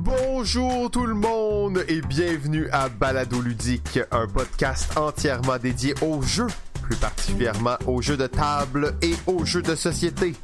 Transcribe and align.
Bonjour 0.00 0.92
tout 0.92 1.06
le 1.06 1.14
monde 1.14 1.84
et 1.88 2.00
bienvenue 2.00 2.68
à 2.70 2.88
Balado 2.88 3.40
Ludique, 3.40 3.98
un 4.12 4.28
podcast 4.28 4.96
entièrement 4.96 5.58
dédié 5.58 5.92
aux 6.02 6.22
jeux, 6.22 6.46
plus 6.82 6.94
particulièrement 6.94 7.76
aux 7.84 8.00
jeux 8.00 8.16
de 8.16 8.28
table 8.28 8.94
et 9.02 9.14
aux 9.26 9.44
jeux 9.44 9.60
de 9.60 9.74
société. 9.74 10.36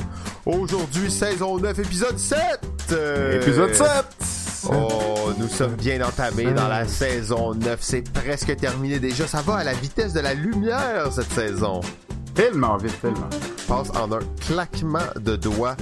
Aujourd'hui, 0.44 1.08
saison 1.08 1.58
9, 1.58 1.78
épisode 1.78 2.18
7! 2.18 2.36
Épisode 3.42 3.72
7! 3.72 3.86
Oh, 4.72 5.30
nous 5.38 5.48
sommes 5.48 5.76
bien 5.76 6.04
entamés 6.04 6.52
dans 6.52 6.68
la 6.68 6.88
saison 6.88 7.54
9, 7.54 7.78
c'est 7.80 8.12
presque 8.12 8.56
terminé 8.56 8.98
déjà, 8.98 9.28
ça 9.28 9.40
va 9.42 9.58
à 9.58 9.64
la 9.64 9.74
vitesse 9.74 10.12
de 10.14 10.20
la 10.20 10.34
lumière 10.34 11.12
cette 11.12 11.30
saison. 11.30 11.80
Tellement 12.34 12.76
vite, 12.76 13.00
tellement. 13.00 13.30
Passe 13.68 13.90
en 13.90 14.10
un 14.10 14.18
claquement 14.40 14.98
de 15.20 15.36
doigts. 15.36 15.76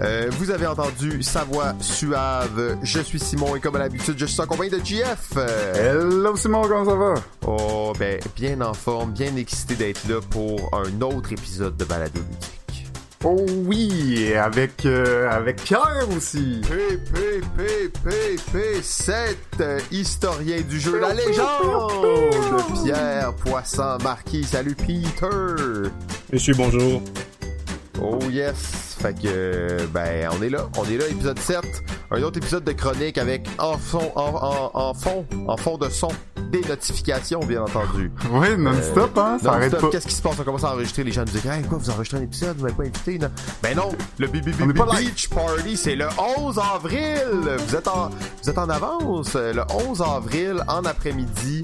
Euh, 0.00 0.28
vous 0.32 0.50
avez 0.50 0.66
entendu 0.66 1.22
sa 1.22 1.44
voix 1.44 1.74
suave. 1.80 2.76
Je 2.82 3.00
suis 3.00 3.18
Simon 3.18 3.56
et 3.56 3.60
comme 3.60 3.76
à 3.76 3.80
l'habitude, 3.80 4.14
je 4.16 4.26
suis 4.26 4.40
en 4.40 4.46
compagnie 4.46 4.70
de 4.70 4.78
GF. 4.78 5.36
Hello 5.74 6.36
Simon, 6.36 6.62
comment 6.62 6.84
ça 6.84 6.94
va? 6.94 7.14
Oh, 7.46 7.92
ben, 7.98 8.20
bien 8.36 8.60
en 8.60 8.74
forme, 8.74 9.12
bien 9.12 9.34
excité 9.36 9.74
d'être 9.74 10.08
là 10.08 10.20
pour 10.30 10.70
un 10.72 11.00
autre 11.02 11.32
épisode 11.32 11.76
de 11.76 11.84
Balado 11.84 12.20
Ludique. 12.20 12.86
Oh 13.24 13.44
oui, 13.66 14.32
avec 14.34 14.86
euh, 14.86 15.28
avec 15.28 15.56
Pierre 15.64 16.06
aussi. 16.16 16.60
P, 16.68 16.96
P, 17.12 17.40
P, 17.56 17.88
P, 18.04 18.36
P, 18.52 18.80
7, 18.80 19.36
euh, 19.60 19.80
historien 19.90 20.60
du 20.60 20.78
jeu, 20.78 21.00
la 21.00 21.14
légende! 21.14 21.90
Pierre 22.84 23.34
Poisson 23.34 23.98
Marquis, 24.04 24.44
salut 24.44 24.76
Peter! 24.76 25.90
Monsieur, 26.32 26.54
bonjour. 26.54 27.02
Oh 28.00 28.20
yes! 28.30 28.87
Fait 29.00 29.14
que, 29.20 29.86
ben, 29.92 30.28
on 30.36 30.42
est 30.42 30.50
là. 30.50 30.68
On 30.76 30.84
est 30.84 30.96
là, 30.96 31.06
épisode 31.08 31.38
7. 31.38 31.60
Un 32.10 32.22
autre 32.22 32.38
épisode 32.38 32.64
de 32.64 32.72
chronique 32.72 33.16
avec 33.18 33.48
en 33.58 33.76
fond, 33.78 34.10
en, 34.16 34.22
en, 34.22 34.70
en 34.74 34.94
fond, 34.94 35.24
en 35.46 35.56
fond 35.56 35.78
de 35.78 35.88
son, 35.88 36.08
des 36.50 36.62
notifications, 36.62 37.40
bien 37.40 37.62
entendu. 37.62 38.10
Oui, 38.32 38.48
non-stop, 38.58 39.16
hein? 39.18 39.38
Ça 39.42 39.52
arrête 39.52 39.72
Non-stop, 39.72 39.80
pas. 39.82 39.88
Qu'est-ce 39.90 40.06
qui 40.08 40.14
se 40.14 40.22
passe? 40.22 40.34
On 40.40 40.42
commence 40.42 40.64
à 40.64 40.72
enregistrer. 40.72 41.04
Les 41.04 41.12
gens 41.12 41.20
nous 41.20 41.32
disent, 41.32 41.46
hey, 41.46 41.62
quoi, 41.62 41.78
vous 41.78 41.90
enregistrez 41.90 42.18
un 42.18 42.22
épisode? 42.22 42.56
Vous 42.56 42.64
m'avez 42.64 42.74
pas 42.74 42.82
invité, 42.84 43.18
non? 43.18 43.30
Ben 43.62 43.76
non! 43.76 43.90
Le 44.18 44.26
BB 44.26 44.48
On 44.62 44.70
est 44.70 44.74
pas 44.74 44.86
live. 44.98 45.10
Beach 45.10 45.28
Party, 45.28 45.76
c'est 45.76 45.94
le 45.96 46.08
11 46.38 46.58
avril! 46.58 47.22
Vous 47.68 47.76
êtes 47.76 47.86
en, 47.88 48.08
vous 48.42 48.50
êtes 48.50 48.58
en 48.58 48.68
avance. 48.68 49.34
Le 49.34 49.62
11 49.88 50.02
avril, 50.02 50.56
en 50.66 50.84
après-midi, 50.84 51.62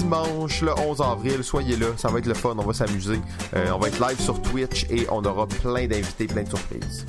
dimanche, 0.00 0.62
le 0.62 0.72
11 0.78 1.00
avril. 1.00 1.44
Soyez 1.44 1.76
là. 1.76 1.86
Ça 1.96 2.08
va 2.08 2.18
être 2.18 2.26
le 2.26 2.34
fun. 2.34 2.54
On 2.58 2.64
va 2.64 2.72
s'amuser. 2.72 3.20
Euh, 3.54 3.70
on 3.72 3.78
va 3.78 3.88
être 3.88 4.00
live 4.00 4.20
sur 4.20 4.40
Twitch 4.40 4.86
et 4.90 5.06
on 5.10 5.24
aura 5.24 5.46
plein 5.46 5.86
d'invités, 5.86 6.26
plein 6.26 6.42
de 6.42 6.48
surprises. 6.48 7.04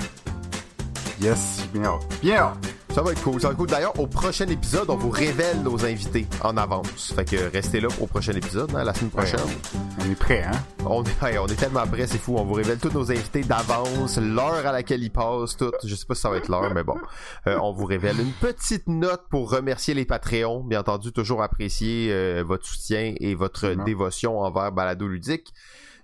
Yes, 1.22 1.68
bien. 1.72 2.00
Bien. 2.20 2.52
Ça 2.92 3.00
va 3.00 3.12
être 3.12 3.22
cool. 3.22 3.40
Ça 3.40 3.46
va 3.46 3.52
être 3.52 3.58
cool. 3.58 3.68
D'ailleurs, 3.68 3.96
au 4.00 4.08
prochain 4.08 4.48
épisode, 4.48 4.90
on 4.90 4.96
vous 4.96 5.08
révèle 5.08 5.62
nos 5.62 5.84
invités 5.84 6.26
en 6.42 6.56
avance. 6.56 7.12
Fait 7.14 7.24
que 7.24 7.48
restez 7.52 7.78
là 7.78 7.86
au 8.00 8.08
prochain 8.08 8.32
épisode, 8.32 8.74
hein, 8.74 8.82
la 8.82 8.92
semaine 8.92 9.12
prochaine. 9.12 9.38
On 10.00 10.10
est 10.10 10.16
prêt, 10.16 10.42
hein? 10.42 10.50
On 10.84 11.04
est, 11.04 11.38
on 11.38 11.46
est 11.46 11.54
tellement 11.54 11.86
prêts, 11.86 12.08
c'est 12.08 12.18
fou. 12.18 12.34
On 12.38 12.44
vous 12.44 12.54
révèle 12.54 12.78
tous 12.78 12.90
nos 12.90 13.08
invités 13.08 13.42
d'avance, 13.42 14.18
l'heure 14.18 14.66
à 14.66 14.72
laquelle 14.72 15.04
ils 15.04 15.12
passent, 15.12 15.56
tout. 15.56 15.70
Je 15.84 15.94
sais 15.94 16.06
pas 16.06 16.16
si 16.16 16.22
ça 16.22 16.28
va 16.28 16.38
être 16.38 16.48
l'heure, 16.48 16.74
mais 16.74 16.82
bon. 16.82 16.96
Euh, 17.46 17.56
on 17.62 17.72
vous 17.72 17.86
révèle 17.86 18.18
une 18.18 18.32
petite 18.32 18.88
note 18.88 19.22
pour 19.30 19.48
remercier 19.48 19.94
les 19.94 20.04
Patreons. 20.04 20.64
Bien 20.64 20.80
entendu, 20.80 21.12
toujours 21.12 21.44
apprécier 21.44 22.08
euh, 22.10 22.42
votre 22.44 22.66
soutien 22.66 23.14
et 23.20 23.36
votre 23.36 23.74
dévotion 23.84 24.40
envers 24.40 24.72
Balado 24.72 25.06
Ludique. 25.06 25.54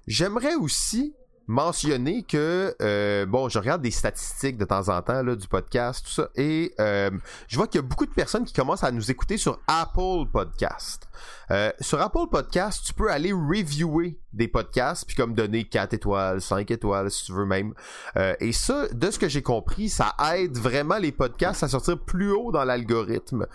J'aimerais 0.06 0.54
aussi 0.54 1.16
mentionner 1.48 2.22
que 2.22 2.76
euh, 2.82 3.24
bon, 3.26 3.48
je 3.48 3.58
regarde 3.58 3.80
des 3.80 3.90
statistiques 3.90 4.58
de 4.58 4.66
temps 4.66 4.90
en 4.90 5.00
temps 5.00 5.22
là, 5.22 5.34
du 5.34 5.48
podcast, 5.48 6.04
tout 6.04 6.12
ça, 6.12 6.28
et 6.36 6.74
euh, 6.78 7.10
je 7.48 7.56
vois 7.56 7.66
qu'il 7.66 7.80
y 7.80 7.84
a 7.84 7.86
beaucoup 7.86 8.04
de 8.04 8.12
personnes 8.12 8.44
qui 8.44 8.52
commencent 8.52 8.84
à 8.84 8.92
nous 8.92 9.10
écouter 9.10 9.38
sur 9.38 9.58
Apple 9.66 10.30
Podcast. 10.30 11.08
Euh, 11.50 11.72
sur 11.80 12.00
Apple 12.00 12.28
Podcast, 12.30 12.84
tu 12.84 12.92
peux 12.92 13.10
aller 13.10 13.32
reviewer 13.32 14.18
des 14.34 14.46
podcasts, 14.46 15.06
puis 15.06 15.16
comme 15.16 15.34
donner 15.34 15.64
4 15.64 15.94
étoiles, 15.94 16.42
5 16.42 16.70
étoiles, 16.70 17.10
si 17.10 17.24
tu 17.24 17.32
veux 17.32 17.46
même. 17.46 17.72
Euh, 18.16 18.34
et 18.40 18.52
ça, 18.52 18.86
de 18.92 19.10
ce 19.10 19.18
que 19.18 19.28
j'ai 19.28 19.42
compris, 19.42 19.88
ça 19.88 20.14
aide 20.34 20.58
vraiment 20.58 20.98
les 20.98 21.12
podcasts 21.12 21.62
à 21.62 21.68
sortir 21.68 21.98
plus 21.98 22.30
haut 22.30 22.52
dans 22.52 22.64
l'algorithme. 22.64 23.46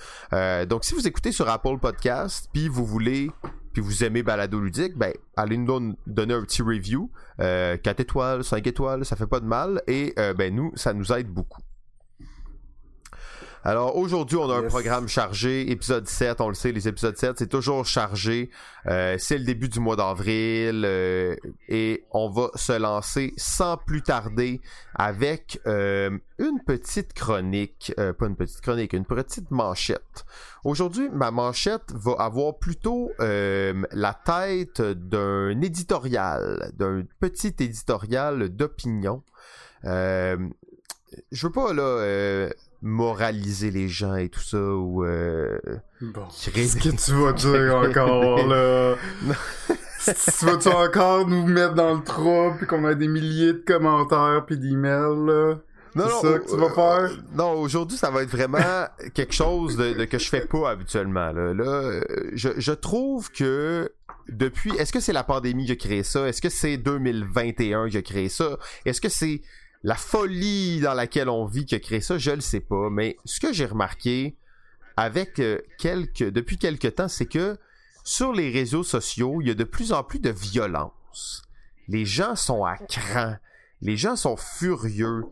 Donc, 0.67 0.83
si 0.83 0.95
vous 0.95 1.07
écoutez 1.07 1.31
sur 1.31 1.47
Apple 1.47 1.77
Podcast, 1.79 2.49
puis 2.51 2.67
vous 2.67 2.85
voulez 2.85 3.29
puis 3.73 3.81
vous 3.81 4.03
aimez 4.03 4.21
Balado 4.21 4.59
Ludique, 4.59 4.95
ben, 4.95 5.11
allez 5.35 5.57
nous 5.57 5.65
don- 5.65 5.95
donner 6.05 6.35
un 6.35 6.43
petit 6.43 6.61
review. 6.61 7.09
Euh, 7.39 7.75
4 7.77 7.99
étoiles, 8.01 8.43
5 8.43 8.67
étoiles, 8.67 9.03
ça 9.03 9.15
fait 9.15 9.25
pas 9.27 9.39
de 9.39 9.45
mal. 9.45 9.81
Et 9.87 10.13
euh, 10.19 10.35
ben 10.35 10.53
nous, 10.53 10.71
ça 10.75 10.93
nous 10.93 11.11
aide 11.11 11.27
beaucoup. 11.27 11.62
Alors 13.65 13.95
aujourd'hui, 13.95 14.35
on 14.35 14.49
a 14.49 14.57
un 14.57 14.63
programme 14.63 15.07
chargé, 15.07 15.71
épisode 15.71 16.05
7, 16.05 16.41
on 16.41 16.49
le 16.49 16.53
sait, 16.53 16.73
les 16.73 16.89
épisodes 16.89 17.15
7, 17.15 17.39
c'est 17.39 17.47
toujours 17.47 17.85
chargé. 17.85 18.49
Euh, 18.87 19.15
c'est 19.17 19.37
le 19.37 19.45
début 19.45 19.69
du 19.69 19.79
mois 19.79 19.95
d'avril 19.95 20.83
euh, 20.85 21.37
et 21.69 22.03
on 22.11 22.29
va 22.29 22.49
se 22.55 22.73
lancer 22.73 23.33
sans 23.37 23.77
plus 23.77 24.01
tarder 24.01 24.59
avec 24.95 25.61
euh, 25.65 26.09
une 26.39 26.59
petite 26.65 27.13
chronique, 27.13 27.93
euh, 27.99 28.11
pas 28.11 28.25
une 28.25 28.35
petite 28.35 28.59
chronique, 28.59 28.91
une 28.91 29.05
petite 29.05 29.49
manchette. 29.49 30.25
Aujourd'hui, 30.65 31.07
ma 31.13 31.31
manchette 31.31 31.93
va 31.93 32.15
avoir 32.19 32.57
plutôt 32.57 33.11
euh, 33.21 33.81
la 33.93 34.13
tête 34.13 34.81
d'un 34.81 35.61
éditorial, 35.61 36.69
d'un 36.73 37.05
petit 37.21 37.55
éditorial 37.59 38.49
d'opinion. 38.49 39.23
Euh, 39.85 40.49
je 41.31 41.47
veux 41.47 41.53
pas 41.53 41.73
là 41.73 41.83
euh, 41.83 42.49
moraliser 42.83 43.71
les 43.71 43.87
gens 43.87 44.15
et 44.15 44.27
tout 44.29 44.41
ça 44.41 44.57
ou 44.61 45.05
euh, 45.05 45.57
Bon. 46.01 46.27
Qu'est-ce 46.53 46.75
que 46.77 46.89
tu 46.89 47.11
vas 47.13 47.31
dire 47.31 47.75
encore, 47.75 48.45
là? 48.47 48.95
tu 50.05 50.45
vas-tu 50.45 50.67
encore 50.67 51.27
nous 51.27 51.47
mettre 51.47 51.75
dans 51.75 51.93
le 51.95 52.03
trou 52.03 52.51
puis 52.57 52.67
qu'on 52.67 52.83
a 52.83 52.93
des 52.93 53.07
milliers 53.07 53.53
de 53.53 53.63
commentaires 53.65 54.43
puis 54.45 54.57
d'emails, 54.57 55.25
là? 55.25 55.55
Non, 55.95 56.05
C'est 56.21 56.31
ça 56.33 56.39
que 56.39 56.49
tu 56.49 56.57
vas 56.57 56.69
faire? 56.71 57.11
euh, 57.11 57.17
non, 57.35 57.51
aujourd'hui, 57.53 57.97
ça 57.97 58.09
va 58.09 58.23
être 58.23 58.31
vraiment 58.31 58.87
quelque 59.13 59.33
chose 59.33 59.77
de, 59.77 59.93
de 59.93 60.05
que 60.05 60.17
je 60.17 60.27
fais 60.27 60.41
pas 60.45 60.71
habituellement. 60.71 61.31
Là, 61.31 61.53
Là, 61.53 61.63
euh, 61.63 62.01
je, 62.33 62.49
je 62.57 62.71
trouve 62.73 63.31
que 63.31 63.91
depuis, 64.27 64.71
est-ce 64.77 64.91
que 64.91 64.99
c'est 64.99 65.13
la 65.13 65.23
pandémie 65.23 65.67
qui 65.67 65.71
a 65.73 65.75
créé 65.75 66.01
ça? 66.03 66.27
Est-ce 66.27 66.41
que 66.41 66.49
c'est 66.49 66.77
2021 66.77 67.89
qui 67.89 67.97
a 67.97 68.01
créé 68.01 68.27
ça? 68.27 68.57
Est-ce 68.85 69.01
que 69.01 69.09
c'est 69.09 69.41
la 69.83 69.95
folie 69.95 70.79
dans 70.79 70.93
laquelle 70.93 71.29
on 71.29 71.45
vit 71.45 71.65
qui 71.65 71.75
a 71.75 71.79
créé 71.79 72.01
ça? 72.01 72.17
Je 72.17 72.31
le 72.31 72.41
sais 72.41 72.59
pas. 72.59 72.89
Mais 72.89 73.17
ce 73.25 73.39
que 73.39 73.53
j'ai 73.53 73.65
remarqué 73.65 74.35
avec 74.95 75.39
euh, 75.39 75.59
quelques, 75.77 76.29
depuis 76.29 76.57
quelques 76.57 76.95
temps, 76.95 77.07
c'est 77.07 77.25
que 77.25 77.57
sur 78.03 78.33
les 78.33 78.51
réseaux 78.51 78.83
sociaux, 78.83 79.39
il 79.41 79.47
y 79.47 79.51
a 79.51 79.55
de 79.55 79.63
plus 79.63 79.93
en 79.93 80.03
plus 80.03 80.19
de 80.19 80.29
violence. 80.29 81.43
Les 81.87 82.05
gens 82.05 82.35
sont 82.35 82.63
à 82.63 82.77
cran. 82.77 83.35
Les 83.81 83.97
gens 83.97 84.15
sont 84.15 84.37
furieux 84.37 85.23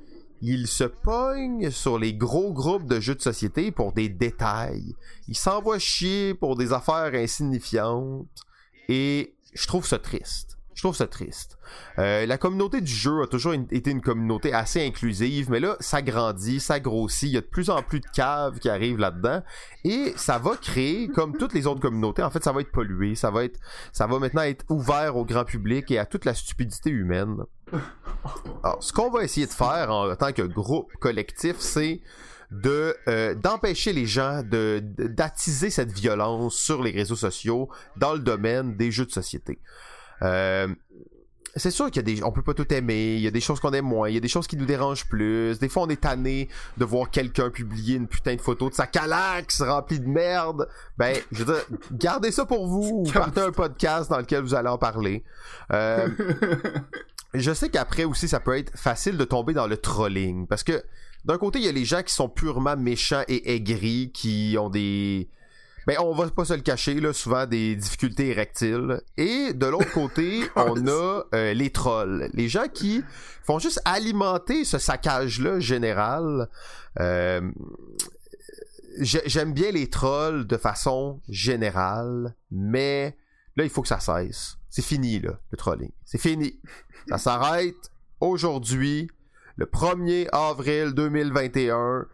ils 0.41 0.67
se 0.67 0.84
pognent 0.84 1.69
sur 1.69 2.00
les 2.00 2.16
gros 2.16 2.51
groupes 2.51 2.88
de 2.88 3.00
jeux 3.00 3.16
de 3.16 3.22
société 3.22 3.72
pour 3.72 3.94
des 3.94 4.09
détails. 4.09 4.95
Ils 5.28 5.38
s'envoient 5.38 5.79
chier 5.79 6.34
pour 6.34 6.56
des 6.56 6.73
affaires 6.73 7.13
insignifiantes. 7.13 8.28
Et 8.90 9.35
je 9.53 9.67
trouve 9.67 9.85
ça 9.85 10.00
triste. 10.00 10.57
Je 10.74 10.82
trouve 10.84 10.96
ça 10.96 11.06
triste. 11.08 11.58
Euh, 12.00 12.26
la 12.26 12.38
communauté 12.38 12.80
du 12.82 12.92
jeu 12.92 13.22
a 13.22 13.28
toujours 13.28 13.54
été 13.54 13.92
une 13.92 14.02
communauté 14.02 14.54
assez 14.54 14.86
inclusive, 14.86 15.50
mais 15.52 15.59
là, 15.59 15.76
ça 15.80 16.02
grandit, 16.02 16.59
ça 16.59 16.80
grossit. 16.80 17.30
Il 17.30 17.34
y 17.34 17.38
a 17.38 17.42
de 17.42 17.46
plus 17.46 17.70
en 17.70 17.84
plus 17.84 18.00
de 18.00 18.06
caves 18.14 18.58
qui 18.59 18.70
arrivent 18.70 18.98
là-dedans. 18.98 19.44
Et 19.84 20.14
ça 20.16 20.40
va 20.40 20.56
créer, 20.56 21.09
comme 21.09 21.38
toutes 21.38 21.54
les 21.54 21.68
autres 21.68 21.82
communautés, 21.82 22.24
en 22.24 22.30
fait, 22.30 22.44
ça 22.44 22.52
va 22.54 22.62
être 22.62 22.72
pollué. 22.72 23.16
Ça 23.16 23.32
va 23.32 23.44
être, 23.44 23.59
ça 23.92 24.08
va 24.08 24.18
maintenant 24.18 24.44
être 24.44 24.64
ouvert 24.70 25.18
au 25.18 25.26
grand 25.26 25.44
public 25.44 25.92
et 25.92 26.00
à 26.00 26.06
toute 26.06 26.26
la 26.26 26.34
stupidité 26.34 26.90
humaine. 26.90 27.38
Alors, 28.64 28.82
ce 28.82 28.94
qu'on 28.94 29.09
va 29.12 29.24
essayer 29.24 29.46
de 29.48 29.52
faire 29.52 29.92
en 29.92 30.16
tant 30.16 30.32
que 30.32 30.42
groupe 30.42 30.92
collectif, 31.00 31.58
c'est 31.59 32.02
de 32.52 32.96
euh, 33.08 33.34
d'empêcher 33.34 33.94
les 33.94 34.06
gens 34.06 34.44
de- 34.44 34.84
d'attiser 34.97 35.70
cette 35.70 35.91
violence 35.94 36.56
sur 36.56 36.84
les 36.84 36.91
réseaux 36.91 37.16
sociaux 37.16 37.70
dans 37.96 38.12
le 38.14 38.20
domaine 38.20 38.76
des 38.76 38.91
jeux 38.91 39.06
de 39.06 39.12
société. 39.12 39.59
Euh, 40.23 40.68
c'est 41.56 41.72
sûr 41.72 41.88
qu'il 41.88 41.97
y 41.97 42.00
a 42.00 42.16
des 42.16 42.23
on 42.23 42.32
peut 42.32 42.44
pas 42.44 42.53
tout 42.53 42.72
aimer, 42.73 43.16
il 43.16 43.22
y 43.22 43.28
a 43.28 43.32
des 43.32 43.41
choses 43.41 43.59
qu'on 43.59 43.73
aime 43.73 43.85
moins, 43.85 44.08
il 44.08 44.14
y 44.14 44.18
a 44.18 44.22
des 44.22 44.28
choses 44.28 44.47
qui 44.47 44.56
nous 44.56 44.66
dérangent 44.66 45.08
plus. 45.08 45.59
Des 45.59 45.68
fois 45.68 45.84
on 45.84 45.90
est 45.90 46.02
tanné 46.02 46.47
de 46.78 46.85
voir 46.85 47.09
quelqu'un 47.09 47.50
publier 47.50 47.97
une 47.97 48.08
putain 48.08 48.35
de 48.35 48.41
photo 48.41 48.70
de 48.70 48.73
sa 48.73 48.88
calax 48.88 49.62
remplie 49.62 50.00
de 50.00 50.08
merde. 50.08 50.70
Ben, 50.97 51.18
je 51.32 51.44
veux 51.44 51.53
dire, 51.53 51.66
gardez 51.91 52.32
ça 52.32 52.46
pour 52.46 52.68
vous 52.68 53.03
ou 53.06 53.12
partez 53.14 53.41
un 53.41 53.52
podcast 53.52 54.09
dans 54.09 54.20
lequel 54.20 54.44
vous 54.44 54.56
allez 54.56 54.70
en 54.70 54.78
parler. 54.78 55.23
Euh, 55.73 56.08
je 57.34 57.52
sais 57.52 57.70
qu'après 57.70 58.06
aussi, 58.06 58.28
ça 58.28 58.40
peut 58.40 58.58
être 58.58 58.78
facile 58.78 59.17
de 59.17 59.26
tomber 59.26 59.53
dans 59.53 59.67
le 59.67 59.78
trolling. 59.78 60.47
Parce 60.47 60.64
que 60.64 60.84
d'un 61.26 61.38
côté, 61.38 61.59
il 61.59 61.66
y 61.66 61.70
a 61.70 61.74
les 61.74 61.85
gens 61.85 62.02
qui 62.02 62.14
sont 62.14 62.29
purement 62.29 62.78
méchants 62.78 63.24
et 63.28 63.56
aigris, 63.56 64.12
qui 64.14 64.56
ont 64.59 64.70
des. 64.70 65.29
Ben, 65.87 65.97
on 65.99 66.13
va 66.13 66.29
pas 66.29 66.45
se 66.45 66.53
le 66.53 66.61
cacher, 66.61 66.99
là, 66.99 67.11
souvent 67.11 67.45
des 67.45 67.75
difficultés 67.75 68.29
érectiles. 68.29 69.01
Et 69.17 69.53
de 69.53 69.66
l'autre 69.66 69.91
côté, 69.91 70.41
on 70.55 70.87
a 70.87 71.23
euh, 71.33 71.53
les 71.53 71.72
trolls. 71.72 72.29
Les 72.33 72.49
gens 72.49 72.67
qui 72.72 73.03
font 73.43 73.59
juste 73.59 73.81
alimenter 73.85 74.63
ce 74.63 74.78
saccage-là 74.78 75.59
général. 75.59 76.49
Euh, 76.99 77.51
j'aime 78.99 79.53
bien 79.53 79.72
les 79.72 79.89
trolls 79.89 80.45
de 80.45 80.57
façon 80.57 81.19
générale, 81.29 82.35
mais 82.51 83.17
là, 83.55 83.63
il 83.63 83.69
faut 83.69 83.81
que 83.81 83.87
ça 83.87 83.99
cesse. 83.99 84.57
C'est 84.69 84.83
fini, 84.83 85.19
là, 85.19 85.39
le 85.49 85.57
trolling. 85.57 85.91
C'est 86.05 86.22
fini. 86.22 86.59
Ça 87.09 87.17
s'arrête 87.17 87.91
aujourd'hui, 88.19 89.09
le 89.55 89.66
1er 89.66 90.29
avril 90.31 90.93
2021. 90.93 92.07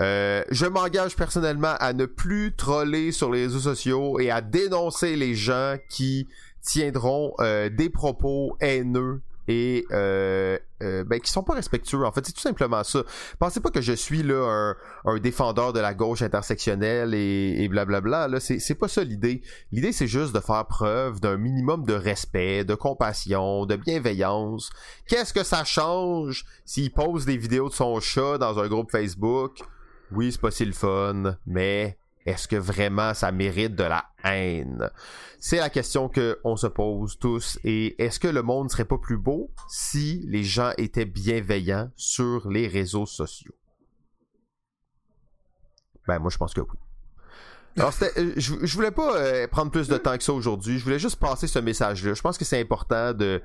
Euh, 0.00 0.42
je 0.50 0.66
m'engage 0.66 1.16
personnellement 1.16 1.74
à 1.80 1.92
ne 1.92 2.06
plus 2.06 2.54
troller 2.54 3.12
sur 3.12 3.30
les 3.30 3.44
réseaux 3.44 3.60
sociaux 3.60 4.20
et 4.20 4.30
à 4.30 4.40
dénoncer 4.40 5.16
les 5.16 5.34
gens 5.34 5.76
qui 5.88 6.28
tiendront 6.60 7.32
euh, 7.40 7.70
des 7.70 7.88
propos 7.88 8.56
haineux 8.60 9.22
et 9.48 9.84
euh, 9.92 10.58
euh, 10.82 11.04
ben, 11.04 11.20
qui 11.20 11.30
sont 11.30 11.44
pas 11.44 11.54
respectueux. 11.54 12.04
En 12.04 12.10
fait, 12.10 12.26
c'est 12.26 12.32
tout 12.32 12.40
simplement 12.40 12.82
ça. 12.82 13.04
Pensez 13.38 13.60
pas 13.60 13.70
que 13.70 13.80
je 13.80 13.92
suis 13.92 14.24
là 14.24 14.74
un, 15.04 15.18
défendeur 15.18 15.72
de 15.72 15.78
la 15.78 15.94
gauche 15.94 16.22
intersectionnelle 16.22 17.14
et, 17.14 17.68
blablabla. 17.68 18.26
Là, 18.26 18.40
c'est, 18.40 18.58
c'est 18.58 18.74
pas 18.74 18.88
ça 18.88 19.04
l'idée. 19.04 19.42
L'idée, 19.70 19.92
c'est 19.92 20.08
juste 20.08 20.34
de 20.34 20.40
faire 20.40 20.66
preuve 20.66 21.20
d'un 21.20 21.36
minimum 21.36 21.84
de 21.84 21.94
respect, 21.94 22.64
de 22.64 22.74
compassion, 22.74 23.66
de 23.66 23.76
bienveillance. 23.76 24.70
Qu'est-ce 25.06 25.32
que 25.32 25.44
ça 25.44 25.62
change 25.62 26.44
s'il 26.64 26.92
pose 26.92 27.24
des 27.24 27.36
vidéos 27.36 27.68
de 27.68 27.74
son 27.74 28.00
chat 28.00 28.38
dans 28.38 28.58
un 28.58 28.66
groupe 28.66 28.90
Facebook? 28.90 29.62
Oui, 30.12 30.32
c'est 30.32 30.40
pas 30.40 30.50
si 30.50 30.64
le 30.64 30.72
fun, 30.72 31.36
mais 31.46 31.98
est-ce 32.26 32.48
que 32.48 32.56
vraiment 32.56 33.14
ça 33.14 33.30
mérite 33.32 33.74
de 33.74 33.84
la 33.84 34.04
haine? 34.24 34.90
C'est 35.38 35.58
la 35.58 35.70
question 35.70 36.08
que 36.08 36.40
on 36.44 36.56
se 36.56 36.66
pose 36.66 37.18
tous. 37.18 37.58
Et 37.64 38.02
est-ce 38.02 38.18
que 38.18 38.28
le 38.28 38.42
monde 38.42 38.70
serait 38.70 38.84
pas 38.84 38.98
plus 38.98 39.16
beau 39.16 39.52
si 39.68 40.24
les 40.26 40.42
gens 40.42 40.72
étaient 40.76 41.04
bienveillants 41.04 41.90
sur 41.94 42.48
les 42.50 42.66
réseaux 42.66 43.06
sociaux? 43.06 43.54
Ben, 46.06 46.18
moi, 46.18 46.30
je 46.30 46.38
pense 46.38 46.54
que 46.54 46.60
oui. 46.60 46.78
Alors, 47.76 47.92
euh, 48.02 48.32
je, 48.36 48.54
je 48.62 48.74
voulais 48.74 48.90
pas 48.90 49.16
euh, 49.16 49.46
prendre 49.48 49.70
plus 49.70 49.86
de 49.86 49.96
temps 49.96 50.16
que 50.16 50.24
ça 50.24 50.32
aujourd'hui. 50.32 50.78
Je 50.78 50.84
voulais 50.84 50.98
juste 50.98 51.16
passer 51.16 51.46
ce 51.46 51.58
message-là. 51.58 52.14
Je 52.14 52.22
pense 52.22 52.38
que 52.38 52.44
c'est 52.44 52.60
important 52.60 53.12
de, 53.12 53.42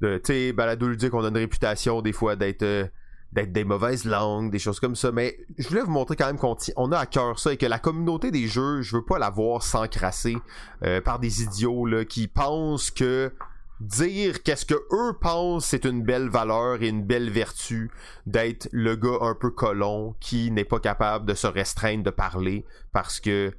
tu 0.00 0.20
sais, 0.22 0.52
Balado 0.52 0.94
dire 0.94 1.10
qu'on 1.10 1.24
a 1.24 1.28
une 1.28 1.36
réputation 1.36 2.00
des 2.00 2.12
fois 2.12 2.36
d'être 2.36 2.62
euh, 2.62 2.86
d'être 3.36 3.52
des 3.52 3.64
mauvaises 3.64 4.06
langues, 4.06 4.50
des 4.50 4.58
choses 4.58 4.80
comme 4.80 4.96
ça. 4.96 5.12
Mais 5.12 5.36
je 5.58 5.68
voulais 5.68 5.82
vous 5.82 5.90
montrer 5.90 6.16
quand 6.16 6.26
même 6.26 6.38
qu'on 6.38 6.56
on 6.76 6.90
a 6.90 6.98
à 6.98 7.06
cœur 7.06 7.38
ça 7.38 7.52
et 7.52 7.58
que 7.58 7.66
la 7.66 7.78
communauté 7.78 8.30
des 8.30 8.48
jeux, 8.48 8.80
je 8.80 8.96
veux 8.96 9.04
pas 9.04 9.18
la 9.18 9.28
voir 9.28 9.62
s'encrasser 9.62 10.38
euh, 10.84 11.02
par 11.02 11.18
des 11.18 11.42
idiots 11.42 11.84
là, 11.84 12.06
qui 12.06 12.28
pensent 12.28 12.90
que 12.90 13.30
dire 13.80 14.42
qu'est-ce 14.42 14.64
que 14.64 14.74
eux 14.74 15.12
pensent 15.20 15.66
c'est 15.66 15.84
une 15.84 16.02
belle 16.02 16.30
valeur 16.30 16.82
et 16.82 16.88
une 16.88 17.04
belle 17.04 17.28
vertu 17.28 17.90
d'être 18.24 18.70
le 18.72 18.96
gars 18.96 19.18
un 19.20 19.34
peu 19.34 19.50
colon 19.50 20.14
qui 20.18 20.50
n'est 20.50 20.64
pas 20.64 20.80
capable 20.80 21.26
de 21.26 21.34
se 21.34 21.46
restreindre 21.46 22.02
de 22.02 22.08
parler 22.08 22.64
parce 22.92 23.20
que 23.20 23.52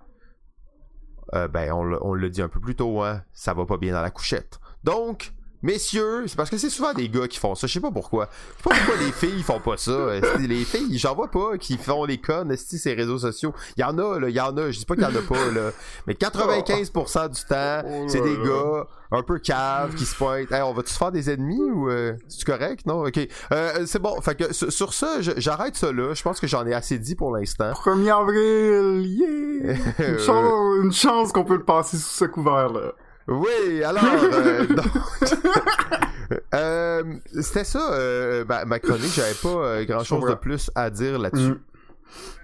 euh, 1.36 1.48
ben 1.48 1.72
on, 1.72 2.00
on 2.02 2.14
le 2.16 2.30
dit 2.32 2.42
un 2.42 2.50
peu 2.50 2.60
plus 2.60 2.76
tôt 2.76 3.04
hein, 3.04 3.22
ça 3.32 3.54
va 3.54 3.68
pas 3.68 3.78
bien 3.78 3.94
dans 3.94 4.02
la 4.02 4.10
couchette. 4.10 4.60
Donc 4.84 5.34
Messieurs, 5.68 6.24
c'est 6.28 6.38
parce 6.38 6.50
que 6.50 6.58
c'est 6.58 6.70
souvent 6.70 6.94
des 6.94 7.10
gars 7.10 7.28
qui 7.28 7.38
font 7.40 7.54
ça. 7.54 7.68
Je 7.68 7.74
sais 7.74 7.82
pas 7.82 7.92
pourquoi. 7.92 8.30
Je 8.32 8.64
sais 8.64 8.70
pas 8.70 8.76
pourquoi 8.86 9.06
les 9.06 9.12
filles 9.12 9.44
font 9.44 9.60
pas 9.60 9.76
ça. 9.76 9.98
Les 10.40 10.64
filles, 10.64 10.98
j'en 10.98 11.14
vois 11.14 11.30
pas 11.30 11.58
qui 11.58 11.78
font 11.78 12.06
les 12.06 12.20
connes, 12.20 12.56
ces 12.56 12.94
réseaux 12.94 13.18
sociaux. 13.18 13.54
Il 13.76 13.82
y 13.82 13.84
en 13.84 13.98
a, 13.98 14.18
là, 14.18 14.30
il 14.30 14.36
y 14.36 14.40
en 14.40 14.56
a. 14.56 14.72
Je 14.72 14.80
dis 14.80 14.86
pas 14.86 14.96
qu'il 14.96 15.04
y 15.04 15.08
en 15.08 15.16
a 15.16 15.22
pas, 15.22 15.52
là. 15.52 15.72
Mais 16.06 16.14
95% 16.14 17.34
du 17.34 17.42
temps, 17.44 17.82
oh 17.86 18.06
c'est 18.08 18.22
des 18.22 18.38
gars 18.38 18.88
un 19.12 19.24
peu 19.24 19.40
caves 19.40 19.94
qui 19.96 20.06
se 20.06 20.16
pointent. 20.16 20.50
Hey, 20.54 20.62
on 20.62 20.74
va-tu 20.74 20.94
se 20.94 20.98
faire 20.98 21.12
des 21.12 21.30
ennemis 21.30 21.70
ou 21.70 21.90
euh, 21.90 22.14
c'est 22.30 22.46
correct? 22.46 22.86
Non? 22.86 23.06
Ok. 23.06 23.20
Euh, 23.52 23.84
c'est 23.86 24.00
bon. 24.00 24.22
Fait 24.22 24.36
que 24.36 24.54
sur 24.54 24.94
ça, 24.94 25.18
j'arrête 25.20 25.76
ça 25.76 25.92
là. 25.92 26.14
Je 26.14 26.24
pense 26.24 26.40
que 26.40 26.48
j'en 26.48 26.66
ai 26.66 26.74
assez 26.74 26.98
dit 26.98 27.16
pour 27.16 27.36
l'instant. 27.36 27.72
1er 27.72 28.18
avril, 28.18 29.06
yeah! 29.06 29.76
Une 30.08 30.20
chance, 30.20 30.78
une 30.82 30.94
chance 30.94 31.32
qu'on 31.34 31.44
peut 31.44 31.58
le 31.58 31.66
passer 31.66 31.98
sous 31.98 32.16
ce 32.16 32.26
couvert-là. 32.26 32.94
Oui, 33.28 33.84
alors, 33.84 34.04
euh, 34.06 34.66
euh, 36.54 37.04
c'était 37.42 37.66
ça, 37.66 37.92
euh, 37.94 38.46
ben, 38.46 38.66
ma 38.66 38.80
chronique, 38.80 39.12
j'avais 39.14 39.34
pas 39.34 39.84
grand 39.86 40.04
chose 40.04 40.30
de 40.30 40.36
plus 40.36 40.72
à 40.76 40.90
dire 40.90 41.20
là-dessus. 41.20 41.52
Mm. 41.52 41.60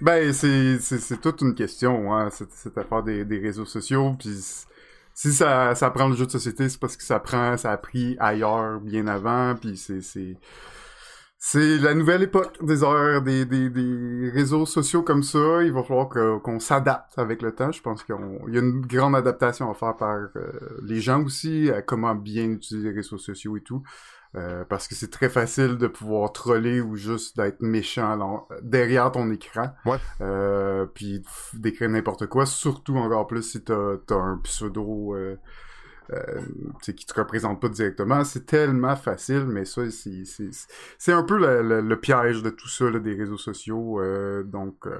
Ben, 0.01 0.33
c'est, 0.33 0.79
c'est, 0.79 1.21
toute 1.21 1.41
une 1.41 1.55
question, 1.55 2.13
hein, 2.13 2.29
cette, 2.29 2.77
affaire 2.77 3.01
des, 3.01 3.23
des 3.23 3.39
réseaux 3.39 3.65
sociaux, 3.65 4.13
puis 4.19 4.37
si 5.13 5.31
ça, 5.31 5.73
ça 5.73 5.89
prend 5.89 6.09
le 6.09 6.15
jeu 6.15 6.25
de 6.25 6.31
société, 6.31 6.67
c'est 6.67 6.79
parce 6.79 6.97
que 6.97 7.03
ça 7.03 7.19
prend, 7.19 7.55
ça 7.55 7.71
a 7.71 7.77
pris 7.77 8.17
ailleurs 8.19 8.81
bien 8.81 9.07
avant, 9.07 9.55
puis 9.55 9.77
c'est, 9.77 10.37
c'est, 11.45 11.77
la 11.77 11.93
nouvelle 11.93 12.23
époque 12.23 12.63
des 12.63 12.85
heures, 12.85 13.21
des, 13.21 13.43
des, 13.43 13.69
des, 13.69 14.29
réseaux 14.29 14.65
sociaux 14.65 15.03
comme 15.03 15.23
ça. 15.23 15.61
Il 15.61 15.73
va 15.73 15.83
falloir 15.83 16.07
qu'on 16.41 16.57
s'adapte 16.61 17.19
avec 17.19 17.41
le 17.41 17.53
temps. 17.53 17.69
Je 17.69 17.81
pense 17.81 18.01
qu'il 18.01 18.15
y 18.47 18.57
a 18.57 18.61
une 18.61 18.79
grande 18.79 19.13
adaptation 19.13 19.69
à 19.69 19.73
faire 19.73 19.97
par 19.97 20.15
euh, 20.15 20.29
les 20.83 21.01
gens 21.01 21.21
aussi, 21.21 21.69
à 21.69 21.81
comment 21.81 22.15
bien 22.15 22.45
utiliser 22.45 22.87
les 22.87 22.95
réseaux 22.95 23.17
sociaux 23.17 23.57
et 23.57 23.61
tout. 23.61 23.83
Euh, 24.35 24.63
parce 24.63 24.87
que 24.87 24.95
c'est 24.95 25.11
très 25.11 25.27
facile 25.27 25.77
de 25.77 25.87
pouvoir 25.87 26.31
troller 26.31 26.79
ou 26.79 26.95
juste 26.95 27.35
d'être 27.35 27.61
méchant 27.61 28.47
derrière 28.61 29.11
ton 29.11 29.29
écran. 29.29 29.73
Ouais. 29.85 29.97
Euh, 30.21 30.85
puis 30.85 31.23
d'écrire 31.55 31.89
n'importe 31.89 32.25
quoi, 32.27 32.45
surtout 32.45 32.95
encore 32.95 33.27
plus 33.27 33.43
si 33.43 33.61
t'as 33.61 33.97
as 34.09 34.13
un 34.13 34.37
pseudo 34.37 35.13
euh, 36.11 36.41
qui 36.81 37.05
te 37.05 37.13
représente 37.13 37.61
pas 37.61 37.69
directement. 37.69 38.23
C'est 38.23 38.45
tellement 38.45 38.95
facile, 38.95 39.45
mais 39.45 39.63
ça, 39.65 39.83
c'est 39.89 41.13
un 41.13 41.23
peu 41.23 41.37
le, 41.37 41.95
piège 41.95 42.43
de 42.43 42.49
tout 42.49 42.67
ça, 42.67 42.89
des 42.91 43.15
réseaux 43.15 43.37
sociaux. 43.37 44.01
Euh, 44.01 44.43
donc, 44.43 44.85
euh, 44.85 44.99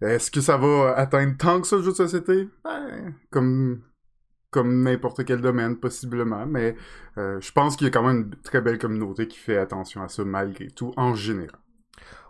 est-ce 0.00 0.30
que 0.30 0.40
ça 0.40 0.56
va 0.56 0.94
atteindre 0.96 1.36
tant 1.38 1.60
que 1.60 1.66
ça, 1.66 1.76
le 1.76 1.82
jeu 1.82 1.92
de 1.92 1.96
société? 1.96 2.48
Ben, 2.64 3.14
comme 3.30 3.82
comme 4.50 4.84
n'importe 4.84 5.24
quel 5.24 5.40
domaine, 5.40 5.76
possiblement, 5.80 6.46
mais 6.46 6.76
je 7.16 7.50
pense 7.50 7.74
qu'il 7.74 7.88
y 7.88 7.88
a 7.88 7.90
quand 7.90 8.06
même 8.06 8.18
une 8.18 8.36
très 8.44 8.60
belle 8.60 8.78
communauté 8.78 9.26
qui 9.26 9.36
fait 9.36 9.56
attention 9.56 10.00
à 10.00 10.06
ça 10.06 10.24
malgré 10.24 10.68
tout, 10.68 10.92
en 10.96 11.16
général. 11.16 11.58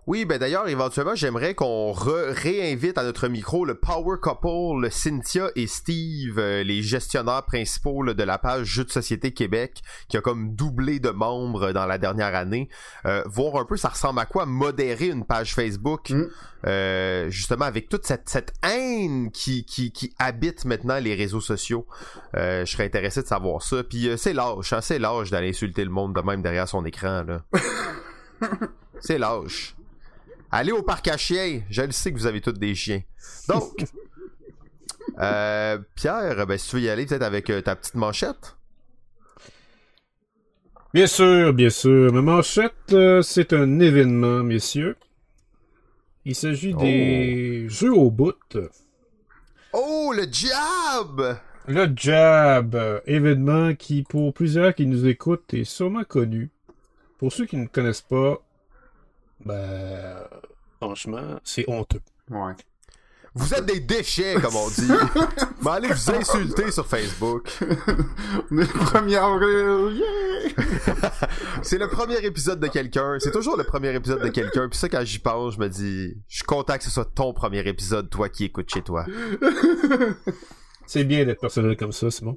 Oui, 0.06 0.27
ben 0.27 0.37
d'ailleurs, 0.37 0.69
éventuellement, 0.69 1.15
j'aimerais 1.15 1.55
qu'on 1.55 1.93
réinvite 1.93 2.99
à 2.99 3.05
notre 3.05 3.27
micro 3.29 3.65
le 3.65 3.75
Power 3.75 4.19
Couple, 4.21 4.91
Cynthia 4.91 5.51
et 5.56 5.67
Steve, 5.67 6.39
euh, 6.39 6.62
les 6.62 6.83
gestionnaires 6.83 7.45
principaux 7.47 8.05
de 8.05 8.23
la 8.23 8.37
page 8.37 8.67
Jeux 8.67 8.85
de 8.85 8.91
Société 8.91 9.33
Québec, 9.33 9.81
qui 10.09 10.19
a 10.19 10.21
comme 10.21 10.55
doublé 10.55 11.01
de 11.01 11.09
membres 11.09 11.73
dans 11.73 11.87
la 11.87 11.97
dernière 11.97 12.35
année. 12.35 12.69
Euh, 13.06 13.23
voir 13.25 13.56
un 13.56 13.65
peu 13.65 13.79
ça 13.79 13.89
ressemble 13.89 14.21
à 14.21 14.27
quoi 14.27 14.45
modérer 14.45 15.06
une 15.06 15.25
page 15.25 15.55
Facebook, 15.55 16.11
mm. 16.11 16.27
euh, 16.67 17.31
justement 17.31 17.65
avec 17.65 17.89
toute 17.89 18.05
cette, 18.05 18.29
cette 18.29 18.53
haine 18.62 19.31
qui, 19.31 19.64
qui, 19.64 19.90
qui 19.90 20.14
habite 20.19 20.67
maintenant 20.67 20.99
les 20.99 21.14
réseaux 21.14 21.40
sociaux. 21.40 21.87
je 22.35 22.64
serais 22.67 22.85
intéressé 22.85 23.23
de 23.23 23.26
savoir 23.26 23.62
ça. 23.62 23.83
Puis 23.83 24.11
c'est 24.19 24.35
lâche, 24.35 24.75
hein, 24.75 24.83
c'est 24.83 24.99
lâche 24.99 25.31
d'aller 25.31 25.49
insulter 25.49 25.83
le 25.83 25.90
monde 25.90 26.14
de 26.14 26.21
même 26.21 26.43
derrière 26.43 26.69
son 26.69 26.85
écran. 26.85 27.23
là. 27.23 27.40
c'est 29.00 29.17
lâche. 29.17 29.75
Allez 30.56 30.70
au 30.70 30.84
parc 30.84 31.08
à 31.08 31.16
chiens. 31.16 31.62
Je 31.68 31.82
le 31.82 31.90
sais 31.90 32.12
que 32.12 32.16
vous 32.16 32.28
avez 32.28 32.40
tous 32.40 32.52
des 32.52 32.76
chiens. 32.76 33.02
Donc, 33.49 33.73
euh, 35.18 35.78
Pierre, 35.96 36.46
ben, 36.46 36.56
si 36.56 36.68
tu 36.68 36.76
veux 36.76 36.82
y 36.82 36.88
aller 36.88 37.06
peut-être 37.06 37.25
avec 37.25 37.50
euh, 37.50 37.61
ta 37.61 37.75
petite 37.75 37.96
manchette. 37.96 38.56
Bien 40.92 41.08
sûr, 41.08 41.52
bien 41.52 41.70
sûr. 41.70 42.12
Ma 42.12 42.23
manchette, 42.23 42.92
euh, 42.92 43.20
c'est 43.20 43.52
un 43.52 43.80
événement, 43.80 44.44
messieurs. 44.44 44.96
Il 46.25 46.37
s'agit 46.37 46.73
des 46.73 47.64
oh. 47.66 47.68
jeux 47.68 47.92
au 47.92 48.12
bout. 48.12 48.56
Oh, 49.73 50.14
le 50.16 50.25
jab! 50.30 51.37
Le 51.66 51.92
jab, 51.96 53.02
événement 53.06 53.75
qui, 53.75 54.04
pour 54.04 54.32
plusieurs 54.32 54.73
qui 54.73 54.87
nous 54.87 55.04
écoutent, 55.08 55.52
est 55.52 55.64
sûrement 55.64 56.04
connu. 56.04 56.50
Pour 57.18 57.32
ceux 57.32 57.46
qui 57.46 57.56
ne 57.56 57.66
connaissent 57.66 58.02
pas, 58.02 58.44
ben, 59.45 60.17
franchement, 60.81 61.41
c'est 61.45 61.69
honteux. 61.69 62.00
Ouais. 62.31 62.55
Vous 63.37 63.53
êtes 63.53 63.67
des 63.67 63.81
déchets, 63.81 64.37
comme 64.41 64.55
on 64.55 64.69
dit. 64.69 64.88
Mais 65.62 65.71
allez 65.71 65.88
vous 65.88 66.11
insulter 66.12 66.71
sur 66.71 66.87
Facebook. 66.87 67.50
le 68.50 68.64
premier 68.64 69.17
avril, 69.17 69.99
yeah! 69.99 71.11
c'est 71.62 71.79
le 71.79 71.88
premier 71.88 72.25
épisode 72.25 72.61
de 72.61 72.69
quelqu'un. 72.69 73.17
C'est 73.19 73.33
toujours 73.33 73.57
le 73.57 73.64
premier 73.64 73.93
épisode 73.93 74.23
de 74.23 74.29
quelqu'un. 74.29 74.69
Puis 74.69 74.79
ça, 74.79 74.88
quand 74.88 75.05
j'y 75.05 75.19
pense, 75.19 75.55
je 75.55 75.59
me 75.59 75.69
dis, 75.69 76.17
je 76.29 76.37
suis 76.37 76.45
content 76.45 76.79
que 76.79 76.85
ce 76.85 76.91
soit 76.91 77.07
ton 77.12 77.33
premier 77.33 77.67
épisode, 77.67 78.09
toi 78.09 78.29
qui 78.29 78.45
écoutes 78.45 78.73
chez 78.73 78.83
toi. 78.83 79.05
c'est 80.87 81.03
bien 81.03 81.25
d'être 81.25 81.41
personnel 81.41 81.76
comme 81.76 81.93
ça, 81.93 82.12
c'est 82.12 82.25
bon. 82.25 82.35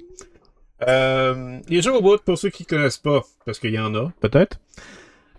Euh, 0.88 1.60
les 1.68 1.80
jeux 1.80 1.94
au 1.94 2.02
bout, 2.02 2.18
pour 2.18 2.38
ceux 2.38 2.50
qui 2.50 2.66
connaissent 2.66 2.98
pas, 2.98 3.22
parce 3.44 3.60
qu'il 3.60 3.72
y 3.72 3.78
en 3.78 3.94
a, 3.94 4.10
peut-être, 4.20 4.58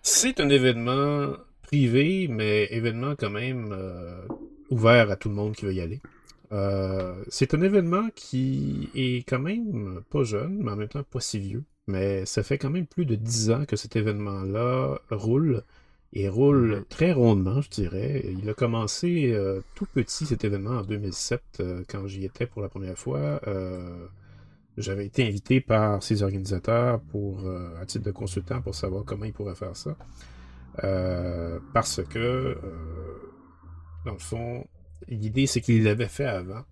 c'est 0.02 0.40
un 0.40 0.48
événement 0.48 1.34
privé, 1.70 2.28
mais 2.28 2.68
événement 2.72 3.14
quand 3.16 3.30
même 3.30 3.70
euh, 3.72 4.26
ouvert 4.72 5.12
à 5.12 5.16
tout 5.16 5.30
le 5.30 5.36
monde 5.36 5.56
qui 5.56 5.66
veut 5.66 5.74
y 5.74 5.82
aller. 5.82 6.02
Euh, 6.52 7.14
c'est 7.28 7.54
un 7.54 7.62
événement 7.62 8.10
qui 8.16 8.90
est 8.96 9.28
quand 9.30 9.40
même 9.40 10.02
pas 10.10 10.24
jeune, 10.24 10.58
mais 10.64 10.72
en 10.72 10.76
même 10.76 10.88
temps 10.88 11.04
pas 11.04 11.20
si 11.20 11.38
vieux. 11.38 11.64
Mais 11.86 12.26
ça 12.26 12.42
fait 12.42 12.58
quand 12.58 12.72
même 12.72 12.88
plus 12.88 13.06
de 13.06 13.16
dix 13.16 13.52
ans 13.52 13.66
que 13.66 13.76
cet 13.76 13.96
événement-là 13.96 15.00
roule 15.12 15.64
et 16.14 16.28
roule 16.28 16.86
très 16.90 17.12
rondement, 17.12 17.62
je 17.62 17.70
dirais. 17.70 18.26
Il 18.42 18.50
a 18.50 18.54
commencé 18.56 19.32
euh, 19.32 19.62
tout 19.76 19.86
petit 19.86 20.26
cet 20.26 20.44
événement 20.44 20.80
en 20.80 20.82
2007, 20.84 21.42
euh, 21.60 21.84
quand 21.88 22.08
j'y 22.08 22.26
étais 22.26 22.48
pour 22.48 22.64
la 22.64 22.70
première 22.70 22.98
fois. 22.98 23.42
Euh, 23.48 24.08
j'avais 24.78 25.06
été 25.06 25.28
invité 25.28 25.62
par 25.62 26.02
ses 26.02 26.24
organisateurs 26.24 27.02
pour, 27.12 27.44
à 27.82 27.86
titre 27.86 28.06
de 28.06 28.12
consultant 28.12 28.62
pour 28.62 28.76
savoir 28.76 29.04
comment 29.04 29.26
ils 29.26 29.34
pourraient 29.34 29.56
faire 29.56 29.76
ça. 29.76 29.98
Parce 30.76 32.04
que, 32.04 32.58
dans 34.06 34.14
le 34.14 34.20
fond, 34.20 34.68
l'idée 35.08 35.48
c'est 35.48 35.62
qu'il 35.62 35.84
l'avait 35.84 36.08
fait 36.08 36.26
avant. 36.26 36.64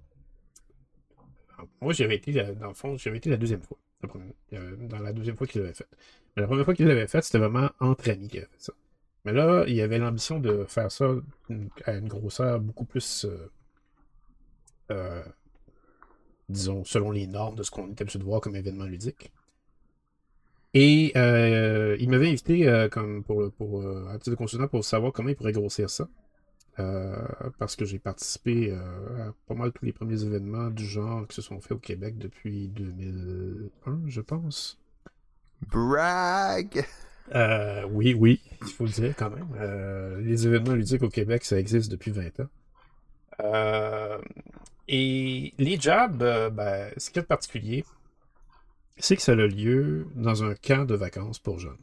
Moi, 1.81 1.93
j'avais 1.93 2.15
été, 2.15 2.31
dans 2.31 2.67
le 2.67 2.73
fond, 2.73 2.97
j'avais 2.97 3.17
été 3.17 3.29
la 3.29 3.37
deuxième 3.37 3.61
fois. 3.61 3.77
Dans 4.51 4.99
la 4.99 5.11
deuxième 5.11 5.35
fois 5.35 5.47
qu'il 5.47 5.61
l'avait 5.61 5.73
fait. 5.73 5.87
Mais 6.35 6.41
la 6.41 6.47
première 6.47 6.65
fois 6.65 6.75
qu'il 6.75 6.87
l'avait 6.87 7.07
fait, 7.07 7.21
c'était 7.23 7.39
vraiment 7.39 7.69
entre 7.79 8.09
amis 8.11 8.27
qu'il 8.27 8.39
avait 8.39 8.49
fait 8.51 8.61
ça. 8.61 8.73
Mais 9.25 9.33
là, 9.33 9.65
il 9.67 9.81
avait 9.81 9.97
l'ambition 9.97 10.39
de 10.39 10.65
faire 10.65 10.91
ça 10.91 11.09
à 11.85 11.93
une 11.93 12.07
grosseur 12.07 12.59
beaucoup 12.59 12.85
plus, 12.85 13.25
euh, 13.25 13.51
euh, 14.91 15.23
disons, 16.47 16.85
selon 16.85 17.11
les 17.11 17.27
normes 17.27 17.55
de 17.55 17.63
ce 17.63 17.71
qu'on 17.71 17.89
est 17.89 17.99
habitué 17.99 18.19
de 18.19 18.23
voir 18.23 18.39
comme 18.39 18.55
événement 18.55 18.85
ludique. 18.85 19.31
Et 20.79 21.11
euh, 21.15 21.97
il 21.99 22.09
m'avait 22.09 22.27
invité 22.27 22.87
comme 22.91 23.23
pour, 23.23 23.51
pour 23.53 23.81
à 24.09 24.17
titre 24.19 24.31
de 24.31 24.35
consultant 24.35 24.67
pour 24.67 24.85
savoir 24.85 25.11
comment 25.11 25.29
il 25.29 25.35
pourrait 25.35 25.53
grossir 25.53 25.89
ça. 25.89 26.07
parce 27.57 27.75
que 27.75 27.83
j'ai 27.83 27.97
participé 27.97 28.71
à 28.73 29.33
pas 29.47 29.55
mal 29.55 29.71
tous 29.71 29.85
les 29.85 29.93
premiers 29.93 30.23
événements 30.23 30.69
du 30.69 30.85
genre 30.85 31.27
qui 31.27 31.35
se 31.35 31.41
sont 31.41 31.59
faits 31.61 31.71
au 31.71 31.79
Québec 31.79 32.19
depuis 32.19 32.67
2001, 32.67 34.01
je 34.07 34.21
pense. 34.21 34.79
Brag! 35.61 36.85
Euh, 37.35 37.83
oui, 37.91 38.13
oui, 38.13 38.41
il 38.61 38.67
faut 38.67 38.85
le 38.85 38.91
dire 38.91 39.13
quand 39.17 39.29
même. 39.29 39.47
Euh, 39.59 40.21
les 40.21 40.47
événements 40.47 40.73
ludiques 40.73 41.03
au 41.03 41.09
Québec, 41.09 41.43
ça 41.43 41.59
existe 41.59 41.91
depuis 41.91 42.11
20 42.11 42.39
ans. 42.39 42.47
Euh, 43.41 44.17
et 44.87 45.53
les 45.57 45.79
jobs, 45.79 46.17
ben, 46.17 46.91
ce 46.97 47.09
qui 47.09 47.19
est 47.19 47.23
particulier, 47.23 47.83
c'est 48.99 49.15
que 49.15 49.21
ça 49.21 49.33
a 49.33 49.35
lieu 49.35 50.07
dans 50.15 50.43
un 50.43 50.55
camp 50.55 50.85
de 50.85 50.95
vacances 50.95 51.39
pour 51.39 51.59
jeunes. 51.59 51.77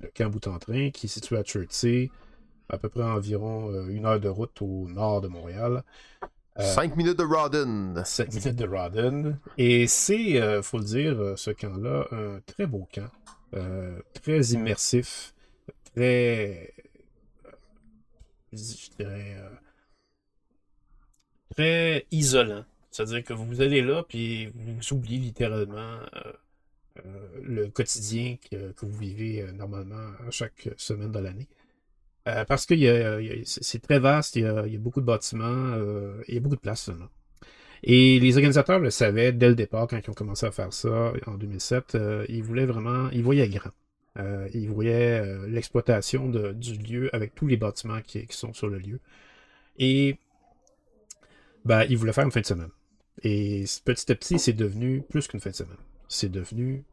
Le 0.00 0.10
camp 0.14 0.30
Bout-en-Train, 0.30 0.90
qui 0.90 1.06
est 1.06 1.08
situé 1.08 1.36
à 1.36 1.44
Chertsey, 1.44 2.10
à 2.68 2.78
peu 2.78 2.88
près 2.88 3.02
environ 3.02 3.86
une 3.88 4.06
heure 4.06 4.20
de 4.20 4.28
route 4.28 4.60
au 4.62 4.88
nord 4.88 5.20
de 5.20 5.28
Montréal. 5.28 5.82
Cinq 6.58 6.96
minutes 6.96 7.18
de 7.18 7.24
Rodden. 7.24 8.02
Cinq 8.04 8.32
minutes 8.34 8.56
de 8.56 8.66
Rodden. 8.66 9.38
Et 9.56 9.86
c'est, 9.86 10.20
il 10.20 10.60
faut 10.62 10.78
le 10.78 10.84
dire, 10.84 11.34
ce 11.36 11.50
camp-là, 11.50 12.06
un 12.10 12.40
très 12.40 12.66
beau 12.66 12.86
camp. 12.92 13.10
Euh, 13.54 13.98
très 14.12 14.40
immersif, 14.48 15.34
très. 15.94 16.74
Je 18.52 18.90
dirais. 18.98 19.36
Euh, 19.38 19.50
très 21.54 22.06
isolant. 22.10 22.64
C'est-à-dire 22.98 23.24
que 23.24 23.32
vous 23.32 23.60
allez 23.60 23.82
là, 23.82 24.02
puis 24.02 24.46
vous 24.54 24.92
oubliez 24.92 25.18
littéralement 25.18 25.98
euh, 27.04 27.40
le 27.42 27.68
quotidien 27.68 28.36
que, 28.50 28.74
vous 28.82 28.98
vivez 28.98 29.46
normalement 29.52 30.12
chaque 30.30 30.68
semaine 30.76 31.12
de 31.12 31.18
l'année. 31.18 31.48
parce 32.24 32.66
que 32.66 32.74
c'est 33.44 33.82
très 33.82 34.00
vaste, 34.00 34.36
il 34.36 34.42
y, 34.42 34.46
a, 34.46 34.78
beaucoup 34.78 35.00
de 35.00 35.06
bâtiments, 35.06 35.76
il 36.26 36.34
y 36.34 36.36
a 36.36 36.40
beaucoup 36.40 36.56
de 36.56 36.60
place 36.60 36.82
seulement. 36.82 37.08
Et 37.82 38.18
les 38.18 38.36
organisateurs 38.36 38.80
le 38.80 38.90
savaient 38.90 39.32
dès 39.32 39.48
le 39.48 39.54
départ, 39.54 39.86
quand 39.86 39.98
ils 39.98 40.10
ont 40.10 40.14
commencé 40.14 40.46
à 40.46 40.50
faire 40.50 40.72
ça 40.72 41.12
en 41.26 41.34
2007. 41.34 41.94
Euh, 41.94 42.26
ils 42.28 42.42
voulaient 42.42 42.66
vraiment, 42.66 43.08
ils 43.10 43.22
voyaient 43.22 43.48
grand. 43.48 43.70
Euh, 44.18 44.48
ils 44.52 44.68
voyaient 44.68 45.20
euh, 45.20 45.46
l'exploitation 45.46 46.28
du 46.28 46.74
lieu 46.78 47.14
avec 47.14 47.34
tous 47.34 47.46
les 47.46 47.56
bâtiments 47.56 48.00
qui, 48.02 48.26
sont 48.30 48.52
sur 48.52 48.68
le 48.68 48.78
lieu. 48.78 49.00
Et 49.78 50.18
ben, 51.64 51.84
ils 51.88 51.96
voulaient 51.96 52.12
faire 52.12 52.24
une 52.24 52.32
fin 52.32 52.40
de 52.40 52.46
semaine. 52.46 52.70
Et 53.22 53.64
petit 53.84 54.12
à 54.12 54.14
petit, 54.14 54.38
c'est 54.38 54.52
devenu 54.52 55.02
plus 55.02 55.26
qu'une 55.26 55.40
fin 55.40 55.50
de 55.50 55.56
semaine. 55.56 55.76
C'est 56.08 56.30
devenu 56.30 56.84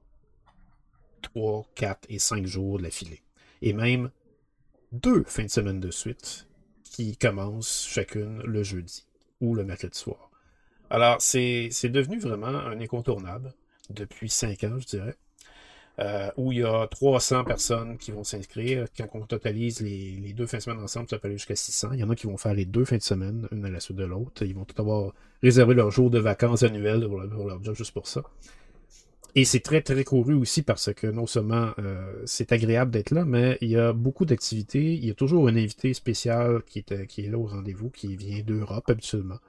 3, 1.21 1.65
4 1.75 2.05
et 2.09 2.19
5 2.19 2.45
jours 2.45 2.77
de 2.77 2.83
la 2.83 2.89
filée. 2.89 3.21
Et 3.61 3.73
même 3.73 4.09
deux 4.91 5.23
fins 5.23 5.43
de 5.45 5.49
semaine 5.49 5.79
de 5.79 5.91
suite 5.91 6.47
qui 6.83 7.17
commencent 7.17 7.85
chacune 7.87 8.41
le 8.43 8.63
jeudi 8.63 9.05
ou 9.41 9.55
le 9.55 9.63
mercredi 9.63 9.97
soir. 9.97 10.31
Alors, 10.89 11.21
c'est 11.21 11.69
devenu 11.83 12.19
vraiment 12.19 12.47
un 12.47 12.79
incontournable 12.79 13.53
depuis 13.89 14.29
cinq 14.29 14.63
ans, 14.63 14.79
je 14.79 14.85
dirais. 14.85 15.15
Euh, 15.97 16.29
où 16.35 16.51
il 16.51 16.57
y 16.57 16.63
a 16.63 16.87
300 16.87 17.45
personnes 17.45 17.97
qui 17.97 18.11
vont 18.11 18.25
s'inscrire. 18.25 18.85
Quand 18.97 19.07
on 19.13 19.21
totalise 19.21 19.79
les, 19.79 20.33
deux 20.33 20.45
fins 20.45 20.57
de 20.57 20.63
semaine 20.63 20.83
ensemble, 20.83 21.07
ça 21.09 21.17
peut 21.17 21.29
aller 21.29 21.37
jusqu'à 21.37 21.55
600. 21.55 21.93
Il 21.93 21.99
y 21.99 22.03
en 22.03 22.09
a 22.09 22.15
qui 22.15 22.27
vont 22.27 22.35
faire 22.35 22.53
les 22.53 22.65
deux 22.65 22.83
fins 22.83 22.97
de 22.97 23.01
semaine, 23.01 23.47
une 23.53 23.63
à 23.63 23.69
la 23.69 23.79
suite 23.79 23.95
de 23.95 24.03
l'autre. 24.03 24.43
Ils 24.43 24.53
vont 24.53 24.65
tout 24.65 24.79
avoir 24.81 25.13
réservé 25.41 25.73
leur 25.73 25.91
jour 25.91 26.09
de 26.09 26.19
vacances 26.19 26.63
annuelles 26.63 27.07
pour, 27.07 27.21
leur 27.21 27.63
job 27.63 27.75
juste 27.75 27.93
pour 27.93 28.07
ça. 28.07 28.23
Et 29.35 29.45
c'est 29.45 29.61
très, 29.61 29.81
très 29.81 30.03
couru 30.03 30.33
aussi 30.33 30.63
parce 30.63 30.93
que 30.93 31.07
non 31.07 31.27
seulement 31.27 31.71
euh, 31.79 32.23
c'est 32.25 32.51
agréable 32.51 32.91
d'être 32.91 33.11
là, 33.11 33.23
mais 33.23 33.57
il 33.61 33.69
y 33.69 33.77
a 33.77 33.93
beaucoup 33.93 34.25
d'activités. 34.25 34.95
Il 34.95 35.05
y 35.05 35.11
a 35.11 35.13
toujours 35.13 35.47
un 35.47 35.55
invité 35.55 35.93
spécial 35.93 36.61
qui 36.65 36.79
est, 36.79 37.07
qui 37.07 37.25
est 37.25 37.29
là 37.29 37.37
au 37.37 37.45
rendez-vous, 37.45 37.89
qui 37.89 38.17
vient 38.17 38.41
d'Europe 38.43 38.89
habituellement. 38.89 39.39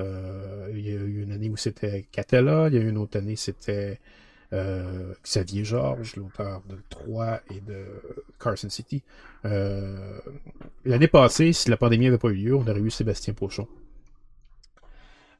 Euh, 0.00 0.72
il 0.74 0.88
y 0.88 0.90
a 0.90 0.94
eu 0.94 1.22
une 1.22 1.30
année 1.30 1.50
où 1.50 1.56
c'était 1.56 2.04
Catella, 2.10 2.66
il 2.66 2.74
y 2.74 2.78
a 2.78 2.80
eu 2.80 2.88
une 2.88 2.98
autre 2.98 3.16
année 3.16 3.36
c'était 3.36 4.00
euh, 4.52 5.14
Xavier 5.22 5.64
Georges, 5.64 6.16
l'auteur 6.16 6.62
de 6.68 6.76
Troyes 6.88 7.40
et 7.50 7.60
de 7.60 7.84
Carson 8.38 8.68
City. 8.68 9.02
Euh, 9.44 10.18
l'année 10.84 11.08
passée, 11.08 11.52
si 11.52 11.70
la 11.70 11.76
pandémie 11.76 12.06
n'avait 12.06 12.18
pas 12.18 12.28
eu 12.28 12.34
lieu, 12.34 12.54
on 12.54 12.66
aurait 12.66 12.80
eu 12.80 12.90
Sébastien 12.90 13.34
Pochon. 13.34 13.68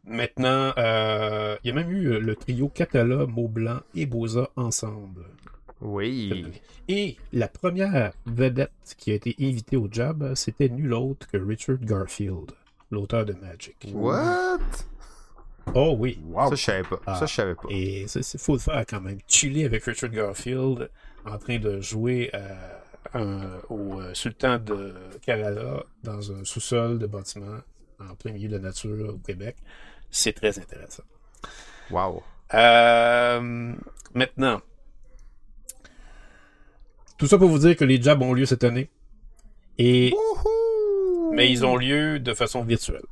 Maintenant, 0.07 0.73
il 0.77 1.67
y 1.67 1.71
a 1.71 1.75
même 1.75 1.91
eu 1.91 2.21
le 2.21 2.37
trio 2.37 2.69
Catala, 2.69 3.27
Maublanc 3.27 3.81
et 3.95 4.05
Boza 4.05 4.51
ensemble. 4.57 5.25
Oui. 5.81 6.45
Et 6.89 7.17
la 7.33 7.49
première 7.49 8.13
vedette 8.27 8.95
qui 8.99 9.13
a 9.13 9.15
été 9.15 9.35
invitée 9.41 9.77
au 9.77 9.89
job, 9.91 10.35
c'était 10.35 10.69
nul 10.69 10.93
autre 10.93 11.27
que 11.27 11.39
Richard 11.39 11.79
Garfield 11.79 12.53
l'auteur 12.95 13.25
de 13.25 13.35
Magic. 13.35 13.77
What? 13.93 14.61
Oh 15.75 15.97
oui. 15.99 16.21
Ça, 16.35 16.51
je 16.51 16.63
savais 16.63 16.83
pas. 16.83 17.01
ça, 17.15 17.27
je 17.27 17.35
savais 17.35 17.55
pas. 17.55 17.69
Et 17.71 18.03
il 18.03 18.39
faut 18.39 18.55
le 18.55 18.59
faire 18.59 18.85
quand 18.87 19.01
même. 19.01 19.19
Chiller 19.27 19.65
avec 19.65 19.85
Richard 19.85 20.11
Garfield 20.11 20.91
en 21.25 21.39
train 21.39 21.59
de 21.59 21.81
jouer 21.81 22.31
euh, 23.15 23.59
au 23.69 24.01
euh, 24.01 24.13
sultan 24.15 24.59
de 24.59 24.95
Kerala 25.23 25.85
dans 26.03 26.33
un 26.33 26.45
sous-sol 26.45 26.99
de 26.99 27.07
bâtiment 27.07 27.61
en 28.01 28.15
plein 28.15 28.33
milieu 28.33 28.49
de 28.49 28.57
la 28.57 28.63
nature 28.63 29.15
au 29.15 29.19
Québec. 29.19 29.57
C'est 30.11 30.33
très 30.33 30.59
intéressant. 30.59 31.05
Wow. 31.91 32.23
Euh, 32.53 33.73
maintenant, 34.15 34.61
tout 37.19 37.27
ça 37.27 37.39
pour 37.39 37.49
vous 37.49 37.59
dire 37.59 37.77
que 37.77 37.85
les 37.85 38.01
jobs 38.01 38.21
ont 38.23 38.33
lieu 38.33 38.47
cette 38.47 38.65
année. 38.65 38.91
Et 39.79 40.15
mais 41.33 41.51
ils 41.51 41.67
ont 41.67 41.77
lieu 41.77 42.21
de 42.21 42.33
façon 42.33 42.63
virtuelle. 42.63 43.03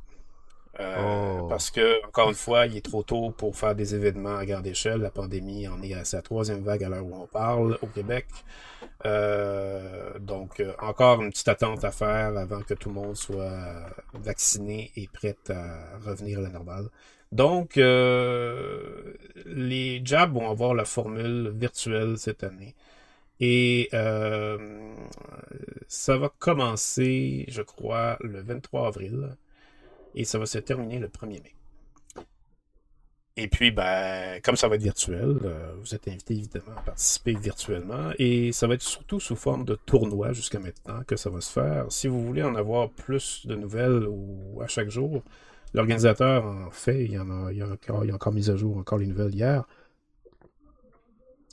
Euh, 0.79 1.39
oh. 1.41 1.47
Parce 1.47 1.71
que, 1.71 2.05
encore 2.05 2.29
une 2.29 2.35
fois, 2.35 2.65
il 2.65 2.77
est 2.77 2.85
trop 2.85 3.03
tôt 3.03 3.31
pour 3.31 3.55
faire 3.55 3.75
des 3.75 3.95
événements 3.95 4.37
à 4.37 4.45
grande 4.45 4.65
échelle. 4.65 5.01
La 5.01 5.11
pandémie 5.11 5.67
en 5.67 5.81
est 5.83 5.93
à 5.93 6.03
sa 6.03 6.21
troisième 6.21 6.63
vague 6.63 6.83
à 6.83 6.89
l'heure 6.89 7.05
où 7.05 7.15
on 7.15 7.27
parle 7.27 7.77
au 7.81 7.87
Québec. 7.87 8.25
Euh, 9.05 10.17
donc, 10.19 10.59
euh, 10.59 10.73
encore 10.79 11.21
une 11.21 11.29
petite 11.29 11.47
attente 11.47 11.83
à 11.83 11.91
faire 11.91 12.37
avant 12.37 12.61
que 12.61 12.73
tout 12.73 12.89
le 12.89 12.95
monde 12.95 13.15
soit 13.15 13.85
vacciné 14.13 14.91
et 14.95 15.07
prêt 15.11 15.37
à 15.49 15.97
revenir 16.05 16.39
à 16.39 16.41
la 16.41 16.49
normale. 16.49 16.89
Donc, 17.31 17.75
les 17.75 20.01
jobs 20.03 20.33
vont 20.33 20.49
avoir 20.49 20.73
la 20.73 20.85
formule 20.85 21.51
virtuelle 21.55 22.17
cette 22.17 22.43
année. 22.43 22.75
Et 23.39 23.89
euh, 23.93 24.57
ça 25.87 26.17
va 26.17 26.29
commencer, 26.39 27.45
je 27.49 27.61
crois, 27.61 28.17
le 28.21 28.41
23 28.41 28.87
avril. 28.87 29.35
Et 30.15 30.25
ça 30.25 30.39
va 30.39 30.45
se 30.45 30.57
terminer 30.59 30.99
le 30.99 31.07
1er 31.07 31.41
mai. 31.43 31.55
Et 33.35 33.47
puis, 33.47 33.71
ben, 33.71 34.39
comme 34.43 34.55
ça 34.55 34.67
va 34.67 34.75
être 34.75 34.83
virtuel, 34.83 35.39
euh, 35.43 35.73
vous 35.79 35.95
êtes 35.95 36.07
invité 36.07 36.35
évidemment 36.35 36.77
à 36.77 36.81
participer 36.81 37.33
virtuellement. 37.33 38.11
Et 38.19 38.51
ça 38.51 38.67
va 38.67 38.75
être 38.75 38.83
surtout 38.83 39.19
sous 39.19 39.35
forme 39.35 39.65
de 39.65 39.73
tournoi 39.73 40.33
jusqu'à 40.33 40.59
maintenant 40.59 41.01
que 41.07 41.15
ça 41.15 41.31
va 41.31 41.41
se 41.41 41.51
faire. 41.51 41.85
Si 41.89 42.07
vous 42.07 42.23
voulez 42.23 42.43
en 42.43 42.53
avoir 42.53 42.91
plus 42.91 43.47
de 43.47 43.55
nouvelles 43.55 44.05
ou 44.07 44.61
à 44.61 44.67
chaque 44.67 44.89
jour, 44.89 45.23
l'organisateur 45.73 46.45
en 46.45 46.69
fait, 46.69 47.05
il 47.05 47.13
y, 47.13 47.19
en 47.19 47.29
a, 47.31 47.51
il, 47.51 47.57
y 47.57 47.61
a 47.63 47.67
encore, 48.13 48.33
mis 48.33 48.51
à 48.51 48.55
jour 48.55 48.77
encore 48.77 48.99
les 48.99 49.07
nouvelles 49.07 49.33
hier 49.33 49.65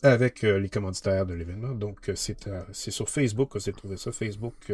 avec 0.03 0.45
euh, 0.45 0.59
les 0.59 0.69
commanditaires 0.69 1.27
de 1.27 1.35
l'événement. 1.35 1.75
Donc, 1.75 2.09
euh, 2.09 2.15
euh, 2.47 2.63
c'est 2.73 2.91
sur 2.91 3.09
Facebook 3.09 3.53
que 3.53 3.59
j'ai 3.59 3.73
trouvé 3.73 3.97
ça. 3.97 4.13
Facebook 4.13 4.73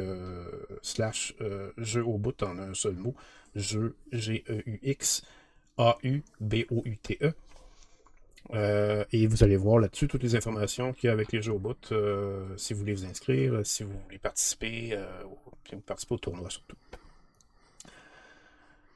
slash 0.83 1.35
jeu 1.79 2.05
au 2.05 2.19
bout 2.19 2.43
en 2.43 2.59
un 2.59 2.75
seul 2.75 2.95
mot. 2.95 3.15
Jeu 3.57 3.97
G-E-U-X 4.13 5.23
A-U-B-O-U-T-E. 5.79 7.33
Euh, 8.55 9.05
et 9.13 9.27
vous 9.27 9.43
allez 9.43 9.57
voir 9.57 9.79
là-dessus 9.79 10.07
toutes 10.07 10.23
les 10.23 10.37
informations 10.37 10.93
qu'il 10.93 11.09
y 11.09 11.11
a 11.11 11.13
avec 11.13 11.33
les 11.33 11.43
jeux 11.43 11.53
au 11.53 11.59
bout, 11.59 11.91
euh, 11.91 12.47
si 12.57 12.75
vous 12.75 12.81
voulez 12.81 12.95
vous 12.95 13.05
inscrire, 13.05 13.61
si 13.65 13.83
vous 13.83 13.93
voulez 14.05 14.19
participer, 14.19 14.91
euh, 14.93 15.05
si 15.69 15.75
vous 15.75 15.81
participer 15.81 16.15
au 16.15 16.19
tournoi 16.19 16.49
surtout. 16.49 16.77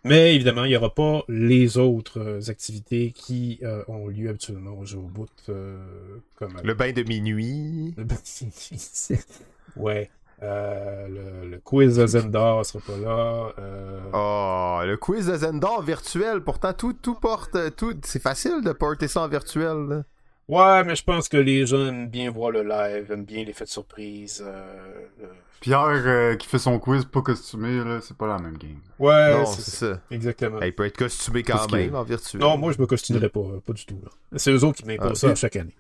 Mais 0.05 0.35
évidemment, 0.35 0.65
il 0.65 0.69
n'y 0.69 0.77
aura 0.77 0.95
pas 0.95 1.25
les 1.29 1.77
autres 1.77 2.49
activités 2.49 3.13
qui 3.13 3.61
ont 3.87 4.07
lieu 4.07 4.31
habituellement 4.31 4.79
au 4.79 4.87
jeu 4.87 4.97
au 4.97 5.09
bout. 5.09 5.29
comme 6.37 6.59
Le 6.65 6.73
bain 6.73 6.93
de 6.93 7.03
minuit. 7.03 7.93
Le 7.99 8.05
bain 8.05 8.15
de 8.15 8.45
minuit. 8.45 9.21
ouais. 9.77 10.11
Euh, 10.43 11.45
le, 11.45 11.59
quiz 11.59 11.97
de 11.97 12.07
Zendar 12.07 12.65
sera 12.65 12.83
pas 12.87 12.97
là. 12.97 13.53
Euh... 13.59 14.01
Oh, 14.15 14.81
le 14.87 14.97
quiz 14.97 15.27
de 15.27 15.37
Zendar 15.37 15.83
virtuel. 15.83 16.41
Pourtant, 16.43 16.73
tout, 16.73 16.95
tout 16.95 17.15
porte. 17.15 17.57
Tout... 17.77 17.95
C'est 18.05 18.23
facile 18.23 18.63
de 18.65 18.73
porter 18.73 19.09
ça 19.09 19.23
en 19.23 19.29
virtuel. 19.29 20.05
Ouais, 20.49 20.83
mais 20.83 20.97
je 20.97 21.05
pense 21.05 21.29
que 21.29 21.37
les 21.37 21.65
gens 21.65 21.87
aiment 21.87 22.09
bien 22.09 22.31
voir 22.31 22.51
le 22.51 22.65
live, 22.65 23.13
aiment 23.13 23.25
bien 23.25 23.45
l'effet 23.45 23.65
de 23.65 23.71
surprise. 23.71 24.43
Euh, 24.45 25.27
Pierre 25.61 25.87
euh, 25.87 26.35
qui 26.35 26.49
fait 26.49 26.59
son 26.59 26.81
quiz 26.81 27.05
pas 27.05 27.23
costumé, 27.23 27.81
c'est 28.01 28.17
pas 28.17 28.27
la 28.27 28.39
même 28.39 28.57
game. 28.57 28.81
Ouais, 28.99 29.45
c'est 29.47 29.71
ça. 29.71 30.01
Exactement. 30.11 30.61
il 30.63 30.75
peut 30.75 30.87
être 30.87 30.97
costumé 30.97 31.45
quand 31.45 31.71
même 31.71 31.95
en 31.95 32.03
virtuel. 32.03 32.41
Non, 32.41 32.57
moi 32.57 32.73
je 32.73 32.81
me 32.81 32.87
costumerais 32.87 33.29
pas, 33.29 33.45
pas 33.65 33.73
du 33.73 33.87
tout. 33.87 34.01
C'est 34.35 34.51
eux 34.51 34.65
autres 34.65 34.79
qui 34.79 34.87
m'imposent 34.87 35.25
ah, 35.25 35.29
ça 35.29 35.35
chaque 35.37 35.55
année. 35.55 35.77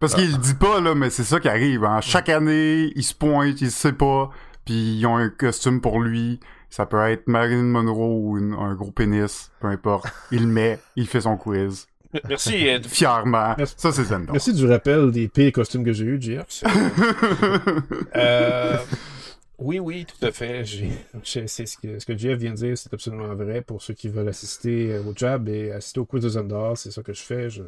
Parce 0.00 0.14
qu'il 0.14 0.32
le 0.32 0.38
dit 0.38 0.54
pas, 0.54 0.80
là, 0.80 0.94
mais 0.94 1.10
c'est 1.10 1.24
ça 1.24 1.40
qui 1.40 1.48
arrive. 1.48 1.84
Hein. 1.84 2.00
Chaque 2.00 2.28
année, 2.28 2.92
il 2.94 3.02
se 3.02 3.14
pointe, 3.14 3.60
il 3.60 3.70
sait 3.70 3.92
pas, 3.92 4.30
puis 4.64 4.98
ils 4.98 5.06
ont 5.06 5.16
un 5.16 5.30
costume 5.30 5.80
pour 5.80 6.00
lui. 6.00 6.40
Ça 6.68 6.86
peut 6.86 7.00
être 7.08 7.28
Marilyn 7.28 7.62
Monroe 7.62 8.16
ou 8.16 8.36
un 8.36 8.74
gros 8.74 8.90
pénis, 8.90 9.52
peu 9.60 9.68
importe. 9.68 10.06
Il 10.32 10.40
le 10.42 10.48
met, 10.48 10.80
il 10.96 11.06
fait 11.06 11.20
son 11.20 11.36
quiz. 11.36 11.86
Merci. 12.28 12.66
Fièrement. 12.88 13.54
Ça, 13.76 13.92
c'est 13.92 14.04
Zendor. 14.04 14.32
Merci 14.32 14.52
du 14.52 14.66
rappel 14.66 15.10
des 15.10 15.28
pires 15.28 15.52
costumes 15.52 15.84
que 15.84 15.92
j'ai 15.92 16.04
eu, 16.04 16.20
Jeff. 16.20 16.64
euh... 18.16 18.78
Oui, 19.58 19.78
oui, 19.78 20.04
tout 20.04 20.26
à 20.26 20.32
fait. 20.32 20.64
C'est 21.22 21.46
ce 21.46 21.78
que, 21.78 21.98
ce 21.98 22.04
que 22.04 22.18
Jeff 22.18 22.38
vient 22.38 22.50
de 22.50 22.56
dire, 22.56 22.76
c'est 22.76 22.92
absolument 22.92 23.34
vrai. 23.34 23.62
Pour 23.62 23.80
ceux 23.80 23.94
qui 23.94 24.08
veulent 24.08 24.28
assister 24.28 24.98
au 24.98 25.12
job 25.14 25.48
et 25.48 25.72
assister 25.72 26.00
au 26.00 26.04
quiz 26.04 26.22
de 26.24 26.28
Zendor, 26.28 26.76
c'est 26.76 26.90
ça 26.90 27.02
que 27.02 27.12
je 27.12 27.22
fais. 27.22 27.50
Je, 27.50 27.62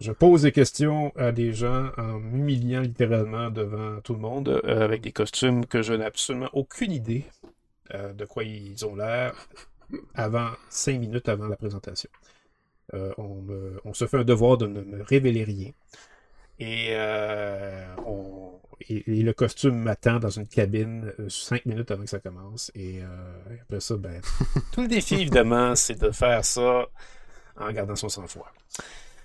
je 0.00 0.12
pose 0.12 0.42
des 0.42 0.52
questions 0.52 1.12
à 1.14 1.30
des 1.30 1.52
gens 1.52 1.90
en 1.98 2.18
m'humiliant 2.18 2.80
littéralement 2.80 3.50
devant 3.50 4.00
tout 4.00 4.14
le 4.14 4.20
monde 4.20 4.48
euh, 4.64 4.82
avec 4.82 5.02
des 5.02 5.12
costumes 5.12 5.66
que 5.66 5.82
je 5.82 5.92
n'ai 5.92 6.06
absolument 6.06 6.48
aucune 6.54 6.90
idée 6.90 7.26
euh, 7.94 8.14
de 8.14 8.24
quoi 8.24 8.44
ils 8.44 8.86
ont 8.86 8.96
l'air 8.96 9.34
avant 10.14 10.48
cinq 10.70 10.98
minutes 10.98 11.28
avant 11.28 11.48
la 11.48 11.56
présentation. 11.56 12.08
Euh, 12.94 13.12
on, 13.18 13.92
se 13.92 14.06
fait 14.06 14.16
un 14.16 14.24
devoir 14.24 14.56
de 14.56 14.66
ne 14.66 14.80
me 14.80 15.02
révéler 15.02 15.44
rien. 15.44 15.70
Et, 16.58 16.94
le 18.88 19.32
costume 19.32 19.82
m'attend 19.82 20.18
dans 20.18 20.30
une 20.30 20.46
cabine 20.46 21.12
cinq 21.28 21.66
minutes 21.66 21.90
avant 21.90 22.04
que 22.04 22.10
ça 22.10 22.20
commence. 22.20 22.72
Et 22.74 23.00
après 23.62 23.80
ça, 23.80 23.96
ben, 23.96 24.20
tout 24.72 24.82
le 24.82 24.88
défi, 24.88 25.14
évidemment, 25.16 25.76
c'est 25.76 26.00
de 26.00 26.10
faire 26.10 26.44
ça 26.44 26.88
en 27.56 27.72
gardant 27.72 27.96
son 27.96 28.08
sang-froid. 28.08 28.50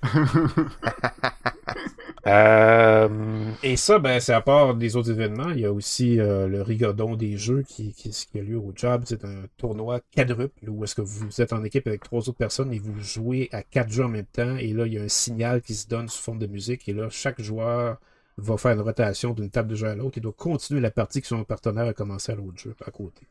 Euh, 2.28 3.52
et 3.62 3.78
ça, 3.78 4.00
ben, 4.00 4.20
c'est 4.20 4.34
à 4.34 4.42
part 4.42 4.74
des 4.74 4.96
autres 4.96 5.12
événements. 5.12 5.52
Il 5.52 5.60
y 5.60 5.66
a 5.66 5.72
aussi 5.72 6.20
euh, 6.20 6.48
le 6.48 6.62
rigodon 6.64 7.16
des 7.16 7.38
jeux 7.38 7.62
qui, 7.62 7.94
qui, 7.94 8.40
a 8.40 8.42
lieu 8.42 8.58
au 8.58 8.74
job. 8.76 9.04
C'est 9.06 9.24
un 9.26 9.44
tournoi 9.58 10.02
quadruple 10.16 10.70
où 10.70 10.84
est-ce 10.84 10.96
que 10.96 11.02
vous 11.02 11.40
êtes 11.40 11.54
en 11.54 11.64
équipe 11.64 11.86
avec 11.86 12.04
trois 12.04 12.22
autres 12.22 12.34
personnes 12.34 12.74
et 12.74 12.80
vous 12.80 13.00
jouez 13.00 13.50
à 13.52 13.62
quatre 13.62 13.92
jeux 13.92 14.06
en 14.06 14.10
même 14.10 14.26
temps. 14.26 14.58
Et 14.58 14.74
là, 14.74 14.88
il 14.88 14.94
y 14.94 14.98
a 14.98 15.04
un 15.04 15.08
signal 15.08 15.62
qui 15.62 15.76
se 15.76 15.88
donne 15.88 16.10
sous 16.10 16.22
forme 16.22 16.40
de 16.40 16.48
musique. 16.48 16.90
Et 16.90 16.94
là, 16.94 17.10
chaque 17.12 17.40
joueur 17.42 17.98
va 18.38 18.58
faire 18.58 18.72
une 18.72 18.82
rotation 18.82 19.34
d'une 19.34 19.52
table 19.52 19.70
de 19.70 19.76
jeu 19.76 19.88
à 19.88 19.96
l'autre 19.96 20.18
et 20.18 20.22
doit 20.22 20.34
continuer 20.34 20.82
la 20.82 20.92
partie 20.92 21.22
que 21.22 21.28
son 21.28 21.44
partenaire 21.44 21.86
a 21.86 21.94
commencé 21.94 22.32
à 22.32 22.36
l'autre 22.36 22.58
jeu 22.58 22.76
à 22.86 22.90
côté. 22.90 23.28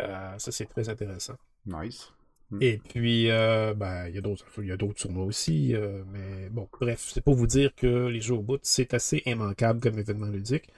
Euh, 0.00 0.38
ça, 0.38 0.52
c'est 0.52 0.66
très 0.66 0.88
intéressant. 0.90 1.34
Nice. 1.66 2.12
Mm. 2.50 2.58
Et 2.62 2.78
puis, 2.78 3.30
euh, 3.30 3.74
ben, 3.74 4.08
il 4.08 4.14
y 4.14 4.18
a 4.18 4.20
d'autres, 4.20 4.44
il 4.58 4.66
y 4.66 4.72
a 4.72 4.76
d'autres 4.76 5.00
tournois 5.00 5.24
aussi, 5.24 5.74
euh, 5.74 6.02
mais 6.12 6.48
bon, 6.50 6.68
bref, 6.80 7.10
c'est 7.12 7.22
pour 7.22 7.34
vous 7.34 7.46
dire 7.46 7.74
que 7.74 8.08
les 8.08 8.20
jeux 8.20 8.34
au 8.34 8.42
bout, 8.42 8.58
c'est 8.62 8.92
assez 8.94 9.22
immanquable 9.26 9.80
comme 9.80 9.98
événement 9.98 10.26
ludique. 10.26 10.68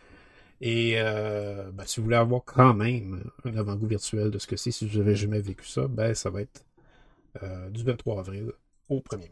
Et 0.61 0.94
euh, 0.96 1.70
ben, 1.72 1.85
si 1.87 1.98
vous 1.98 2.04
voulez 2.04 2.16
avoir 2.16 2.44
quand 2.44 2.74
même 2.74 3.24
un 3.44 3.56
avant-goût 3.56 3.87
virtuel 3.87 4.30
de 4.30 4.38
ce 4.38 4.46
que 4.46 4.56
c'est, 4.56 4.70
si 4.70 4.87
vous 4.87 4.98
n'avez 4.98 5.16
jamais 5.16 5.40
vécu 5.40 5.66
ça, 5.66 5.88
ben, 5.88 6.14
ça 6.14 6.30
va 6.30 6.42
être 6.42 6.64
du 7.70 7.82
23 7.82 8.20
avril 8.20 8.52
au 8.90 9.00
1er 9.00 9.20
mai. 9.20 9.30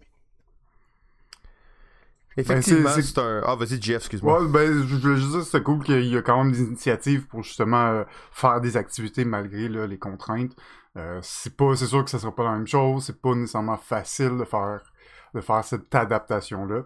Effectivement, 2.38 2.84
ben, 2.84 3.02
c'est 3.02 3.18
un. 3.18 3.42
Ah, 3.44 3.56
vas-y, 3.56 3.82
Jeff, 3.82 3.98
excuse-moi. 3.98 4.42
Ouais, 4.42 4.48
ben, 4.48 4.86
je 4.86 4.96
voulais 4.96 5.16
juste 5.16 5.32
dire, 5.32 5.42
c'est 5.42 5.62
cool 5.62 5.84
qu'il 5.84 6.06
y 6.06 6.16
a 6.16 6.22
quand 6.22 6.42
même 6.42 6.52
des 6.52 6.62
initiatives 6.62 7.26
pour 7.26 7.42
justement 7.42 8.04
faire 8.32 8.62
des 8.62 8.78
activités 8.78 9.26
malgré 9.26 9.68
les 9.68 9.98
contraintes. 9.98 10.56
Euh, 10.96 11.20
c'est 11.22 11.56
pas, 11.56 11.76
c'est 11.76 11.86
sûr 11.86 12.04
que 12.04 12.10
ça 12.10 12.18
sera 12.18 12.34
pas 12.34 12.44
la 12.44 12.52
même 12.52 12.66
chose. 12.66 13.04
C'est 13.04 13.20
pas 13.20 13.34
nécessairement 13.34 13.76
facile 13.76 14.36
de 14.36 14.44
faire, 14.44 14.92
de 15.34 15.40
faire 15.40 15.64
cette 15.64 15.94
adaptation-là. 15.94 16.82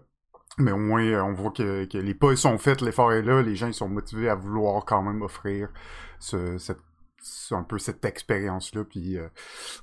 Mais 0.59 0.73
au 0.73 0.79
moins, 0.79 1.03
euh, 1.03 1.23
on 1.23 1.33
voit 1.33 1.51
que, 1.51 1.87
les 1.93 2.15
pas 2.15 2.37
sont 2.37 2.59
faits, 2.59 2.81
l'effort 2.81 3.13
est 3.13 3.23
là, 3.23 3.43
les 3.43 3.57
gens 3.57 3.67
ils 3.67 3.75
sont 3.75 3.89
motivés 3.89 4.29
à 4.29 4.37
vouloir 4.37 4.85
quand 4.85 5.03
même 5.03 5.23
offrir 5.23 5.69
ce, 6.19 6.59
cette 6.59 6.79
un 7.53 7.63
peu 7.63 7.79
cette 7.79 8.05
expérience 8.05 8.75
là 8.75 8.85
puis 8.85 9.17
euh, 9.17 9.29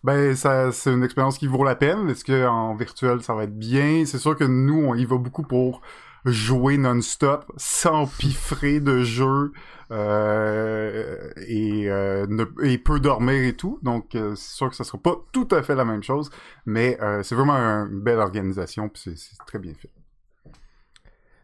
ben 0.03 0.35
ça 0.35 0.71
c'est 0.71 0.93
une 0.93 1.03
expérience 1.03 1.39
qui 1.39 1.47
vaut 1.47 1.63
la 1.63 1.75
peine 1.75 2.07
est-ce 2.09 2.23
que 2.23 2.45
en 2.47 2.75
virtuel 2.75 3.23
ça 3.23 3.33
va 3.33 3.45
être 3.45 3.57
bien? 3.57 4.05
C'est 4.05 4.19
sûr 4.19 4.35
que 4.35 4.43
nous 4.43 4.83
on 4.85 4.93
y 4.93 5.05
va 5.05 5.17
beaucoup 5.17 5.41
pour 5.41 5.81
jouer 6.25 6.77
non-stop 6.77 7.51
sans 7.57 8.05
piffrer 8.05 8.79
de 8.79 9.03
jeu 9.03 9.51
euh, 9.91 11.31
et, 11.47 11.89
euh, 11.89 12.45
et 12.63 12.77
peut 12.77 12.99
dormir 12.99 13.43
et 13.43 13.53
tout. 13.53 13.79
Donc, 13.81 14.15
euh, 14.15 14.35
c'est 14.35 14.55
sûr 14.55 14.69
que 14.69 14.75
ça 14.75 14.83
sera 14.83 14.97
pas 14.97 15.15
tout 15.31 15.47
à 15.51 15.63
fait 15.63 15.75
la 15.75 15.85
même 15.85 16.03
chose, 16.03 16.29
mais 16.65 16.97
euh, 17.01 17.23
c'est 17.23 17.35
vraiment 17.35 17.53
une 17.53 18.01
belle 18.01 18.19
organisation, 18.19 18.87
puis 18.89 19.17
c'est 19.17 19.37
très 19.45 19.59
bien 19.59 19.73
fait. 19.73 19.89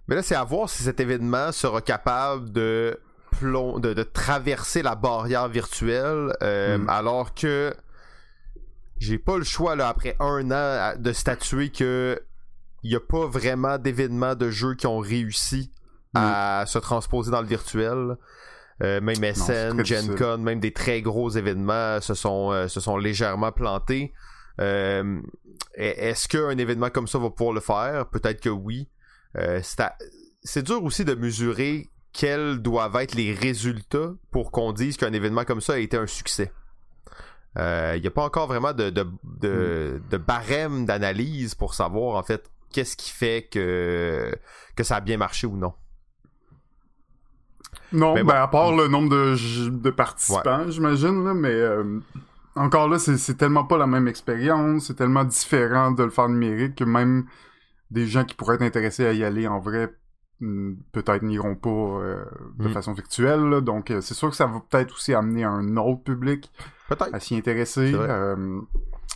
Mais 0.08 0.16
là, 0.16 0.22
c'est 0.24 0.36
à 0.36 0.44
voir 0.44 0.70
si 0.70 0.84
cet 0.84 1.02
événement 1.02 1.52
sera 1.52 1.82
capable 1.82 2.52
de, 2.54 2.98
de, 3.42 3.94
de 3.94 4.04
traverser 4.04 4.82
la 4.82 4.96
barrière 4.96 5.50
virtuelle, 5.50 6.34
mm. 6.42 6.88
alors 6.88 7.34
que 7.34 7.74
j'ai 9.00 9.18
pas 9.18 9.38
le 9.38 9.44
choix, 9.44 9.76
là, 9.76 9.90
après 9.90 10.16
un 10.22 10.50
an, 10.52 10.94
de 10.98 11.12
statuer 11.12 11.70
que 11.70 12.22
il 12.84 12.90
n'y 12.90 12.96
a 12.96 13.00
pas 13.00 13.26
vraiment 13.26 13.78
d'événements 13.78 14.36
de 14.36 14.50
jeux 14.50 14.76
qui 14.76 14.88
ont 14.88 15.00
réussi 15.00 15.72
à 16.14 16.66
se 16.68 16.80
transposer 16.80 17.32
dans 17.32 17.42
le 17.42 17.48
virtuel. 17.48 18.18
Euh, 18.84 19.02
même 19.02 19.16
SN, 19.34 19.84
Gen 19.84 20.16
Con, 20.16 20.38
même 20.38 20.60
des 20.60 20.72
très 20.72 21.02
gros 21.02 21.30
événements 21.30 22.00
se 22.00 22.14
sont, 22.14 22.52
euh, 22.52 22.68
se 22.68 22.80
sont 22.80 22.98
légèrement 22.98 23.52
plantés. 23.52 24.14
Euh, 24.62 25.20
est-ce 25.74 26.28
qu'un 26.28 26.58
événement 26.58 26.90
comme 26.90 27.08
ça 27.08 27.18
va 27.18 27.30
pouvoir 27.30 27.54
le 27.54 27.62
faire? 27.62 28.08
Peut-être 28.10 28.42
que 28.42 28.50
oui. 28.50 28.88
c'est 30.44 30.64
dur 30.64 30.84
aussi 30.84 31.06
de 31.06 31.14
mesurer 31.16 31.90
quels 32.14 32.60
doivent 32.60 32.96
être 32.98 33.16
les 33.16 33.34
résultats 33.34 34.14
pour 34.32 34.52
qu'on 34.52 34.74
dise 34.74 34.98
qu'un 34.98 35.14
événement 35.14 35.44
comme 35.44 35.62
ça 35.62 35.74
a 35.74 35.78
été 35.78 35.98
un 35.98 36.08
succès. 36.08 36.52
Il 37.56 38.00
n'y 38.02 38.08
a 38.08 38.12
pas 38.12 38.24
encore 38.24 38.48
vraiment 38.48 38.74
de, 38.74 38.92
de, 38.92 39.08
de, 39.24 40.02
de 40.10 40.18
barème 40.18 40.86
d'analyse 40.86 41.56
pour 41.56 41.74
savoir 41.74 42.16
en 42.16 42.24
fait 42.24 42.52
qu'est-ce 42.72 42.98
qui 42.98 43.12
fait 43.12 43.48
que, 43.52 44.32
que 44.76 44.84
ça 44.84 44.98
a 44.98 45.02
bien 45.02 45.18
marché 45.18 45.48
ou 45.48 45.58
non? 45.58 45.74
Non, 47.94 48.16
ben 48.16 48.30
à 48.30 48.48
part 48.48 48.76
le 48.76 48.88
nombre 48.88 49.10
de, 49.10 49.70
de 49.70 49.90
participants, 49.90 50.70
j'imagine, 50.70 51.24
là, 51.24 51.34
mais 51.34 51.54
euh, 51.54 52.00
encore 52.56 52.90
là, 52.90 53.00
c'est 53.00 53.36
tellement 53.36 53.64
pas 53.64 53.78
la 53.78 53.88
même 53.88 54.08
expérience, 54.08 54.88
c'est 54.88 54.96
tellement 54.96 55.24
différent 55.24 55.92
de 55.92 56.04
le 56.04 56.10
faire 56.10 56.28
numérique 56.28 56.76
que 56.76 56.84
même 56.84 57.28
des 57.92 58.06
gens 58.08 58.26
qui 58.26 58.36
pourraient 58.36 58.56
être 58.56 58.64
intéressés 58.64 59.06
à 59.06 59.14
y 59.14 59.24
aller 59.24 59.48
en 59.48 59.60
vrai 59.60 59.96
peut-être 60.40 61.24
n'iront 61.24 61.56
pas 61.56 61.70
euh, 61.70 62.26
de 62.58 62.68
mm. 62.68 62.72
façon 62.72 62.94
virtuelle. 62.94 63.62
donc 63.62 63.92
euh, 63.92 64.02
c'est 64.02 64.14
sûr 64.14 64.30
que 64.30 64.36
ça 64.36 64.46
va 64.46 64.62
peut-être 64.70 64.94
aussi 64.94 65.14
amener 65.14 65.44
un 65.44 65.78
autre 65.78 66.04
public 66.04 66.52
à 67.12 67.20
s'y 67.20 67.36
intéresser. 67.36 67.96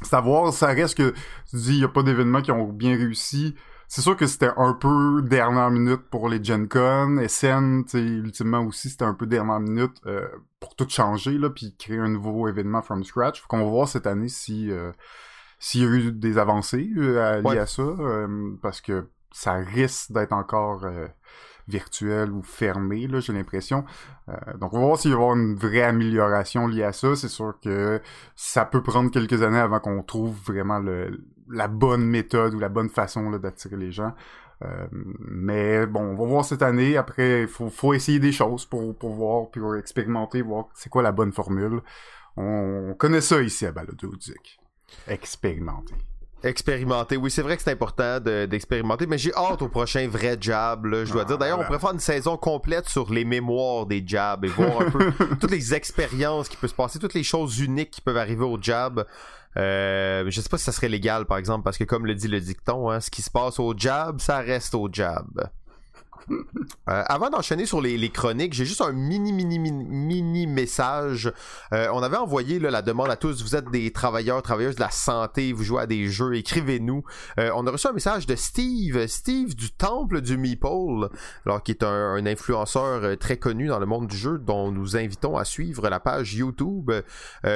savoir, 0.02 0.52
ça 0.52 0.68
reste 0.68 0.98
que 0.98 1.14
tu 1.50 1.56
dis 1.58 1.74
il 1.74 1.80
n'y 1.80 1.84
a 1.84 1.90
pas 1.90 2.04
d'événements 2.04 2.42
qui 2.42 2.52
ont 2.52 2.68
bien 2.68 2.96
réussi 2.96 3.56
c'est 3.94 4.00
sûr 4.00 4.16
que 4.16 4.26
c'était 4.26 4.52
un 4.56 4.72
peu 4.72 5.22
dernière 5.22 5.70
minute 5.70 6.04
pour 6.10 6.30
les 6.30 6.42
Gen 6.42 6.70
Con. 6.70 7.22
SN, 7.28 7.84
ultimement 7.94 8.62
aussi, 8.62 8.90
c'était 8.90 9.04
un 9.04 9.14
peu 9.14 9.26
dernière 9.26 9.60
minute 9.60 10.00
euh, 10.06 10.30
pour 10.62 10.78
tout 10.78 10.88
changer, 10.88 11.38
là, 11.38 11.50
puis 11.50 11.76
créer 11.78 11.98
un 11.98 12.08
nouveau 12.08 12.48
événement 12.48 12.82
from 12.82 13.04
scratch. 13.04 13.42
Faut 13.42 13.50
qu'on 13.50 13.58
va 13.58 13.70
voir 13.70 13.90
cette 13.90 14.08
année 14.08 14.30
si 14.30 14.72
euh, 14.72 14.94
s'il 15.60 15.82
y 15.82 15.86
a 15.86 15.90
eu 15.90 16.12
des 16.14 16.38
avancées 16.38 16.90
euh, 16.96 17.42
liées 17.42 17.58
à 17.58 17.66
ça, 17.66 17.84
parce 18.62 18.80
que 18.80 19.10
ça 19.32 19.54
risque 19.54 20.12
d'être 20.12 20.34
encore 20.34 20.86
virtuel 21.72 22.32
ou 22.32 22.44
fermé, 22.44 23.08
là, 23.08 23.20
j'ai 23.20 23.34
l'impression. 23.34 23.86
Euh, 24.30 24.34
donc, 24.60 24.74
on 24.74 24.80
va 24.80 24.86
voir 24.88 25.00
s'il 25.00 25.12
va 25.12 25.18
y 25.18 25.22
avoir 25.22 25.36
une 25.36 25.56
vraie 25.56 25.82
amélioration 25.82 26.68
liée 26.68 26.84
à 26.84 26.94
ça. 26.94 27.16
C'est 27.16 27.30
sûr 27.30 27.56
que 27.62 28.02
ça 28.36 28.66
peut 28.66 28.84
prendre 28.84 29.10
quelques 29.12 29.42
années 29.42 29.60
avant 29.60 29.80
qu'on 29.80 30.04
trouve 30.04 30.36
vraiment 30.46 30.82
la 31.50 31.68
bonne 31.68 32.04
méthode 32.04 32.54
ou 32.54 32.60
la 32.60 32.70
bonne 32.70 32.90
façon 32.90 33.32
d'attirer 33.32 33.78
les 33.78 33.92
gens. 33.92 34.14
Euh, 34.64 34.88
mais 34.92 35.88
bon, 35.88 36.02
on 36.02 36.16
va 36.16 36.26
voir 36.26 36.46
cette 36.46 36.62
année. 36.62 36.98
Après, 36.98 37.42
il 37.44 37.48
faut, 37.48 37.70
faut 37.70 37.94
essayer 37.94 38.20
des 38.20 38.32
choses 38.32 38.66
pour, 38.66 38.96
pour 38.96 39.14
voir, 39.16 39.50
puis 39.50 39.62
pour 39.62 39.76
expérimenter, 39.76 40.42
voir 40.42 40.66
c'est 40.76 40.90
quoi 40.90 41.02
la 41.02 41.12
bonne 41.12 41.32
formule. 41.32 41.82
On, 42.38 42.94
connaît 42.98 43.22
ça 43.22 43.42
ici 43.42 43.66
à 43.66 43.72
Balado 43.72 44.14
Expérimenter. 45.08 45.96
Expérimenter, 46.44 47.18
oui, 47.18 47.30
c'est 47.30 47.44
vrai 47.44 47.56
que 47.56 47.62
c'est 47.62 47.72
important 47.72 48.20
d'expérimenter, 48.20 49.06
mais 49.06 49.20
j'ai 49.20 49.34
hâte 49.36 49.62
au 49.62 49.68
prochain 49.68 50.08
vrai 50.08 50.38
jab, 50.42 50.86
là, 50.86 51.06
je 51.06 51.14
dois 51.14 51.24
dire. 51.24 51.38
D'ailleurs, 51.38 51.60
on 51.60 51.64
pourrait 51.64 51.80
faire 51.80 51.94
une 51.94 52.00
saison 52.00 52.36
complète 52.36 52.90
sur 52.90 53.12
les 53.14 53.26
mémoires 53.26 53.86
des 53.86 54.04
jabs 54.06 54.44
et 54.46 54.48
voir 54.48 54.82
un 54.82 54.90
peu 54.90 55.12
toutes 55.40 55.52
les 55.52 55.76
expériences 55.76 56.50
qui 56.50 56.58
peuvent 56.58 56.70
se 56.70 56.76
passer, 56.76 56.98
toutes 56.98 57.14
les 57.14 57.24
choses 57.24 57.60
uniques 57.60 57.92
qui 57.92 58.02
peuvent 58.02 58.18
arriver 58.18 58.44
au 58.44 58.58
jab. 58.60 59.06
Euh, 59.58 60.26
je 60.30 60.42
sais 60.42 60.50
pas 60.50 60.58
si 60.58 60.64
ça 60.64 60.72
serait 60.72 60.90
légal, 60.90 61.26
par 61.26 61.38
exemple, 61.38 61.64
parce 61.64 61.78
que 61.78 61.84
comme 61.84 62.06
le 62.06 62.16
dit 62.16 62.28
le 62.28 62.40
dicton, 62.40 62.90
hein, 62.90 63.00
ce 63.02 63.12
qui 63.12 63.22
se 63.22 63.30
passe 63.30 63.60
au 63.60 63.74
jab, 63.78 64.20
ça 64.20 64.40
reste 64.40 64.74
au 64.74 64.90
jab. 64.92 65.50
Euh, 66.30 67.04
avant 67.08 67.30
d'enchaîner 67.30 67.66
sur 67.66 67.82
les, 67.82 68.10
chroniques, 68.10 68.54
j'ai 68.54 68.66
juste 68.66 68.82
un 68.82 68.92
mini, 68.92 69.34
mini, 69.34 69.60
mini, 69.60 69.84
mini 69.84 70.48
message. 70.48 71.32
Euh, 71.74 71.88
on 71.94 72.02
avait 72.04 72.18
envoyé 72.18 72.60
la 72.60 72.82
demande 72.82 73.10
à 73.10 73.16
tous. 73.16 73.44
Vous 73.44 73.56
êtes 73.56 73.70
des 73.70 73.92
travailleurs, 73.92 74.42
travailleuses 74.42 74.76
de 74.76 74.82
la 74.82 74.90
santé, 74.90 75.54
vous 75.54 75.64
jouez 75.64 75.82
à 75.82 75.88
des 75.88 76.08
jeux, 76.08 76.36
écrivez-nous. 76.36 77.04
Euh, 77.40 77.52
on 77.56 77.68
a 77.68 77.72
reçu 77.72 77.88
un 77.88 77.94
message 77.94 78.26
de 78.26 78.36
Steve, 78.36 79.08
Steve 79.08 79.56
du 79.56 79.72
Temple 79.72 80.22
du 80.22 80.38
Meeple, 80.38 81.10
alors 81.46 81.64
qui 81.64 81.72
est 81.72 81.84
un, 81.84 82.26
influenceur 82.26 83.18
très 83.18 83.38
connu 83.38 83.68
dans 83.68 83.80
le 83.80 83.86
monde 83.86 84.08
du 84.08 84.16
jeu, 84.16 84.38
dont 84.38 84.72
nous 84.72 84.96
invitons 84.96 85.38
à 85.38 85.46
suivre 85.46 85.90
la 85.90 86.00
page 86.00 86.36
YouTube. 86.36 86.92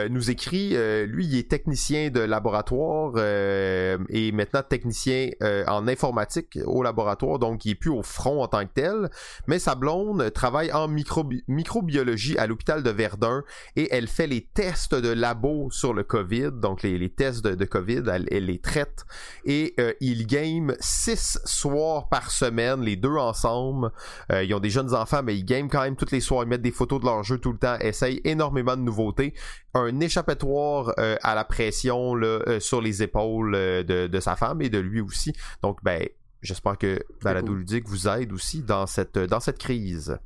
nous 0.10 0.32
écrit, 0.32 0.75
lui, 1.06 1.28
il 1.28 1.38
est 1.38 1.49
technicien 1.49 2.10
de 2.10 2.19
laboratoire 2.19 3.17
et 3.17 4.32
maintenant 4.32 4.63
technicien 4.63 5.30
en 5.67 5.88
informatique 5.88 6.58
au 6.65 6.82
laboratoire, 6.84 7.39
donc 7.39 7.65
il 7.65 7.71
est 7.71 7.75
plus 7.75 7.91
au 7.91 8.01
front 8.01 8.43
en 8.43 8.47
tant 8.56 8.65
que 8.65 8.74
tel, 8.74 9.10
mais 9.48 9.60
sa 9.60 9.76
blonde 9.76 10.32
travaille 10.34 10.72
en 10.72 10.88
microbiologie 10.88 12.38
à 12.38 12.48
l'hôpital 12.48 12.84
de 12.84 12.89
Verdun 12.89 13.44
et 13.76 13.89
elle 13.91 14.08
fait 14.08 14.28
les 14.28 14.41
tests 14.41 14.96
de 14.96 15.10
labo 15.10 15.70
sur 15.72 15.94
le 15.94 16.04
COVID, 16.04 16.52
donc 16.54 16.84
les, 16.84 17.10
tests 17.10 17.46
de, 17.46 17.65
COVID, 17.65 18.04
elle, 18.08 18.46
les 18.46 18.60
traite 18.60 19.06
et 19.44 19.74
euh, 19.80 19.94
ils 20.00 20.26
game 20.26 20.74
six 20.80 21.39
soirs 21.44 22.08
par 22.08 22.32
semaine, 22.32 22.82
les 22.82 22.96
deux 22.96 23.18
ensemble. 23.18 23.91
Euh, 24.32 24.44
ils 24.44 24.54
ont 24.54 24.60
des 24.60 24.70
jeunes 24.70 24.94
enfants, 24.94 25.22
mais 25.24 25.36
ils 25.36 25.44
game 25.44 25.70
quand 25.70 25.82
même 25.82 25.96
toutes 25.96 26.12
les 26.12 26.22
soirs, 26.22 26.44
ils 26.44 26.50
mettent 26.50 26.62
des 26.62 26.72
photos 26.72 27.02
de 27.02 27.06
leur 27.06 27.24
jeu 27.24 27.38
tout 27.38 27.52
le 27.52 27.58
temps, 27.58 27.78
essayent 27.80 28.22
énormément 28.24 28.78
de 28.78 28.82
nouveautés. 28.82 29.34
Un 29.74 30.00
échappatoire 30.00 30.94
euh, 31.00 31.18
à 31.22 31.36
la 31.36 31.44
pression 31.44 32.15
là, 32.15 32.60
sur 32.60 32.82
les 32.82 33.04
épaules 33.04 33.54
de, 33.54 34.08
de 34.08 34.20
sa 34.20 34.36
femme 34.36 34.62
et 34.62 34.70
de 34.70 34.80
lui 34.80 35.02
aussi. 35.02 35.34
Donc, 35.62 35.84
ben, 35.84 36.08
J'espère 36.46 36.78
que 36.78 37.00
Balado 37.22 37.48
cool. 37.48 37.60
Ludique 37.60 37.88
vous 37.88 38.08
aide 38.08 38.32
aussi 38.32 38.62
dans 38.62 38.88
cette, 38.88 39.18
dans 39.18 39.40
cette 39.40 39.58
crise. 39.58 40.18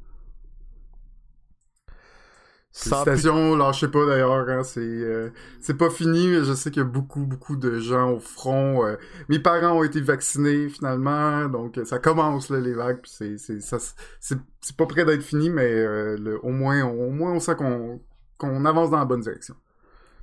Félicitations, 2.72 3.54
plus... 3.54 3.60
lâchez 3.60 3.88
pas 3.88 4.06
d'ailleurs, 4.06 4.48
hein, 4.48 4.64
c'est 4.64 4.80
euh, 4.80 5.32
c'est 5.60 5.76
pas 5.76 5.90
fini, 5.90 6.28
mais 6.28 6.44
je 6.44 6.54
sais 6.54 6.70
qu'il 6.70 6.84
y 6.84 6.86
a 6.86 6.88
beaucoup 6.88 7.26
beaucoup 7.26 7.56
de 7.56 7.80
gens 7.80 8.12
au 8.12 8.20
front. 8.20 8.86
Euh, 8.86 8.96
mes 9.28 9.40
parents 9.40 9.80
ont 9.80 9.84
été 9.84 10.00
vaccinés 10.02 10.70
finalement, 10.70 11.50
donc 11.50 11.80
ça 11.84 11.98
commence 11.98 12.50
là 12.52 12.60
les 12.60 12.74
vagues, 12.74 13.02
puis 13.02 13.12
c'est 13.12 13.38
c'est 13.40 13.60
ça 13.60 13.80
c'est 14.20 14.78
pas 14.78 14.86
près 14.86 15.04
d'être 15.04 15.24
fini, 15.24 15.50
mais 15.50 15.68
euh, 15.68 16.16
le, 16.18 16.40
au 16.46 16.52
moins 16.52 16.84
au 16.84 17.10
moins 17.10 17.32
on 17.32 17.40
sent 17.40 17.56
qu'on 17.56 18.02
qu'on 18.38 18.64
avance 18.66 18.92
dans 18.92 19.00
la 19.00 19.06
bonne 19.06 19.22
direction. 19.22 19.56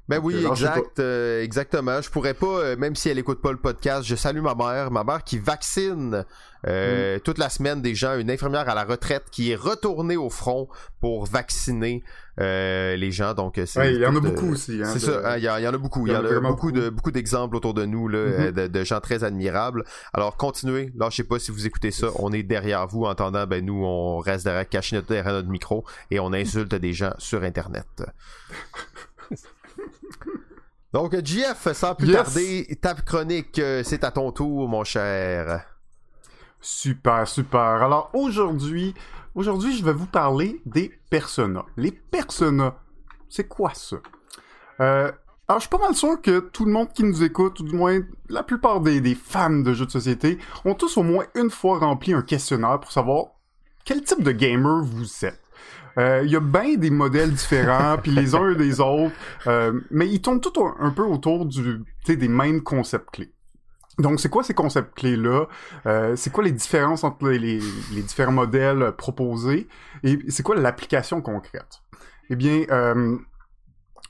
Ben 0.08 0.20
oui, 0.22 0.44
euh, 0.44 0.50
exact, 0.50 1.00
euh, 1.00 1.42
exactement. 1.42 2.00
Je 2.00 2.10
pourrais 2.10 2.34
pas, 2.34 2.46
euh, 2.46 2.76
même 2.76 2.94
si 2.94 3.08
elle 3.08 3.18
écoute 3.18 3.42
pas 3.42 3.50
le 3.50 3.58
podcast, 3.58 4.06
je 4.06 4.14
salue 4.14 4.40
ma 4.40 4.54
mère, 4.54 4.92
ma 4.92 5.02
mère 5.02 5.24
qui 5.24 5.38
vaccine 5.38 6.24
mm. 6.64 7.20
toute 7.24 7.38
la 7.38 7.48
semaine 7.48 7.82
des 7.82 7.96
gens, 7.96 8.16
une 8.16 8.30
infirmière 8.30 8.68
à 8.68 8.74
la 8.76 8.84
retraite 8.84 9.24
qui 9.32 9.50
est 9.50 9.56
retournée 9.56 10.16
au 10.16 10.30
front 10.30 10.68
pour 11.00 11.26
vacciner 11.26 12.04
les 12.38 13.10
gens. 13.10 13.34
Donc 13.34 13.60
c'est. 13.66 13.94
il 13.94 14.00
y 14.00 14.06
en 14.06 14.14
a 14.14 14.20
beaucoup 14.20 14.52
aussi. 14.52 14.80
Hein, 14.80 14.90
c'est 14.92 15.00
ça, 15.00 15.22
hein, 15.24 15.38
il 15.38 15.42
y, 15.42 15.48
en 15.48 15.74
a 15.74 15.78
beaucoup. 15.78 16.06
Il 16.06 16.12
y, 16.12 16.16
en 16.16 16.24
a, 16.24 16.40
beaucoup, 16.40 16.70
de 16.70 16.88
beaucoup 16.88 17.10
d'exemples 17.10 17.56
autour 17.56 17.74
de 17.74 17.84
nous 17.84 18.06
là, 18.06 18.50
mm-hmm. 18.50 18.68
de, 18.68 18.84
gens 18.84 19.00
très 19.00 19.24
admirables. 19.24 19.84
Alors 20.12 20.36
continuez. 20.36 20.92
Là, 20.96 21.08
je 21.10 21.16
sais 21.16 21.24
pas 21.24 21.40
si 21.40 21.50
vous 21.50 21.66
écoutez 21.66 21.90
ça, 21.90 22.08
on 22.16 22.32
est 22.32 22.44
derrière 22.44 22.86
vous. 22.86 23.06
En 23.06 23.10
attendant, 23.10 23.44
ben 23.46 23.64
nous, 23.64 23.84
on 23.84 24.18
reste 24.18 24.44
derrière, 24.44 24.68
caché 24.68 25.00
derrière 25.02 25.32
notre 25.32 25.48
micro 25.48 25.84
et 26.12 26.20
on 26.20 26.32
insulte 26.32 26.76
des 26.76 26.92
gens 26.92 27.14
sur 27.18 27.42
Internet. 27.42 27.86
Donc, 30.96 31.14
JF, 31.22 31.74
sans 31.74 31.94
plus 31.94 32.10
tarder, 32.10 32.78
ta 32.80 32.94
chronique, 32.94 33.58
euh, 33.58 33.82
c'est 33.84 34.02
à 34.02 34.10
ton 34.10 34.32
tour, 34.32 34.66
mon 34.66 34.82
cher. 34.82 35.66
Super, 36.58 37.28
super. 37.28 37.60
Alors, 37.60 38.08
aujourd'hui, 38.14 38.94
aujourd'hui, 39.34 39.76
je 39.76 39.84
vais 39.84 39.92
vous 39.92 40.06
parler 40.06 40.62
des 40.64 40.90
personas. 41.10 41.66
Les 41.76 41.90
personas, 41.90 42.76
c'est 43.28 43.46
quoi 43.46 43.74
ça? 43.74 43.96
Euh, 44.80 45.12
alors, 45.46 45.60
je 45.60 45.66
suis 45.66 45.68
pas 45.68 45.76
mal 45.76 45.94
sûr 45.94 46.18
que 46.22 46.38
tout 46.38 46.64
le 46.64 46.72
monde 46.72 46.90
qui 46.94 47.04
nous 47.04 47.22
écoute, 47.22 47.60
ou 47.60 47.64
du 47.64 47.76
moins 47.76 48.00
la 48.30 48.42
plupart 48.42 48.80
des, 48.80 49.02
des 49.02 49.14
fans 49.14 49.50
de 49.50 49.74
jeux 49.74 49.84
de 49.84 49.90
société, 49.90 50.38
ont 50.64 50.74
tous 50.74 50.96
au 50.96 51.02
moins 51.02 51.26
une 51.34 51.50
fois 51.50 51.78
rempli 51.78 52.14
un 52.14 52.22
questionnaire 52.22 52.80
pour 52.80 52.90
savoir 52.90 53.32
quel 53.84 54.02
type 54.02 54.22
de 54.22 54.32
gamer 54.32 54.82
vous 54.82 55.26
êtes. 55.26 55.42
Euh, 55.98 56.22
il 56.24 56.30
y 56.30 56.36
a 56.36 56.40
bien 56.40 56.76
des 56.76 56.90
modèles 56.90 57.32
différents, 57.32 57.96
puis 57.98 58.10
les 58.10 58.34
uns 58.34 58.54
des 58.54 58.80
autres, 58.80 59.14
euh, 59.46 59.80
mais 59.90 60.08
ils 60.08 60.20
tournent 60.20 60.40
tout 60.40 60.52
un, 60.78 60.90
peu 60.90 61.02
autour 61.02 61.46
du, 61.46 61.82
des 62.06 62.28
mêmes 62.28 62.62
concepts 62.62 63.10
clés. 63.10 63.32
Donc, 63.98 64.20
c'est 64.20 64.28
quoi 64.28 64.42
ces 64.42 64.52
concepts 64.52 64.94
clés-là? 64.94 65.46
Euh, 65.86 66.16
c'est 66.16 66.30
quoi 66.30 66.44
les 66.44 66.52
différences 66.52 67.02
entre 67.02 67.28
les, 67.30 67.38
les, 67.38 68.02
différents 68.02 68.32
modèles 68.32 68.92
proposés? 68.92 69.68
Et 70.02 70.18
c'est 70.28 70.42
quoi 70.42 70.54
l'application 70.54 71.22
concrète? 71.22 71.80
Eh 72.28 72.36
bien, 72.36 72.64
euh, 72.70 73.16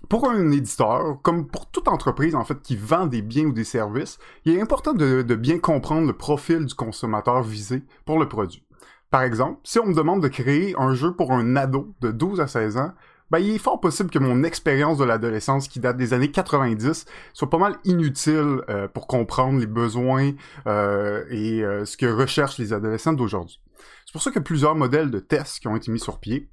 pour 0.09 0.29
un 0.29 0.51
éditeur, 0.51 1.21
comme 1.23 1.47
pour 1.47 1.71
toute 1.71 1.87
entreprise 1.87 2.35
en 2.35 2.45
fait 2.45 2.61
qui 2.63 2.77
vend 2.77 3.07
des 3.07 3.23
biens 3.23 3.47
ou 3.47 3.53
des 3.53 3.65
services, 3.65 4.19
il 4.45 4.57
est 4.57 4.61
important 4.61 4.93
de, 4.93 5.23
de 5.23 5.35
bien 5.37 5.59
comprendre 5.61 6.07
le 6.09 6.13
profil 6.15 6.65
du 6.65 6.75
consommateur 6.75 7.43
visé 7.43 7.85
pour 8.05 8.19
le 8.19 8.29
produit. 8.29 8.66
Par 9.11 9.23
exemple, 9.23 9.61
si 9.65 9.79
on 9.79 9.87
me 9.87 9.95
demande 9.95 10.23
de 10.23 10.29
créer 10.29 10.75
un 10.79 10.95
jeu 10.95 11.13
pour 11.13 11.33
un 11.33 11.57
ado 11.57 11.95
de 12.01 12.11
12 12.11 12.41
à 12.41 12.47
16 12.47 12.77
ans, 12.77 12.93
ben, 13.31 13.39
il 13.41 13.57
est 13.57 13.59
fort 13.59 13.81
possible 13.81 14.11
que 14.11 14.21
mon 14.21 14.45
expérience 14.45 14.99
de 14.99 15.05
l'adolescence 15.05 15.67
qui 15.67 15.81
date 15.81 15.97
des 15.97 16.13
années 16.13 16.31
90 16.31 17.07
soit 17.33 17.51
pas 17.51 17.59
mal 17.59 17.77
inutile 17.85 18.61
euh, 18.69 18.87
pour 18.87 19.09
comprendre 19.09 19.59
les 19.59 19.67
besoins 19.67 20.33
euh, 20.69 21.25
et 21.31 21.65
euh, 21.65 21.85
ce 21.85 21.97
que 21.97 22.07
recherchent 22.07 22.59
les 22.59 22.73
adolescents 22.73 23.13
d'aujourd'hui. 23.13 23.61
C'est 24.05 24.13
pour 24.13 24.23
ça 24.23 24.31
a 24.35 24.41
plusieurs 24.41 24.77
modèles 24.77 25.11
de 25.11 25.19
tests 25.19 25.59
qui 25.59 25.67
ont 25.67 25.77
été 25.77 25.91
mis 25.91 25.99
sur 25.99 26.21
pied 26.21 26.51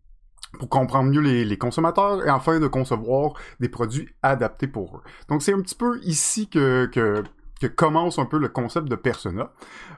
pour 0.57 0.69
comprendre 0.69 1.09
mieux 1.11 1.21
les, 1.21 1.57
consommateurs 1.57 2.25
et 2.25 2.29
enfin 2.29 2.59
de 2.59 2.67
concevoir 2.67 3.33
des 3.59 3.69
produits 3.69 4.09
adaptés 4.21 4.67
pour 4.67 4.97
eux. 4.97 5.01
Donc 5.27 5.41
c'est 5.41 5.53
un 5.53 5.61
petit 5.61 5.75
peu 5.75 5.99
ici 6.03 6.47
que, 6.47 6.87
que 6.91 7.23
commence 7.67 8.19
un 8.19 8.25
peu 8.25 8.37
le 8.37 8.49
concept 8.49 8.87
de 8.87 8.95
persona. 8.95 9.51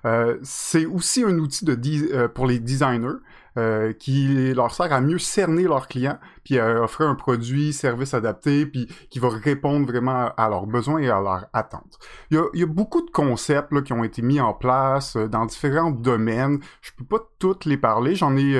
Euh, 0.06 0.38
c'est 0.44 0.86
aussi 0.86 1.24
un 1.24 1.38
outil 1.40 1.66
euh, 2.14 2.28
pour 2.28 2.46
les 2.46 2.60
designers 2.60 3.18
euh, 3.58 3.94
qui 3.94 4.54
leur 4.54 4.74
sert 4.74 4.92
à 4.92 5.02
mieux 5.02 5.18
cerner 5.18 5.64
leurs 5.64 5.88
clients, 5.88 6.20
puis 6.44 6.60
à 6.60 6.82
offrir 6.84 7.08
un 7.08 7.16
produit, 7.16 7.74
service 7.74 8.14
adapté, 8.14 8.66
puis 8.66 8.88
qui 9.10 9.20
va 9.20 9.30
répondre 9.30 9.88
vraiment 9.88 10.32
à 10.38 10.50
leurs 10.50 10.68
besoins 10.68 11.00
et 11.00 11.10
à 11.10 11.20
leurs 11.22 11.46
attentes. 11.54 11.98
Il 12.32 12.42
y 12.54 12.64
a, 12.64 12.68
beaucoup 12.68 13.02
de 13.02 13.12
concepts 13.12 13.82
qui 13.84 13.94
ont 13.94 14.04
été 14.04 14.22
mis 14.22 14.40
en 14.42 14.54
place 14.54 15.16
dans 15.16 15.46
différents 15.46 15.92
domaines. 15.92 16.60
Je 16.82 16.92
peux 16.98 17.06
pas 17.06 17.20
toutes 17.40 17.66
les 17.66 17.78
parler, 17.78 18.16
j'en 18.16 18.36
ai... 18.36 18.54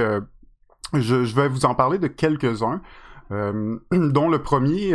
Je, 0.94 1.26
je, 1.26 1.36
vais 1.36 1.50
vous 1.50 1.66
en 1.66 1.76
parler 1.76 2.00
de 2.00 2.08
quelques-uns, 2.08 2.82
dont 3.30 4.30
le 4.30 4.38
premier 4.38 4.94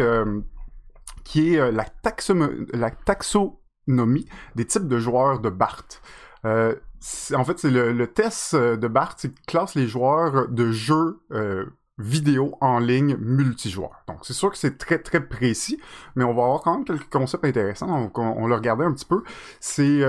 qui 1.25 1.55
est 1.55 1.73
la, 1.73 1.85
taxo 1.85 2.35
la 2.73 2.90
taxo 2.90 3.60
des 3.87 4.64
types 4.66 4.88
de 4.88 4.99
joueurs 4.99 5.40
de 5.40 5.51
BART. 5.51 5.85
Euh, 6.45 6.75
en 7.35 7.45
fait, 7.45 7.59
c'est 7.59 7.71
le, 7.71 8.07
test 8.07 8.55
euh, 8.55 8.77
de 8.77 8.88
BART 8.88 9.16
qui 9.16 9.33
classe 9.47 9.75
les 9.75 9.87
joueurs 9.87 10.49
de 10.49 10.71
jeux 10.71 11.21
euh, 11.33 11.66
vidéo 11.99 12.57
en 12.61 12.79
ligne 12.79 13.16
multijoueurs. 13.16 14.03
Donc, 14.07 14.19
c'est 14.23 14.33
sûr 14.33 14.51
que 14.51 14.57
c'est 14.57 14.79
très, 14.79 14.99
très 14.99 15.21
précis, 15.21 15.81
mais 16.14 16.25
on 16.25 16.35
va 16.35 16.45
avoir 16.45 16.61
quand 16.62 16.75
même 16.75 16.85
quelques 16.85 17.11
concepts 17.11 17.45
intéressants. 17.45 17.87
Donc, 17.87 18.19
on, 18.19 18.47
le 18.47 18.55
regardait 18.55 18.85
un 18.85 18.93
petit 18.93 19.05
peu. 19.05 19.23
C'est 19.61 20.03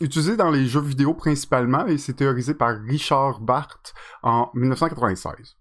utilisé 0.00 0.36
dans 0.36 0.50
les 0.50 0.66
jeux 0.66 0.80
vidéo 0.80 1.14
principalement 1.14 1.86
et 1.86 1.98
c'est 1.98 2.14
théorisé 2.14 2.54
par 2.54 2.76
Richard 2.76 3.40
Barth 3.40 3.94
en 4.22 4.50
1996. 4.54 5.57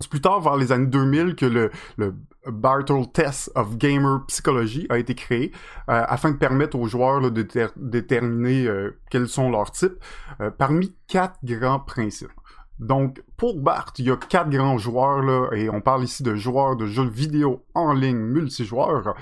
C'est 0.00 0.10
plus 0.10 0.20
tard, 0.20 0.40
vers 0.40 0.56
les 0.56 0.70
années 0.70 0.86
2000, 0.86 1.34
que 1.34 1.46
le, 1.46 1.70
le 1.96 2.14
Bartle 2.46 3.10
Test 3.12 3.50
of 3.54 3.76
Gamer 3.76 4.24
Psychology 4.26 4.86
a 4.90 4.98
été 4.98 5.14
créé 5.14 5.52
euh, 5.90 6.04
afin 6.06 6.30
de 6.30 6.36
permettre 6.36 6.78
aux 6.78 6.86
joueurs 6.86 7.20
de 7.30 7.46
déterminer 7.76 8.66
euh, 8.66 8.98
quels 9.10 9.28
sont 9.28 9.50
leurs 9.50 9.70
types 9.70 10.02
euh, 10.40 10.50
parmi 10.50 10.94
quatre 11.08 11.38
grands 11.42 11.80
principes. 11.80 12.30
Donc, 12.78 13.22
pour 13.36 13.60
Bart, 13.60 13.92
il 13.98 14.06
y 14.06 14.10
a 14.10 14.16
quatre 14.16 14.50
grands 14.50 14.78
joueurs, 14.78 15.20
là, 15.22 15.48
et 15.52 15.68
on 15.68 15.80
parle 15.80 16.04
ici 16.04 16.22
de 16.22 16.36
joueurs 16.36 16.76
de 16.76 16.86
jeux 16.86 17.08
vidéo 17.08 17.64
en 17.74 17.92
ligne 17.92 18.18
multijoueurs. 18.18 19.16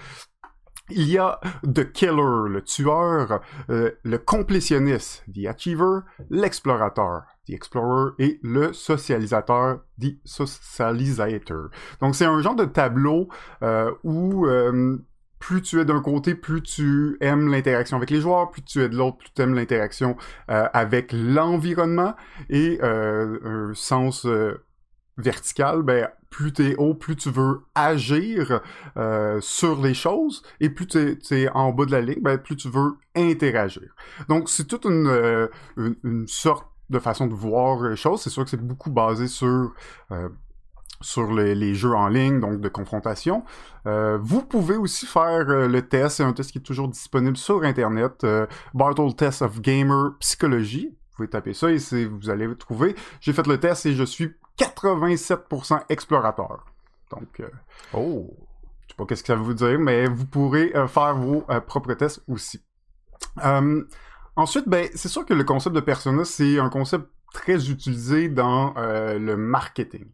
Il 0.91 1.09
y 1.09 1.19
a 1.19 1.41
The 1.65 1.91
Killer, 1.93 2.49
le 2.49 2.63
tueur, 2.63 3.41
euh, 3.71 3.91
le 4.05 4.19
complétionniste, 4.19 5.25
The 5.35 5.47
Achiever, 5.47 6.01
l'explorateur, 6.31 7.23
The 7.47 7.51
Explorer, 7.51 8.13
et 8.19 8.39
le 8.43 8.73
socialisateur, 8.73 9.81
The 10.01 10.17
Socializator. 10.25 11.71
Donc 12.01 12.15
c'est 12.15 12.25
un 12.25 12.41
genre 12.41 12.55
de 12.55 12.67
tableau 12.67 13.29
euh, 13.63 13.93
où 14.05 14.47
euh, 14.47 14.99
plus 15.41 15.61
tu 15.61 15.81
es 15.81 15.85
d'un 15.85 16.01
côté, 16.01 16.35
plus 16.37 16.63
tu 16.63 17.17
aimes 17.21 17.51
l'interaction 17.51 17.97
avec 17.97 18.11
les 18.11 18.21
joueurs, 18.21 18.51
plus 18.51 18.63
tu 18.63 18.81
es 18.81 18.89
de 18.89 18.97
l'autre, 18.97 19.19
plus 19.19 19.31
tu 19.35 19.43
aimes 19.43 19.55
l'interaction 19.55 20.17
euh, 20.51 20.69
avec 20.73 21.13
l'environnement, 21.13 22.15
et 22.49 22.79
euh, 22.83 23.71
un 23.71 23.75
sens 23.75 24.27
vertical, 25.19 25.83
ben 25.83 26.09
plus 26.37 26.53
t'es 26.53 26.77
haut, 26.77 26.93
plus 26.93 27.17
tu 27.17 27.31
veux 27.31 27.63
agir 27.75 28.61
euh, 28.99 29.41
sur 29.41 29.81
les 29.81 29.95
choses, 29.95 30.43
et 30.61 30.69
plus 30.69 30.87
t'es 30.87 31.17
es 31.31 31.49
en 31.49 31.73
bas 31.73 31.87
de 31.87 31.93
la 31.93 32.03
ligne, 32.03 32.21
ben 32.21 32.37
plus 32.37 32.57
tu 32.57 32.69
veux 32.69 32.99
interagir. 33.15 33.95
Donc 34.29 34.51
c'est 34.51 34.67
toute 34.67 34.85
une, 34.85 35.07
euh, 35.07 35.49
une, 35.79 36.29
sorte 36.29 36.67
de 36.91 36.99
façon 36.99 37.27
de 37.27 37.33
voir 37.33 37.85
les 37.85 37.97
choses. 37.97 38.21
C'est 38.21 38.29
sûr 38.29 38.45
que 38.45 38.51
c'est 38.51 38.61
beaucoup 38.61 38.91
basé 38.91 39.29
sur 39.29 39.73
euh, 40.13 40.29
les, 41.35 41.75
jeux 41.75 41.95
en 41.95 42.09
ligne, 42.09 42.39
donc 42.39 42.61
de 42.61 42.69
confrontation. 42.69 43.43
Vous 43.87 44.43
pouvez 44.43 44.77
aussi 44.77 45.07
faire 45.07 45.47
le 45.47 45.81
test, 45.81 46.19
c'est 46.19 46.23
un 46.23 46.35
test 46.35 46.53
qui 46.53 46.59
est 46.59 46.61
toujours 46.61 46.89
disponible 46.89 47.39
sur 47.39 47.63
Internet, 47.63 48.25
euh, 48.25 48.47
Bartle 48.75 49.15
Test 49.15 49.41
of 49.41 49.63
Gamer 49.63 50.19
Psychologie. 50.21 50.95
Vous 51.17 51.25
pouvez 51.25 51.31
taper 51.31 51.55
ça 51.55 51.71
et 51.71 51.79
vous 52.05 52.29
allez 52.29 52.47
trouver. 52.57 52.95
J'ai 53.21 53.33
fait 53.33 53.47
le 53.47 53.59
test 53.59 53.87
et 53.87 53.95
je 53.95 54.05
suis 54.05 54.35
87% 54.59 55.85
explorateur. 55.89 56.67
Donc, 57.11 57.41
euh, 57.41 57.49
oh. 57.95 58.37
je 58.83 58.93
sais 58.93 58.97
pas 58.99 59.07
qu'est-ce 59.07 59.23
que 59.23 59.29
ça 59.29 59.35
veut 59.35 59.55
dire, 59.55 59.79
mais 59.79 60.09
vous 60.09 60.27
pourrez 60.27 60.77
euh, 60.77 60.87
faire 60.87 61.17
vos 61.17 61.47
euh, 61.49 61.61
propres 61.61 61.95
tests 61.95 62.23
aussi. 62.29 62.63
ensuite, 64.37 64.69
ben, 64.69 64.91
c'est 64.95 65.09
sûr 65.09 65.25
que 65.25 65.33
le 65.33 65.45
concept 65.45 65.75
de 65.75 65.81
persona, 65.81 66.27
c'est 66.27 66.59
un 66.59 66.69
concept 66.69 67.07
très 67.33 67.71
utilisé 67.71 68.29
dans 68.29 68.75
le 68.77 69.37
marketing 69.37 70.07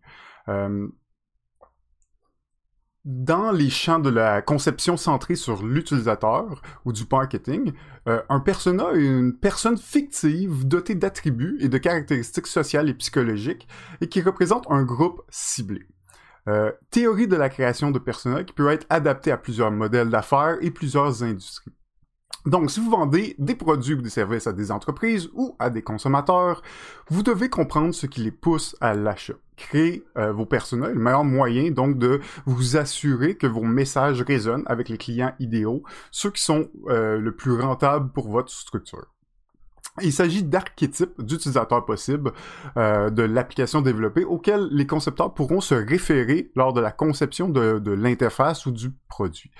dans 3.05 3.51
les 3.51 3.71
champs 3.71 3.99
de 3.99 4.11
la 4.11 4.43
conception 4.43 4.97
centrée 4.97 5.35
sur 5.35 5.65
l'utilisateur 5.65 6.63
ou 6.85 6.93
du 6.93 7.03
marketing, 7.11 7.73
euh, 8.09 8.23
un 8.29 8.41
persona 8.41 8.93
est 8.93 9.05
une 9.05 9.37
personne 9.37 9.77
fictive 9.77 10.67
dotée 10.67 10.95
d'attributs 10.95 11.57
et 11.61 11.69
de 11.69 11.79
caractéristiques 11.79 12.47
sociales 12.47 12.89
et 12.89 12.95
psychologiques 12.95 13.67
et 14.01 14.09
qui 14.09 14.21
représente 14.21 14.67
un 14.71 14.85
groupe 14.85 15.23
ciblé. 15.31 15.87
Euh, 16.49 16.73
théorie 16.91 17.29
de 17.29 17.37
la 17.37 17.49
création 17.49 17.91
de 17.91 17.99
personas 17.99 18.45
qui 18.45 18.53
peut 18.53 18.71
être 18.71 18.87
adaptée 18.91 19.31
à 19.31 19.37
plusieurs 19.37 19.71
modèles 19.71 20.11
d'affaires 20.11 20.59
et 20.61 20.71
plusieurs 20.71 21.23
industries. 21.23 21.73
Donc, 22.45 22.73
si 22.73 22.81
vous 22.81 22.91
vendez 22.91 23.37
des 23.39 23.55
produits 23.55 23.95
ou 23.95 24.03
des 24.03 24.11
services 24.11 24.49
à 24.49 24.53
des 24.53 24.73
entreprises 24.73 25.31
ou 25.35 25.55
à 25.61 25.71
des 25.71 25.83
consommateurs, 25.83 26.63
vous 27.09 27.23
devez 27.23 27.49
comprendre 27.49 27.95
ce 27.95 28.07
qui 28.07 28.21
les 28.21 28.33
pousse 28.33 28.77
à 28.81 28.95
l'achat. 28.95 29.35
Créer 29.57 30.03
euh, 30.19 30.33
vos 30.33 30.47
personas 30.47 30.89
le 30.89 30.99
meilleur 30.99 31.25
moyen, 31.25 31.71
donc, 31.71 31.99
de 31.99 32.21
vous 32.45 32.77
assurer 32.77 33.37
que 33.37 33.47
vos 33.47 33.63
messages 33.63 34.23
résonnent 34.23 34.65
avec 34.67 34.89
les 34.89 34.99
clients 34.99 35.35
idéaux, 35.39 35.85
ceux 36.11 36.31
qui 36.31 36.43
sont 36.43 36.69
euh, 36.89 37.19
le 37.19 37.33
plus 37.33 37.61
rentables 37.61 38.11
pour 38.11 38.29
votre 38.29 38.51
structure. 38.51 39.07
Il 40.01 40.13
s'agit 40.13 40.43
d'archétypes 40.43 41.21
d'utilisateurs 41.21 41.85
possibles 41.85 42.33
euh, 42.77 43.11
de 43.11 43.23
l'application 43.23 43.83
développée 43.83 44.25
auxquels 44.25 44.69
les 44.73 44.87
concepteurs 44.87 45.35
pourront 45.35 45.61
se 45.61 45.75
référer 45.75 46.51
lors 46.57 46.73
de 46.73 46.81
la 46.81 46.91
conception 46.91 47.51
de 47.51 47.93
l'interface 47.93 48.65
ou 48.65 48.71
du 48.71 48.91
produit. 49.09 49.51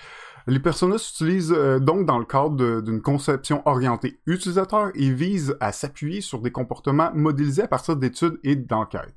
Les 0.47 0.59
personas 0.59 0.99
s'utilisent 0.99 1.53
euh, 1.53 1.79
donc 1.79 2.07
dans 2.07 2.19
le 2.19 2.25
cadre 2.25 2.81
d'une 2.81 3.01
conception 3.01 3.63
orientée 3.65 4.21
utilisateur 4.27 4.91
et 4.95 5.11
visent 5.11 5.57
à 5.61 5.73
s'appuyer 5.73 6.21
sur 6.21 6.41
des 6.41 6.51
comportements 6.51 7.13
modélisés 7.15 7.63
à 7.63 7.69
partir 7.69 7.97
d'études 7.97 8.39
et 8.43 8.57
d'enquêtes. 8.57 9.15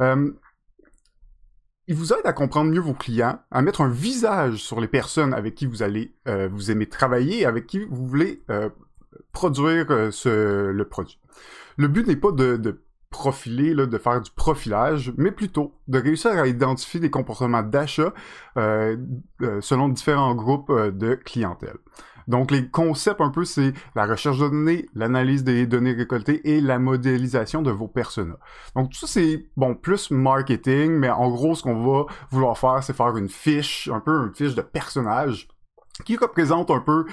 Euh, 0.00 0.30
il 1.88 1.96
vous 1.96 2.12
aide 2.12 2.24
à 2.24 2.32
comprendre 2.32 2.70
mieux 2.70 2.80
vos 2.80 2.94
clients, 2.94 3.40
à 3.50 3.60
mettre 3.60 3.80
un 3.80 3.88
visage 3.88 4.56
sur 4.56 4.80
les 4.80 4.88
personnes 4.88 5.34
avec 5.34 5.54
qui 5.54 5.66
vous 5.66 5.82
allez 5.82 6.14
euh, 6.28 6.48
vous 6.50 6.70
aimez 6.70 6.88
travailler, 6.88 7.44
avec 7.44 7.66
qui 7.66 7.80
vous 7.84 8.06
voulez 8.06 8.42
euh, 8.50 8.70
produire 9.32 9.86
le 9.88 10.82
produit. 10.84 11.18
Le 11.76 11.88
but 11.88 12.06
n'est 12.06 12.16
pas 12.16 12.32
de 12.32 12.82
profiler, 13.12 13.74
là, 13.74 13.86
de 13.86 13.98
faire 13.98 14.20
du 14.20 14.32
profilage, 14.32 15.12
mais 15.16 15.30
plutôt 15.30 15.72
de 15.86 16.00
réussir 16.00 16.32
à 16.32 16.48
identifier 16.48 16.98
des 16.98 17.10
comportements 17.10 17.62
d'achat 17.62 18.12
euh, 18.56 18.96
euh, 19.42 19.60
selon 19.60 19.88
différents 19.88 20.34
groupes 20.34 20.70
euh, 20.70 20.90
de 20.90 21.14
clientèle. 21.14 21.76
Donc 22.28 22.50
les 22.50 22.68
concepts 22.68 23.20
un 23.20 23.30
peu, 23.30 23.44
c'est 23.44 23.74
la 23.94 24.06
recherche 24.06 24.38
de 24.38 24.48
données, 24.48 24.88
l'analyse 24.94 25.44
des 25.44 25.66
données 25.66 25.92
récoltées 25.92 26.40
et 26.48 26.60
la 26.60 26.78
modélisation 26.78 27.62
de 27.62 27.70
vos 27.70 27.88
personas. 27.88 28.38
Donc 28.74 28.90
tout 28.90 28.98
ça 28.98 29.06
c'est 29.06 29.46
bon 29.56 29.74
plus 29.74 30.10
marketing, 30.10 30.92
mais 30.92 31.10
en 31.10 31.30
gros 31.30 31.54
ce 31.54 31.62
qu'on 31.62 31.82
va 31.84 32.06
vouloir 32.30 32.56
faire, 32.56 32.82
c'est 32.82 32.96
faire 32.96 33.16
une 33.16 33.28
fiche, 33.28 33.88
un 33.92 34.00
peu 34.00 34.26
une 34.26 34.34
fiche 34.34 34.54
de 34.54 34.62
personnage 34.62 35.48
qui 36.04 36.16
représente 36.16 36.70
un 36.70 36.80
peu 36.80 37.06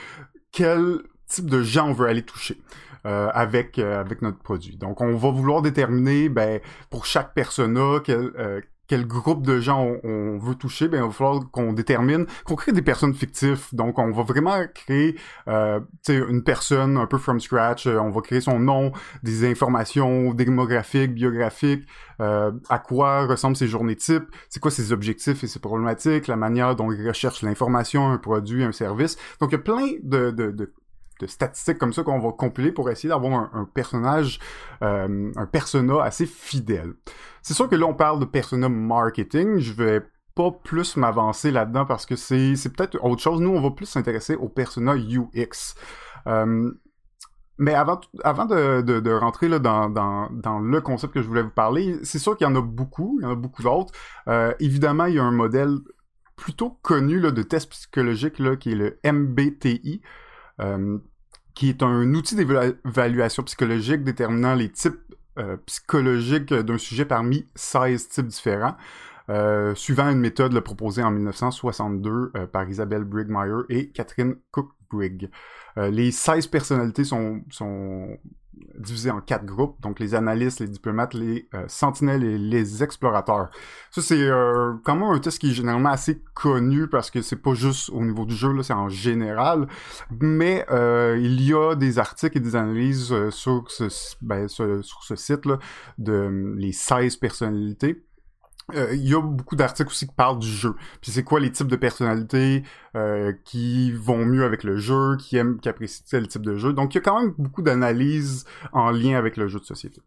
quel 0.51 0.99
type 1.27 1.49
de 1.49 1.61
gens 1.61 1.89
on 1.89 1.93
veut 1.93 2.07
aller 2.07 2.23
toucher 2.23 2.61
euh, 3.05 3.29
avec 3.33 3.79
euh, 3.79 3.99
avec 3.99 4.21
notre 4.21 4.39
produit. 4.39 4.77
Donc 4.77 5.01
on 5.01 5.15
va 5.15 5.31
vouloir 5.31 5.61
déterminer 5.61 6.29
ben 6.29 6.59
pour 6.89 7.05
chaque 7.05 7.33
persona 7.33 7.99
quel 8.03 8.31
euh, 8.37 8.61
quel 8.89 9.05
groupe 9.05 9.45
de 9.45 9.59
gens 9.59 9.85
on, 9.85 9.99
on, 10.03 10.37
veut 10.39 10.55
toucher, 10.55 10.87
ben 10.87 10.97
il 10.97 11.03
va 11.03 11.11
falloir 11.11 11.39
qu'on 11.51 11.73
détermine, 11.73 12.25
qu'on 12.43 12.55
crée 12.55 12.71
des 12.71 12.81
personnes 12.81 13.13
fictives. 13.13 13.67
Donc 13.71 13.99
on 13.99 14.11
va 14.11 14.23
vraiment 14.23 14.57
créer 14.73 15.15
euh, 15.47 15.79
une 16.09 16.43
personne 16.43 16.97
un 16.97 17.05
peu 17.05 17.19
from 17.19 17.39
scratch. 17.39 17.85
Euh, 17.85 17.99
on 17.99 18.09
va 18.09 18.21
créer 18.21 18.41
son 18.41 18.59
nom, 18.59 18.91
des 19.21 19.47
informations 19.47 20.33
démographiques, 20.33 21.13
biographiques, 21.13 21.87
euh, 22.19 22.51
à 22.67 22.79
quoi 22.79 23.27
ressemblent 23.27 23.55
ses 23.55 23.67
journées 23.67 23.95
types, 23.95 24.25
c'est 24.49 24.59
quoi 24.59 24.71
ses 24.71 24.91
objectifs 24.91 25.43
et 25.43 25.47
ses 25.47 25.59
problématiques, 25.59 26.27
la 26.27 26.35
manière 26.35 26.75
dont 26.75 26.91
il 26.91 27.07
recherche 27.07 27.43
l'information, 27.43 28.09
un 28.09 28.17
produit, 28.17 28.63
un 28.63 28.71
service. 28.71 29.17
Donc 29.39 29.51
il 29.51 29.53
y 29.53 29.59
a 29.59 29.61
plein 29.61 29.87
de, 30.01 30.31
de, 30.31 30.49
de 30.49 30.73
de 31.19 31.27
statistiques 31.27 31.77
comme 31.77 31.93
ça 31.93 32.03
qu'on 32.03 32.19
va 32.19 32.31
compiler 32.31 32.71
pour 32.71 32.89
essayer 32.89 33.09
d'avoir 33.09 33.53
un, 33.53 33.65
personnage, 33.65 34.39
euh, 34.81 35.31
un 35.35 35.45
persona 35.45 36.01
assez 36.03 36.25
fidèle. 36.25 36.93
C'est 37.41 37.53
sûr 37.53 37.69
que 37.69 37.75
là, 37.75 37.85
on 37.85 37.93
parle 37.93 38.19
de 38.19 38.25
persona 38.25 38.69
marketing. 38.69 39.59
Je 39.59 39.73
vais 39.73 40.01
pas 40.35 40.51
plus 40.51 40.95
m'avancer 40.97 41.51
là-dedans 41.51 41.85
parce 41.85 42.05
que 42.05 42.15
c'est, 42.15 42.53
peut-être 42.75 43.03
autre 43.03 43.21
chose. 43.21 43.41
Nous, 43.41 43.49
on 43.49 43.61
va 43.61 43.71
plus 43.71 43.85
s'intéresser 43.85 44.35
au 44.35 44.47
persona 44.47 44.95
UX. 44.95 45.75
Euh, 46.27 46.71
mais 47.57 47.73
avant, 47.73 47.99
avant 48.23 48.45
de, 48.45 49.11
rentrer 49.11 49.49
là 49.49 49.59
dans, 49.59 49.89
dans, 49.89 50.59
le 50.59 50.79
concept 50.79 51.13
que 51.13 51.21
je 51.21 51.27
voulais 51.27 51.41
vous 51.41 51.49
parler, 51.49 51.97
c'est 52.03 52.19
sûr 52.19 52.37
qu'il 52.37 52.47
y 52.47 52.49
en 52.49 52.55
a 52.55 52.61
beaucoup, 52.61 53.17
il 53.19 53.23
y 53.23 53.25
en 53.25 53.31
a 53.31 53.35
beaucoup 53.35 53.63
d'autres. 53.63 53.93
Euh, 54.29 54.53
évidemment, 54.61 55.05
il 55.05 55.15
y 55.15 55.19
a 55.19 55.23
un 55.23 55.31
modèle 55.31 55.77
plutôt 56.37 56.79
connu 56.81 57.19
là, 57.19 57.31
de 57.31 57.43
test 57.43 57.69
psychologique 57.71 58.39
là, 58.39 58.55
qui 58.55 58.71
est 58.71 58.75
le 58.75 58.99
MBTI. 59.03 60.01
Qui 61.59 61.67
est 61.67 61.83
un 61.83 62.13
outil 62.13 62.35
d'évaluation 62.35 63.43
psychologique 63.43 64.05
déterminant 64.05 64.55
les 64.55 64.69
types 64.69 64.95
euh, 65.37 65.57
psychologiques 65.65 66.53
d'un 66.53 66.77
sujet 66.77 67.03
parmi 67.03 67.47
16 67.53 68.07
types 68.07 68.27
différents, 68.27 68.77
euh, 69.29 69.75
suivant 69.75 70.09
une 70.09 70.21
méthode 70.21 70.57
proposée 70.61 71.03
en 71.03 71.11
1962 71.11 72.31
euh, 72.37 72.47
par 72.47 72.69
Isabelle 72.69 73.03
Brigmeyer 73.03 73.63
et 73.67 73.89
Catherine 73.89 74.37
Cook-Brigg. 74.51 75.29
Euh, 75.77 75.89
les 75.89 76.11
16 76.11 76.47
personnalités 76.47 77.03
sont, 77.03 77.41
sont 77.49 78.17
divisés 78.77 79.11
en 79.11 79.21
quatre 79.21 79.45
groupes, 79.45 79.79
donc 79.81 79.99
les 79.99 80.15
analystes, 80.15 80.59
les 80.59 80.67
diplomates, 80.67 81.13
les 81.13 81.47
euh, 81.53 81.65
sentinelles 81.67 82.23
et 82.23 82.37
les 82.37 82.83
explorateurs. 82.83 83.49
Ça, 83.91 84.01
c'est 84.01 84.21
euh, 84.21 84.73
quand 84.83 84.95
même 84.95 85.09
un 85.09 85.19
test 85.19 85.39
qui 85.39 85.51
est 85.51 85.53
généralement 85.53 85.89
assez 85.89 86.21
connu 86.33 86.87
parce 86.87 87.11
que 87.11 87.21
c'est 87.21 87.41
pas 87.41 87.53
juste 87.53 87.89
au 87.89 88.03
niveau 88.03 88.25
du 88.25 88.35
jeu, 88.35 88.51
là, 88.53 88.63
c'est 88.63 88.73
en 88.73 88.89
général, 88.89 89.67
mais 90.21 90.65
euh, 90.71 91.17
il 91.19 91.41
y 91.41 91.53
a 91.53 91.75
des 91.75 91.99
articles 91.99 92.37
et 92.37 92.41
des 92.41 92.55
analyses 92.55 93.11
euh, 93.11 93.31
sur 93.31 93.69
ce, 93.69 93.85
ben, 94.21 94.47
sur, 94.47 94.83
ce 94.83 95.15
site-là 95.15 95.59
de 95.97 96.11
euh, 96.11 96.55
les 96.57 96.71
16 96.71 97.17
personnalités 97.17 98.03
il 98.73 98.79
euh, 98.79 98.95
y 98.95 99.13
a 99.13 99.21
beaucoup 99.21 99.55
d'articles 99.55 99.89
aussi 99.89 100.07
qui 100.07 100.13
parlent 100.13 100.39
du 100.39 100.47
jeu. 100.47 100.75
Puis 101.01 101.11
c'est 101.11 101.23
quoi 101.23 101.39
les 101.39 101.51
types 101.51 101.67
de 101.67 101.75
personnalités 101.75 102.63
euh, 102.95 103.33
qui 103.45 103.91
vont 103.91 104.25
mieux 104.25 104.43
avec 104.43 104.63
le 104.63 104.77
jeu, 104.77 105.17
qui 105.17 105.37
aiment, 105.37 105.59
qui 105.59 105.69
apprécient 105.69 106.05
tel 106.09 106.27
type 106.27 106.43
de 106.43 106.57
jeu. 106.57 106.73
Donc 106.73 106.93
il 106.93 106.97
y 106.97 107.01
a 107.01 107.01
quand 107.01 107.19
même 107.19 107.33
beaucoup 107.37 107.61
d'analyses 107.61 108.45
en 108.73 108.91
lien 108.91 109.17
avec 109.17 109.37
le 109.37 109.47
jeu 109.47 109.59
de 109.59 109.65
société. 109.65 110.01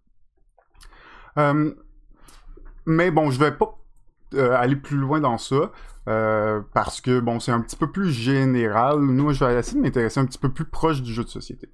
Euh, 1.38 1.72
mais 2.86 3.10
bon, 3.10 3.30
je 3.30 3.38
vais 3.38 3.52
pas 3.52 3.78
euh, 4.34 4.56
aller 4.56 4.76
plus 4.76 4.96
loin 4.96 5.20
dans 5.20 5.38
ça. 5.38 5.70
Euh, 6.08 6.60
parce 6.74 7.00
que 7.00 7.20
bon, 7.20 7.38
c'est 7.38 7.52
un 7.52 7.60
petit 7.60 7.76
peu 7.76 7.90
plus 7.90 8.10
général. 8.10 8.98
Nous, 9.00 9.32
je 9.32 9.44
vais 9.44 9.58
essayer 9.58 9.78
de 9.78 9.82
m'intéresser 9.82 10.20
un 10.20 10.26
petit 10.26 10.38
peu 10.38 10.48
plus 10.48 10.64
proche 10.64 11.00
du 11.02 11.12
jeu 11.12 11.22
de 11.22 11.28
société. 11.28 11.68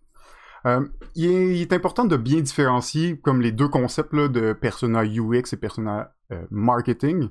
Euh, 0.66 0.86
il, 1.14 1.62
est, 1.62 1.72
important 1.72 2.04
de 2.04 2.16
bien 2.16 2.40
différencier 2.40 3.18
comme 3.18 3.40
les 3.40 3.52
deux 3.52 3.68
concepts 3.68 4.12
là, 4.12 4.28
de 4.28 4.52
persona 4.52 5.04
UX 5.04 5.52
et 5.52 5.56
persona 5.56 6.14
euh, 6.32 6.42
marketing. 6.50 7.28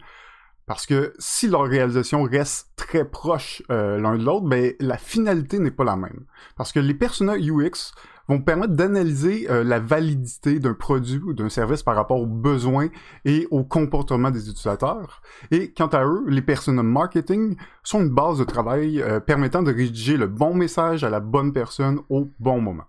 Parce 0.65 0.85
que 0.85 1.13
si 1.17 1.47
leur 1.47 1.63
réalisation 1.63 2.23
reste 2.23 2.71
très 2.75 3.05
proche 3.05 3.63
euh, 3.71 3.97
l'un 3.99 4.17
de 4.17 4.23
l'autre, 4.25 4.47
ben 4.47 4.73
la 4.79 4.97
finalité 4.97 5.59
n'est 5.59 5.71
pas 5.71 5.85
la 5.85 5.95
même. 5.95 6.25
Parce 6.57 6.73
que 6.73 6.79
les 6.79 6.93
personas 6.93 7.37
UX 7.37 7.93
vont 8.27 8.41
permettre 8.41 8.73
d'analyser 8.73 9.47
la 9.49 9.79
validité 9.79 10.59
d'un 10.59 10.73
produit 10.73 11.21
ou 11.23 11.31
d'un 11.31 11.47
service 11.47 11.81
par 11.81 11.95
rapport 11.95 12.19
aux 12.19 12.25
besoins 12.25 12.89
et 13.23 13.47
au 13.51 13.63
comportement 13.63 14.31
des 14.31 14.49
utilisateurs. 14.49 15.21
Et 15.49 15.71
quant 15.71 15.87
à 15.87 16.03
eux, 16.03 16.25
les 16.27 16.41
personas 16.41 16.83
marketing 16.83 17.55
sont 17.83 18.01
une 18.01 18.09
base 18.09 18.37
de 18.37 18.43
travail 18.43 19.01
permettant 19.25 19.63
de 19.63 19.71
rédiger 19.71 20.17
le 20.17 20.27
bon 20.27 20.53
message 20.53 21.05
à 21.05 21.09
la 21.09 21.21
bonne 21.21 21.53
personne 21.53 22.01
au 22.09 22.29
bon 22.37 22.59
moment. 22.59 22.83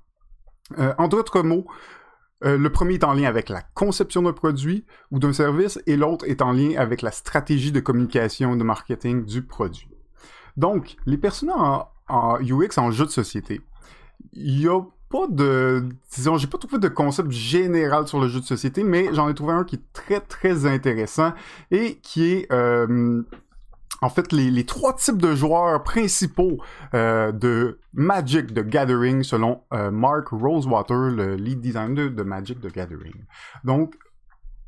Euh, 0.78 0.92
en 0.98 1.08
d'autres 1.08 1.42
mots, 1.42 1.66
euh, 2.44 2.56
le 2.56 2.70
premier 2.70 2.94
est 2.94 3.04
en 3.04 3.14
lien 3.14 3.28
avec 3.28 3.48
la 3.48 3.62
conception 3.62 4.22
d'un 4.22 4.32
produit 4.32 4.84
ou 5.10 5.18
d'un 5.18 5.32
service 5.32 5.80
et 5.86 5.96
l'autre 5.96 6.24
est 6.28 6.42
en 6.42 6.52
lien 6.52 6.74
avec 6.76 7.02
la 7.02 7.10
stratégie 7.10 7.72
de 7.72 7.80
communication 7.80 8.54
et 8.54 8.58
de 8.58 8.64
marketing 8.64 9.24
du 9.24 9.42
produit. 9.42 9.88
Donc, 10.56 10.96
les 11.06 11.16
personnages 11.16 11.56
en, 11.58 11.88
en 12.08 12.38
UX 12.40 12.78
en 12.78 12.90
jeu 12.90 13.06
de 13.06 13.10
société, 13.10 13.60
il 14.32 14.60
y 14.60 14.68
a 14.68 14.80
pas 15.08 15.26
de 15.28 15.88
disons 16.14 16.36
j'ai 16.36 16.46
pas 16.46 16.58
trouvé 16.58 16.78
de 16.78 16.88
concept 16.88 17.30
général 17.30 18.06
sur 18.06 18.20
le 18.20 18.28
jeu 18.28 18.40
de 18.40 18.44
société 18.44 18.84
mais 18.84 19.08
j'en 19.14 19.28
ai 19.28 19.34
trouvé 19.34 19.54
un 19.54 19.64
qui 19.64 19.76
est 19.76 19.92
très 19.94 20.20
très 20.20 20.66
intéressant 20.66 21.32
et 21.70 21.96
qui 22.02 22.30
est 22.30 22.52
euh, 22.52 23.22
en 24.02 24.08
fait 24.08 24.32
les, 24.32 24.64
trois 24.64 24.94
types 24.94 25.20
de 25.20 25.34
joueurs 25.34 25.82
principaux 25.82 26.58
euh, 26.94 27.32
de 27.32 27.80
Magic 27.92 28.54
the 28.54 28.60
Gathering 28.60 29.22
selon 29.22 29.62
euh, 29.72 29.90
Mark 29.90 30.28
Rosewater, 30.28 31.10
le 31.10 31.36
lead 31.36 31.60
designer 31.60 32.10
de 32.10 32.22
Magic 32.22 32.60
the 32.60 32.72
Gathering. 32.72 33.24
Donc, 33.64 33.94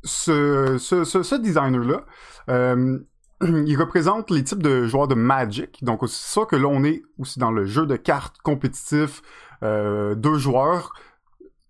ce, 0.03 1.37
designer-là, 1.37 2.05
euh, 2.49 2.99
il 3.41 3.75
représente 3.77 4.31
les 4.31 4.43
types 4.43 4.63
de 4.63 4.85
joueurs 4.85 5.07
de 5.07 5.15
Magic. 5.15 5.83
Donc, 5.83 6.01
c'est 6.01 6.39
ça 6.39 6.45
que 6.45 6.55
là, 6.55 6.67
on 6.67 6.83
est 6.83 7.01
aussi 7.17 7.39
dans 7.39 7.51
le 7.51 7.65
jeu 7.65 7.85
de 7.85 7.95
cartes 7.95 8.37
compétitif, 8.43 9.21
deux 9.61 10.37
joueurs 10.39 10.91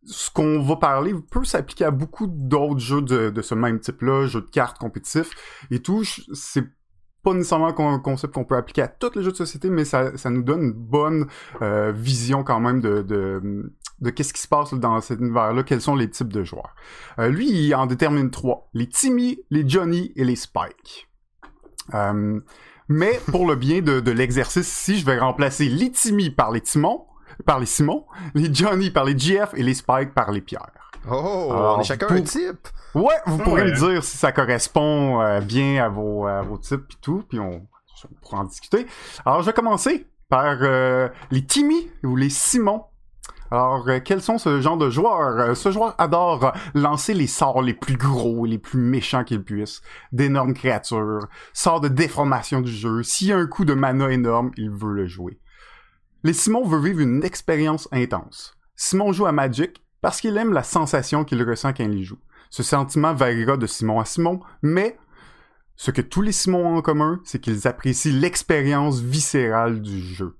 ce 0.03 0.31
qu'on 0.31 0.61
va 0.61 0.75
parler 0.77 1.13
peut 1.29 1.43
s'appliquer 1.43 1.85
à 1.85 1.91
beaucoup 1.91 2.27
d'autres 2.27 2.79
jeux 2.79 3.01
de, 3.01 3.41
ce 3.41 3.55
même 3.55 3.79
type-là, 3.79 4.27
jeux 4.27 4.41
de 4.41 4.49
cartes 4.49 4.77
compétitifs 4.77 5.31
et 5.69 5.79
tout. 5.79 6.03
Pas 7.23 7.33
nécessairement 7.33 7.67
un 7.67 7.99
concept 7.99 8.33
qu'on 8.33 8.45
peut 8.45 8.55
appliquer 8.55 8.81
à 8.81 8.87
tous 8.87 9.15
les 9.15 9.23
jeux 9.23 9.31
de 9.31 9.37
société, 9.37 9.69
mais 9.69 9.85
ça, 9.85 10.17
ça 10.17 10.29
nous 10.29 10.41
donne 10.41 10.63
une 10.63 10.73
bonne 10.73 11.27
euh, 11.61 11.91
vision 11.95 12.43
quand 12.43 12.59
même 12.59 12.81
de, 12.81 13.01
de, 13.01 13.71
de 13.99 14.09
qu'est-ce 14.09 14.33
qui 14.33 14.41
se 14.41 14.47
passe 14.47 14.73
dans 14.73 14.99
cet 15.01 15.19
univers-là, 15.19 15.63
quels 15.63 15.81
sont 15.81 15.95
les 15.95 16.09
types 16.09 16.33
de 16.33 16.43
joueurs. 16.43 16.75
Euh, 17.19 17.29
lui, 17.29 17.49
il 17.49 17.75
en 17.75 17.85
détermine 17.85 18.31
trois. 18.31 18.69
Les 18.73 18.89
Timmy, 18.89 19.39
les 19.49 19.67
Johnny 19.67 20.11
et 20.15 20.23
les 20.23 20.35
Spike. 20.35 21.09
Euh, 21.93 22.39
mais 22.87 23.19
pour 23.27 23.47
le 23.47 23.55
bien 23.55 23.81
de, 23.81 23.99
de 23.99 24.11
l'exercice 24.11 24.67
ici, 24.67 24.97
je 24.99 25.05
vais 25.05 25.17
remplacer 25.17 25.65
les 25.65 25.91
Timmy 25.91 26.31
par 26.31 26.51
les 26.51 26.61
Timons, 26.61 27.05
par 27.45 27.59
les 27.59 27.65
Simons, 27.65 28.05
les 28.33 28.53
Johnny 28.53 28.89
par 28.89 29.05
les 29.05 29.17
GF 29.17 29.53
et 29.55 29.63
les 29.63 29.73
Spike 29.73 30.13
par 30.13 30.31
les 30.31 30.41
Pierre. 30.41 30.80
Oh, 31.09 31.49
Alors, 31.51 31.77
on 31.77 31.81
est 31.81 31.85
chacun 31.85 32.07
pour... 32.07 32.15
un 32.15 32.21
type. 32.21 32.67
Ouais, 32.93 33.15
vous 33.25 33.37
pourrez 33.37 33.63
ouais. 33.63 33.71
me 33.71 33.91
dire 33.91 34.03
si 34.03 34.17
ça 34.17 34.31
correspond 34.31 35.21
euh, 35.21 35.39
bien 35.41 35.83
à 35.83 35.89
vos, 35.89 36.27
à 36.27 36.41
vos 36.41 36.57
types 36.57 36.91
et 36.91 37.01
tout, 37.01 37.23
puis 37.27 37.39
on, 37.39 37.67
on, 38.03 38.13
pourra 38.21 38.39
en 38.39 38.43
discuter. 38.43 38.85
Alors, 39.25 39.41
je 39.41 39.47
vais 39.47 39.53
commencer 39.53 40.07
par 40.29 40.57
euh, 40.61 41.09
les 41.31 41.45
Timmy 41.45 41.89
ou 42.03 42.15
les 42.15 42.29
Simons. 42.29 42.85
Alors, 43.51 43.85
euh, 43.89 43.99
quels 43.99 44.21
sont 44.21 44.37
ce 44.37 44.61
genre 44.61 44.77
de 44.77 44.89
joueurs? 44.89 45.39
Euh, 45.39 45.55
ce 45.55 45.71
joueur 45.71 45.93
adore 45.97 46.53
lancer 46.73 47.13
les 47.13 47.27
sorts 47.27 47.61
les 47.61 47.73
plus 47.73 47.97
gros, 47.97 48.45
les 48.45 48.57
plus 48.57 48.79
méchants 48.79 49.25
qu'il 49.25 49.43
puisse. 49.43 49.81
D'énormes 50.13 50.53
créatures, 50.53 51.27
sorts 51.51 51.81
de 51.81 51.89
déformation 51.89 52.61
du 52.61 52.71
jeu. 52.71 53.03
S'il 53.03 53.27
y 53.27 53.33
a 53.33 53.37
un 53.37 53.47
coup 53.47 53.65
de 53.65 53.73
mana 53.73 54.09
énorme, 54.09 54.51
il 54.55 54.69
veut 54.69 54.93
le 54.93 55.05
jouer. 55.05 55.37
Les 56.23 56.33
Simons 56.33 56.65
veut 56.65 56.79
vivre 56.79 57.01
une 57.01 57.25
expérience 57.25 57.89
intense. 57.91 58.55
Simon 58.77 59.11
joue 59.11 59.25
à 59.25 59.33
Magic 59.33 59.83
parce 60.01 60.19
qu'il 60.19 60.37
aime 60.37 60.53
la 60.53 60.63
sensation 60.63 61.23
qu'il 61.23 61.43
ressent 61.43 61.73
quand 61.73 61.83
il 61.83 62.03
joue. 62.03 62.19
Ce 62.49 62.63
sentiment 62.63 63.13
variera 63.13 63.55
de 63.55 63.67
Simon 63.67 63.99
à 63.99 64.05
Simon, 64.05 64.41
mais 64.61 64.97
ce 65.75 65.91
que 65.91 66.01
tous 66.01 66.21
les 66.21 66.31
Simons 66.31 66.67
ont 66.67 66.77
en 66.77 66.81
commun, 66.81 67.21
c'est 67.23 67.39
qu'ils 67.39 67.67
apprécient 67.67 68.13
l'expérience 68.13 68.99
viscérale 68.99 69.81
du 69.81 70.01
jeu. 70.01 70.37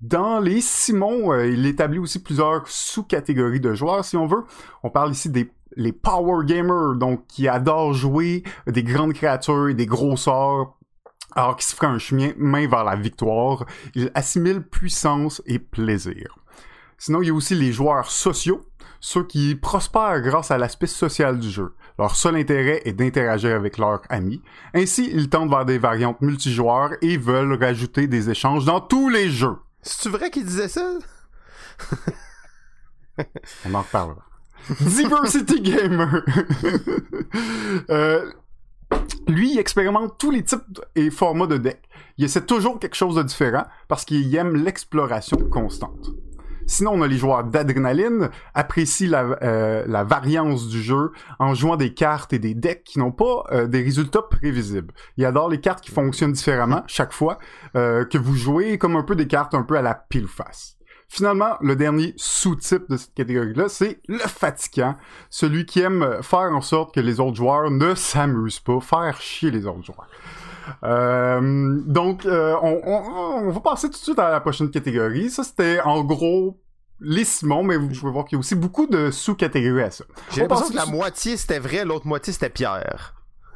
Dans 0.00 0.40
les 0.40 0.60
Simons, 0.60 1.32
euh, 1.32 1.46
il 1.46 1.66
établit 1.66 1.98
aussi 1.98 2.22
plusieurs 2.22 2.66
sous-catégories 2.66 3.60
de 3.60 3.74
joueurs, 3.74 4.04
si 4.04 4.16
on 4.16 4.26
veut. 4.26 4.44
On 4.82 4.90
parle 4.90 5.12
ici 5.12 5.28
des 5.28 5.52
power 5.92 6.44
gamers, 6.46 6.96
donc 6.96 7.26
qui 7.26 7.48
adorent 7.48 7.92
jouer 7.92 8.42
des 8.66 8.82
grandes 8.82 9.12
créatures 9.12 9.68
et 9.68 9.74
des 9.74 9.86
gros 9.86 10.16
sorts, 10.16 10.78
alors 11.36 11.56
qu'ils 11.56 11.66
se 11.66 11.76
feraient 11.76 11.86
un 11.86 11.98
chemin 11.98 12.32
vers 12.66 12.84
la 12.84 12.96
victoire. 12.96 13.66
Ils 13.94 14.10
assimilent 14.14 14.62
puissance 14.62 15.42
et 15.46 15.58
plaisir. 15.58 16.38
Sinon, 16.96 17.22
il 17.22 17.28
y 17.28 17.30
a 17.30 17.34
aussi 17.34 17.54
les 17.54 17.72
joueurs 17.72 18.10
sociaux, 18.10 18.62
ceux 19.00 19.24
qui 19.24 19.54
prospèrent 19.54 20.20
grâce 20.20 20.50
à 20.50 20.58
l'aspect 20.58 20.86
social 20.86 21.38
du 21.38 21.50
jeu. 21.50 21.74
Leur 21.98 22.14
seul 22.16 22.36
intérêt 22.36 22.82
est 22.84 22.92
d'interagir 22.92 23.56
avec 23.56 23.78
leurs 23.78 24.02
amis. 24.10 24.42
Ainsi, 24.74 25.10
ils 25.12 25.28
tendent 25.28 25.50
vers 25.50 25.64
des 25.64 25.78
variantes 25.78 26.20
multijoueurs 26.20 26.92
et 27.02 27.16
veulent 27.16 27.58
rajouter 27.60 28.06
des 28.06 28.30
échanges 28.30 28.64
dans 28.64 28.80
tous 28.80 29.08
les 29.08 29.30
jeux. 29.30 29.56
C'est-tu 29.82 30.10
vrai 30.10 30.30
qu'il 30.30 30.44
disait 30.44 30.68
ça? 30.68 30.98
On 33.66 33.74
en 33.74 33.82
reparlera. 33.82 34.22
Diversity 34.80 35.60
Gamer. 35.62 36.22
euh, 37.90 38.30
lui, 39.28 39.52
il 39.52 39.58
expérimente 39.58 40.18
tous 40.18 40.30
les 40.30 40.44
types 40.44 40.80
et 40.94 41.10
formats 41.10 41.46
de 41.46 41.56
deck. 41.56 41.80
Il 42.18 42.24
essaie 42.24 42.44
toujours 42.44 42.78
quelque 42.78 42.96
chose 42.96 43.16
de 43.16 43.22
différent 43.22 43.64
parce 43.88 44.04
qu'il 44.04 44.34
aime 44.34 44.56
l'exploration 44.56 45.38
constante. 45.50 46.10
Sinon, 46.70 46.92
on 46.94 47.02
a 47.02 47.08
les 47.08 47.18
joueurs 47.18 47.42
d'adrénaline, 47.42 48.30
apprécient 48.54 49.10
la, 49.10 49.36
euh, 49.42 49.82
la 49.88 50.04
variance 50.04 50.68
du 50.68 50.80
jeu 50.80 51.10
en 51.40 51.52
jouant 51.52 51.74
des 51.74 51.94
cartes 51.94 52.32
et 52.32 52.38
des 52.38 52.54
decks 52.54 52.84
qui 52.84 53.00
n'ont 53.00 53.10
pas 53.10 53.42
euh, 53.50 53.66
des 53.66 53.82
résultats 53.82 54.22
prévisibles. 54.22 54.94
Ils 55.16 55.24
adorent 55.24 55.48
les 55.48 55.58
cartes 55.58 55.80
qui 55.80 55.90
fonctionnent 55.90 56.30
différemment 56.30 56.84
chaque 56.86 57.12
fois 57.12 57.38
euh, 57.74 58.04
que 58.04 58.18
vous 58.18 58.36
jouez, 58.36 58.78
comme 58.78 58.94
un 58.94 59.02
peu 59.02 59.16
des 59.16 59.26
cartes 59.26 59.52
un 59.52 59.64
peu 59.64 59.74
à 59.74 59.82
la 59.82 59.96
pile 59.96 60.28
face. 60.28 60.76
Finalement, 61.08 61.56
le 61.60 61.74
dernier 61.74 62.14
sous-type 62.16 62.88
de 62.88 62.98
cette 62.98 63.14
catégorie-là, 63.14 63.68
c'est 63.68 63.98
le 64.06 64.18
fatigant, 64.18 64.94
celui 65.28 65.66
qui 65.66 65.80
aime 65.80 66.22
faire 66.22 66.52
en 66.54 66.60
sorte 66.60 66.94
que 66.94 67.00
les 67.00 67.18
autres 67.18 67.36
joueurs 67.36 67.68
ne 67.72 67.96
s'amusent 67.96 68.60
pas, 68.60 68.80
faire 68.80 69.20
chier 69.20 69.50
les 69.50 69.66
autres 69.66 69.82
joueurs. 69.82 70.06
Euh, 70.84 71.80
donc, 71.86 72.26
euh, 72.26 72.56
on, 72.62 72.80
on, 72.84 73.48
on, 73.48 73.50
va 73.50 73.60
passer 73.60 73.88
tout 73.88 73.98
de 73.98 74.02
suite 74.02 74.18
à 74.18 74.30
la 74.30 74.40
prochaine 74.40 74.70
catégorie. 74.70 75.30
Ça, 75.30 75.44
c'était 75.44 75.80
en 75.80 76.02
gros 76.04 76.58
les 77.00 77.24
Simons, 77.24 77.62
mais 77.62 77.76
vous 77.76 77.88
pouvez 77.88 78.12
voir 78.12 78.24
qu'il 78.24 78.36
y 78.36 78.38
a 78.38 78.40
aussi 78.40 78.54
beaucoup 78.54 78.86
de 78.86 79.10
sous-catégories 79.10 79.82
à 79.82 79.90
ça. 79.90 80.04
J'ai 80.32 80.42
l'impression 80.42 80.68
que 80.68 80.76
la 80.76 80.86
moitié 80.86 81.36
c'était 81.36 81.58
vrai, 81.58 81.84
l'autre 81.84 82.06
moitié 82.06 82.32
c'était 82.32 82.50
Pierre. 82.50 83.14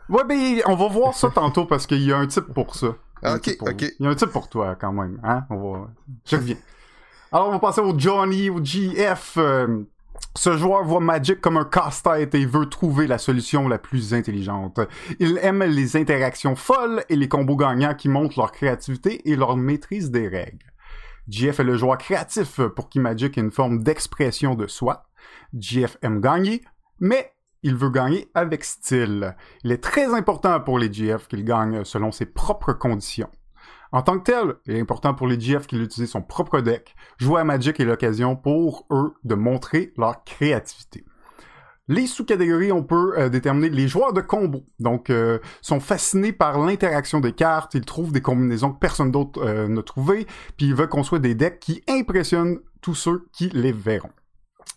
Ouais, 0.08 0.24
ben, 0.24 0.60
on 0.66 0.76
va 0.76 0.88
voir 0.88 1.14
ça 1.14 1.30
tantôt 1.30 1.64
parce 1.66 1.86
qu'il 1.86 2.02
y 2.02 2.12
a 2.12 2.16
un 2.16 2.26
type 2.26 2.52
pour 2.54 2.74
ça. 2.74 2.88
Ok, 3.24 3.56
pour... 3.58 3.68
ok. 3.68 3.82
Il 3.98 4.04
y 4.04 4.06
a 4.06 4.10
un 4.10 4.14
type 4.14 4.30
pour 4.30 4.48
toi 4.48 4.76
quand 4.78 4.92
même, 4.92 5.20
hein? 5.22 5.44
On 5.50 5.56
va... 5.56 5.88
Je 6.26 6.36
reviens. 6.36 6.56
Alors, 7.32 7.48
on 7.48 7.52
va 7.52 7.58
passer 7.58 7.80
au 7.80 7.98
Johnny, 7.98 8.48
au 8.50 8.62
GF. 8.62 9.34
Euh, 9.38 9.82
ce 10.36 10.56
joueur 10.56 10.84
voit 10.84 11.00
Magic 11.00 11.40
comme 11.40 11.56
un 11.56 11.64
casse-tête 11.64 12.34
et 12.34 12.46
veut 12.46 12.66
trouver 12.66 13.06
la 13.06 13.18
solution 13.18 13.68
la 13.68 13.78
plus 13.78 14.14
intelligente. 14.14 14.80
Il 15.20 15.38
aime 15.42 15.62
les 15.62 15.96
interactions 15.96 16.56
folles 16.56 17.04
et 17.08 17.16
les 17.16 17.28
combos 17.28 17.56
gagnants 17.56 17.94
qui 17.94 18.08
montrent 18.08 18.38
leur 18.38 18.52
créativité 18.52 19.28
et 19.30 19.36
leur 19.36 19.56
maîtrise 19.56 20.10
des 20.10 20.28
règles. 20.28 20.72
GF 21.28 21.60
est 21.60 21.64
le 21.64 21.76
joueur 21.76 21.98
créatif 21.98 22.60
pour 22.76 22.88
qui 22.88 23.00
Magic 23.00 23.38
est 23.38 23.40
une 23.40 23.50
forme 23.50 23.82
d'expression 23.82 24.54
de 24.54 24.66
soi. 24.66 25.06
GF 25.54 25.96
aime 26.02 26.20
gagner, 26.20 26.62
mais 27.00 27.32
il 27.62 27.76
veut 27.76 27.90
gagner 27.90 28.28
avec 28.34 28.64
style. 28.64 29.34
Il 29.62 29.72
est 29.72 29.82
très 29.82 30.12
important 30.12 30.60
pour 30.60 30.78
les 30.78 30.92
GF 30.92 31.28
qu'il 31.28 31.44
gagne 31.44 31.84
selon 31.84 32.12
ses 32.12 32.26
propres 32.26 32.74
conditions. 32.74 33.30
En 33.94 34.02
tant 34.02 34.18
que 34.18 34.24
tel, 34.24 34.56
il 34.66 34.74
est 34.74 34.80
important 34.80 35.14
pour 35.14 35.28
les 35.28 35.38
GF 35.38 35.68
qu'ils 35.68 35.80
utilisent 35.80 36.10
son 36.10 36.20
propre 36.20 36.60
deck. 36.60 36.96
Jouer 37.16 37.42
à 37.42 37.44
Magic 37.44 37.78
est 37.78 37.84
l'occasion 37.84 38.34
pour 38.34 38.88
eux 38.90 39.14
de 39.22 39.36
montrer 39.36 39.92
leur 39.96 40.24
créativité. 40.24 41.04
Les 41.86 42.08
sous-catégories, 42.08 42.72
on 42.72 42.82
peut 42.82 43.16
euh, 43.16 43.28
déterminer 43.28 43.68
les 43.68 43.86
joueurs 43.86 44.12
de 44.12 44.20
combo. 44.20 44.64
Donc, 44.80 45.10
euh, 45.10 45.38
sont 45.62 45.78
fascinés 45.78 46.32
par 46.32 46.58
l'interaction 46.58 47.20
des 47.20 47.34
cartes. 47.34 47.74
Ils 47.74 47.84
trouvent 47.84 48.10
des 48.10 48.20
combinaisons 48.20 48.72
que 48.72 48.80
personne 48.80 49.12
d'autre 49.12 49.40
euh, 49.40 49.68
n'a 49.68 49.82
trouvées. 49.84 50.26
Puis 50.56 50.66
ils 50.66 50.74
veulent 50.74 50.88
construire 50.88 51.22
des 51.22 51.36
decks 51.36 51.60
qui 51.60 51.84
impressionnent 51.88 52.58
tous 52.80 52.96
ceux 52.96 53.28
qui 53.32 53.48
les 53.50 53.70
verront. 53.70 54.10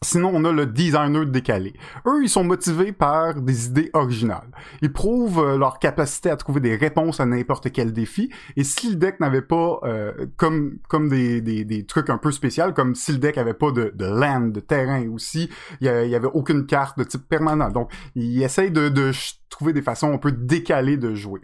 Sinon, 0.04 0.32
on 0.34 0.46
a 0.46 0.52
le 0.52 0.68
designer 0.68 1.26
décalé. 1.26 1.74
Eux, 2.06 2.22
ils 2.22 2.30
sont 2.30 2.44
motivés 2.44 2.92
par 2.92 3.42
des 3.42 3.66
idées 3.66 3.90
originales. 3.94 4.52
Ils 4.84 4.94
prouvent 4.94 5.40
euh, 5.40 5.58
leur 5.58 5.80
capacité 5.80 6.30
à 6.30 6.38
trouver 6.38 6.60
des 6.60 6.76
réponses 6.76 7.20
à 7.20 7.26
n'importe 7.26 7.72
quel 7.72 7.94
défi. 7.94 8.32
Et 8.56 8.64
si 8.64 8.92
le 8.92 8.96
deck 8.96 9.20
n'avait 9.20 9.42
pas, 9.42 9.80
euh, 9.84 10.28
comme 10.38 10.78
comme 10.88 11.10
des, 11.10 11.42
des, 11.42 11.66
des, 11.66 11.86
trucs 11.86 12.12
un 12.12 12.20
peu 12.20 12.32
spéciaux, 12.32 12.74
comme 12.74 12.94
si 12.94 13.12
le 13.12 13.18
deck 13.18 13.40
avait 13.40 13.56
pas 13.56 13.72
de, 13.72 13.92
de 13.96 14.06
land, 14.06 14.50
de 14.50 14.60
terrain 14.60 15.08
aussi, 15.10 15.50
il 15.82 15.88
y, 15.88 15.90
avait, 15.90 16.28
aucune 16.28 16.68
carte 16.68 17.00
de 17.00 17.04
type 17.04 17.28
permanent. 17.28 17.72
Donc, 17.72 17.92
ils 18.14 18.44
essayent 18.44 18.72
de, 18.72 18.90
de 18.90 19.12
trouver 19.50 19.74
des 19.74 19.82
façons 19.82 20.14
un 20.14 20.20
peu 20.20 20.32
décalées 20.32 20.98
de 20.98 21.16
jouer. 21.16 21.42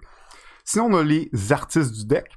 Sinon, 0.63 0.89
on 0.91 0.97
a 0.97 1.03
les 1.03 1.29
artistes 1.51 1.93
du 1.93 2.05
deck 2.05 2.27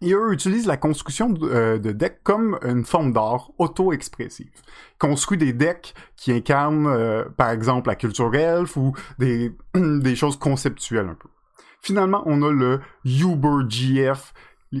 et 0.00 0.12
eux 0.12 0.32
utilisent 0.32 0.66
la 0.66 0.76
construction 0.76 1.30
de, 1.30 1.48
euh, 1.48 1.78
decks 1.78 2.20
comme 2.22 2.58
une 2.62 2.84
forme 2.84 3.12
d'art 3.12 3.50
auto-expressive. 3.58 4.50
Ils 4.54 4.98
construisent 4.98 5.40
des 5.40 5.52
decks 5.52 5.94
qui 6.16 6.32
incarnent, 6.32 6.86
euh, 6.86 7.24
par 7.36 7.50
exemple, 7.50 7.88
la 7.88 7.96
culture 7.96 8.34
elfe 8.34 8.76
ou 8.76 8.94
des, 9.18 9.52
des 9.74 10.16
choses 10.16 10.38
conceptuelles 10.38 11.08
un 11.08 11.14
peu. 11.14 11.28
Finalement, 11.80 12.22
on 12.26 12.42
a 12.42 12.50
le 12.50 12.80
Uber 13.04 13.68
GF 13.68 14.34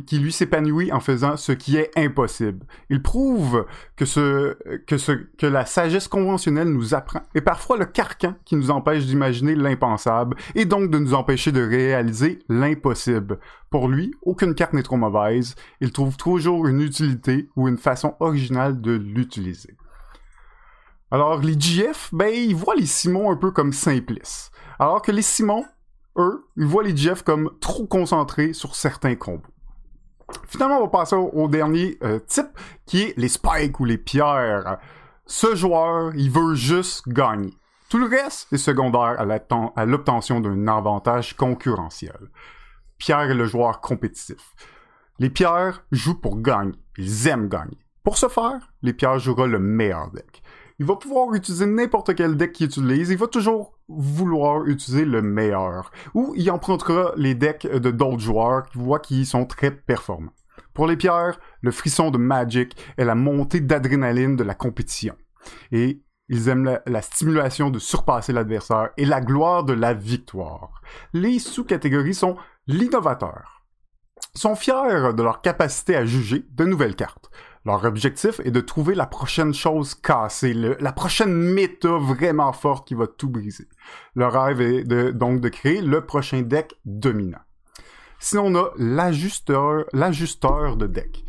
qui 0.06 0.18
lui 0.18 0.32
s'épanouit 0.32 0.92
en 0.92 1.00
faisant 1.00 1.36
ce 1.36 1.52
qui 1.52 1.76
est 1.76 1.90
impossible. 1.96 2.66
Il 2.90 3.02
prouve 3.02 3.66
que 3.96 4.04
ce, 4.04 4.56
que 4.86 4.98
ce, 4.98 5.12
que 5.12 5.46
la 5.46 5.64
sagesse 5.64 6.08
conventionnelle 6.08 6.68
nous 6.68 6.94
apprend, 6.94 7.22
et 7.34 7.40
parfois 7.40 7.76
le 7.76 7.86
carcan 7.86 8.34
qui 8.44 8.56
nous 8.56 8.70
empêche 8.70 9.06
d'imaginer 9.06 9.54
l'impensable, 9.54 10.36
et 10.54 10.64
donc 10.64 10.90
de 10.90 10.98
nous 10.98 11.14
empêcher 11.14 11.52
de 11.52 11.62
réaliser 11.62 12.40
l'impossible. 12.48 13.38
Pour 13.70 13.88
lui, 13.88 14.12
aucune 14.22 14.54
carte 14.54 14.72
n'est 14.72 14.82
trop 14.82 14.96
mauvaise, 14.96 15.54
il 15.80 15.92
trouve 15.92 16.16
toujours 16.16 16.66
une 16.66 16.80
utilité 16.80 17.48
ou 17.56 17.68
une 17.68 17.78
façon 17.78 18.14
originale 18.20 18.80
de 18.80 18.92
l'utiliser. 18.92 19.76
Alors, 21.10 21.40
les 21.40 21.58
GF, 21.58 22.10
ben, 22.12 22.32
ils 22.34 22.56
voient 22.56 22.74
les 22.74 22.86
Simons 22.86 23.30
un 23.30 23.36
peu 23.36 23.52
comme 23.52 23.72
simplices. 23.72 24.50
Alors 24.78 25.02
que 25.02 25.12
les 25.12 25.22
Simons, 25.22 25.64
eux, 26.18 26.44
ils 26.56 26.66
voient 26.66 26.82
les 26.82 26.96
GF 26.96 27.22
comme 27.22 27.50
trop 27.60 27.86
concentrés 27.86 28.52
sur 28.52 28.74
certains 28.74 29.14
combos. 29.14 29.55
Finalement, 30.48 30.78
on 30.78 30.84
va 30.84 30.88
passer 30.88 31.16
au, 31.16 31.48
dernier 31.48 31.98
euh, 32.02 32.18
type, 32.18 32.58
qui 32.84 33.02
est 33.02 33.14
les 33.16 33.28
spikes 33.28 33.78
ou 33.80 33.84
les 33.84 33.98
pierres. 33.98 34.78
Ce 35.26 35.54
joueur, 35.54 36.14
il 36.14 36.30
veut 36.30 36.54
juste 36.54 37.08
gagner. 37.08 37.54
Tout 37.88 37.98
le 37.98 38.06
reste 38.06 38.52
est 38.52 38.58
secondaire 38.58 39.24
à 39.76 39.86
l'obtention 39.86 40.40
d'un 40.40 40.66
avantage 40.66 41.36
concurrentiel. 41.36 42.30
Pierre 42.98 43.30
est 43.30 43.34
le 43.34 43.46
joueur 43.46 43.80
compétitif. 43.80 44.54
Les 45.18 45.30
pierres 45.30 45.84
jouent 45.92 46.20
pour 46.20 46.40
gagner. 46.40 46.74
Ils 46.98 47.28
aiment 47.28 47.48
gagner. 47.48 47.78
Pour 48.02 48.18
ce 48.18 48.28
faire, 48.28 48.72
les 48.82 48.92
pierres 48.92 49.18
joueront 49.18 49.46
le 49.46 49.60
meilleur 49.60 50.10
deck 50.10 50.42
il 50.78 50.86
va 50.86 50.96
pouvoir 50.96 51.34
utiliser 51.34 51.66
n'importe 51.66 52.14
quel 52.14 52.36
deck 52.36 52.52
qu'il 52.52 52.66
utilise, 52.66 53.10
il 53.10 53.16
va 53.16 53.26
toujours 53.26 53.75
vouloir 53.88 54.64
utiliser 54.66 55.04
le 55.04 55.22
meilleur. 55.22 55.90
Ou 56.14 56.34
il 56.36 56.50
empruntera 56.50 57.12
les 57.16 57.34
decks 57.34 57.66
de 57.66 57.90
d'autres 57.90 58.20
joueurs 58.20 58.66
qui 58.66 58.78
voient 58.78 59.00
qu'ils 59.00 59.26
sont 59.26 59.46
très 59.46 59.70
performants. 59.70 60.32
Pour 60.74 60.86
les 60.86 60.96
pierres, 60.96 61.38
le 61.60 61.70
frisson 61.70 62.10
de 62.10 62.18
Magic 62.18 62.76
est 62.96 63.04
la 63.04 63.14
montée 63.14 63.60
d'adrénaline 63.60 64.36
de 64.36 64.44
la 64.44 64.54
compétition. 64.54 65.14
Et 65.72 66.02
ils 66.28 66.48
aiment 66.48 66.80
la, 66.86 67.02
stimulation 67.02 67.70
de 67.70 67.78
surpasser 67.78 68.32
l'adversaire 68.32 68.90
et 68.96 69.04
la 69.04 69.20
gloire 69.20 69.64
de 69.64 69.72
la 69.72 69.94
victoire. 69.94 70.82
Les 71.12 71.38
sous-catégories 71.38 72.14
sont 72.14 72.36
l'innovateur. 72.66 73.62
Sont 74.34 74.56
fiers 74.56 75.14
de 75.14 75.22
leur 75.22 75.40
capacité 75.40 75.96
à 75.96 76.04
juger 76.04 76.44
de 76.50 76.64
nouvelles 76.64 76.96
cartes. 76.96 77.30
Leur 77.66 77.84
objectif 77.84 78.40
est 78.44 78.52
de 78.52 78.60
trouver 78.60 78.94
la 78.94 79.06
prochaine 79.06 79.52
chose 79.52 79.96
cassée, 79.96 80.54
la 80.54 80.92
prochaine 80.92 81.32
méta 81.32 81.98
vraiment 81.98 82.52
forte 82.52 82.86
qui 82.86 82.94
va 82.94 83.08
tout 83.08 83.28
briser. 83.28 83.66
Leur 84.14 84.40
rêve 84.40 84.60
est 84.60 84.84
donc 85.12 85.40
de 85.40 85.48
créer 85.48 85.82
le 85.82 86.06
prochain 86.06 86.42
deck 86.42 86.76
dominant. 86.84 87.40
Sinon, 88.20 88.46
on 88.46 88.54
a 88.54 88.70
l'ajusteur, 88.78 89.84
l'ajusteur 89.92 90.76
de 90.76 90.86
deck. 90.86 91.24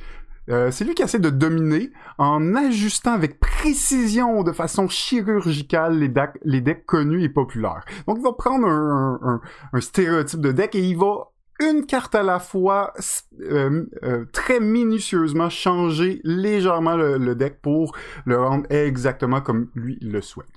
Euh, 0.49 0.69
c'est 0.69 0.85
lui 0.85 0.93
qui 0.93 1.01
essaie 1.01 1.17
de 1.17 1.31
dominer 1.31 1.89
en 2.19 2.53
ajustant 2.53 3.13
avec 3.13 3.39
précision, 3.39 4.43
de 4.43 4.51
façon 4.51 4.87
chirurgicale, 4.87 5.97
les, 5.97 6.13
les 6.43 6.61
decks 6.61 6.85
connus 6.85 7.23
et 7.23 7.29
populaires. 7.29 7.83
Donc, 8.07 8.17
il 8.19 8.23
va 8.23 8.33
prendre 8.33 8.67
un, 8.67 9.41
un 9.73 9.81
stéréotype 9.81 10.41
de 10.41 10.51
deck 10.51 10.75
et 10.75 10.87
il 10.87 10.97
va 10.97 11.31
une 11.59 11.85
carte 11.85 12.15
à 12.15 12.23
la 12.23 12.39
fois, 12.39 12.93
euh, 13.41 13.85
euh, 14.03 14.25
très 14.31 14.59
minutieusement 14.59 15.49
changer 15.49 16.21
légèrement 16.23 16.95
le, 16.95 17.35
deck 17.35 17.61
pour 17.61 17.95
le 18.25 18.39
rendre 18.39 18.71
exactement 18.71 19.41
comme 19.41 19.69
lui 19.75 19.97
le 20.01 20.21
souhaite. 20.21 20.47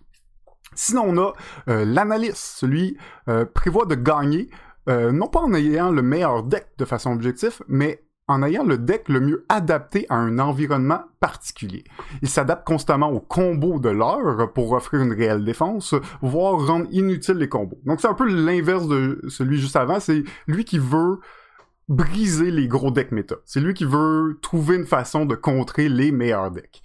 Sinon, 0.74 1.05
on 1.07 1.18
a 1.18 1.32
euh, 1.68 1.84
l'analyste. 1.84 2.36
Celui 2.36 2.96
prévoit 3.55 3.86
de 3.86 3.94
gagner, 3.94 4.51
non 4.86 5.28
pas 5.28 5.40
en 5.40 5.55
ayant 5.55 5.90
le 5.90 6.03
meilleur 6.03 6.42
deck 6.42 6.68
de 6.78 6.84
façon 6.84 7.12
objective, 7.12 7.62
mais 7.68 8.05
en 8.31 8.43
ayant 8.45 8.64
le 8.64 8.78
deck 8.78 9.09
le 9.09 9.20
mieux 9.20 9.45
adapté 9.49 10.07
à 10.09 10.14
un 10.14 10.39
environnement 10.39 11.03
particulier. 11.18 11.85
Il 12.22 12.28
s'adapte 12.28 12.66
constamment 12.66 13.11
aux 13.11 13.20
combos 13.20 13.81
de 13.81 13.89
l'heure 13.89 14.53
pour 14.53 14.72
offrir 14.72 15.03
une 15.03 15.12
réelle 15.12 15.45
défense, 15.45 15.95
voire 16.22 16.64
rendre 16.64 16.87
inutiles 16.93 17.39
les 17.39 17.49
combos. 17.49 17.81
Donc 17.85 18.01
c'est 18.01 18.09
un 18.09 18.14
peu 18.14 18.28
l'inverse 18.28 18.87
de 18.87 19.20
celui 19.28 19.59
juste 19.61 19.76
avant, 19.76 19.99
c'est 19.99 20.22
lui 20.47 20.64
qui 20.64 20.78
veut 20.78 21.18
briser 21.89 22.53
les 22.53 22.68
gros 22.68 22.93
decks 22.93 23.11
méta. 23.11 23.37
C'est 23.45 23.61
lui 23.61 23.74
qui 23.74 23.85
veut 23.85 24.39
trouver 24.43 24.76
une 24.76 24.87
façon 24.87 25.26
de 25.26 25.35
contrer 25.35 25.89
les 25.89 26.12
meilleurs 26.12 26.53
decks. 26.53 26.83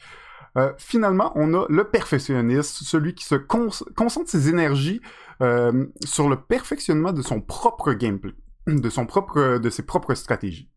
Euh, 0.58 0.74
finalement, 0.78 1.32
on 1.36 1.54
a 1.54 1.66
le 1.70 1.84
perfectionniste, 1.84 2.84
celui 2.84 3.14
qui 3.14 3.26
se 3.26 3.36
concentre 3.36 4.30
ses 4.30 4.50
énergies 4.50 5.02
euh, 5.41 5.86
sur 6.04 6.28
le 6.28 6.38
perfectionnement 6.38 7.14
de 7.14 7.22
son 7.22 7.39
propre 7.39 7.93
gameplay, 7.93 8.34
de 8.66 8.89
son 8.89 9.06
propre, 9.06 9.60
de 9.60 9.70
ses 9.70 9.84
propres 9.84 10.16
stratégies 10.16 10.70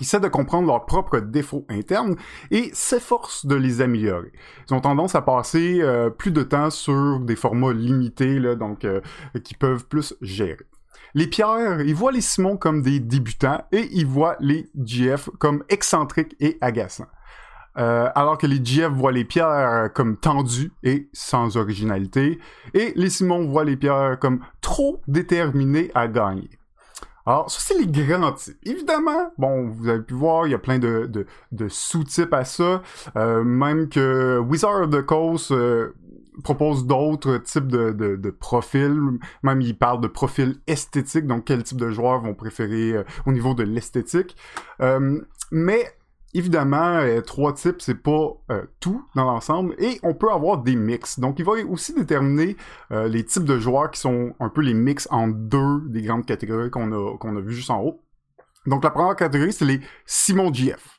essaient 0.00 0.20
de 0.20 0.28
comprendre 0.28 0.66
leurs 0.66 0.86
propres 0.86 1.20
défauts 1.20 1.64
internes 1.68 2.16
et 2.50 2.70
s'efforcent 2.72 3.46
de 3.46 3.54
les 3.54 3.80
améliorer. 3.80 4.32
Ils 4.68 4.74
ont 4.74 4.80
tendance 4.80 5.14
à 5.14 5.22
passer 5.22 5.80
euh, 5.80 6.10
plus 6.10 6.32
de 6.32 6.42
temps 6.42 6.70
sur 6.70 7.20
des 7.20 7.36
formats 7.36 7.72
limités, 7.72 8.40
donc 8.56 8.84
euh, 8.84 9.00
qui 9.44 9.54
peuvent 9.54 9.86
plus 9.86 10.14
gérer. 10.20 10.66
Les 11.14 11.28
pierres, 11.28 11.80
ils 11.80 11.94
voient 11.94 12.10
les 12.10 12.20
Simons 12.20 12.56
comme 12.56 12.82
des 12.82 12.98
débutants 12.98 13.62
et 13.70 13.88
ils 13.92 14.06
voient 14.06 14.36
les 14.40 14.68
GF 14.76 15.30
comme 15.38 15.62
excentriques 15.68 16.34
et 16.40 16.58
agaçants. 16.60 17.06
Euh, 17.76 18.08
alors 18.14 18.38
que 18.38 18.46
les 18.46 18.64
GF 18.64 18.90
voient 18.92 19.12
les 19.12 19.24
pierres 19.24 19.90
comme 19.94 20.16
tendues 20.16 20.72
et 20.82 21.08
sans 21.12 21.56
originalité, 21.56 22.38
et 22.72 22.92
les 22.96 23.10
Simons 23.10 23.46
voient 23.46 23.64
les 23.64 23.76
pierres 23.76 24.18
comme 24.20 24.40
trop 24.60 25.02
déterminés 25.06 25.90
à 25.94 26.08
gagner. 26.08 26.50
Alors, 27.26 27.50
ça, 27.50 27.58
c'est 27.60 27.78
les 27.78 27.86
grands 27.86 28.32
types. 28.32 28.56
Évidemment, 28.64 29.32
bon, 29.38 29.68
vous 29.68 29.88
avez 29.88 30.02
pu 30.02 30.14
voir, 30.14 30.46
il 30.46 30.50
y 30.50 30.54
a 30.54 30.58
plein 30.58 30.78
de, 30.78 31.08
de, 31.52 31.68
sous-types 31.68 32.32
à 32.34 32.44
ça. 32.44 32.82
Euh, 33.16 33.42
même 33.42 33.88
que 33.88 34.38
Wizard 34.38 34.82
of 34.82 34.90
the 34.90 35.02
Coast 35.02 35.50
euh, 35.50 35.94
propose 36.42 36.86
d'autres 36.86 37.38
types 37.38 37.68
de, 37.68 37.92
de, 37.92 38.30
profils. 38.30 39.00
Même, 39.42 39.60
il 39.62 39.76
parle 39.76 40.00
de 40.00 40.08
profils 40.08 40.56
esthétiques, 40.66 41.26
donc 41.26 41.44
quel 41.46 41.62
type 41.62 41.78
de 41.78 41.90
joueurs 41.90 42.20
vont 42.20 42.34
préférer 42.34 42.92
euh, 42.92 43.04
au 43.26 43.32
niveau 43.32 43.54
de 43.54 43.62
l'esthétique. 43.62 44.36
mais 45.50 45.86
Évidemment, 46.36 46.96
euh, 46.96 47.20
trois 47.20 47.52
types, 47.52 47.80
c'est 47.80 47.94
pas 47.94 48.32
euh, 48.50 48.64
tout 48.80 49.06
dans 49.14 49.24
l'ensemble, 49.24 49.76
et 49.78 50.00
on 50.02 50.14
peut 50.14 50.32
avoir 50.32 50.58
des 50.58 50.74
mix. 50.74 51.20
Donc, 51.20 51.38
il 51.38 51.44
va 51.44 51.52
aussi 51.52 51.94
déterminer 51.94 52.56
euh, 52.90 53.06
les 53.06 53.24
types 53.24 53.44
de 53.44 53.56
joueurs 53.60 53.92
qui 53.92 54.00
sont 54.00 54.34
un 54.40 54.48
peu 54.48 54.60
les 54.60 54.74
mix 54.74 55.06
en 55.12 55.28
deux 55.28 55.82
des 55.86 56.02
grandes 56.02 56.26
catégories 56.26 56.70
qu'on 56.70 56.90
a, 56.90 57.16
qu'on 57.18 57.36
a 57.36 57.40
vues 57.40 57.54
juste 57.54 57.70
en 57.70 57.80
haut. 57.82 58.00
Donc, 58.66 58.82
la 58.82 58.90
première 58.90 59.14
catégorie, 59.14 59.52
c'est 59.52 59.64
les 59.64 59.80
Simon 60.06 60.52
GF. 60.52 60.98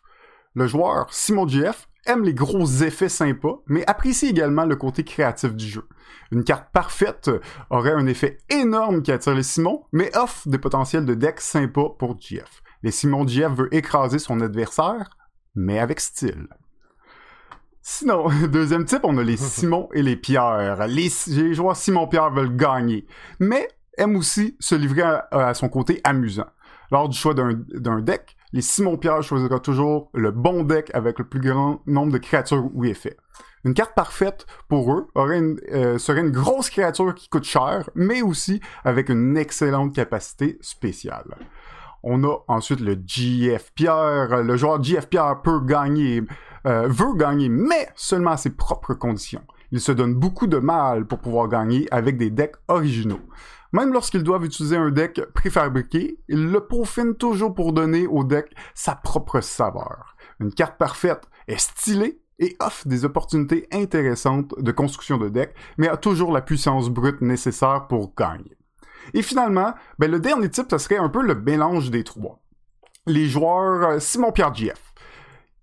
Le 0.54 0.68
joueur 0.68 1.14
Simon 1.14 1.46
GF 1.46 1.90
aime 2.06 2.24
les 2.24 2.34
gros 2.34 2.66
effets 2.66 3.10
sympas, 3.10 3.60
mais 3.68 3.86
apprécie 3.88 4.28
également 4.28 4.64
le 4.64 4.78
côté 4.78 5.04
créatif 5.04 5.54
du 5.54 5.68
jeu. 5.68 5.86
Une 6.32 6.46
carte 6.46 6.72
parfaite 6.72 7.30
aurait 7.70 7.92
un 7.92 8.08
effet 8.08 8.38
énorme 8.50 9.02
qui 9.02 9.12
attire 9.12 9.36
les 9.36 9.44
Simons, 9.44 9.84
mais 9.92 10.16
offre 10.16 10.48
des 10.48 10.60
potentiels 10.60 11.06
de 11.06 11.14
deck 11.14 11.42
sympas 11.42 11.90
pour 12.00 12.18
GF. 12.18 12.62
Les 12.84 12.92
Simon 12.92 13.28
GF 13.28 13.52
veut 13.52 13.74
écraser 13.74 14.20
son 14.20 14.40
adversaire, 14.40 15.10
mais 15.56 15.80
avec 15.80 16.00
style. 16.00 16.48
Sinon, 17.82 18.28
deuxième 18.52 18.86
type, 18.86 19.02
on 19.04 19.18
a 19.18 19.24
les 19.24 19.38
Simon 19.38 19.90
et 19.94 20.02
les 20.02 20.16
Pierre. 20.16 20.88
Les, 20.88 21.10
les 21.28 21.54
joueurs 21.54 21.76
Simon-Pierre 21.76 22.32
veulent 22.32 22.56
gagner, 22.56 23.06
mais 23.40 23.68
aiment 23.98 24.16
aussi 24.16 24.56
se 24.60 24.76
livrer 24.76 25.04
à, 25.32 25.54
son 25.54 25.70
côté 25.70 26.02
amusant. 26.04 26.48
Lors 26.92 27.10
du 27.10 27.18
choix 27.18 27.34
d'un 27.34 28.00
deck, 28.02 28.36
les 28.54 28.62
Simon-Pierre 28.62 29.22
choisiront 29.22 29.60
toujours 29.60 30.10
le 30.14 30.32
bon 30.32 30.64
deck 30.64 30.90
avec 30.94 31.20
le 31.20 31.26
plus 31.26 31.40
grand 31.40 31.82
nombre 31.86 32.12
de 32.12 32.18
créatures 32.18 32.70
ou 32.74 32.86
effets. 32.86 33.18
Une 33.66 33.74
carte 33.74 33.96
parfaite 33.96 34.46
pour 34.68 34.94
eux 34.94 35.08
aurait 35.16 35.42
euh, 35.72 35.98
serait 35.98 36.22
une 36.22 36.32
grosse 36.32 36.70
créature 36.70 37.14
qui 37.16 37.30
coûte 37.30 37.46
cher, 37.46 37.90
mais 37.96 38.22
aussi 38.22 38.62
avec 38.84 39.10
une 39.10 39.38
excellente 39.38 39.94
capacité 39.94 40.58
spéciale. 40.62 41.36
On 42.08 42.24
a 42.24 42.38
ensuite 42.48 42.82
le 42.82 42.96
GF. 43.04 43.72
Le 43.80 44.56
joueur 44.58 44.82
GF 44.82 45.08
Pierre 45.08 45.42
peut 45.42 45.60
gagner, 45.60 46.22
euh, 46.68 46.88
veut 46.88 47.16
gagner, 47.16 47.50
mais 47.50 47.90
seulement 47.96 48.32
à 48.32 48.38
ses 48.38 48.52
propres 48.52 48.94
conditions. 48.94 49.42
ils 49.72 49.82
se 49.82 49.92
donnent 49.92 50.14
beaucoup 50.14 50.46
de 50.46 50.60
mal 50.60 51.08
pour 51.08 51.18
pouvoir 51.18 51.50
gagner 51.50 51.88
avec 51.92 52.18
des 52.18 52.30
decks 52.30 52.58
originaux. 52.68 53.22
Même 53.74 53.92
lorsqu'ils 53.92 54.22
doivent 54.22 54.46
utiliser 54.46 54.78
un 54.78 54.92
deck 54.92 55.20
préfabriqué, 55.34 56.20
ils 56.30 56.52
le 56.52 56.60
peaufinent 56.62 57.16
toujours 57.16 57.56
pour 57.56 57.74
donner 57.74 58.06
au 58.06 58.24
deck 58.24 58.54
sa 58.76 58.94
propre 58.96 59.42
saveur. 59.42 60.16
Une 60.40 60.54
carte 60.54 60.78
parfaite 60.78 61.24
est 61.48 61.60
stylée 61.60 62.22
et 62.38 62.56
offre 62.60 62.88
des 62.88 63.04
opportunités 63.04 63.68
intéressantes 63.72 64.54
de 64.60 64.72
construction 64.72 65.18
de 65.18 65.30
deck, 65.30 65.56
mais 65.80 65.88
a 65.88 65.98
toujours 65.98 66.32
la 66.32 66.42
puissance 66.42 66.90
brute 66.90 67.22
nécessaire 67.22 67.88
pour 67.88 68.14
gagner. 68.16 68.55
Et 69.14 69.22
finalement, 69.22 69.74
ben, 70.00 70.10
le 70.10 70.20
dernier 70.20 70.50
type, 70.50 70.68
ça 70.70 70.80
serait 70.80 70.98
un 70.98 71.10
peu 71.10 71.22
le 71.22 71.36
mélange 71.36 71.92
des 71.92 72.04
trois. 72.04 72.42
Les 73.08 73.28
joueurs 73.28 73.90
euh, 73.90 74.00
Simon-Pierre 74.00 74.54
GF. 74.54 74.94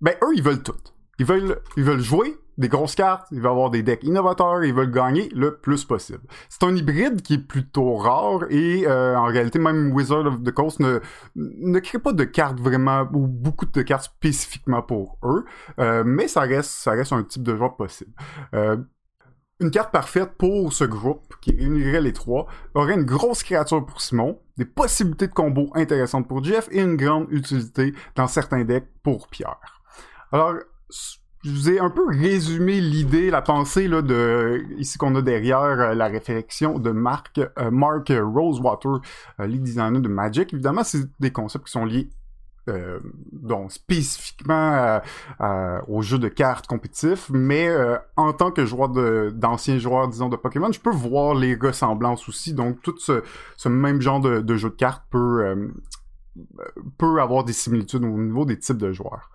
Ben, 0.01 0.15
eux, 0.23 0.33
ils 0.35 0.43
veulent 0.43 0.63
tout. 0.63 0.75
Ils 1.19 1.27
veulent, 1.27 2.01
jouer 2.01 2.37
des 2.59 2.69
grosses 2.69 2.95
cartes, 2.95 3.29
ils 3.31 3.39
veulent 3.39 3.53
avoir 3.53 3.71
des 3.71 3.83
decks 3.83 4.03
innovateurs, 4.03 4.65
ils 4.65 4.75
veulent 4.75 4.91
gagner 4.91 5.29
le 5.35 5.57
plus 5.57 5.85
possible. 5.85 6.21
C'est 6.49 6.65
un 6.65 6.75
hybride 6.75 7.23
qui 7.23 7.35
est 7.35 7.47
plutôt 7.47 7.97
rare 7.97 8.41
et 8.51 8.87
euh, 8.87 9.17
en 9.17 9.27
réalité 9.27 9.59
même 9.59 9.93
Wizard 9.93 10.27
of 10.27 10.43
the 10.43 10.51
Coast 10.51 10.81
ne, 10.81 11.01
ne 11.37 11.79
crée 11.79 11.99
pas 11.99 12.13
de 12.13 12.25
cartes 12.25 12.59
vraiment 12.59 13.09
ou 13.13 13.27
beaucoup 13.27 13.67
de 13.67 13.83
cartes 13.83 14.05
spécifiquement 14.05 14.83
pour 14.83 15.19
eux, 15.23 15.45
euh, 15.79 16.03
mais 16.05 16.29
ça 16.29 16.41
reste 16.41 16.71
ça 16.71 16.91
reste 16.93 17.13
un 17.13 17.23
type 17.23 17.43
de 17.43 17.55
joueur 17.55 17.77
possible. 17.77 18.13
Une 19.63 19.71
carte 19.71 19.93
parfaite 19.93 20.33
pour 20.37 20.73
ce 20.73 20.85
groupe 20.85 21.35
qui 21.41 21.53
réunirait 21.53 22.01
les 22.01 22.13
trois 22.13 22.47
aurait 22.75 22.95
une 22.95 23.05
grosse 23.05 23.43
créature 23.43 23.85
pour 23.85 24.01
Simon, 24.01 24.39
des 24.57 24.65
possibilités 24.65 25.29
de 25.29 25.33
combos 25.33 25.71
intéressantes 25.75 26.29
pour 26.29 26.45
Jeff 26.45 26.69
et 26.71 26.81
une 26.81 26.97
grande 26.97 27.27
utilité 27.31 27.95
dans 28.15 28.27
certains 28.27 28.65
decks 28.65 28.89
pour 29.03 29.29
Pierre. 29.29 29.57
Alors, 30.33 30.55
je 31.45 31.51
vous 31.51 31.71
ai 31.71 31.81
un 31.81 31.91
peu 31.91 32.07
résumé 32.07 32.81
l'idée, 32.81 33.31
la 33.31 33.43
pensée 33.43 33.89
là, 33.89 34.01
de 34.01 34.65
ici 34.79 34.97
qu'on 34.97 35.15
a 35.17 35.23
derrière 35.23 35.59
euh, 35.59 35.95
la 35.95 36.07
réflexion 36.07 36.79
de 36.79 36.91
Mark, 36.91 37.39
euh, 37.39 37.71
Mark 37.71 38.11
Rosewater, 38.11 39.01
euh, 39.41 39.47
lead 39.47 39.63
designer 39.63 40.01
de 40.01 40.09
Magic. 40.09 40.53
Évidemment, 40.53 40.85
c'est 40.85 41.03
des 41.19 41.33
concepts 41.33 41.67
qui 41.67 41.73
sont 41.73 41.85
liés 41.85 42.11
euh, 42.69 43.01
donc 43.33 43.73
spécifiquement 43.73 45.01
au 45.89 46.03
jeu 46.03 46.19
de 46.19 46.29
cartes 46.29 46.67
compétitif, 46.67 47.31
mais 47.31 47.69
en 48.17 48.33
tant 48.33 48.51
que 48.51 48.65
joueur 48.65 48.89
d'anciens 49.33 49.79
joueurs, 49.79 50.09
disons, 50.09 50.29
de 50.29 50.37
Pokémon, 50.37 50.71
je 50.73 50.81
peux 50.81 50.91
voir 50.91 51.35
les 51.35 51.55
ressemblances 51.55 52.29
aussi. 52.29 52.55
Donc 52.55 52.81
tout 52.83 52.95
ce, 52.99 53.23
même 53.69 54.01
genre 54.01 54.21
de, 54.21 54.57
jeu 54.57 54.71
de 54.71 54.75
cartes 54.75 55.05
peut 55.11 55.71
peut 56.99 57.21
avoir 57.21 57.45
des 57.45 57.53
similitudes 57.53 58.05
au 58.05 58.19
niveau 58.19 58.45
des 58.45 58.59
types 58.59 58.79
de 58.79 58.93
joueurs. 58.93 59.31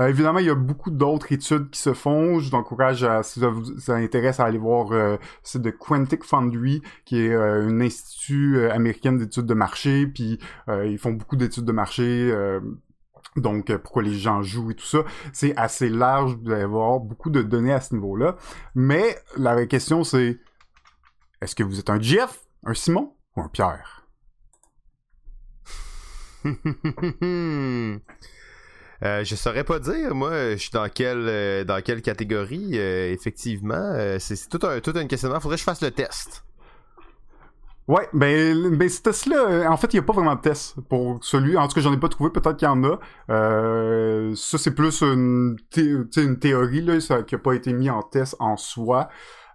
Euh, 0.00 0.08
évidemment, 0.08 0.38
il 0.38 0.46
y 0.46 0.50
a 0.50 0.54
beaucoup 0.54 0.90
d'autres 0.90 1.30
études 1.32 1.68
qui 1.70 1.80
se 1.80 1.92
font. 1.92 2.38
Je 2.40 2.48
vous 2.48 2.54
encourage, 2.54 3.04
à, 3.04 3.22
si 3.22 3.40
ça 3.40 3.48
vous 3.48 3.90
intéresse, 3.90 4.40
à 4.40 4.44
aller 4.44 4.56
voir 4.58 4.92
euh, 4.92 5.18
c'est 5.42 5.60
de 5.60 5.70
Quantic 5.70 6.24
Foundry, 6.24 6.82
qui 7.04 7.20
est 7.20 7.34
euh, 7.34 7.68
un 7.68 7.80
institut 7.80 8.56
euh, 8.56 8.72
américain 8.72 9.12
d'études 9.12 9.44
de 9.46 9.54
marché. 9.54 10.06
Puis 10.06 10.38
ils 10.68 10.98
font 10.98 11.12
beaucoup 11.12 11.36
d'études 11.36 11.64
de 11.64 11.72
marché. 11.72 12.32
donc, 13.36 13.74
pourquoi 13.78 14.02
les 14.02 14.14
gens 14.14 14.42
jouent 14.42 14.70
et 14.70 14.74
tout 14.74 14.86
ça, 14.86 15.04
c'est 15.32 15.54
assez 15.56 15.88
large. 15.88 16.36
Vous 16.42 16.50
allez 16.50 16.62
avoir 16.62 17.00
beaucoup 17.00 17.30
de 17.30 17.42
données 17.42 17.72
à 17.72 17.80
ce 17.80 17.94
niveau-là. 17.94 18.36
Mais 18.74 19.18
la 19.36 19.66
question, 19.66 20.04
c'est 20.04 20.38
est-ce 21.42 21.54
que 21.54 21.62
vous 21.62 21.78
êtes 21.78 21.90
un 21.90 22.00
Jeff, 22.00 22.40
un 22.64 22.74
Simon 22.74 23.14
ou 23.36 23.42
un 23.42 23.48
Pierre? 23.48 24.06
Euh, 29.02 29.24
je 29.24 29.34
saurais 29.34 29.64
pas 29.64 29.78
dire, 29.78 30.14
moi, 30.14 30.52
je 30.52 30.56
suis 30.56 30.70
dans 30.70 30.88
quelle 30.88 31.26
euh, 31.26 31.64
dans 31.64 31.80
quelle 31.82 32.02
catégorie. 32.02 32.72
Euh, 32.74 33.12
effectivement, 33.12 33.74
euh, 33.74 34.18
c'est 34.18 34.48
tout 34.48 34.64
un 34.66 34.80
tout 34.80 34.92
un 34.94 35.06
questionnement. 35.06 35.40
Faudrait 35.40 35.56
que 35.56 35.60
je 35.60 35.64
fasse 35.64 35.82
le 35.82 35.90
test. 35.90 36.44
Ouais, 37.88 38.08
ben, 38.12 38.76
ben 38.76 38.88
ce 38.88 39.02
test-là, 39.02 39.68
en 39.68 39.76
fait, 39.76 39.92
il 39.92 39.96
n'y 39.96 40.00
a 40.00 40.02
pas 40.04 40.12
vraiment 40.12 40.36
de 40.36 40.40
test 40.40 40.76
pour 40.88 41.18
celui. 41.22 41.56
En 41.56 41.66
tout 41.66 41.74
cas, 41.74 41.80
j'en 41.80 41.92
ai 41.92 41.96
pas 41.96 42.08
trouvé. 42.08 42.30
Peut-être 42.30 42.56
qu'il 42.56 42.68
y 42.68 42.70
en 42.70 42.84
a. 42.84 43.00
Euh, 43.30 44.32
ça, 44.36 44.58
c'est 44.58 44.74
plus 44.76 45.02
une, 45.02 45.56
une 45.76 46.38
théorie 46.38 46.82
là, 46.82 47.00
ça, 47.00 47.22
qui 47.24 47.34
a 47.34 47.38
pas 47.38 47.54
été 47.54 47.72
mis 47.72 47.90
en 47.90 48.02
test 48.02 48.36
en 48.38 48.56
soi. 48.56 49.08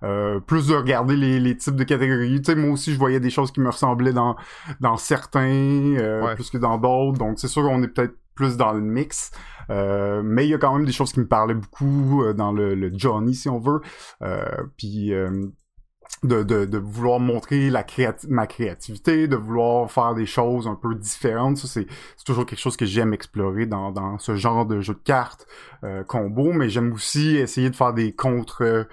Euh, 0.04 0.42
plus 0.42 0.68
de 0.68 0.76
regarder 0.76 1.16
les, 1.16 1.40
les 1.40 1.56
types 1.56 1.78
de 1.78 1.86
catégories. 1.86 2.42
Tu 2.42 2.52
sais, 2.52 2.56
moi 2.56 2.72
aussi, 2.72 2.94
je 2.94 3.00
voyais 3.00 3.22
des 3.22 3.30
choses 3.30 3.52
qui 3.54 3.62
me 3.62 3.70
ressemblaient 3.70 4.12
dans 4.12 4.36
dans 4.82 4.98
certains, 4.98 5.96
euh, 5.98 6.36
plus 6.36 6.50
que 6.50 6.58
dans 6.58 6.78
d'autres. 6.78 7.18
Donc, 7.18 7.40
c'est 7.40 7.48
sûr 7.48 7.64
qu'on 7.64 7.82
est 7.84 7.88
peut-être 7.88 8.16
plus 8.36 8.58
dans 8.58 8.74
le 8.74 8.82
mix. 8.82 9.32
Euh, 9.70 10.22
mais 10.24 10.46
il 10.46 10.50
y 10.50 10.54
a 10.54 10.58
quand 10.58 10.76
même 10.76 10.86
des 10.86 10.92
choses 10.92 11.12
qui 11.12 11.20
me 11.20 11.28
parlaient 11.28 11.56
beaucoup 11.56 12.24
euh, 12.24 12.34
dans 12.34 12.52
le, 12.52 12.76
le, 12.76 12.92
Johnny, 12.94 13.34
si 13.34 13.50
on 13.50 13.60
veut. 13.60 13.82
Euh, 14.22 14.46
puis 14.78 15.12
de, 16.24 16.44
de, 16.44 16.66
de, 16.66 16.78
vouloir 16.78 17.20
montrer 17.20 17.70
la 17.70 17.84
créati 17.84 18.28
ma 18.30 18.48
créativité, 18.48 19.28
de 19.28 19.36
vouloir 19.36 19.92
faire 19.92 20.14
des 20.16 20.26
choses 20.26 20.68
un 20.68 20.76
peu 20.76 20.96
différentes. 20.96 21.58
Ça, 21.58 21.68
c'est 21.68 21.88
toujours 22.26 22.46
quelque 22.46 22.60
chose 22.60 22.78
que 22.78 22.86
j'aime 22.86 23.14
explorer 23.14 23.66
dans, 23.66 23.92
dans 23.92 24.18
ce 24.18 24.36
genre 24.36 24.66
de 24.66 24.82
jeu 24.82 24.94
de 24.94 25.00
cartes 25.00 25.48
combo, 26.08 26.52
mais 26.52 26.70
j'aime 26.70 26.94
aussi 26.94 27.36
essayer 27.36 27.70
de 27.70 27.76
faire 27.76 27.94
des 27.94 28.14
contre 28.14 28.88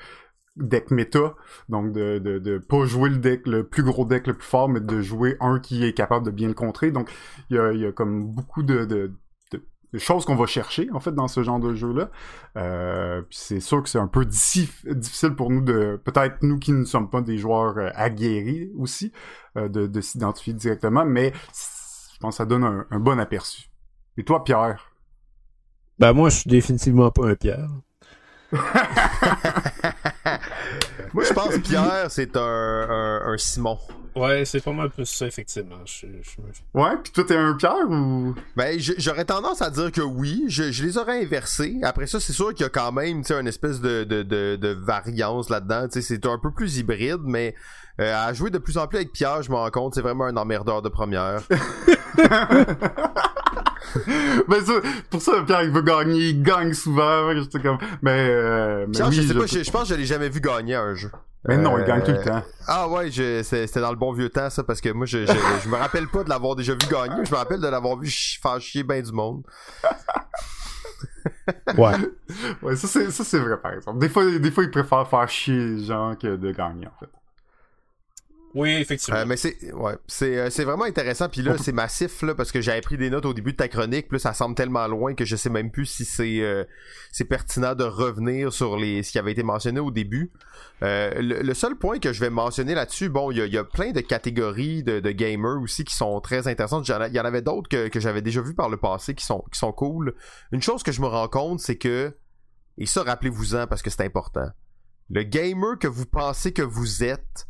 deck 0.56 0.90
méta, 0.90 1.34
donc 1.68 1.92
de, 1.92 2.18
de, 2.18 2.38
de 2.38 2.58
pas 2.58 2.84
jouer 2.84 3.08
le 3.08 3.16
deck, 3.16 3.46
le 3.46 3.66
plus 3.66 3.82
gros 3.82 4.04
deck 4.04 4.26
le 4.26 4.34
plus 4.34 4.46
fort, 4.46 4.68
mais 4.68 4.80
de 4.80 5.00
jouer 5.00 5.36
un 5.40 5.58
qui 5.60 5.84
est 5.84 5.94
capable 5.94 6.26
de 6.26 6.30
bien 6.30 6.48
le 6.48 6.54
contrer. 6.54 6.90
Donc 6.90 7.10
il 7.50 7.56
y 7.56 7.58
a, 7.58 7.72
y 7.72 7.86
a 7.86 7.92
comme 7.92 8.26
beaucoup 8.26 8.62
de, 8.62 8.84
de, 8.84 9.12
choses 9.98 10.24
qu'on 10.24 10.36
va 10.36 10.46
chercher 10.46 10.88
en 10.92 11.00
fait 11.00 11.14
dans 11.14 11.28
ce 11.28 11.42
genre 11.42 11.60
de 11.60 11.74
jeu 11.74 11.92
là 11.92 12.10
euh, 12.56 13.22
puis 13.22 13.38
c'est 13.38 13.60
sûr 13.60 13.82
que 13.82 13.88
c'est 13.88 13.98
un 13.98 14.06
peu 14.06 14.24
difficile 14.24 15.34
pour 15.36 15.50
nous 15.50 15.60
de 15.60 16.00
peut-être 16.02 16.38
nous 16.42 16.58
qui 16.58 16.72
ne 16.72 16.84
sommes 16.84 17.10
pas 17.10 17.20
des 17.20 17.38
joueurs 17.38 17.76
euh, 17.78 17.90
aguerris 17.94 18.70
aussi 18.76 19.12
euh, 19.56 19.68
de, 19.68 19.86
de 19.86 20.00
s'identifier 20.00 20.54
directement 20.54 21.04
mais 21.04 21.32
je 22.12 22.18
pense 22.20 22.34
que 22.34 22.38
ça 22.38 22.46
donne 22.46 22.64
un, 22.64 22.86
un, 22.90 23.00
bon 23.00 23.18
aperçu. 23.18 23.68
Et 24.16 24.24
toi 24.24 24.44
Pierre? 24.44 24.92
Ben 25.98 26.12
moi 26.12 26.30
je 26.30 26.36
suis 26.40 26.50
définitivement 26.50 27.10
pas 27.10 27.28
un 27.28 27.34
Pierre 27.34 27.68
moi 31.12 31.24
je 31.24 31.32
pense 31.32 31.54
que 31.54 31.60
Pierre 31.60 32.06
c'est 32.10 32.36
un, 32.36 32.40
un, 32.40 33.32
un 33.32 33.38
Simon 33.38 33.78
Ouais, 34.14 34.44
c'est 34.44 34.62
pas 34.62 34.72
mal 34.72 34.90
plus 34.90 35.06
ça, 35.06 35.26
effectivement. 35.26 35.78
Je, 35.86 36.06
Ouais, 36.74 36.90
puis 37.02 37.12
toi, 37.12 37.24
t'es 37.26 37.36
un 37.36 37.54
Pierre 37.54 37.88
ou? 37.88 38.34
Ben, 38.56 38.78
j'aurais 38.78 39.24
tendance 39.24 39.62
à 39.62 39.70
dire 39.70 39.90
que 39.90 40.02
oui. 40.02 40.44
Je, 40.48 40.70
je 40.70 40.84
les 40.84 40.98
aurais 40.98 41.22
inversés. 41.22 41.78
Après 41.82 42.06
ça, 42.06 42.20
c'est 42.20 42.34
sûr 42.34 42.52
qu'il 42.52 42.64
y 42.64 42.66
a 42.66 42.68
quand 42.68 42.92
même, 42.92 43.22
tu 43.22 43.28
sais, 43.28 43.40
une 43.40 43.46
espèce 43.46 43.80
de, 43.80 44.04
de, 44.04 44.22
de, 44.22 44.56
de 44.56 44.68
variance 44.68 45.48
là-dedans. 45.48 45.88
Tu 45.88 46.02
sais, 46.02 46.02
c'est 46.02 46.26
un 46.26 46.38
peu 46.38 46.50
plus 46.52 46.76
hybride, 46.76 47.22
mais 47.24 47.54
euh, 48.00 48.14
à 48.14 48.32
jouer 48.32 48.50
de 48.50 48.58
plus 48.58 48.78
en 48.78 48.86
plus 48.86 48.98
avec 48.98 49.12
Pierre, 49.12 49.42
je 49.42 49.50
me 49.50 49.56
rends 49.56 49.70
compte, 49.70 49.94
c'est 49.94 50.02
vraiment 50.02 50.24
un 50.24 50.36
emmerdeur 50.36 50.82
de 50.82 50.88
première. 50.88 51.42
ben 54.48 54.64
ça, 54.64 54.72
pour 55.10 55.20
ça, 55.20 55.42
Pierre, 55.46 55.62
il 55.62 55.70
veut 55.70 55.82
gagner, 55.82 56.28
il 56.30 56.42
gagne 56.42 56.72
souvent. 56.72 57.30
Comme... 57.62 57.78
Mais, 58.00 58.28
euh, 58.28 58.86
mais 58.86 58.92
Pierre, 58.92 59.12
je 59.12 59.22
sais 59.22 59.34
pas, 59.34 59.46
je, 59.46 59.62
je 59.62 59.70
pense 59.70 59.88
que 59.88 59.94
je 59.94 60.00
l'ai 60.00 60.06
jamais 60.06 60.28
vu 60.28 60.40
gagner 60.40 60.74
un 60.74 60.94
jeu. 60.94 61.10
Mais 61.44 61.56
non, 61.56 61.76
il 61.78 61.84
gagne 61.84 62.02
tout 62.02 62.12
le 62.12 62.18
Euh, 62.18 62.24
temps. 62.24 62.42
Ah 62.68 62.88
ouais, 62.88 63.10
c'était 63.10 63.80
dans 63.80 63.90
le 63.90 63.96
bon 63.96 64.12
vieux 64.12 64.28
temps 64.28 64.48
ça 64.48 64.62
parce 64.62 64.80
que 64.80 64.90
moi 64.90 65.06
je, 65.06 65.18
me 65.18 65.76
rappelle 65.76 66.06
pas 66.06 66.22
de 66.22 66.28
l'avoir 66.28 66.54
déjà 66.54 66.72
vu 66.72 66.88
gagner, 66.88 67.16
mais 67.18 67.24
je 67.24 67.32
me 67.32 67.36
rappelle 67.36 67.60
de 67.60 67.66
l'avoir 67.66 67.98
vu 67.98 68.08
faire 68.08 68.60
chier 68.60 68.82
ben 68.84 69.02
du 69.02 69.12
monde. 69.12 69.42
Ouais. 71.78 71.94
Ouais, 72.62 72.76
ça 72.76 72.88
c'est 72.88 73.10
ça 73.10 73.24
c'est 73.24 73.38
vrai 73.38 73.56
par 73.60 73.72
exemple. 73.72 73.98
Des 73.98 74.08
fois 74.08 74.24
des 74.24 74.50
fois 74.50 74.64
il 74.64 74.70
préfère 74.70 75.06
faire 75.08 75.28
chier 75.28 75.56
les 75.56 75.84
gens 75.84 76.14
que 76.20 76.36
de 76.36 76.50
gagner 76.50 76.86
en 76.86 76.92
fait. 76.98 77.08
Oui, 78.54 78.70
effectivement. 78.70 79.20
Euh, 79.20 79.24
mais 79.26 79.36
c'est 79.36 79.72
ouais, 79.72 79.94
c'est 80.06 80.38
euh, 80.38 80.50
c'est 80.50 80.64
vraiment 80.64 80.84
intéressant 80.84 81.28
puis 81.28 81.40
là 81.40 81.56
c'est 81.56 81.72
massif 81.72 82.20
là 82.22 82.34
parce 82.34 82.52
que 82.52 82.60
j'avais 82.60 82.82
pris 82.82 82.98
des 82.98 83.08
notes 83.08 83.24
au 83.24 83.32
début 83.32 83.52
de 83.52 83.56
ta 83.56 83.68
chronique, 83.68 84.08
plus 84.08 84.18
ça 84.18 84.34
semble 84.34 84.54
tellement 84.54 84.86
loin 84.88 85.14
que 85.14 85.24
je 85.24 85.36
sais 85.36 85.48
même 85.48 85.70
plus 85.70 85.86
si 85.86 86.04
c'est 86.04 86.40
euh, 86.40 86.64
c'est 87.12 87.24
pertinent 87.24 87.74
de 87.74 87.84
revenir 87.84 88.52
sur 88.52 88.76
les 88.76 89.02
ce 89.02 89.10
qui 89.12 89.18
avait 89.18 89.32
été 89.32 89.42
mentionné 89.42 89.80
au 89.80 89.90
début. 89.90 90.32
Euh, 90.82 91.12
le, 91.22 91.42
le 91.42 91.54
seul 91.54 91.76
point 91.76 91.98
que 91.98 92.12
je 92.12 92.20
vais 92.20 92.28
mentionner 92.30 92.74
là-dessus, 92.74 93.08
bon, 93.08 93.30
il 93.30 93.38
y 93.38 93.40
a, 93.40 93.46
y 93.46 93.56
a 93.56 93.64
plein 93.64 93.92
de 93.92 94.00
catégories 94.00 94.82
de, 94.82 95.00
de 95.00 95.10
gamers 95.12 95.62
aussi 95.62 95.84
qui 95.84 95.94
sont 95.94 96.20
très 96.20 96.48
intéressantes. 96.48 96.86
Il 96.88 97.14
y 97.14 97.20
en 97.20 97.24
avait 97.24 97.42
d'autres 97.42 97.68
que, 97.68 97.88
que 97.88 98.00
j'avais 98.00 98.22
déjà 98.22 98.42
vu 98.42 98.54
par 98.54 98.68
le 98.68 98.76
passé 98.76 99.14
qui 99.14 99.24
sont 99.24 99.44
qui 99.52 99.58
sont 99.58 99.72
cool. 99.72 100.14
Une 100.50 100.60
chose 100.60 100.82
que 100.82 100.92
je 100.92 101.00
me 101.00 101.06
rends 101.06 101.28
compte, 101.28 101.60
c'est 101.60 101.76
que 101.76 102.14
et 102.78 102.86
ça 102.86 103.02
rappelez-vous-en 103.02 103.66
parce 103.66 103.80
que 103.82 103.90
c'est 103.90 104.04
important. 104.04 104.48
Le 105.10 105.22
gamer 105.22 105.78
que 105.78 105.86
vous 105.86 106.06
pensez 106.06 106.52
que 106.52 106.62
vous 106.62 107.04
êtes 107.04 107.46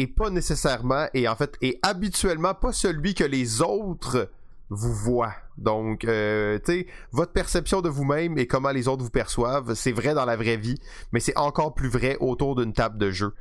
est 0.00 0.06
pas 0.06 0.30
nécessairement 0.30 1.06
et 1.14 1.28
en 1.28 1.36
fait 1.36 1.56
est 1.62 1.78
habituellement 1.82 2.54
pas 2.54 2.72
celui 2.72 3.14
que 3.14 3.24
les 3.24 3.62
autres 3.62 4.30
vous 4.72 4.94
voient. 4.94 5.34
Donc, 5.58 6.04
euh, 6.04 6.58
tu 6.64 6.72
sais, 6.72 6.86
votre 7.10 7.32
perception 7.32 7.82
de 7.82 7.88
vous-même 7.88 8.38
et 8.38 8.46
comment 8.46 8.70
les 8.70 8.86
autres 8.86 9.02
vous 9.02 9.10
perçoivent, 9.10 9.74
c'est 9.74 9.90
vrai 9.90 10.14
dans 10.14 10.24
la 10.24 10.36
vraie 10.36 10.56
vie, 10.56 10.76
mais 11.10 11.18
c'est 11.18 11.36
encore 11.36 11.74
plus 11.74 11.88
vrai 11.88 12.16
autour 12.20 12.54
d'une 12.54 12.72
table 12.72 12.96
de 12.96 13.10
jeu. 13.10 13.34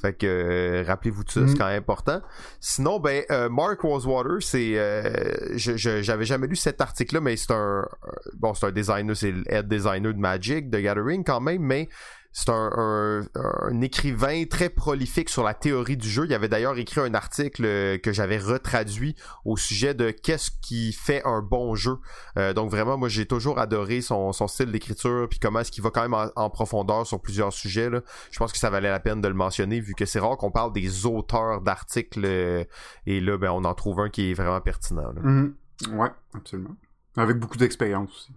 Fait 0.00 0.12
que 0.12 0.26
euh, 0.26 0.84
rappelez-vous 0.84 1.22
de 1.22 1.30
ça, 1.30 1.40
c'est 1.46 1.54
Mm. 1.54 1.58
quand 1.58 1.66
même 1.66 1.78
important. 1.78 2.20
Sinon, 2.60 2.98
ben 2.98 3.22
euh, 3.30 3.48
Mark 3.48 3.80
Rosewater, 3.80 4.42
c'est, 4.42 4.72
euh, 4.76 5.56
j'avais 5.56 6.24
jamais 6.24 6.48
lu 6.48 6.56
cet 6.56 6.80
article-là, 6.80 7.20
mais 7.20 7.36
c'est 7.36 7.52
un, 7.52 7.86
euh, 8.04 8.10
bon, 8.34 8.52
c'est 8.52 8.66
un 8.66 8.72
designer, 8.72 9.16
c'est 9.16 9.30
le 9.30 9.44
head 9.50 9.68
designer 9.68 10.12
de 10.12 10.18
Magic, 10.18 10.68
de 10.68 10.80
Gathering 10.80 11.22
quand 11.22 11.40
même, 11.40 11.62
mais 11.62 11.88
c'est 12.32 12.48
un, 12.48 13.22
un, 13.34 13.80
écrivain 13.82 14.44
très 14.46 14.70
prolifique 14.70 15.28
sur 15.28 15.42
la 15.42 15.52
théorie 15.52 15.98
du 15.98 16.08
jeu. 16.08 16.24
Il 16.24 16.32
avait 16.32 16.48
d'ailleurs 16.48 16.78
écrit 16.78 17.00
un 17.00 17.12
article 17.12 17.64
euh, 17.66 17.98
que 17.98 18.12
j'avais 18.12 18.38
retraduit 18.38 19.14
au 19.44 19.58
sujet 19.58 19.92
de 19.92 20.10
qu'est-ce 20.10 20.50
qui 20.62 20.92
fait 20.94 21.22
un 21.26 21.42
bon 21.42 21.74
jeu. 21.74 21.98
Euh, 22.38 22.54
donc 22.54 22.70
vraiment, 22.70 22.96
moi 22.96 23.10
j'ai 23.10 23.26
toujours 23.26 23.58
adoré 23.58 24.00
son, 24.00 24.32
son 24.32 24.48
style 24.48 24.72
d'écriture, 24.72 25.28
puis 25.28 25.38
comment 25.38 25.60
est-ce 25.60 25.70
qu'il 25.70 25.82
va 25.82 25.90
quand 25.90 26.08
même 26.08 26.30
en, 26.34 26.50
profondeur 26.50 27.06
sur 27.06 27.20
plusieurs 27.20 27.52
sujets. 27.52 27.90
Là. 27.90 28.00
Je 28.30 28.38
pense 28.38 28.52
que 28.52 28.58
ça 28.58 28.70
valait 28.70 28.90
la 28.90 29.00
peine 29.00 29.20
de 29.20 29.28
le 29.28 29.34
mentionner, 29.34 29.80
vu 29.80 29.94
que 29.94 30.06
c'est 30.06 30.18
rare 30.18 30.38
qu'on 30.38 30.50
parle 30.50 30.72
des 30.72 31.04
auteurs 31.04 31.60
d'articles, 31.60 32.24
euh, 32.24 32.64
et 33.06 33.20
là, 33.20 33.36
ben, 33.36 33.50
on 33.50 33.64
en 33.64 33.74
trouve 33.74 34.00
un 34.00 34.08
qui 34.08 34.30
est 34.30 34.34
vraiment 34.34 34.60
pertinent. 34.60 35.12
Là. 35.12 35.20
Mm-hmm. 35.22 35.96
Ouais, 35.96 36.10
absolument. 36.34 36.76
Avec 37.16 37.38
beaucoup 37.38 37.58
d'expérience 37.58 38.10
aussi. 38.10 38.32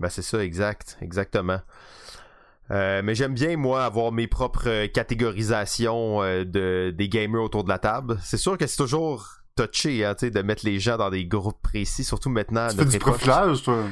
Ben 0.00 0.08
c'est 0.08 0.22
ça, 0.22 0.42
exact, 0.42 0.98
exactement. 1.00 1.60
Euh, 2.70 3.02
mais 3.04 3.14
j'aime 3.14 3.34
bien 3.34 3.56
moi 3.56 3.84
avoir 3.84 4.10
mes 4.10 4.26
propres 4.26 4.86
catégorisations 4.86 6.22
euh, 6.22 6.44
de 6.44 6.94
des 6.96 7.08
gamers 7.08 7.42
autour 7.42 7.64
de 7.64 7.68
la 7.68 7.78
table. 7.78 8.18
C'est 8.22 8.38
sûr 8.38 8.56
que 8.56 8.66
c'est 8.66 8.76
toujours 8.78 9.28
touché 9.56 10.04
hein, 10.04 10.14
de 10.20 10.42
mettre 10.42 10.64
les 10.64 10.78
gens 10.78 10.96
dans 10.96 11.10
des 11.10 11.26
groupes 11.26 11.60
précis, 11.62 12.04
surtout 12.04 12.30
maintenant. 12.30 12.68
Tu 12.68 12.76
fais 12.76 12.84
du 12.86 12.98
profilage, 12.98 13.62
toi? 13.62 13.84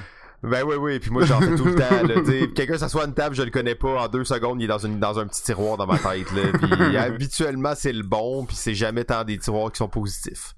Ben 0.42 0.64
oui, 0.64 0.74
oui, 0.74 0.98
puis 0.98 1.12
moi 1.12 1.24
j'en 1.24 1.40
fais 1.40 1.54
tout 1.54 1.66
le 1.66 1.76
temps. 1.76 2.52
Quelqu'un 2.54 2.76
s'assoit 2.76 3.04
à 3.04 3.06
une 3.06 3.14
table, 3.14 3.36
je 3.36 3.42
le 3.42 3.50
connais 3.50 3.76
pas, 3.76 4.02
en 4.02 4.08
deux 4.08 4.24
secondes, 4.24 4.60
il 4.60 4.64
est 4.64 4.68
dans, 4.68 4.78
une, 4.78 4.98
dans 4.98 5.20
un 5.20 5.26
petit 5.28 5.42
tiroir 5.42 5.76
dans 5.76 5.86
ma 5.86 5.98
tête. 5.98 6.32
Là, 6.32 6.42
puis 6.52 6.96
habituellement 6.96 7.74
c'est 7.76 7.92
le 7.92 8.02
bon, 8.02 8.44
puis 8.44 8.56
c'est 8.56 8.74
jamais 8.74 9.04
tant 9.04 9.22
des 9.22 9.38
tiroirs 9.38 9.70
qui 9.70 9.78
sont 9.78 9.88
positifs. 9.88 10.54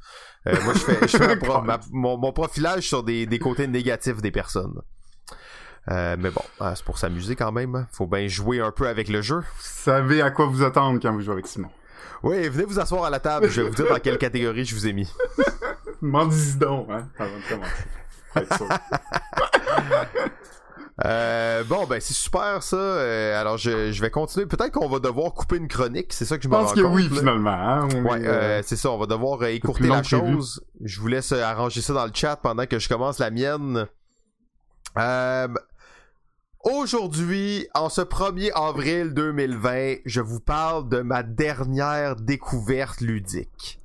Euh, 0.46 0.54
moi 0.64 0.72
je 0.72 0.78
fais, 0.78 1.06
je 1.06 1.16
fais 1.18 1.38
mon, 1.92 2.16
mon, 2.16 2.32
profilage 2.32 2.88
sur 2.88 3.02
des, 3.02 3.26
des 3.26 3.38
côtés 3.38 3.66
négatifs 3.66 4.22
des 4.22 4.30
personnes. 4.30 4.80
Euh, 5.90 6.16
mais 6.18 6.30
bon, 6.30 6.42
ah, 6.60 6.74
c'est 6.74 6.84
pour 6.84 6.98
s'amuser 6.98 7.36
quand 7.36 7.52
même. 7.52 7.86
Faut 7.92 8.06
bien 8.06 8.26
jouer 8.26 8.60
un 8.60 8.70
peu 8.70 8.88
avec 8.88 9.08
le 9.08 9.20
jeu. 9.22 9.40
Vous 9.40 9.44
savez 9.60 10.22
à 10.22 10.30
quoi 10.30 10.46
vous 10.46 10.62
attendre 10.62 10.98
quand 11.00 11.12
vous 11.12 11.20
jouez 11.20 11.34
avec 11.34 11.46
Simon. 11.46 11.68
Oui, 12.22 12.48
venez 12.48 12.64
vous 12.64 12.80
asseoir 12.80 13.04
à 13.04 13.10
la 13.10 13.20
table. 13.20 13.48
Je 13.50 13.60
vais 13.60 13.68
vous 13.68 13.74
dire 13.74 13.88
dans 13.88 13.98
quelle 13.98 14.18
catégorie 14.18 14.64
je 14.64 14.74
vous 14.74 14.86
ai 14.86 14.92
mis. 14.94 15.12
M'en 16.00 16.26
dis 16.26 16.56
donc, 16.56 16.88
hein, 16.90 17.08
avant 17.18 17.36
de 17.36 17.48
commencer. 17.48 17.84
Euh, 21.04 21.64
bon, 21.64 21.86
ben 21.86 22.00
c'est 22.00 22.14
super 22.14 22.62
ça. 22.62 22.76
Euh, 22.76 23.40
alors 23.40 23.58
je, 23.58 23.90
je 23.90 24.00
vais 24.00 24.10
continuer. 24.10 24.46
Peut-être 24.46 24.70
qu'on 24.70 24.88
va 24.88 25.00
devoir 25.00 25.34
couper 25.34 25.56
une 25.56 25.66
chronique. 25.66 26.12
C'est 26.12 26.24
ça 26.24 26.36
que 26.36 26.44
je 26.44 26.48
me 26.48 26.54
pense 26.54 26.72
que 26.72 26.82
oui, 26.82 27.08
finalement. 27.12 27.50
Hein, 27.50 27.88
ouais, 28.04 28.24
euh, 28.24 28.62
c'est 28.62 28.76
ça. 28.76 28.90
On 28.90 28.98
va 28.98 29.06
devoir 29.06 29.42
écourter 29.44 29.88
la 29.88 30.04
chose. 30.04 30.64
Je 30.80 31.00
vous 31.00 31.08
laisse 31.08 31.32
arranger 31.32 31.80
ça 31.80 31.94
dans 31.94 32.04
le 32.04 32.12
chat 32.14 32.36
pendant 32.36 32.66
que 32.66 32.78
je 32.78 32.88
commence 32.88 33.18
la 33.18 33.30
mienne. 33.30 33.88
Aujourd'hui, 36.64 37.68
en 37.74 37.90
ce 37.90 38.00
1er 38.00 38.50
avril 38.54 39.12
2020, 39.12 39.96
je 40.06 40.22
vous 40.22 40.40
parle 40.40 40.88
de 40.88 41.02
ma 41.02 41.22
dernière 41.22 42.16
découverte 42.16 43.02
ludique. 43.02 43.78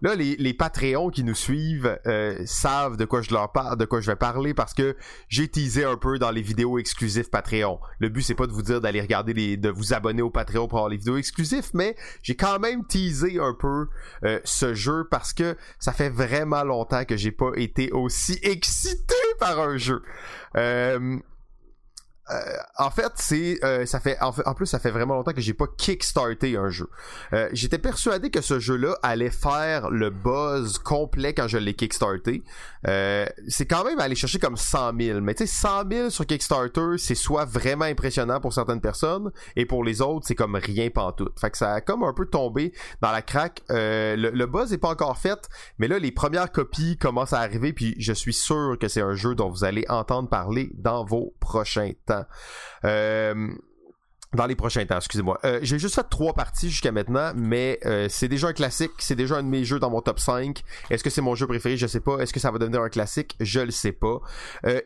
Là, 0.00 0.14
les, 0.14 0.36
les 0.36 0.54
Patreons 0.54 1.10
qui 1.10 1.24
nous 1.24 1.34
suivent 1.34 1.98
euh, 2.06 2.40
savent 2.46 2.96
de 2.96 3.04
quoi 3.04 3.20
je 3.20 3.32
leur 3.32 3.50
parle, 3.50 3.76
de 3.76 3.84
quoi 3.84 4.00
je 4.00 4.12
vais 4.12 4.16
parler 4.16 4.54
parce 4.54 4.74
que 4.74 4.96
j'ai 5.28 5.48
teasé 5.48 5.84
un 5.84 5.96
peu 5.96 6.20
dans 6.20 6.30
les 6.30 6.40
vidéos 6.40 6.78
exclusives 6.78 7.30
Patreon. 7.30 7.80
Le 7.98 8.08
but 8.08 8.22
c'est 8.22 8.36
pas 8.36 8.46
de 8.46 8.52
vous 8.52 8.62
dire 8.62 8.80
d'aller 8.80 9.00
regarder 9.00 9.34
les, 9.34 9.56
de 9.56 9.68
vous 9.68 9.92
abonner 9.92 10.22
au 10.22 10.30
Patreon 10.30 10.68
pour 10.68 10.78
avoir 10.78 10.88
les 10.88 10.98
vidéos 10.98 11.16
exclusives, 11.16 11.70
mais 11.74 11.96
j'ai 12.22 12.36
quand 12.36 12.60
même 12.60 12.86
teasé 12.86 13.40
un 13.40 13.54
peu 13.54 13.88
euh, 14.24 14.38
ce 14.44 14.72
jeu 14.72 15.04
parce 15.10 15.32
que 15.32 15.56
ça 15.80 15.92
fait 15.92 16.10
vraiment 16.10 16.62
longtemps 16.62 17.04
que 17.04 17.16
j'ai 17.16 17.32
pas 17.32 17.50
été 17.56 17.90
aussi 17.90 18.38
excité 18.42 19.16
par 19.40 19.58
un 19.58 19.76
jeu. 19.76 20.02
Euh, 20.56 21.18
euh, 22.30 22.56
en 22.78 22.90
fait, 22.90 23.12
c'est 23.16 23.58
euh, 23.64 23.86
ça 23.86 23.98
fait 24.00 24.16
en, 24.20 24.54
plus 24.54 24.66
ça 24.66 24.78
fait 24.78 24.90
vraiment 24.90 25.14
longtemps 25.14 25.32
que 25.32 25.40
j'ai 25.40 25.54
pas 25.54 25.66
kickstarté 25.66 26.56
un 26.56 26.68
jeu. 26.68 26.88
Euh, 27.32 27.48
j'étais 27.52 27.78
persuadé 27.78 28.30
que 28.30 28.40
ce 28.40 28.58
jeu-là 28.58 28.96
allait 29.02 29.30
faire 29.30 29.90
le 29.90 30.10
buzz 30.10 30.78
complet 30.78 31.34
quand 31.34 31.48
je 31.48 31.58
l'ai 31.58 31.74
kickstarté. 31.74 32.42
c'est 32.84 33.66
quand 33.66 33.84
même 33.84 33.98
aller 33.98 34.14
chercher 34.14 34.38
comme 34.38 34.56
100 34.56 34.92
000, 35.00 35.20
mais 35.20 35.34
tu 35.34 35.46
sais 35.46 35.52
100 35.60 35.90
000 35.90 36.10
sur 36.10 36.26
Kickstarter, 36.26 36.98
c'est 36.98 37.14
soit 37.14 37.44
vraiment 37.44 37.84
impressionnant 37.84 38.40
pour 38.40 38.52
certaines 38.52 38.80
personnes 38.80 39.30
et 39.56 39.66
pour 39.66 39.84
les 39.84 40.00
autres, 40.00 40.26
c'est 40.26 40.34
comme 40.34 40.56
rien 40.56 40.90
pantoute. 40.90 41.38
Fait 41.38 41.50
que 41.50 41.58
ça 41.58 41.74
a 41.74 41.80
comme 41.80 42.02
un 42.02 42.12
peu 42.12 42.26
tombé 42.26 42.72
dans 43.00 43.10
la 43.10 43.22
craque. 43.22 43.62
Le, 43.68 44.30
le, 44.30 44.46
buzz 44.46 44.72
est 44.72 44.78
pas 44.78 44.90
encore 44.90 45.18
fait, 45.18 45.48
mais 45.78 45.88
là 45.88 45.98
les 45.98 46.12
premières 46.12 46.52
copies 46.52 46.96
commencent 46.96 47.32
à 47.32 47.40
arriver 47.40 47.72
puis 47.72 47.94
je 47.98 48.12
suis 48.12 48.32
sûr 48.32 48.76
que 48.80 48.88
c'est 48.88 49.02
un 49.02 49.14
jeu 49.14 49.34
dont 49.34 49.50
vous 49.50 49.64
allez 49.64 49.84
entendre 49.88 50.28
parler 50.28 50.70
dans 50.74 51.04
vos 51.04 51.34
prochains 51.40 51.92
temps. 52.06 52.19
Euh, 52.84 53.48
dans 54.32 54.46
les 54.46 54.54
prochains 54.54 54.86
temps, 54.86 54.98
excusez-moi. 54.98 55.40
Euh, 55.44 55.58
j'ai 55.62 55.78
juste 55.80 55.96
fait 55.96 56.06
trois 56.08 56.34
parties 56.34 56.70
jusqu'à 56.70 56.92
maintenant, 56.92 57.32
mais 57.34 57.80
euh, 57.84 58.06
c'est 58.08 58.28
déjà 58.28 58.48
un 58.48 58.52
classique, 58.52 58.92
c'est 58.98 59.16
déjà 59.16 59.36
un 59.36 59.42
de 59.42 59.48
mes 59.48 59.64
jeux 59.64 59.80
dans 59.80 59.90
mon 59.90 60.00
top 60.00 60.20
5. 60.20 60.62
Est-ce 60.88 61.02
que 61.02 61.10
c'est 61.10 61.20
mon 61.20 61.34
jeu 61.34 61.48
préféré? 61.48 61.76
Je 61.76 61.88
sais 61.88 61.98
pas. 61.98 62.18
Est-ce 62.18 62.32
que 62.32 62.38
ça 62.38 62.52
va 62.52 62.58
devenir 62.58 62.80
un 62.80 62.88
classique? 62.88 63.36
Je 63.40 63.60
le 63.60 63.72
sais 63.72 63.92
pas. 63.92 64.20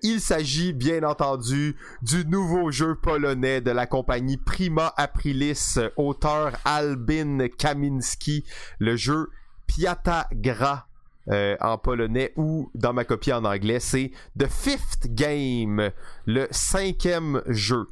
il 0.02 0.20
s'agit, 0.20 0.72
bien 0.72 1.02
entendu, 1.02 1.76
du 2.00 2.24
nouveau 2.24 2.70
jeu 2.70 2.94
polonais 2.94 3.60
de 3.60 3.70
la 3.70 3.86
compagnie 3.86 4.38
Prima 4.38 4.94
Aprilis, 4.96 5.78
auteur 5.96 6.52
Albin 6.64 7.48
Kaminski, 7.58 8.44
le 8.78 8.96
jeu 8.96 9.28
Piata 9.66 10.26
Gra 10.32 10.86
euh, 11.30 11.56
en 11.60 11.78
polonais 11.78 12.32
ou 12.36 12.70
dans 12.74 12.92
ma 12.92 13.04
copie 13.04 13.32
en 13.32 13.44
anglais, 13.44 13.80
c'est 13.80 14.10
The 14.38 14.46
Fifth 14.46 15.06
Game, 15.06 15.90
le 16.26 16.46
cinquième 16.50 17.42
jeu. 17.46 17.88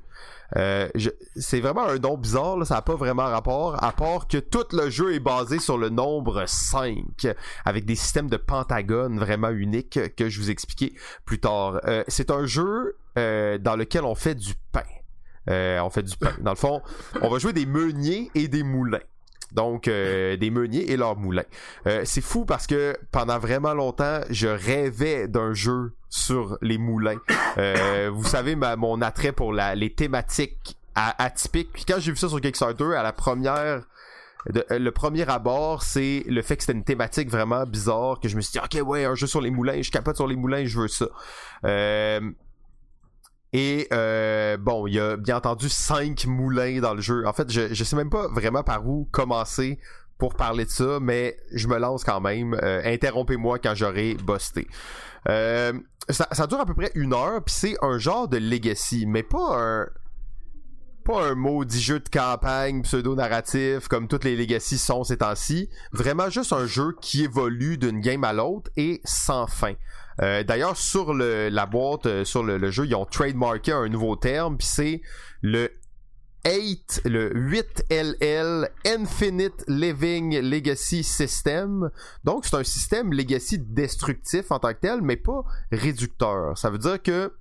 Euh, 0.56 0.86
c'est 1.36 1.60
vraiment 1.60 1.86
un 1.86 1.98
nom 1.98 2.18
bizarre, 2.18 2.58
là, 2.58 2.66
ça 2.66 2.74
n'a 2.74 2.82
pas 2.82 2.94
vraiment 2.94 3.24
rapport, 3.24 3.82
à 3.82 3.92
part 3.92 4.28
que 4.28 4.36
tout 4.36 4.66
le 4.72 4.90
jeu 4.90 5.14
est 5.14 5.20
basé 5.20 5.58
sur 5.58 5.78
le 5.78 5.88
nombre 5.88 6.44
5, 6.46 7.26
avec 7.64 7.86
des 7.86 7.94
systèmes 7.94 8.28
de 8.28 8.36
pentagones 8.36 9.18
vraiment 9.18 9.48
uniques 9.48 10.14
que 10.14 10.28
je 10.28 10.38
vous 10.38 10.50
expliquer 10.50 10.92
plus 11.24 11.40
tard. 11.40 11.80
Euh, 11.84 12.04
c'est 12.08 12.30
un 12.30 12.44
jeu 12.44 12.96
dans 13.16 13.76
lequel 13.78 14.04
on 14.04 14.14
fait 14.14 14.34
du 14.34 14.54
pain. 14.72 14.82
on 15.46 15.88
fait 15.88 16.02
du 16.02 16.16
pain. 16.16 16.32
Dans 16.42 16.52
le 16.52 16.56
fond, 16.56 16.82
on 17.22 17.30
va 17.30 17.38
jouer 17.38 17.54
des 17.54 17.66
meuniers 17.66 18.30
et 18.34 18.48
des 18.48 18.62
moulins 18.62 19.00
donc 19.52 19.88
euh, 19.88 20.36
des 20.36 20.50
meuniers 20.50 20.90
et 20.90 20.96
leurs 20.96 21.16
moulins. 21.16 21.44
Euh, 21.86 22.02
c'est 22.04 22.20
fou 22.20 22.44
parce 22.44 22.66
que 22.66 22.96
pendant 23.10 23.38
vraiment 23.38 23.74
longtemps, 23.74 24.20
je 24.30 24.48
rêvais 24.48 25.28
d'un 25.28 25.52
jeu 25.52 25.92
sur 26.08 26.58
les 26.60 26.78
moulins. 26.78 27.20
Euh, 27.58 28.10
vous 28.12 28.24
savez 28.24 28.56
mon 28.56 29.00
attrait 29.02 29.32
pour 29.32 29.52
les 29.52 29.92
thématiques 29.94 30.76
atypiques. 30.94 31.70
Puis 31.72 31.84
quand 31.86 31.98
j'ai 31.98 32.12
vu 32.12 32.16
ça 32.18 32.28
sur 32.28 32.40
Kickstarter, 32.40 32.94
à 32.96 33.02
la 33.02 33.12
première 33.12 33.82
le 34.70 34.90
premier 34.90 35.28
abord, 35.30 35.84
c'est 35.84 36.24
le 36.26 36.42
fait 36.42 36.56
que 36.56 36.64
c'était 36.64 36.76
une 36.76 36.82
thématique 36.82 37.30
vraiment 37.30 37.64
bizarre 37.64 38.18
que 38.18 38.28
je 38.28 38.34
me 38.34 38.40
suis 38.40 38.50
dit 38.50 38.58
ok 38.58 38.84
ouais 38.84 39.04
un 39.04 39.14
jeu 39.14 39.28
sur 39.28 39.40
les 39.40 39.52
moulins, 39.52 39.80
je 39.80 39.90
capote 39.92 40.16
sur 40.16 40.26
les 40.26 40.34
moulins, 40.34 40.64
je 40.64 40.80
veux 40.80 40.88
ça. 40.88 41.06
Et 43.52 43.86
euh, 43.92 44.56
bon, 44.56 44.86
il 44.86 44.94
y 44.94 45.00
a 45.00 45.16
bien 45.16 45.36
entendu 45.36 45.68
cinq 45.68 46.26
moulins 46.26 46.80
dans 46.80 46.94
le 46.94 47.02
jeu. 47.02 47.26
En 47.26 47.32
fait, 47.32 47.50
je, 47.50 47.74
je 47.74 47.84
sais 47.84 47.96
même 47.96 48.10
pas 48.10 48.28
vraiment 48.28 48.62
par 48.62 48.86
où 48.86 49.08
commencer 49.10 49.78
pour 50.16 50.34
parler 50.34 50.64
de 50.64 50.70
ça, 50.70 50.98
mais 51.00 51.36
je 51.52 51.68
me 51.68 51.78
lance 51.78 52.04
quand 52.04 52.20
même. 52.20 52.54
Euh, 52.62 52.80
interrompez-moi 52.84 53.58
quand 53.58 53.74
j'aurai 53.74 54.14
busté. 54.14 54.68
Euh, 55.28 55.72
ça, 56.08 56.28
ça, 56.32 56.46
dure 56.46 56.60
à 56.60 56.66
peu 56.66 56.74
près 56.74 56.90
une 56.94 57.12
heure, 57.12 57.42
puis 57.44 57.54
c'est 57.54 57.76
un 57.82 57.98
genre 57.98 58.26
de 58.26 58.38
legacy, 58.38 59.04
mais 59.06 59.22
pas 59.22 59.56
un 59.58 59.86
pas 61.02 61.24
un 61.24 61.34
maudit 61.34 61.80
jeu 61.80 61.98
de 61.98 62.08
campagne 62.08 62.82
pseudo-narratif 62.82 63.88
comme 63.88 64.08
toutes 64.08 64.24
les 64.24 64.36
legacy 64.36 64.78
sont 64.78 65.04
ces 65.04 65.18
temps-ci. 65.18 65.68
Vraiment 65.92 66.30
juste 66.30 66.52
un 66.52 66.66
jeu 66.66 66.96
qui 67.00 67.24
évolue 67.24 67.76
d'une 67.76 68.00
game 68.00 68.24
à 68.24 68.32
l'autre 68.32 68.70
et 68.76 69.00
sans 69.04 69.46
fin. 69.46 69.74
Euh, 70.20 70.44
d'ailleurs, 70.44 70.76
sur 70.76 71.14
la 71.14 71.66
boîte, 71.66 72.06
euh, 72.06 72.24
sur 72.24 72.42
le, 72.42 72.70
jeu, 72.70 72.86
ils 72.86 72.94
ont 72.94 73.04
trademarké 73.04 73.72
un 73.72 73.88
nouveau 73.88 74.16
terme, 74.16 74.56
puis 74.56 74.66
c'est 74.66 75.02
le 75.40 75.70
8, 76.46 77.02
le 77.06 77.32
8LL 77.34 78.68
Infinite 78.86 79.64
Living 79.68 80.38
Legacy 80.40 81.02
System. 81.02 81.90
Donc, 82.24 82.44
c'est 82.46 82.56
un 82.56 82.64
système 82.64 83.12
legacy 83.12 83.58
destructif 83.58 84.50
en 84.50 84.58
tant 84.58 84.72
que 84.72 84.80
tel, 84.80 85.02
mais 85.02 85.16
pas 85.16 85.44
réducteur. 85.70 86.56
Ça 86.58 86.70
veut 86.70 86.78
dire 86.78 87.02
que 87.02 87.32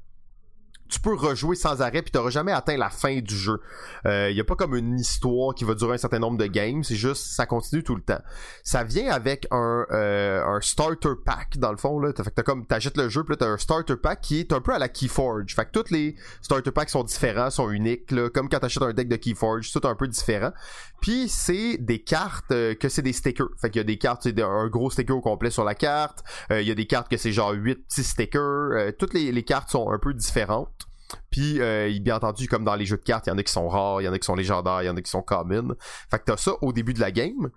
tu 0.92 1.00
peux 1.00 1.16
rejouer 1.16 1.56
sans 1.56 1.82
arrêt 1.82 2.02
puis 2.02 2.12
t'auras 2.12 2.30
jamais 2.30 2.52
atteint 2.52 2.78
la 2.78 2.90
fin 2.90 3.20
du 3.20 3.36
jeu. 3.36 3.62
Il 4.06 4.12
euh, 4.12 4.32
y 4.32 4.40
a 4.40 4.44
pas 4.44 4.56
comme 4.56 4.76
une 4.76 5.00
histoire 5.00 5.56
qui 5.56 5.64
va 5.64 5.74
durer 5.74 5.94
un 5.94 5.98
certain 5.98 6.20
nombre 6.20 6.38
de 6.38 6.46
games, 6.46 6.84
c'est 6.84 6.96
juste 6.96 7.24
ça 7.32 7.46
continue 7.46 7.82
tout 7.82 7.96
le 7.96 8.02
temps. 8.02 8.22
Ça 8.64 8.84
vient 8.84 9.10
avec 9.10 9.48
un, 9.52 9.86
euh, 9.92 10.46
un 10.46 10.60
starter 10.62 11.14
pack 11.26 11.58
dans 11.58 11.72
le 11.72 11.78
fond 11.78 12.00
là, 12.00 12.12
fait 12.16 12.24
que 12.24 12.30
t'as 12.36 12.44
comme 12.44 12.66
t'achètes 12.66 12.98
le 12.98 13.10
jeu 13.10 13.24
puis 13.24 13.38
t'as 13.38 13.48
un 13.48 13.58
starter 13.58 13.96
pack 13.96 14.22
qui 14.22 14.40
est 14.42 14.52
un 14.52 14.60
peu 14.60 14.74
à 14.74 14.80
la 14.80 14.90
Keyforge. 14.90 15.56
Fait 15.56 15.66
que 15.66 15.72
tous 15.72 15.92
les 15.92 16.16
starter 16.42 16.72
packs 16.72 16.90
sont 16.90 17.04
différents, 17.04 17.50
sont 17.50 17.70
uniques 17.70 18.12
là, 18.12 18.30
comme 18.30 18.50
quand 18.50 18.60
t'achètes 18.60 18.84
un 18.84 18.94
deck 18.94 19.08
de 19.08 19.16
Keyforge, 19.16 19.72
tout 19.72 19.88
un 19.88 19.96
peu 19.96 20.08
différent. 20.10 20.52
Puis 21.02 21.30
c'est 21.30 21.78
des 21.78 22.00
cartes 22.00 22.52
euh, 22.52 22.76
que 22.76 22.90
c'est 22.90 23.02
des 23.02 23.14
stickers. 23.14 23.48
Fait 23.60 23.70
qu'il 23.70 23.80
y 23.80 23.82
a 23.82 23.86
des 23.86 23.98
cartes, 23.98 24.24
c'est 24.24 24.40
un 24.42 24.68
gros 24.68 24.92
sticker 24.92 25.16
au 25.16 25.22
complet 25.22 25.52
sur 25.52 25.64
la 25.64 25.74
carte. 25.74 26.24
Il 26.50 26.62
y 26.62 26.72
a 26.72 26.76
des 26.76 26.86
cartes 26.86 27.10
que 27.10 27.18
c'est 27.18 27.32
genre 27.32 27.52
8 27.54 27.88
petits 27.88 28.04
stickers. 28.04 28.94
toutes 29.00 29.14
les, 29.14 29.32
les 29.32 29.44
cartes 29.44 29.70
sont 29.70 29.90
un 29.90 29.98
peu 29.98 30.14
différentes. 30.14 30.81
Puis, 31.30 31.62
euh, 31.62 31.92
bien 32.02 32.16
entendu, 32.16 32.48
comme 32.48 32.64
dans 32.64 32.76
les 32.76 32.86
jeux 32.86 32.98
de 32.98 33.04
cartes, 33.04 33.28
il 33.28 33.30
y 33.30 33.34
en 33.34 33.38
a 33.38 33.44
qui 33.44 33.52
sont 33.52 33.68
rares, 33.68 34.02
il 34.02 34.06
y 34.06 34.08
en 34.08 34.14
a 34.14 34.20
qui 34.20 34.26
sont 34.26 34.36
légendaires, 34.36 34.82
il 34.82 34.86
y 34.86 34.90
en 34.90 34.96
a 34.96 35.02
qui 35.02 35.10
sont 35.10 35.22
common. 35.22 35.76
Fait 36.10 36.20
que 36.20 36.26
t'as 36.26 36.38
ça 36.38 36.54
au 36.62 36.74
début 36.74 36.94
de 36.94 37.00
la 37.00 37.12
game. 37.12 37.50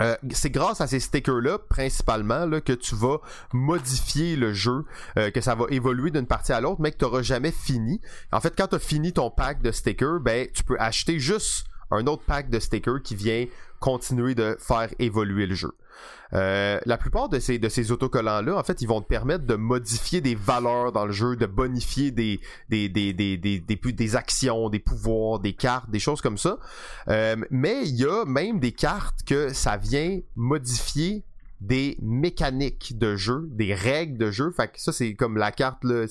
Euh, 0.00 0.16
c'est 0.30 0.50
grâce 0.50 0.80
à 0.80 0.86
ces 0.86 1.00
stickers-là, 1.00 1.58
principalement, 1.58 2.46
là, 2.46 2.60
que 2.60 2.72
tu 2.72 2.94
vas 2.94 3.18
modifier 3.52 4.36
le 4.36 4.52
jeu, 4.52 4.84
euh, 5.18 5.30
que 5.30 5.40
ça 5.40 5.54
va 5.54 5.66
évoluer 5.68 6.10
d'une 6.10 6.26
partie 6.26 6.52
à 6.52 6.60
l'autre, 6.60 6.80
mais 6.80 6.90
que 6.90 6.96
tu 6.96 7.04
n'auras 7.04 7.22
jamais 7.22 7.52
fini. 7.52 8.00
En 8.32 8.40
fait, 8.40 8.54
quand 8.56 8.68
tu 8.68 8.76
as 8.76 8.78
fini 8.78 9.12
ton 9.12 9.30
pack 9.30 9.62
de 9.62 9.70
stickers, 9.70 10.20
ben, 10.20 10.48
tu 10.52 10.64
peux 10.64 10.76
acheter 10.78 11.18
juste 11.18 11.66
un 11.90 12.06
autre 12.06 12.24
pack 12.26 12.48
de 12.48 12.58
stickers 12.58 13.02
qui 13.02 13.14
vient 13.14 13.46
continuer 13.82 14.34
de 14.34 14.56
faire 14.60 14.88
évoluer 15.00 15.46
le 15.46 15.54
jeu. 15.56 15.72
Euh, 16.34 16.80
la 16.86 16.96
plupart 16.96 17.28
de 17.28 17.38
ces, 17.38 17.58
de 17.58 17.68
ces 17.68 17.92
autocollants-là, 17.92 18.56
en 18.56 18.62
fait, 18.62 18.80
ils 18.80 18.88
vont 18.88 19.02
te 19.02 19.06
permettre 19.06 19.44
de 19.44 19.54
modifier 19.54 20.20
des 20.20 20.34
valeurs 20.34 20.92
dans 20.92 21.04
le 21.04 21.12
jeu, 21.12 21.36
de 21.36 21.46
bonifier 21.46 22.10
des, 22.10 22.40
des, 22.70 22.88
des, 22.88 23.12
des, 23.12 23.36
des, 23.36 23.60
des, 23.60 24.16
actions, 24.16 24.70
des 24.70 24.78
pouvoirs, 24.78 25.40
des 25.40 25.52
cartes, 25.52 25.90
des 25.90 25.98
choses 25.98 26.22
comme 26.22 26.38
ça. 26.38 26.58
Euh, 27.08 27.36
mais 27.50 27.82
il 27.82 27.96
y 27.96 28.04
a 28.06 28.24
même 28.24 28.60
des 28.60 28.72
cartes 28.72 29.24
que 29.26 29.52
ça 29.52 29.76
vient 29.76 30.20
modifier 30.36 31.24
des 31.62 31.96
mécaniques 32.02 32.98
de 32.98 33.14
jeu, 33.14 33.48
des 33.52 33.72
règles 33.72 34.18
de 34.18 34.32
jeu. 34.32 34.50
Fait 34.50 34.66
que 34.66 34.80
ça, 34.80 34.92
c'est 34.92 35.14
comme 35.14 35.36
la 35.36 35.52
carte, 35.52 35.84
là, 35.84 36.06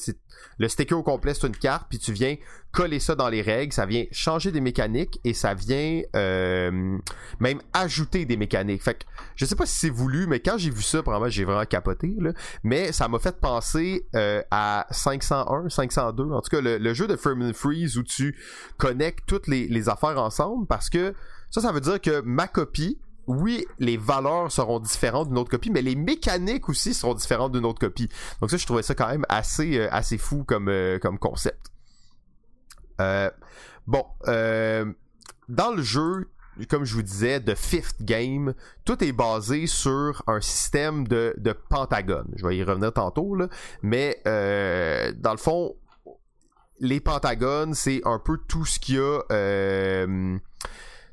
le 0.58 0.68
sticker 0.70 0.98
au 0.98 1.04
complet, 1.04 1.34
c'est 1.34 1.46
une 1.46 1.58
carte, 1.58 1.88
puis 1.90 2.00
tu 2.00 2.14
viens 2.14 2.38
coller 2.72 3.02
ça 3.02 3.16
dans 3.16 3.28
les 3.28 3.42
règles, 3.42 3.74
ça 3.74 3.86
vient 3.86 4.06
changer 4.14 4.54
des 4.54 4.62
mécaniques 4.62 5.20
et 5.26 5.34
ça 5.34 5.54
vient 5.54 6.02
euh, 6.16 6.98
même 7.42 7.60
ajouter 7.74 8.24
des 8.24 8.38
mécaniques. 8.38 8.82
Fait 8.82 8.94
que 8.94 9.04
je 9.36 9.44
sais 9.44 9.58
pas 9.58 9.66
si 9.66 9.78
c'est 9.78 9.90
voulu, 9.90 10.26
mais 10.26 10.40
quand 10.40 10.58
j'ai 10.58 10.70
vu 10.70 10.82
ça, 10.82 11.04
probablement 11.04 11.30
j'ai 11.30 11.44
vraiment 11.44 11.66
capoté, 11.66 12.16
mais 12.64 12.94
ça 12.94 13.10
m'a 13.10 13.20
fait 13.20 13.38
penser 13.42 14.08
euh, 14.16 14.42
à 14.52 14.88
501, 14.90 15.68
502, 15.68 16.24
en 16.32 16.42
tout 16.42 16.50
cas 16.50 16.62
le, 16.62 16.94
jeu 16.94 17.08
de 17.08 17.18
Firm 17.18 17.54
Freeze 17.54 17.98
où 17.98 18.04
tu 18.04 18.38
connectes 18.78 19.26
toutes 19.28 19.48
les 19.48 19.90
affaires 19.90 20.18
ensemble 20.18 20.66
parce 20.66 20.90
que 20.90 21.14
ça, 21.52 21.60
ça 21.60 21.74
veut 21.74 21.82
dire 21.82 22.00
que 22.00 22.22
ma 22.22 22.48
copie, 22.48 22.98
oui, 23.32 23.66
les 23.80 23.98
valeurs 23.98 24.52
seront 24.52 24.80
différentes 24.80 25.30
d'une 25.30 25.38
autre 25.38 25.50
copie, 25.50 25.70
mais 25.70 25.82
les 25.82 25.96
mécaniques 25.96 26.68
aussi 26.70 26.94
seront 26.94 27.14
différentes 27.14 27.54
d'une 27.54 27.66
autre 27.66 27.80
copie. 27.80 28.10
Donc 28.40 28.52
ça, 28.52 28.58
je 28.58 28.66
trouvais 28.66 28.84
ça 28.84 28.96
quand 28.96 29.08
même 29.08 29.26
assez, 29.30 29.80
euh, 29.80 30.18
fou 30.18 30.44
comme, 30.44 30.68
euh, 30.68 31.00
concept. 31.20 31.72
Euh, 33.00 33.32
bon, 33.88 34.06
dans 34.26 35.76
le 35.76 35.82
jeu, 35.82 36.30
comme 36.70 36.84
je 36.84 36.94
vous 36.94 37.02
disais, 37.02 37.40
de 37.40 37.56
Fifth 37.56 38.04
Game, 38.04 38.54
tout 38.86 39.04
est 39.04 39.14
basé 39.14 39.66
sur 39.66 40.24
un 40.28 40.42
système 40.42 41.08
de, 41.08 41.34
de 41.38 41.54
pentagone. 41.54 42.32
Je 42.36 42.46
vais 42.46 42.58
y 42.58 42.64
revenir 42.64 42.94
tantôt, 42.94 43.36
là, 43.36 43.48
mais 43.82 44.22
dans 44.26 45.32
le 45.32 45.38
fond, 45.38 45.76
les 46.80 47.00
pentagones, 47.00 47.74
c'est 47.74 48.02
un 48.06 48.20
peu 48.20 48.38
tout 48.48 48.66
ce 48.66 48.80
qu'il 48.80 48.96
y 48.96 49.00
a 49.00 50.06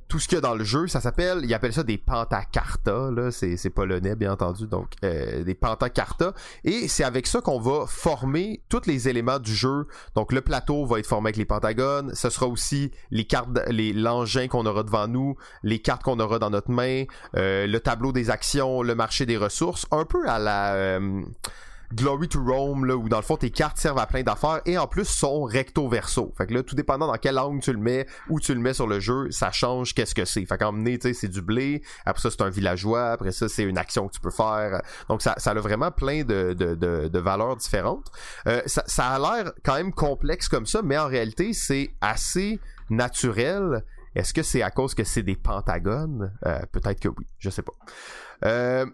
tout 0.08 0.18
ce 0.18 0.26
qu'il 0.26 0.36
y 0.36 0.38
a 0.38 0.40
dans 0.40 0.54
le 0.54 0.64
jeu, 0.64 0.88
ça 0.88 1.00
s'appelle, 1.00 1.40
ils 1.44 1.52
appellent 1.52 1.72
ça 1.72 1.82
des 1.82 1.98
pentacarta, 1.98 3.10
là, 3.10 3.30
c'est, 3.30 3.70
polonais 3.70 4.16
bien 4.16 4.32
entendu, 4.32 4.66
donc 4.66 4.92
euh, 5.04 5.44
des 5.44 5.54
pentacarta, 5.54 6.32
et 6.64 6.88
c'est 6.88 7.04
avec 7.04 7.26
ça 7.26 7.40
qu'on 7.42 7.60
va 7.60 7.86
former 7.86 8.62
tous 8.70 8.86
les 8.86 9.08
éléments 9.08 9.38
du 9.38 9.54
jeu. 9.54 9.86
Donc 10.14 10.32
le 10.32 10.40
plateau 10.40 10.86
va 10.86 10.98
être 10.98 11.06
formé 11.06 11.28
avec 11.28 11.36
les 11.36 11.44
pentagones, 11.44 12.14
ce 12.14 12.30
sera 12.30 12.46
aussi 12.46 12.90
les 13.10 13.24
cartes, 13.24 13.48
les 13.68 13.92
l'engin 13.92 14.48
qu'on 14.48 14.64
aura 14.64 14.82
devant 14.82 15.08
nous, 15.08 15.36
les 15.62 15.80
cartes 15.80 16.02
qu'on 16.02 16.18
aura 16.20 16.38
dans 16.38 16.50
notre 16.50 16.70
main, 16.70 17.04
euh, 17.36 17.66
le 17.66 17.80
tableau 17.80 18.12
des 18.12 18.30
actions, 18.30 18.82
le 18.82 18.94
marché 18.94 19.26
des 19.26 19.36
ressources, 19.36 19.86
un 19.90 20.06
peu 20.06 20.26
à 20.26 20.38
la 20.38 20.74
euh, 20.74 21.22
Glory 21.94 22.28
to 22.28 22.42
Rome, 22.44 22.84
là, 22.84 22.96
où 22.96 23.08
dans 23.08 23.16
le 23.16 23.22
fond 23.22 23.36
tes 23.36 23.50
cartes 23.50 23.78
servent 23.78 23.98
à 23.98 24.06
plein 24.06 24.22
d'affaires 24.22 24.60
et 24.66 24.76
en 24.76 24.86
plus 24.86 25.06
sont 25.06 25.44
recto 25.44 25.88
verso. 25.88 26.34
Fait 26.36 26.46
que 26.46 26.54
là, 26.54 26.62
tout 26.62 26.74
dépendant 26.74 27.06
dans 27.06 27.16
quel 27.16 27.38
angle 27.38 27.60
tu 27.60 27.72
le 27.72 27.78
mets, 27.78 28.06
où 28.28 28.40
tu 28.40 28.54
le 28.54 28.60
mets 28.60 28.74
sur 28.74 28.86
le 28.86 29.00
jeu, 29.00 29.30
ça 29.30 29.50
change 29.52 29.94
qu'est-ce 29.94 30.14
que 30.14 30.24
c'est. 30.24 30.44
Fait 30.44 30.58
qu'emmener, 30.58 30.98
tu 30.98 31.08
sais, 31.08 31.14
c'est 31.14 31.28
du 31.28 31.40
blé, 31.40 31.82
après 32.04 32.20
ça 32.20 32.30
c'est 32.30 32.42
un 32.42 32.50
villageois, 32.50 33.12
après 33.12 33.32
ça 33.32 33.48
c'est 33.48 33.62
une 33.62 33.78
action 33.78 34.08
que 34.08 34.14
tu 34.14 34.20
peux 34.20 34.30
faire. 34.30 34.82
Donc 35.08 35.22
ça, 35.22 35.34
ça 35.38 35.52
a 35.52 35.54
vraiment 35.54 35.90
plein 35.90 36.24
de, 36.24 36.52
de, 36.52 36.74
de, 36.74 37.18
valeurs 37.18 37.56
différentes. 37.56 38.06
Euh, 38.46 38.60
ça, 38.66 39.06
a 39.06 39.18
l'air 39.18 39.52
quand 39.64 39.74
même 39.74 39.92
complexe 39.92 40.48
comme 40.48 40.66
ça, 40.66 40.82
mais 40.82 40.98
en 40.98 41.06
réalité 41.06 41.52
c'est 41.52 41.90
assez 42.00 42.60
naturel. 42.90 43.84
Est-ce 44.14 44.34
que 44.34 44.42
c'est 44.42 44.62
à 44.62 44.70
cause 44.70 44.94
que 44.94 45.04
c'est 45.04 45.22
des 45.22 45.36
pentagones? 45.36 46.32
Euh, 46.46 46.60
peut-être 46.72 47.00
que 47.00 47.08
oui, 47.08 47.26
je 47.38 47.50
sais 47.50 47.62
pas. 47.62 47.72
Euh, 48.44 48.86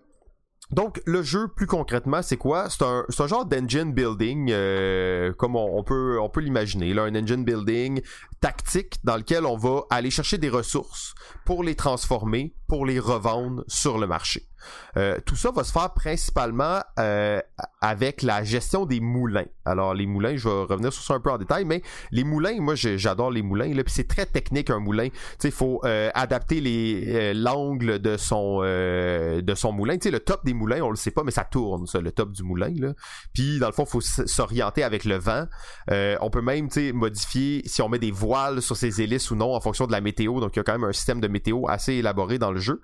donc 0.71 1.01
le 1.05 1.23
jeu 1.23 1.49
plus 1.49 1.67
concrètement 1.67 2.23
c'est 2.23 2.37
quoi? 2.37 2.69
C'est 2.71 2.83
un, 2.83 3.05
genre 3.27 3.45
d'engine 3.45 3.93
building 3.93 4.51
euh, 4.51 5.33
comme 5.35 5.57
on, 5.57 5.83
peut 5.83 6.19
on 6.21 6.29
peut 6.29 6.41
l'imaginer 6.41 6.99
un 6.99 7.15
engine 7.15 7.45
building 7.45 8.01
tactique 8.41 8.97
dans 9.05 9.17
lequel 9.17 9.45
on 9.45 9.57
va 9.57 9.83
aller 9.91 10.11
chercher 10.11 10.39
des 10.39 10.49
ressources 10.49 11.15
pour 11.45 11.63
les 11.63 11.75
transformer 11.75 12.55
pour 12.67 12.87
les 12.87 12.99
revendre 12.99 13.65
sur 13.69 13.99
le 13.99 14.07
marché. 14.07 14.49
Euh, 14.97 15.19
tout 15.25 15.37
ça 15.37 15.51
va 15.51 15.65
se 15.65 15.73
faire 15.73 15.93
principalement 15.93 16.81
euh, 16.99 17.41
avec 17.81 18.23
la 18.23 18.45
gestion 18.45 18.87
des 18.87 19.01
moulins. 19.01 19.47
Alors 19.65 19.95
les 19.95 20.07
moulins, 20.07 20.37
je 20.37 20.49
vais 20.49 20.65
revenir 20.65 20.93
sur 20.93 21.03
ça 21.03 21.15
un 21.15 21.21
peu 21.21 21.31
en 21.31 21.39
détail, 21.39 21.65
mais 21.65 21.83
les 22.11 22.25
moulins, 22.25 22.61
moi 22.61 22.75
j'adore 22.75 23.31
les 23.31 23.43
moulins. 23.43 23.73
Là, 23.75 23.83
c'est 23.87 24.09
très 24.09 24.27
technique 24.27 24.71
un 24.71 24.79
moulin. 24.79 25.09
il 25.43 25.51
faut 25.51 25.81
euh, 25.85 26.11
adapter 26.15 26.61
les 26.61 27.35
l'angle 27.35 27.99
de 27.99 28.17
son 28.17 28.61
de 28.61 29.55
son 29.55 29.73
moulin. 29.73 29.99
Tu 29.99 30.11
le 30.11 30.21
top 30.21 30.45
des 30.45 30.55
moulins, 30.55 30.81
on 30.83 30.91
le 30.91 30.97
sait 30.97 31.11
pas, 31.11 31.23
mais 31.25 31.31
ça 31.31 31.45
tourne, 31.45 31.87
ça, 31.87 32.01
le 32.01 32.13
top 32.13 32.33
du 32.33 32.43
moulin. 32.43 32.73
Là. 32.79 32.93
Puis 33.33 33.59
dans 33.59 33.67
le 33.67 33.73
fond, 33.73 33.85
faut 33.85 34.01
s'orienter 34.01 34.83
avec 34.83 35.05
le 35.05 35.17
vent. 35.17 35.47
on 35.89 36.31
peut 36.31 36.43
même 36.43 36.69
modifier 36.95 37.63
si 37.67 37.83
on 37.83 37.89
met 37.89 37.99
des 37.99 38.11
voiles 38.11 38.63
sur 38.63 38.77
ses 38.77 39.01
hélices 39.03 39.31
ou 39.31 39.37
non 39.37 39.55
en 39.55 39.61
fonction 39.61 39.87
de 39.87 39.93
la 39.93 40.01
météo. 40.01 40.41
Donc 40.41 40.57
il 40.57 40.59
y 40.59 40.61
a 40.61 40.65
quand 40.65 40.73
même 40.73 40.85
un 40.85 40.93
système 40.93 41.21
de 41.21 41.29
météo 41.29 41.67
assez 41.69 41.95
élaboré 41.95 42.39
dans 42.39 42.53
le 42.53 42.61
jeu. 42.61 42.81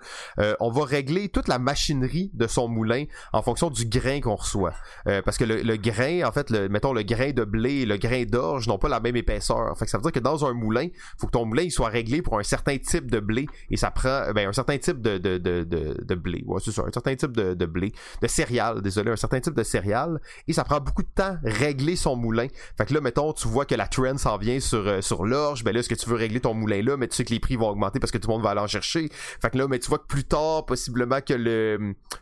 on 0.61 0.71
va 0.71 0.85
régler 0.85 1.29
toute 1.29 1.49
la 1.49 1.59
machinerie 1.71 2.31
de 2.35 2.47
son 2.47 2.69
moulin 2.69 3.05
en 3.33 3.43
fonction 3.43 3.71
du 3.71 3.87
grain 3.87 4.21
qu'on 4.21 4.35
reçoit. 4.35 4.75
Euh, 5.07 5.23
parce 5.23 5.39
que 5.39 5.45
le, 5.45 5.77
grain, 5.77 6.27
en 6.27 6.33
fait, 6.33 6.51
le, 6.51 6.69
mettons 6.69 6.93
le 6.93 7.03
grain 7.03 7.31
de 7.31 7.45
blé 7.45 7.83
et 7.83 7.87
le 7.87 7.97
grain 7.97 8.25
d'orge 8.25 8.67
n'ont 8.67 8.79
pas 8.79 8.89
la 8.89 9.01
même 9.01 9.17
épaisseur. 9.17 9.77
Fait 9.79 9.85
que 9.85 9.91
ça 9.91 9.99
veut 9.99 10.03
dire 10.03 10.13
que 10.13 10.19
dans 10.19 10.45
un 10.45 10.53
moulin, 10.53 10.89
faut 11.19 11.27
que 11.27 11.33
ton 11.33 11.45
moulin 11.45 11.63
il 11.63 11.71
soit 11.71 11.89
réglé 11.89 12.23
pour 12.23 12.39
un 12.39 12.43
certain 12.43 12.77
type 12.79 13.11
de 13.11 13.21
blé 13.21 13.47
et 13.71 13.77
ça 13.77 13.91
prend 13.91 14.33
ben, 14.35 14.49
un 14.49 14.53
certain 14.53 14.79
type 14.79 15.01
de, 15.01 15.19
de, 15.19 15.39
de, 15.39 15.65
de, 15.65 16.15
blé. 16.15 16.43
Ouais, 16.47 16.61
c'est 16.65 16.73
ça, 16.73 16.83
un 16.83 16.93
certain 16.93 17.15
type 17.15 17.37
de, 17.37 17.55
de 17.55 17.67
blé, 17.67 17.93
de 18.21 18.27
céréales, 18.27 18.83
désolé, 18.83 19.11
un 19.13 19.17
certain 19.17 19.41
type 19.41 19.55
de 19.55 19.63
céréales 19.63 20.21
et 20.49 20.53
ça 20.53 20.65
prend 20.65 20.81
beaucoup 20.81 21.03
de 21.03 21.15
temps 21.15 21.37
régler 21.45 21.97
son 21.97 22.17
moulin. 22.17 22.49
Fait 22.77 22.87
que 22.87 22.95
là, 22.95 23.01
mettons, 23.01 23.33
tu 23.33 23.47
vois 23.47 23.65
que 23.65 23.75
la 23.77 23.87
trend 23.87 24.19
s'en 24.19 24.39
vient 24.39 24.59
sur, 24.61 24.87
euh, 24.87 25.01
sur 25.01 25.25
l'orge, 25.25 25.63
ben 25.63 25.73
là, 25.73 25.81
est-ce 25.81 25.89
que 25.89 25.95
tu 25.95 26.09
veux 26.09 26.17
régler 26.17 26.41
ton 26.41 26.55
moulin 26.55 26.83
là, 26.83 26.97
mais 26.97 27.07
tu 27.07 27.17
sais 27.17 27.25
que 27.25 27.33
les 27.33 27.41
prix 27.41 27.57
vont 27.57 27.69
augmenter 27.69 28.01
parce 28.01 28.11
que 28.11 28.19
tout 28.19 28.29
le 28.29 28.35
monde 28.35 28.43
va 28.43 28.51
aller 28.51 28.61
en 28.61 28.67
chercher. 28.67 29.09
Fait 29.13 29.51
que 29.51 29.59
là, 29.59 29.69
mais 29.69 29.79
tu 29.79 29.89
vois 29.89 29.99
que 29.99 30.07
plus 30.07 30.25
tard, 30.25 30.67
possiblement 30.67 31.21
que 31.21 31.35
le 31.35 31.60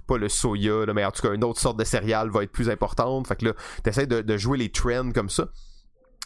pas 0.06 0.18
le 0.18 0.28
soya, 0.28 0.86
mais 0.94 1.04
en 1.04 1.10
tout 1.10 1.22
cas 1.22 1.32
une 1.32 1.44
autre 1.44 1.60
sorte 1.60 1.78
de 1.78 1.84
céréale 1.84 2.30
va 2.30 2.42
être 2.42 2.52
plus 2.52 2.70
importante. 2.70 3.26
Fait 3.26 3.36
que 3.36 3.46
là, 3.46 3.52
t'essaies 3.82 4.06
de, 4.06 4.20
de 4.20 4.36
jouer 4.36 4.58
les 4.58 4.70
trends 4.70 5.12
comme 5.12 5.28
ça. 5.28 5.48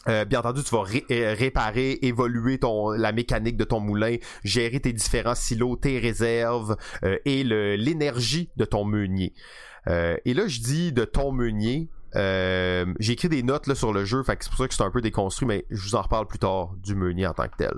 Euh, 0.09 0.25
bien 0.25 0.39
entendu, 0.39 0.63
tu 0.63 0.75
vas 0.75 0.83
euh, 1.11 1.35
réparer, 1.37 1.99
évoluer 2.01 2.59
ton 2.59 2.91
la 2.91 3.11
mécanique 3.11 3.57
de 3.57 3.63
ton 3.63 3.79
moulin, 3.79 4.17
gérer 4.43 4.79
tes 4.79 4.91
différents 4.91 5.35
silos, 5.35 5.77
tes 5.77 5.99
réserves 5.99 6.75
euh, 7.03 7.17
et 7.25 7.43
l'énergie 7.43 8.49
de 8.57 8.65
ton 8.65 8.83
meunier. 8.83 9.33
et 9.87 10.33
là, 10.33 10.47
je 10.47 10.59
dis 10.59 10.91
de 10.91 11.05
ton 11.05 11.31
meunier. 11.31 11.89
J'ai 12.15 13.13
écrit 13.13 13.29
des 13.29 13.43
notes 13.43 13.73
sur 13.73 13.93
le 13.93 14.05
jeu, 14.05 14.23
c'est 14.25 14.49
pour 14.49 14.57
ça 14.57 14.67
que 14.67 14.73
c'est 14.73 14.83
un 14.83 14.91
peu 14.91 15.01
déconstruit, 15.01 15.47
mais 15.47 15.65
je 15.69 15.81
vous 15.81 15.95
en 15.95 16.01
reparle 16.01 16.27
plus 16.27 16.39
tard 16.39 16.73
du 16.83 16.95
meunier 16.95 17.25
en 17.25 17.33
tant 17.33 17.47
que 17.47 17.57
tel. 17.57 17.73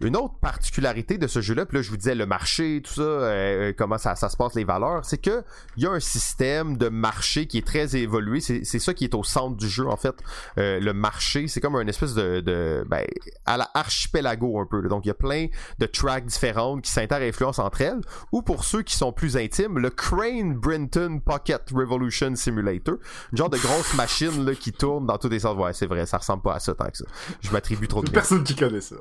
Une 0.00 0.16
autre 0.16 0.34
particularité 0.40 1.18
de 1.18 1.26
ce 1.26 1.40
jeu-là, 1.40 1.66
puis 1.66 1.78
là 1.78 1.82
je 1.82 1.90
vous 1.90 1.96
disais 1.96 2.14
le 2.14 2.24
marché, 2.24 2.80
tout 2.84 2.92
ça, 2.92 3.02
euh, 3.02 3.70
euh, 3.70 3.72
comment 3.76 3.98
ça, 3.98 4.14
ça 4.14 4.28
se 4.28 4.36
passe, 4.36 4.54
les 4.54 4.62
valeurs, 4.62 5.04
c'est 5.04 5.18
que 5.18 5.42
il 5.76 5.82
y 5.82 5.86
a 5.86 5.90
un 5.90 6.00
système 6.00 6.76
de 6.76 6.88
marché 6.88 7.46
qui 7.46 7.58
est 7.58 7.66
très 7.66 7.96
évolué. 7.96 8.40
C'est, 8.40 8.64
ça 8.64 8.94
qui 8.94 9.04
est 9.04 9.14
au 9.14 9.24
centre 9.24 9.56
du 9.56 9.68
jeu 9.68 9.88
en 9.88 9.96
fait. 9.96 10.14
Euh, 10.58 10.78
le 10.78 10.92
marché, 10.92 11.48
c'est 11.48 11.60
comme 11.60 11.74
une 11.74 11.88
espèce 11.88 12.14
de, 12.14 12.40
de 12.40 12.84
ben, 12.88 13.04
à 13.44 13.56
la 13.56 13.68
archipelago 13.74 14.60
un 14.60 14.66
peu. 14.66 14.82
Donc 14.88 15.04
il 15.04 15.08
y 15.08 15.10
a 15.10 15.14
plein 15.14 15.46
de 15.78 15.86
tracks 15.86 16.26
différentes 16.26 16.82
qui 16.82 16.92
s'inter-influencent 16.92 17.62
entre 17.62 17.80
elles. 17.80 18.00
Ou 18.30 18.42
pour 18.42 18.64
ceux 18.64 18.82
qui 18.82 18.96
sont 18.96 19.12
plus 19.12 19.36
intimes, 19.36 19.78
le 19.78 19.90
Crane 19.90 20.54
Brinton 20.54 21.20
Pocket 21.20 21.70
Revolution 21.74 22.36
Simulator, 22.36 22.96
une 23.32 23.38
genre 23.38 23.50
de 23.50 23.58
grosse 23.58 23.94
machine 23.94 24.44
là, 24.44 24.54
qui 24.54 24.72
tourne 24.72 25.06
dans 25.06 25.18
tous 25.18 25.28
les 25.28 25.40
sens. 25.40 25.56
Ouais, 25.56 25.72
c'est 25.72 25.86
vrai, 25.86 26.06
ça 26.06 26.18
ressemble 26.18 26.42
pas 26.42 26.54
à 26.54 26.60
ça 26.60 26.74
tant 26.74 26.88
que 26.88 26.98
ça. 26.98 27.04
Je 27.40 27.50
m'attribue 27.50 27.88
trop 27.88 28.02
de 28.02 28.10
personne 28.12 28.44
qui 28.44 28.54
connaît 28.54 28.80
ça. 28.80 28.96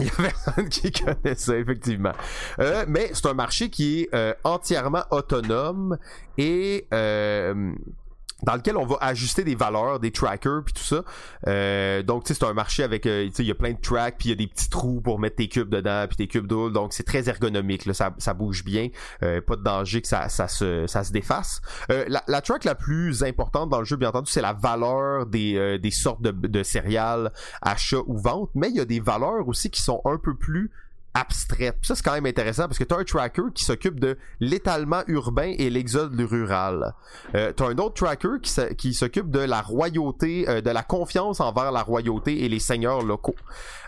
Il 0.00 0.06
y 0.06 0.10
a 0.10 0.23
personne 0.28 0.68
qui 0.68 0.90
connaît 0.92 1.34
ça, 1.36 1.56
effectivement. 1.56 2.12
Euh, 2.58 2.84
mais 2.88 3.10
c'est 3.12 3.26
un 3.26 3.34
marché 3.34 3.70
qui 3.70 4.02
est 4.02 4.14
euh, 4.14 4.34
entièrement 4.44 5.04
autonome 5.10 5.98
et 6.38 6.86
euh, 6.92 7.72
dans 8.42 8.54
lequel 8.54 8.76
on 8.76 8.84
va 8.84 8.96
ajuster 9.00 9.44
des 9.44 9.54
valeurs, 9.54 10.00
des 10.00 10.10
trackers 10.10 10.62
puis 10.64 10.74
tout 10.74 10.82
ça. 10.82 11.04
Euh, 11.46 12.02
donc 12.02 12.24
tu 12.24 12.28
sais 12.28 12.40
c'est 12.40 12.46
un 12.46 12.52
marché 12.52 12.82
avec 12.82 13.06
euh, 13.06 13.26
tu 13.26 13.34
sais 13.34 13.42
il 13.42 13.48
y 13.48 13.52
a 13.52 13.54
plein 13.54 13.72
de 13.72 13.80
tracks 13.80 14.16
puis 14.18 14.28
il 14.28 14.30
y 14.30 14.32
a 14.32 14.36
des 14.36 14.46
petits 14.46 14.68
trous 14.68 15.00
pour 15.00 15.18
mettre 15.18 15.36
tes 15.36 15.48
cubes 15.48 15.68
dedans 15.68 16.06
puis 16.08 16.16
tes 16.16 16.26
cubes 16.26 16.46
d'eau 16.46 16.70
donc 16.70 16.92
c'est 16.92 17.04
très 17.04 17.28
ergonomique 17.28 17.86
là, 17.86 17.94
ça, 17.94 18.14
ça 18.18 18.34
bouge 18.34 18.64
bien, 18.64 18.88
euh, 19.22 19.40
pas 19.40 19.56
de 19.56 19.62
danger 19.62 20.02
que 20.02 20.08
ça, 20.08 20.28
ça 20.28 20.48
se 20.48 20.86
ça 20.86 21.04
se 21.04 21.12
défasse. 21.12 21.62
Euh, 21.90 22.04
la, 22.08 22.22
la 22.26 22.40
track 22.40 22.64
la 22.64 22.74
plus 22.74 23.22
importante 23.22 23.70
dans 23.70 23.78
le 23.78 23.84
jeu 23.84 23.96
bien 23.96 24.08
entendu 24.08 24.30
c'est 24.30 24.42
la 24.42 24.52
valeur 24.52 25.26
des 25.26 25.56
euh, 25.56 25.78
des 25.78 25.90
sortes 25.90 26.22
de, 26.22 26.30
de 26.30 26.62
céréales 26.62 27.32
achat 27.62 27.98
ou 28.06 28.18
vente, 28.18 28.50
mais 28.54 28.68
il 28.68 28.76
y 28.76 28.80
a 28.80 28.84
des 28.84 29.00
valeurs 29.00 29.48
aussi 29.48 29.70
qui 29.70 29.82
sont 29.82 30.00
un 30.04 30.18
peu 30.18 30.34
plus 30.34 30.70
abstraite. 31.14 31.76
Ça, 31.82 31.94
c'est 31.94 32.04
quand 32.04 32.12
même 32.12 32.26
intéressant 32.26 32.64
parce 32.64 32.78
que 32.78 32.84
tu 32.84 32.92
as 32.92 32.98
un 32.98 33.04
tracker 33.04 33.42
qui 33.54 33.64
s'occupe 33.64 34.00
de 34.00 34.18
l'étalement 34.40 35.02
urbain 35.06 35.54
et 35.56 35.70
l'exode 35.70 36.20
rural. 36.20 36.94
Euh, 37.34 37.52
tu 37.56 37.62
as 37.62 37.66
un 37.66 37.78
autre 37.78 37.94
tracker 37.94 38.40
qui 38.76 38.94
s'occupe 38.94 39.30
de 39.30 39.38
la 39.38 39.62
royauté, 39.62 40.48
euh, 40.48 40.60
de 40.60 40.70
la 40.70 40.82
confiance 40.82 41.40
envers 41.40 41.72
la 41.72 41.82
royauté 41.82 42.44
et 42.44 42.48
les 42.48 42.58
seigneurs 42.58 43.02
locaux. 43.02 43.36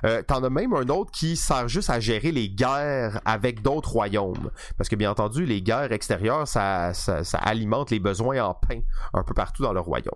Euh, 0.05 0.23
T'en 0.23 0.43
as 0.45 0.51
même 0.51 0.73
un 0.75 0.89
autre 0.89 1.11
qui 1.11 1.37
sert 1.37 1.69
juste 1.69 1.91
à 1.91 2.01
gérer 2.01 2.31
les 2.31 2.49
guerres 2.49 3.21
avec 3.25 3.63
d'autres 3.63 3.91
royaumes. 3.91 4.51
Parce 4.79 4.89
que 4.89 4.97
bien 4.97 5.11
entendu, 5.11 5.45
les 5.45 5.63
guerres 5.63 5.93
extérieures, 5.93 6.47
ça, 6.47 6.95
ça, 6.95 7.25
ça 7.25 7.39
alimente 7.39 7.91
les 7.91 7.99
besoins 7.99 8.43
en 8.43 8.55
pain 8.55 8.81
un 9.15 9.23
peu 9.25 9.35
partout 9.35 9.63
dans 9.63 9.73
le 9.73 9.81
royaume. 9.81 10.15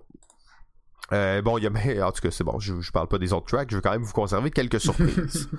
Euh, 1.13 1.41
bon, 1.41 1.57
il 1.57 1.63
y 1.63 1.67
a, 1.67 1.71
en 2.07 2.11
tout 2.11 2.21
cas, 2.21 2.31
c'est 2.31 2.43
bon, 2.43 2.59
je, 2.59 2.79
je 2.81 2.91
parle 2.91 3.07
pas 3.07 3.17
des 3.17 3.33
autres 3.33 3.47
tracks, 3.47 3.69
je 3.69 3.75
veux 3.75 3.81
quand 3.81 3.91
même 3.91 4.03
vous 4.03 4.13
conserver 4.13 4.51
quelques 4.51 4.79
surprises. 4.79 5.49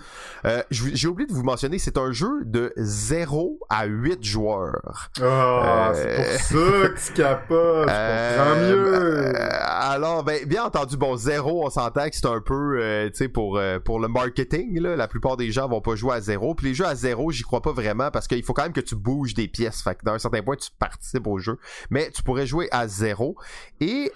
euh, 0.44 0.62
J'ai 0.70 1.08
oublié 1.08 1.26
de 1.26 1.32
vous 1.34 1.42
mentionner, 1.42 1.78
c'est 1.78 1.98
un 1.98 2.12
jeu 2.12 2.44
de 2.44 2.72
0 2.76 3.58
à 3.68 3.84
8 3.86 4.24
joueurs. 4.24 5.10
Oh, 5.20 5.24
euh, 5.24 5.92
c'est 6.38 6.54
pour 6.54 6.64
ça 6.64 6.88
que 6.88 7.06
tu 7.06 7.12
capotes, 7.22 7.88
euh, 7.88 8.70
mieux. 8.70 8.94
Euh, 8.96 9.32
alors, 9.60 10.24
ben, 10.24 10.44
bien 10.46 10.64
entendu, 10.64 10.96
bon, 10.96 11.16
0, 11.16 11.66
on 11.66 11.70
s'entend 11.70 12.08
que 12.08 12.16
c'est 12.16 12.26
un 12.26 12.40
peu, 12.40 12.78
euh, 12.80 13.08
tu 13.10 13.16
sais, 13.16 13.28
pour, 13.28 13.60
pour 13.84 14.00
le 14.00 14.08
marketing, 14.08 14.80
là, 14.80 14.96
la 14.96 15.08
plupart 15.08 15.36
des 15.36 15.50
gens 15.52 15.68
vont 15.68 15.80
pas 15.80 15.94
jouer 15.96 16.14
à 16.14 16.20
0, 16.20 16.54
puis 16.54 16.68
les 16.68 16.74
jeux 16.74 16.86
à 16.86 16.94
0, 16.94 17.30
j'y 17.30 17.42
crois 17.42 17.60
pas 17.62 17.72
vraiment, 17.72 18.10
parce 18.10 18.26
qu'il 18.26 18.42
faut 18.42 18.54
quand 18.54 18.62
même 18.62 18.72
que 18.72 18.80
tu 18.80 18.94
bouges 18.96 19.34
des 19.34 19.48
pièces, 19.48 19.82
fait 19.82 19.96
que 19.96 20.04
d'un 20.04 20.18
certain 20.18 20.42
point, 20.42 20.56
tu 20.56 20.70
participes 20.78 21.26
au 21.26 21.38
jeu, 21.38 21.58
mais 21.90 22.10
tu 22.10 22.22
pourrais 22.22 22.46
jouer 22.46 22.68
à 22.70 22.88
0, 22.88 23.36
et 23.80 24.12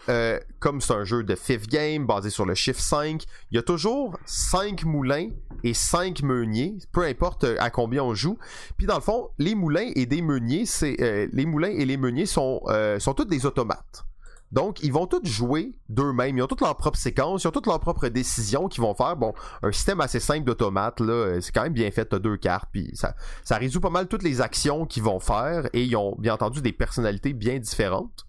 comme 0.60 0.80
c'est 0.80 0.94
un 0.94 1.04
jeu 1.04 1.25
de 1.26 1.34
fifth 1.34 1.68
game 1.68 2.06
basé 2.06 2.30
sur 2.30 2.46
le 2.46 2.54
chiffre 2.54 2.80
5. 2.80 3.24
Il 3.50 3.56
y 3.56 3.58
a 3.58 3.62
toujours 3.62 4.18
5 4.24 4.84
moulins 4.84 5.28
et 5.64 5.74
5 5.74 6.22
meuniers, 6.22 6.78
peu 6.92 7.02
importe 7.02 7.44
euh, 7.44 7.56
à 7.58 7.70
combien 7.70 8.02
on 8.02 8.14
joue. 8.14 8.38
Puis 8.78 8.86
dans 8.86 8.94
le 8.94 9.02
fond, 9.02 9.30
les 9.38 9.54
moulins 9.54 9.90
et 9.94 10.06
des 10.06 10.22
meuniers, 10.22 10.64
c'est 10.64 10.96
euh, 11.00 11.28
les 11.32 11.44
moulins 11.44 11.70
et 11.70 11.84
les 11.84 11.96
meuniers 11.96 12.26
sont 12.26 12.62
euh, 12.68 12.98
sont 12.98 13.14
tous 13.14 13.24
des 13.24 13.44
automates. 13.44 14.04
Donc, 14.52 14.80
ils 14.84 14.92
vont 14.92 15.08
tous 15.08 15.24
jouer 15.24 15.72
d'eux-mêmes. 15.88 16.38
Ils 16.38 16.42
ont 16.42 16.46
toutes 16.46 16.60
leurs 16.60 16.76
propres 16.76 16.98
séquences, 16.98 17.42
ils 17.42 17.48
ont 17.48 17.50
toutes 17.50 17.66
leurs 17.66 17.80
propres 17.80 18.06
décisions 18.08 18.68
qu'ils 18.68 18.80
vont 18.80 18.94
faire. 18.94 19.16
Bon, 19.16 19.34
un 19.62 19.72
système 19.72 20.00
assez 20.00 20.20
simple 20.20 20.44
d'automates, 20.44 21.00
là, 21.00 21.40
c'est 21.40 21.52
quand 21.52 21.64
même 21.64 21.72
bien 21.72 21.90
fait. 21.90 22.04
T'as 22.04 22.20
deux 22.20 22.36
cartes, 22.36 22.68
puis 22.70 22.90
ça, 22.94 23.16
ça 23.42 23.56
résout 23.56 23.80
pas 23.80 23.90
mal 23.90 24.06
toutes 24.06 24.22
les 24.22 24.40
actions 24.40 24.86
qu'ils 24.86 25.02
vont 25.02 25.18
faire. 25.18 25.68
Et 25.72 25.82
ils 25.82 25.96
ont 25.96 26.14
bien 26.18 26.34
entendu 26.34 26.62
des 26.62 26.72
personnalités 26.72 27.32
bien 27.32 27.58
différentes. 27.58 28.24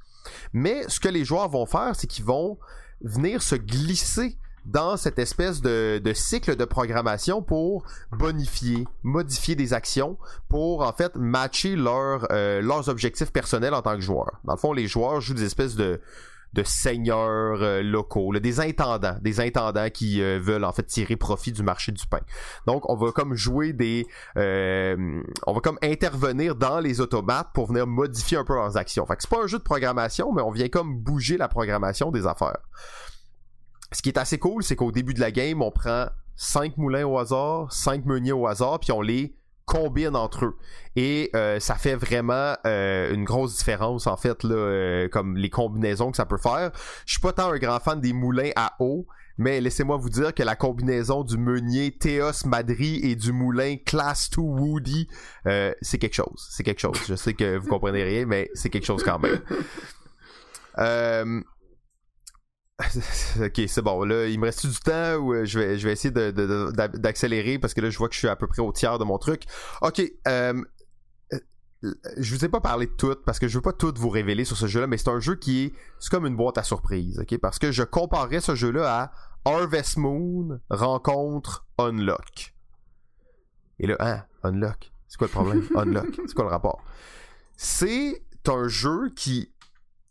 Mais 0.53 0.83
ce 0.87 0.99
que 0.99 1.09
les 1.09 1.25
joueurs 1.25 1.49
vont 1.49 1.65
faire, 1.65 1.95
c'est 1.95 2.07
qu'ils 2.07 2.25
vont 2.25 2.57
venir 3.01 3.41
se 3.41 3.55
glisser 3.55 4.37
dans 4.65 4.97
cette 4.97 5.17
espèce 5.17 5.61
de, 5.61 6.01
cycle 6.13 6.55
de 6.55 6.65
programmation 6.65 7.41
pour 7.41 7.85
bonifier, 8.11 8.85
modifier 9.01 9.55
des 9.55 9.73
actions, 9.73 10.17
pour 10.49 10.81
en 10.85 10.91
fait 10.91 11.15
matcher 11.15 11.75
euh, 11.77 12.61
leurs 12.61 12.89
objectifs 12.89 13.31
personnels 13.31 13.73
en 13.73 13.81
tant 13.81 13.95
que 13.95 14.01
joueurs. 14.01 14.39
Dans 14.43 14.53
le 14.53 14.59
fond, 14.59 14.73
les 14.73 14.87
joueurs 14.87 15.21
jouent 15.21 15.35
des 15.35 15.45
espèces 15.45 15.75
de, 15.75 16.01
de 16.53 16.63
seigneurs 16.63 17.61
euh, 17.61 17.81
locaux, 17.81 18.33
des 18.39 18.59
intendants, 18.59 19.17
des 19.21 19.39
intendants 19.39 19.89
qui 19.89 20.21
euh, 20.21 20.39
veulent 20.41 20.63
en 20.63 20.71
fait 20.71 20.83
tirer 20.83 21.15
profit 21.15 21.51
du 21.51 21.63
marché 21.63 21.91
du 21.91 22.05
pain. 22.07 22.21
Donc 22.65 22.89
on 22.89 22.95
va 22.95 23.11
comme 23.11 23.35
jouer 23.35 23.73
des, 23.73 24.05
on 24.35 25.53
va 25.53 25.59
comme 25.61 25.77
intervenir 25.81 26.55
dans 26.55 26.79
les 26.79 27.01
automates 27.01 27.49
pour 27.53 27.67
venir 27.67 27.87
modifier 27.87 28.37
un 28.37 28.43
peu 28.43 28.53
leurs 28.53 28.77
actions. 28.77 29.05
Fait 29.05 29.15
que 29.15 29.21
c'est 29.21 29.29
pas 29.29 29.43
un 29.43 29.47
jeu 29.47 29.57
de 29.57 29.63
programmation, 29.63 30.33
mais 30.33 30.41
on 30.41 30.51
vient 30.51 30.69
comme 30.69 30.97
bouger 30.97 31.37
la 31.37 31.47
programmation 31.47 32.11
des 32.11 32.25
affaires 32.25 32.57
ce 33.91 34.01
qui 34.01 34.09
est 34.09 34.17
assez 34.17 34.37
cool, 34.37 34.63
c'est 34.63 34.75
qu'au 34.75 34.91
début 34.91 35.13
de 35.13 35.19
la 35.19 35.31
game, 35.31 35.61
on 35.61 35.71
prend 35.71 36.07
5 36.35 36.77
moulins 36.77 37.05
au 37.05 37.17
hasard, 37.17 37.71
5 37.71 38.05
meuniers 38.05 38.31
au 38.31 38.47
hasard, 38.47 38.79
puis 38.79 38.91
on 38.91 39.01
les 39.01 39.36
combine 39.67 40.15
entre 40.15 40.45
eux. 40.45 40.57
Et 40.95 41.29
euh, 41.35 41.59
ça 41.59 41.75
fait 41.75 41.95
vraiment 41.95 42.55
euh, 42.65 43.13
une 43.13 43.25
grosse 43.25 43.57
différence, 43.57 44.07
en 44.07 44.17
fait, 44.17 44.43
là, 44.43 44.55
euh, 44.55 45.09
comme 45.09 45.37
les 45.37 45.51
combinaisons 45.51 46.09
que 46.09 46.17
ça 46.17 46.25
peut 46.25 46.37
faire. 46.37 46.71
Je 47.05 47.11
suis 47.11 47.21
pas 47.21 47.33
tant 47.33 47.51
un 47.51 47.57
grand 47.59 47.79
fan 47.79 48.01
des 48.01 48.13
moulins 48.13 48.49
à 48.55 48.73
eau, 48.79 49.05
mais 49.37 49.61
laissez-moi 49.61 49.97
vous 49.97 50.09
dire 50.09 50.33
que 50.33 50.41
la 50.41 50.55
combinaison 50.55 51.23
du 51.23 51.37
meunier 51.37 51.91
Théos 51.91 52.45
Madri 52.45 53.01
et 53.03 53.15
du 53.15 53.33
moulin 53.33 53.75
Class 53.85 54.29
2 54.31 54.41
Woody, 54.41 55.07
c'est 55.81 55.99
quelque 55.99 56.15
chose. 56.15 56.47
C'est 56.49 56.63
quelque 56.63 56.81
chose. 56.81 56.97
Je 57.07 57.13
sais 57.13 57.33
que 57.35 57.57
vous 57.57 57.67
comprenez 57.67 58.03
rien, 58.03 58.25
mais 58.25 58.49
c'est 58.55 58.69
quelque 58.69 58.85
chose 58.85 59.03
quand 59.03 59.19
même. 59.19 59.41
Ok, 63.43 63.61
c'est 63.67 63.81
bon. 63.81 64.03
Là, 64.03 64.27
il 64.27 64.39
me 64.39 64.45
reste 64.45 64.67
du 64.67 64.79
temps 64.79 65.15
ou 65.15 65.33
euh, 65.33 65.45
je 65.45 65.59
vais, 65.59 65.77
je 65.79 65.87
vais 65.87 65.93
essayer 65.93 66.11
d'accélérer 66.11 67.57
de, 67.57 67.61
parce 67.61 67.73
que 67.73 67.81
là, 67.81 67.89
je 67.89 67.97
vois 67.97 68.07
que 68.07 68.13
je 68.13 68.19
suis 68.19 68.27
à 68.27 68.35
peu 68.35 68.47
près 68.47 68.61
au 68.61 68.71
tiers 68.71 68.99
de 68.99 69.03
mon 69.03 69.17
truc. 69.17 69.43
Ok, 69.81 70.01
euh, 70.27 70.63
euh, 71.33 71.93
je 72.17 72.35
vous 72.35 72.45
ai 72.45 72.49
pas 72.49 72.61
parlé 72.61 72.87
de 72.87 72.91
tout 72.91 73.15
parce 73.25 73.39
que 73.39 73.47
je 73.47 73.57
veux 73.57 73.61
pas 73.61 73.73
tout 73.73 73.93
vous 73.97 74.09
révéler 74.09 74.45
sur 74.45 74.57
ce 74.57 74.67
jeu-là, 74.67 74.87
mais 74.87 74.97
c'est 74.97 75.09
un 75.09 75.19
jeu 75.19 75.35
qui 75.35 75.65
est, 75.65 75.73
c'est 75.99 76.09
comme 76.09 76.25
une 76.25 76.35
boîte 76.35 76.57
à 76.57 76.63
surprise, 76.63 77.19
ok? 77.19 77.37
Parce 77.39 77.59
que 77.59 77.71
je 77.71 77.83
comparerais 77.83 78.41
ce 78.41 78.55
jeu-là 78.55 79.01
à 79.01 79.11
Harvest 79.45 79.97
Moon 79.97 80.59
rencontre 80.69 81.65
Unlock. 81.77 82.53
Et 83.79 83.87
là, 83.87 83.95
hein, 83.99 84.23
Unlock? 84.43 84.91
C'est 85.07 85.17
quoi 85.17 85.27
le 85.27 85.31
problème? 85.31 85.67
Unlock. 85.75 86.19
C'est 86.27 86.33
quoi 86.33 86.45
le 86.45 86.51
rapport? 86.51 86.83
C'est 87.55 88.21
un 88.47 88.67
jeu 88.67 89.09
qui 89.15 89.51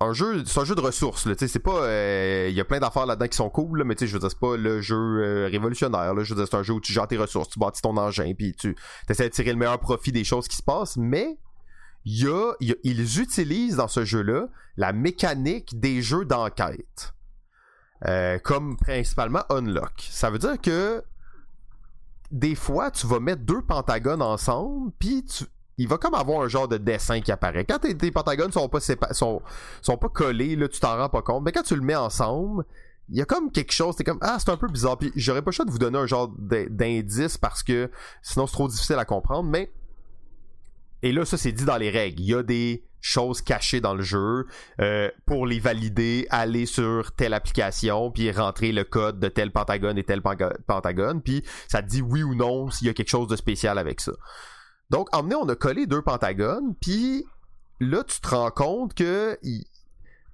un 0.00 0.12
jeu 0.12 0.44
c'est 0.44 0.60
un 0.60 0.64
jeu 0.64 0.74
de 0.74 0.80
ressources 0.80 1.26
c'est 1.38 1.58
pas 1.58 1.78
il 1.78 1.84
euh, 1.84 2.50
y 2.50 2.60
a 2.60 2.64
plein 2.64 2.80
d'affaires 2.80 3.06
là-dedans 3.06 3.28
qui 3.28 3.36
sont 3.36 3.48
cool 3.48 3.78
là, 3.78 3.84
mais 3.84 3.94
je 3.98 4.06
veux 4.06 4.18
dire 4.18 4.30
c'est 4.30 4.38
pas 4.38 4.56
le 4.56 4.80
jeu 4.82 4.96
euh, 4.96 5.48
révolutionnaire 5.50 6.12
là 6.12 6.22
je 6.22 6.34
veux 6.34 6.40
dire 6.40 6.46
c'est 6.50 6.56
un 6.56 6.62
jeu 6.62 6.74
où 6.74 6.80
tu 6.80 6.92
gères 6.92 7.08
tes 7.08 7.16
ressources 7.16 7.48
tu 7.48 7.58
bâtis 7.58 7.80
ton 7.80 7.96
engin 7.96 8.34
puis 8.36 8.54
tu 8.54 8.76
essaies 9.08 9.28
de 9.28 9.34
tirer 9.34 9.52
le 9.52 9.58
meilleur 9.58 9.80
profit 9.80 10.12
des 10.12 10.24
choses 10.24 10.48
qui 10.48 10.56
se 10.56 10.62
passent 10.62 10.96
mais 10.96 11.38
ils 12.04 13.20
utilisent 13.20 13.76
dans 13.76 13.88
ce 13.88 14.04
jeu 14.04 14.22
là 14.22 14.48
la 14.76 14.92
mécanique 14.92 15.80
des 15.80 16.02
jeux 16.02 16.24
d'enquête 16.24 17.14
euh, 18.04 18.38
comme 18.38 18.76
principalement 18.76 19.44
unlock. 19.50 20.06
Ça 20.10 20.28
veut 20.28 20.38
dire 20.38 20.60
que 20.60 21.02
des 22.30 22.54
fois 22.54 22.90
tu 22.90 23.06
vas 23.06 23.20
mettre 23.20 23.42
deux 23.42 23.62
pentagones 23.62 24.20
ensemble 24.20 24.92
puis 24.98 25.24
tu 25.24 25.44
il 25.78 25.88
va 25.88 25.98
comme 25.98 26.14
avoir 26.14 26.40
un 26.40 26.48
genre 26.48 26.68
de 26.68 26.78
dessin 26.78 27.20
qui 27.20 27.30
apparaît. 27.32 27.64
Quand 27.64 27.78
tes, 27.78 28.10
pentagones 28.10 28.52
sont 28.52 28.68
pas 28.68 28.80
sont, 28.80 29.42
sont 29.82 29.96
pas 29.98 30.08
collés, 30.08 30.56
là, 30.56 30.68
tu 30.68 30.80
t'en 30.80 30.96
rends 30.96 31.08
pas 31.08 31.22
compte. 31.22 31.44
Mais 31.44 31.52
quand 31.52 31.62
tu 31.62 31.76
le 31.76 31.82
mets 31.82 31.96
ensemble, 31.96 32.64
il 33.08 33.16
y 33.16 33.22
a 33.22 33.24
comme 33.24 33.52
quelque 33.52 33.72
chose, 33.72 33.94
t'es 33.96 34.04
comme 34.04 34.18
ah 34.20 34.36
c'est 34.38 34.50
un 34.50 34.56
peu 34.56 34.68
bizarre. 34.68 34.98
Puis 34.98 35.12
j'aurais 35.16 35.42
pas 35.42 35.50
le 35.50 35.54
choix 35.54 35.64
de 35.64 35.70
vous 35.70 35.78
donner 35.78 35.98
un 35.98 36.06
genre 36.06 36.32
d'indice 36.38 37.38
parce 37.38 37.62
que 37.62 37.90
sinon 38.22 38.46
c'est 38.46 38.54
trop 38.54 38.68
difficile 38.68 38.96
à 38.96 39.04
comprendre. 39.04 39.48
Mais 39.48 39.70
et 41.02 41.12
là 41.12 41.24
ça 41.24 41.36
c'est 41.36 41.52
dit 41.52 41.64
dans 41.64 41.76
les 41.76 41.90
règles. 41.90 42.20
Il 42.20 42.26
y 42.26 42.34
a 42.34 42.42
des 42.42 42.82
choses 43.00 43.40
cachées 43.40 43.80
dans 43.80 43.94
le 43.94 44.02
jeu 44.02 44.46
euh, 44.80 45.08
pour 45.26 45.46
les 45.46 45.60
valider, 45.60 46.26
aller 46.30 46.66
sur 46.66 47.12
telle 47.12 47.34
application 47.34 48.10
puis 48.10 48.32
rentrer 48.32 48.72
le 48.72 48.82
code 48.82 49.20
de 49.20 49.28
tel 49.28 49.52
pentagone 49.52 49.98
et 49.98 50.02
tel 50.02 50.20
pentagone. 50.66 51.22
Puis 51.22 51.44
ça 51.68 51.82
te 51.82 51.88
dit 51.88 52.02
oui 52.02 52.24
ou 52.24 52.34
non 52.34 52.70
s'il 52.70 52.88
y 52.88 52.90
a 52.90 52.94
quelque 52.94 53.10
chose 53.10 53.28
de 53.28 53.36
spécial 53.36 53.78
avec 53.78 54.00
ça. 54.00 54.12
Donc, 54.90 55.08
emmené, 55.14 55.34
on 55.34 55.48
a 55.48 55.54
collé 55.54 55.86
deux 55.86 56.02
pentagones, 56.02 56.74
puis 56.80 57.24
là, 57.80 58.04
tu 58.04 58.20
te 58.20 58.28
rends 58.28 58.50
compte 58.50 58.94
que 58.94 59.38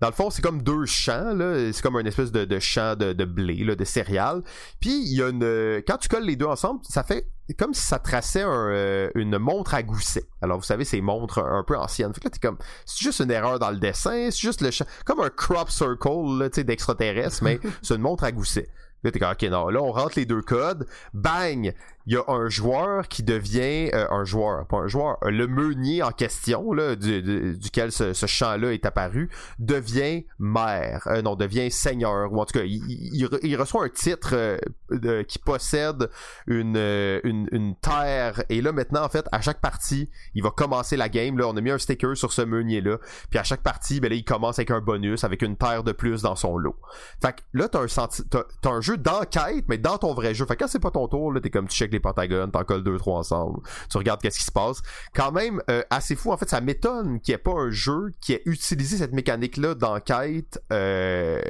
dans 0.03 0.09
le 0.09 0.15
fond, 0.15 0.31
c'est 0.31 0.43
comme 0.43 0.63
deux 0.63 0.85
champs, 0.85 1.33
là. 1.33 1.73
C'est 1.73 1.81
comme 1.81 1.97
une 1.97 2.09
espèce 2.09 2.33
de, 2.33 2.45
de 2.45 2.59
champ 2.59 2.97
de, 2.97 3.25
blé, 3.25 3.63
là, 3.63 3.77
de 3.77 3.85
céréales. 3.85 4.43
Puis 4.81 4.91
il 4.91 5.17
y 5.17 5.23
a 5.23 5.29
une. 5.29 5.81
Quand 5.87 5.97
tu 5.97 6.09
colles 6.09 6.25
les 6.25 6.35
deux 6.35 6.47
ensemble, 6.47 6.81
ça 6.83 7.05
fait 7.05 7.29
comme 7.57 7.73
si 7.73 7.83
ça 7.83 8.01
traçait 8.01 8.43
euh, 8.45 9.11
une 9.15 9.39
montre 9.39 9.75
à 9.75 9.85
gousset. 9.85 10.25
Alors 10.41 10.59
vous 10.59 10.65
savez, 10.65 10.85
ces 10.85 11.01
montres 11.01 11.39
un 11.39 11.63
peu 11.63 11.77
anciennes. 11.79 12.13
Fait 12.15 12.21
que 12.21 12.25
là, 12.25 12.31
t'es 12.31 12.41
comme. 12.41 12.59
C'est 12.85 13.01
juste 13.01 13.21
une 13.21 13.31
erreur 13.31 13.61
dans 13.61 13.71
le 13.71 13.79
dessin, 13.79 14.29
c'est 14.33 14.41
juste 14.41 14.61
le 14.61 14.73
champ. 14.73 14.87
Comme 15.05 15.21
un 15.21 15.31
crop 15.31 15.71
circle, 15.71 16.37
là, 16.37 16.51
tu 16.51 16.57
sais, 16.57 16.65
d'extraterrestre, 16.65 17.45
mais 17.45 17.61
c'est 17.83 17.95
une 17.95 18.01
montre 18.01 18.25
à 18.25 18.33
gousset. 18.33 18.69
Là, 19.05 19.11
t'es 19.11 19.19
comme, 19.19 19.33
ok, 19.33 19.43
non, 19.45 19.69
là, 19.69 19.81
on 19.83 19.93
rentre 19.93 20.15
les 20.17 20.27
deux 20.27 20.43
codes, 20.43 20.87
bang! 21.13 21.75
Il 22.07 22.15
y 22.15 22.17
a 22.17 22.23
un 22.29 22.49
joueur 22.49 23.09
qui 23.09 23.23
devient 23.23 23.91
euh, 23.95 24.07
un 24.11 24.25
joueur, 24.25 24.67
pas 24.67 24.79
un 24.79 24.87
joueur, 24.89 25.19
euh, 25.25 25.31
le 25.31 25.47
meunier 25.47 26.03
en 26.03 26.11
question 26.11 26.73
là, 26.73 26.97
du, 26.97 27.23
du- 27.23 27.57
duquel 27.59 27.93
ce, 27.93 28.13
ce 28.13 28.27
champ-là 28.27 28.73
est 28.73 28.85
apparu 28.87 29.31
devient 29.59 30.25
maire, 30.39 31.05
euh, 31.07 31.23
non 31.23 31.37
devient 31.37 31.71
seigneur 31.71 32.33
ou 32.33 32.41
en 32.41 32.45
tout 32.47 32.59
cas 32.59 32.65
il, 32.65 32.83
il- 32.91 33.11
il 33.15 33.27
re- 33.27 33.39
il 33.43 33.57
reçoit 33.57 33.85
un 33.85 33.89
titre 33.89 34.35
euh, 34.35 35.23
qui 35.25 35.39
possède 35.39 36.11
une, 36.47 36.77
euh, 36.77 37.21
une 37.25 37.49
une 37.53 37.75
terre 37.77 38.43
et 38.49 38.61
là 38.61 38.73
maintenant 38.73 39.05
en 39.05 39.09
fait 39.09 39.27
à 39.33 39.41
chaque 39.41 39.61
partie 39.61 40.11
il 40.35 40.43
va 40.43 40.51
commencer 40.51 40.97
la 40.97 41.09
game 41.09 41.39
là 41.39 41.47
on 41.49 41.57
a 41.57 41.61
mis 41.61 41.71
un 41.71 41.79
sticker 41.79 42.17
sur 42.17 42.33
ce 42.33 42.43
meunier 42.43 42.81
là 42.81 42.99
puis 43.31 43.39
à 43.39 43.45
chaque 43.45 43.63
partie 43.63 44.01
ben 44.01 44.09
là 44.11 44.17
il 44.17 44.25
commence 44.25 44.59
avec 44.59 44.71
un 44.71 44.81
bonus 44.81 45.25
avec 45.25 45.43
une 45.43 45.57
terre 45.57 45.83
de 45.85 45.93
plus 45.93 46.23
dans 46.23 46.37
son 46.37 46.57
lot. 46.59 46.77
Fait 47.21 47.33
que 47.35 47.41
là, 47.53 47.69
t'as 47.69 47.81
un, 47.81 47.89
senti- 47.89 48.27
t'as, 48.29 48.43
t'as 48.61 48.71
un 48.71 48.81
jeu 48.81 48.97
d'enquête, 48.97 49.65
mais 49.69 49.79
dans 49.79 49.99
ton 49.99 50.15
vrai 50.15 50.35
jeu. 50.35 50.45
Fait 50.47 50.57
que 50.57 50.61
quand 50.65 50.69
c'est 50.69 50.79
pas 50.81 50.91
ton 50.91 51.07
tour, 51.09 51.33
là, 51.33 51.41
t'es 51.41 51.51
comme 51.51 51.69
tu 51.69 51.77
check 51.77 51.91
les 51.93 52.01
pentagones, 52.01 52.51
t'en 52.51 52.65
colles 52.65 52.85
deux, 52.85 52.99
trois 52.99 53.19
ensemble, 53.19 53.61
tu 53.91 53.99
regardes 53.99 54.21
qu'est-ce 54.21 54.39
qui 54.39 54.45
se 54.45 54.53
passe. 54.53 54.83
Quand 55.15 55.33
même, 55.33 55.63
euh, 55.71 55.83
assez 55.91 56.17
fou. 56.17 56.33
En 56.33 56.37
fait, 56.37 56.49
ça 56.49 56.61
m'étonne 56.61 57.21
qu'il 57.21 57.33
n'y 57.33 57.37
ait 57.37 57.43
pas 57.43 57.53
un 57.53 57.71
jeu 57.71 58.13
qui 58.21 58.33
ait 58.33 58.43
utilisé 58.47 58.97
cette 58.97 59.13
mécanique-là 59.13 59.75
d'enquête 59.75 60.63
euh, 60.73 61.41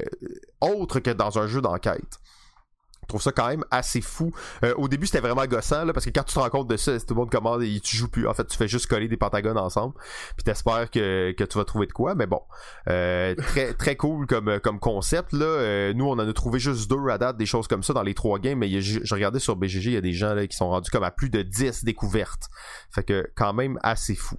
autre 0.60 1.00
que 1.00 1.10
dans 1.10 1.38
un 1.38 1.46
jeu 1.46 1.60
d'enquête. 1.60 2.18
Je 3.12 3.18
trouve 3.18 3.22
ça 3.22 3.32
quand 3.32 3.48
même 3.48 3.62
assez 3.70 4.00
fou. 4.00 4.32
Euh, 4.64 4.72
au 4.78 4.88
début, 4.88 5.04
c'était 5.04 5.20
vraiment 5.20 5.44
gossant, 5.44 5.84
là, 5.84 5.92
parce 5.92 6.06
que 6.06 6.10
quand 6.10 6.22
tu 6.22 6.32
te 6.32 6.38
rends 6.38 6.48
compte 6.48 6.68
de 6.68 6.78
ça, 6.78 6.98
tout 6.98 7.04
le 7.10 7.16
monde 7.16 7.30
commande 7.30 7.62
et 7.62 7.78
tu 7.80 7.94
joues 7.94 8.08
plus. 8.08 8.26
En 8.26 8.32
fait, 8.32 8.46
tu 8.46 8.56
fais 8.56 8.68
juste 8.68 8.86
coller 8.86 9.06
des 9.06 9.18
pentagones 9.18 9.58
ensemble. 9.58 9.92
Puis 10.34 10.44
t'espères 10.44 10.90
que, 10.90 11.32
que 11.32 11.44
tu 11.44 11.58
vas 11.58 11.64
trouver 11.66 11.86
de 11.86 11.92
quoi, 11.92 12.14
mais 12.14 12.26
bon. 12.26 12.40
Euh, 12.88 13.34
très 13.34 13.74
très 13.82 13.96
cool 13.96 14.26
comme 14.26 14.58
comme 14.60 14.78
concept 14.80 15.32
là. 15.34 15.44
Euh, 15.44 15.92
nous 15.92 16.06
on 16.06 16.12
en 16.12 16.18
a 16.20 16.32
trouvé 16.32 16.58
juste 16.58 16.88
deux 16.88 17.08
à 17.10 17.18
date 17.18 17.36
des 17.36 17.44
choses 17.46 17.68
comme 17.68 17.82
ça 17.82 17.92
dans 17.92 18.02
les 18.02 18.14
trois 18.14 18.38
games, 18.38 18.58
mais 18.58 18.74
a- 18.74 18.80
je 18.80 19.14
regardais 19.14 19.38
sur 19.40 19.56
BGG, 19.56 19.90
il 19.90 19.92
y 19.92 19.96
a 19.96 20.00
des 20.00 20.12
gens 20.14 20.32
là 20.34 20.46
qui 20.46 20.56
sont 20.56 20.68
rendus 20.70 20.90
comme 20.90 21.04
à 21.04 21.10
plus 21.10 21.28
de 21.28 21.42
10 21.42 21.84
découvertes. 21.84 22.48
Fait 22.90 23.02
que 23.04 23.28
quand 23.34 23.52
même 23.52 23.78
assez 23.82 24.14
fou. 24.14 24.36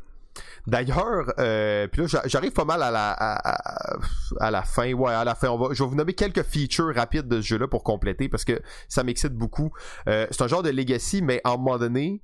D'ailleurs, 0.66 1.34
euh, 1.40 1.88
puis 1.88 2.02
là 2.02 2.08
j'a- 2.08 2.22
j'arrive 2.26 2.52
pas 2.54 2.64
mal 2.64 2.82
à 2.84 2.90
la 2.90 3.12
à, 3.12 4.52
la 4.52 4.64
fin. 4.64 4.94
Ouais, 4.94 5.14
à 5.14 5.24
la 5.26 5.36
fin, 5.36 5.50
on 5.50 5.58
va, 5.58 5.74
je 5.74 5.84
vais 5.84 5.90
vous 5.90 5.96
nommer 5.96 6.14
quelques 6.14 6.44
features 6.44 6.96
rapides 6.96 7.28
de 7.28 7.42
ce 7.42 7.48
jeu-là 7.48 7.68
pour 7.68 7.84
compléter 7.84 8.30
parce 8.30 8.46
que 8.46 8.62
ça 8.88 9.04
m'excite 9.04 9.34
beaucoup. 9.34 9.72
Euh, 10.08 10.26
c'est 10.32 10.42
un 10.42 10.48
genre 10.48 10.64
de 10.64 10.70
legacy, 10.70 11.22
mais 11.22 11.42
à 11.44 11.50
un 11.52 11.58
moment 11.58 11.78
donné, 11.78 12.22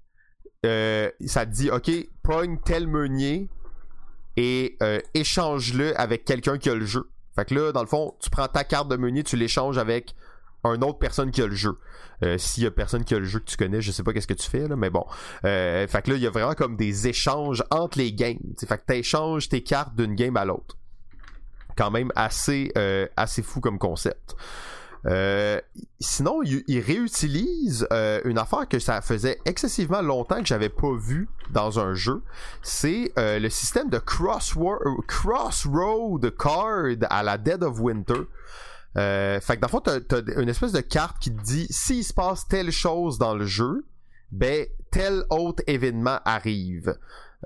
euh, 0.66 1.10
ça 1.26 1.46
te 1.46 1.52
dit, 1.52 1.70
ok, 1.70 1.92
pogne 2.24 2.58
tel 2.64 2.88
meunier 2.88 3.50
et 4.38 4.78
euh, 4.84 5.00
échange-le 5.14 6.00
avec 6.00 6.24
quelqu'un 6.24 6.58
qui 6.58 6.70
a 6.70 6.76
le 6.76 6.86
jeu. 6.86 7.10
Fait 7.36 7.46
que 7.46 7.56
là, 7.56 7.72
dans 7.74 7.82
le 7.82 7.88
fond, 7.88 8.16
tu 8.22 8.30
prends 8.30 8.48
ta 8.48 8.64
carte 8.64 8.88
de 8.90 8.96
meunier, 8.96 9.24
tu 9.24 9.36
l'échanges 9.36 9.78
avec 9.78 10.16
une 10.66 10.84
autre 10.84 11.00
personne 11.00 11.32
qui 11.32 11.42
a 11.42 11.48
le 11.48 11.56
jeu. 11.56 11.78
Euh, 12.24 12.38
S'il 12.38 12.64
y 12.64 12.68
a 12.68 12.72
personne 12.72 13.04
qui 13.06 13.16
a 13.16 13.20
le 13.20 13.26
jeu 13.26 13.40
que 13.40 13.46
tu 13.46 13.56
connais, 13.56 13.82
je 13.82 13.92
sais 13.92 14.04
pas 14.04 14.12
qu'est-ce 14.14 14.28
que 14.28 14.34
tu 14.34 14.50
fais 14.50 14.68
là, 14.68 14.76
mais 14.76 14.90
bon. 14.90 15.06
Euh, 15.46 15.88
fait 15.88 16.02
que 16.02 16.12
là, 16.12 16.18
il 16.18 16.22
y 16.22 16.28
a 16.28 16.30
vraiment 16.32 16.54
comme 16.54 16.76
des 16.76 17.08
échanges 17.08 17.64
entre 17.72 17.98
les 17.98 18.12
games. 18.14 18.40
T'sais, 18.58 18.66
fait 18.66 18.78
que 18.78 18.86
t'échanges 18.86 19.48
tes 19.48 19.64
cartes 19.64 19.96
d'une 19.96 20.16
game 20.16 20.36
à 20.36 20.46
l'autre. 20.46 20.76
Quand 21.78 21.92
même 21.92 22.12
assez 22.16 22.72
euh, 22.78 23.08
assez 23.16 23.42
fou 23.42 23.62
comme 23.62 23.80
concept. 23.80 24.36
Euh, 25.06 25.62
sinon, 26.02 26.44
il, 26.44 26.62
il 26.68 26.82
réutilise 26.82 27.88
euh, 27.94 28.20
une 28.26 28.38
affaire 28.38 28.68
que 28.68 28.80
ça 28.80 29.00
faisait 29.00 29.40
excessivement 29.46 30.02
longtemps 30.02 30.42
que 30.42 30.46
j'avais 30.46 30.68
pas 30.68 30.94
vu 30.94 31.30
dans 31.52 31.80
un 31.80 31.94
jeu. 31.94 32.22
C'est 32.64 33.14
le 33.16 33.48
système 33.48 33.90
de 33.90 33.98
crossroad 33.98 35.00
card 36.36 36.98
à 37.10 37.24
la 37.24 37.38
Dead 37.38 37.64
of 37.64 37.80
Winter. 37.80 38.28
Euh, 38.98 39.40
fait 39.40 39.56
que 39.58 39.62
dans 39.62 39.68
le 39.68 39.72
fond, 39.72 39.82
t'as, 39.82 40.42
une 40.42 40.50
espèce 40.50 40.72
de 40.72 40.82
carte 40.82 41.20
qui 41.20 41.34
te 41.34 41.42
dit 41.42 41.68
s'il 41.70 42.04
se 42.04 42.14
passe 42.14 42.48
telle 42.48 42.72
chose 42.72 43.18
dans 43.18 43.36
le 43.36 43.46
jeu, 43.46 43.86
ben 44.32 44.66
tel 44.92 45.24
autre 45.30 45.64
événement 45.68 46.20
arrive. 46.26 46.98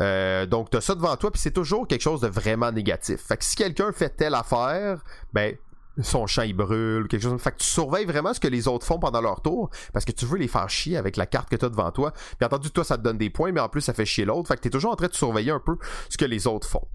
Euh, 0.01 0.45
donc 0.45 0.69
t'as 0.69 0.81
ça 0.81 0.95
devant 0.95 1.15
toi, 1.17 1.31
puis 1.31 1.39
c'est 1.39 1.51
toujours 1.51 1.87
quelque 1.87 2.01
chose 2.01 2.21
de 2.21 2.27
vraiment 2.27 2.71
négatif. 2.71 3.21
Fait 3.21 3.37
que 3.37 3.43
si 3.43 3.55
quelqu'un 3.55 3.91
fait 3.91 4.09
telle 4.09 4.35
affaire, 4.35 5.03
ben 5.33 5.55
son 6.01 6.25
champ 6.25 6.41
il 6.41 6.55
brûle, 6.55 7.07
quelque 7.07 7.21
chose. 7.21 7.39
Fait 7.39 7.51
que 7.51 7.57
tu 7.57 7.67
surveilles 7.67 8.05
vraiment 8.05 8.33
ce 8.33 8.39
que 8.39 8.47
les 8.47 8.67
autres 8.67 8.85
font 8.85 8.97
pendant 8.97 9.21
leur 9.21 9.41
tour, 9.41 9.69
parce 9.91 10.05
que 10.05 10.11
tu 10.11 10.25
veux 10.25 10.37
les 10.37 10.47
faire 10.47 10.69
chier 10.69 10.97
avec 10.97 11.17
la 11.17 11.25
carte 11.27 11.49
que 11.49 11.55
t'as 11.55 11.69
devant 11.69 11.91
toi. 11.91 12.13
Bien 12.39 12.47
entendu, 12.47 12.71
toi 12.71 12.83
ça 12.83 12.97
te 12.97 13.03
donne 13.03 13.17
des 13.17 13.29
points, 13.29 13.51
mais 13.51 13.59
en 13.59 13.69
plus 13.69 13.81
ça 13.81 13.93
fait 13.93 14.05
chier 14.05 14.25
l'autre. 14.25 14.47
Fait 14.47 14.55
que 14.55 14.61
t'es 14.61 14.69
toujours 14.69 14.91
en 14.91 14.95
train 14.95 15.07
de 15.07 15.13
surveiller 15.13 15.51
un 15.51 15.59
peu 15.59 15.77
ce 16.09 16.17
que 16.17 16.25
les 16.25 16.47
autres 16.47 16.67
font. 16.67 16.87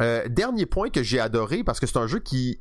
Euh, 0.00 0.26
dernier 0.28 0.66
point 0.66 0.88
que 0.88 1.02
j'ai 1.02 1.20
adoré 1.20 1.62
parce 1.64 1.78
que 1.78 1.86
c'est 1.86 1.98
un 1.98 2.06
jeu 2.06 2.18
qui, 2.18 2.58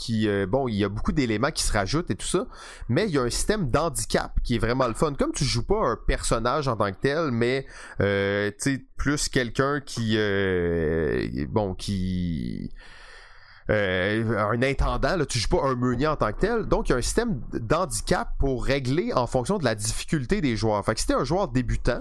qui, 0.00 0.26
euh, 0.26 0.46
bon, 0.46 0.66
il 0.66 0.76
y 0.76 0.84
a 0.84 0.88
beaucoup 0.88 1.12
d'éléments 1.12 1.50
qui 1.50 1.62
se 1.62 1.72
rajoutent 1.72 2.10
et 2.10 2.16
tout 2.16 2.26
ça, 2.26 2.46
mais 2.88 3.04
il 3.06 3.10
y 3.10 3.18
a 3.18 3.22
un 3.22 3.30
système 3.30 3.70
d'handicap 3.70 4.32
qui 4.42 4.54
est 4.54 4.58
vraiment 4.58 4.88
le 4.88 4.94
fun. 4.94 5.12
Comme 5.12 5.32
tu 5.32 5.44
joues 5.44 5.66
pas 5.66 5.86
un 5.86 5.98
personnage 6.06 6.68
en 6.68 6.76
tant 6.76 6.90
que 6.90 6.96
tel, 7.00 7.30
mais 7.30 7.66
euh, 8.00 8.50
tu 8.60 8.88
plus 8.96 9.28
quelqu'un 9.28 9.80
qui, 9.80 10.14
euh, 10.16 11.46
bon, 11.50 11.74
qui 11.74 12.70
euh, 13.68 14.50
un 14.50 14.62
intendant, 14.62 15.16
là, 15.16 15.26
tu 15.26 15.38
joues 15.38 15.48
pas 15.48 15.68
un 15.68 15.76
meunier 15.76 16.06
en 16.06 16.16
tant 16.16 16.32
que 16.32 16.40
tel. 16.40 16.64
Donc, 16.64 16.88
il 16.88 16.92
y 16.92 16.94
a 16.94 16.98
un 16.98 17.02
système 17.02 17.40
d'handicap 17.52 18.30
pour 18.38 18.64
régler 18.64 19.12
en 19.12 19.26
fonction 19.26 19.58
de 19.58 19.64
la 19.64 19.74
difficulté 19.74 20.40
des 20.40 20.56
joueurs. 20.56 20.82
Fait 20.84 20.94
que 20.94 21.00
si 21.00 21.06
t'es 21.06 21.14
un 21.14 21.24
joueur 21.24 21.48
débutant, 21.48 22.00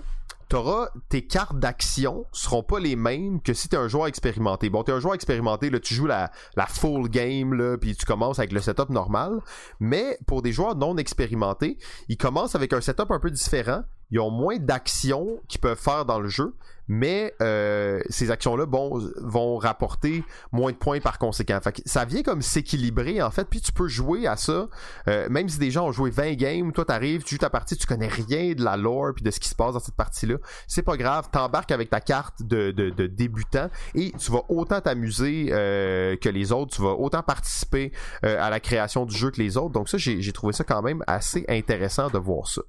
t'auras 0.50 0.90
tes 1.10 1.26
cartes 1.26 1.60
d'action 1.60 2.26
seront 2.32 2.64
pas 2.64 2.80
les 2.80 2.96
mêmes 2.96 3.42
que 3.42 3.54
si 3.54 3.70
t'es 3.70 3.78
un 3.78 3.88
joueur 3.88 4.08
expérimenté. 4.08 4.70
Bon, 4.70 4.84
t'es 4.84 4.92
un 4.92 5.00
joueur 5.00 5.14
expérimenté, 5.14 5.70
là, 5.70 5.80
tu 5.80 5.94
joues 5.94 6.08
la, 6.08 6.32
la 6.56 6.66
full 6.66 7.08
game, 7.10 7.54
là, 7.54 7.78
puis 7.78 7.96
tu 7.96 8.06
commences 8.06 8.40
avec 8.40 8.52
le 8.52 8.60
setup 8.60 8.90
normal. 8.90 9.40
Mais 9.80 10.18
pour 10.28 10.42
des 10.42 10.52
joueurs 10.52 10.76
non 10.76 10.98
expérimentés, 10.98 11.78
ils 12.10 12.18
commencent 12.18 12.56
avec 12.56 12.74
un 12.74 12.82
setup 12.82 13.12
un 13.12 13.20
peu 13.20 13.30
différent. 13.30 13.84
Ils 14.12 14.20
ont 14.20 14.32
moins 14.32 14.58
d'actions 14.58 15.40
qu'ils 15.48 15.62
peuvent 15.62 15.80
faire 15.80 16.06
dans 16.06 16.20
le 16.20 16.30
jeu, 16.30 16.56
mais 16.90 17.36
euh, 17.42 18.02
ces 18.10 18.32
actions-là 18.32 18.66
bon, 18.66 19.00
vont 19.22 19.58
rapporter 19.58 20.24
moins 20.52 20.72
de 20.72 20.78
points 20.78 21.00
par 21.00 21.20
conséquent. 21.20 21.60
Fait 21.62 21.72
que 21.72 21.82
ça 21.86 22.04
vient 22.04 22.24
comme 22.24 22.42
s'équilibrer 22.42 23.22
en 23.22 23.30
fait, 23.30 23.46
puis 23.46 23.62
tu 23.62 23.72
peux 23.72 23.88
jouer 23.88 24.28
à 24.28 24.36
ça, 24.36 24.68
euh, 25.08 25.30
même 25.30 25.48
si 25.48 25.60
des 25.60 25.70
gens 25.70 25.88
ont 25.88 25.92
joué 25.92 26.10
20 26.10 26.34
games, 26.34 26.72
toi 26.74 26.86
t'arrives, 26.86 27.24
tu 27.24 27.36
joues 27.36 27.40
ta 27.40 27.52
partie, 27.52 27.78
tu 27.78 27.86
connais 27.86 28.08
rien 28.08 28.54
de 28.54 28.64
la 28.64 28.76
lore 28.76 29.14
puis 29.16 29.24
de 29.24 29.30
ce 29.30 29.40
qui 29.40 29.48
se 29.48 29.56
passe 29.56 29.74
dans 29.74 29.80
cette 29.80 29.96
partie-là, 29.96 30.38
c'est 30.68 30.82
pas 30.82 30.98
grave, 30.98 31.30
t'embarques 31.32 31.72
avec 31.72 31.92
ta 31.92 32.02
carte 32.02 32.42
de, 32.42 32.72
de, 32.72 32.90
de 32.90 33.06
débutant 33.06 33.70
et 33.94 34.12
tu 34.18 34.32
vas 34.32 34.42
autant 34.50 34.82
t'amuser 34.82 35.50
euh, 35.52 36.18
que 36.18 36.30
les 36.30 36.52
autres, 36.52 36.76
tu 36.76 36.82
vas 36.82 36.94
autant 36.94 37.22
participer 37.22 37.92
euh, 38.26 38.44
à 38.44 38.50
la 38.50 38.60
création 38.60 39.06
du 39.06 39.16
jeu 39.16 39.30
que 39.30 39.40
les 39.40 39.58
autres, 39.58 39.70
donc 39.70 39.90
ça 39.90 40.00
j'ai 40.00 40.22
j'ai 40.22 40.32
trouvé 40.34 40.54
ça 40.54 40.64
quand 40.64 40.82
même 40.82 41.04
assez 41.06 41.46
intéressant 41.48 42.10
de 42.10 42.18
voir 42.18 42.48
ça. 42.48 42.64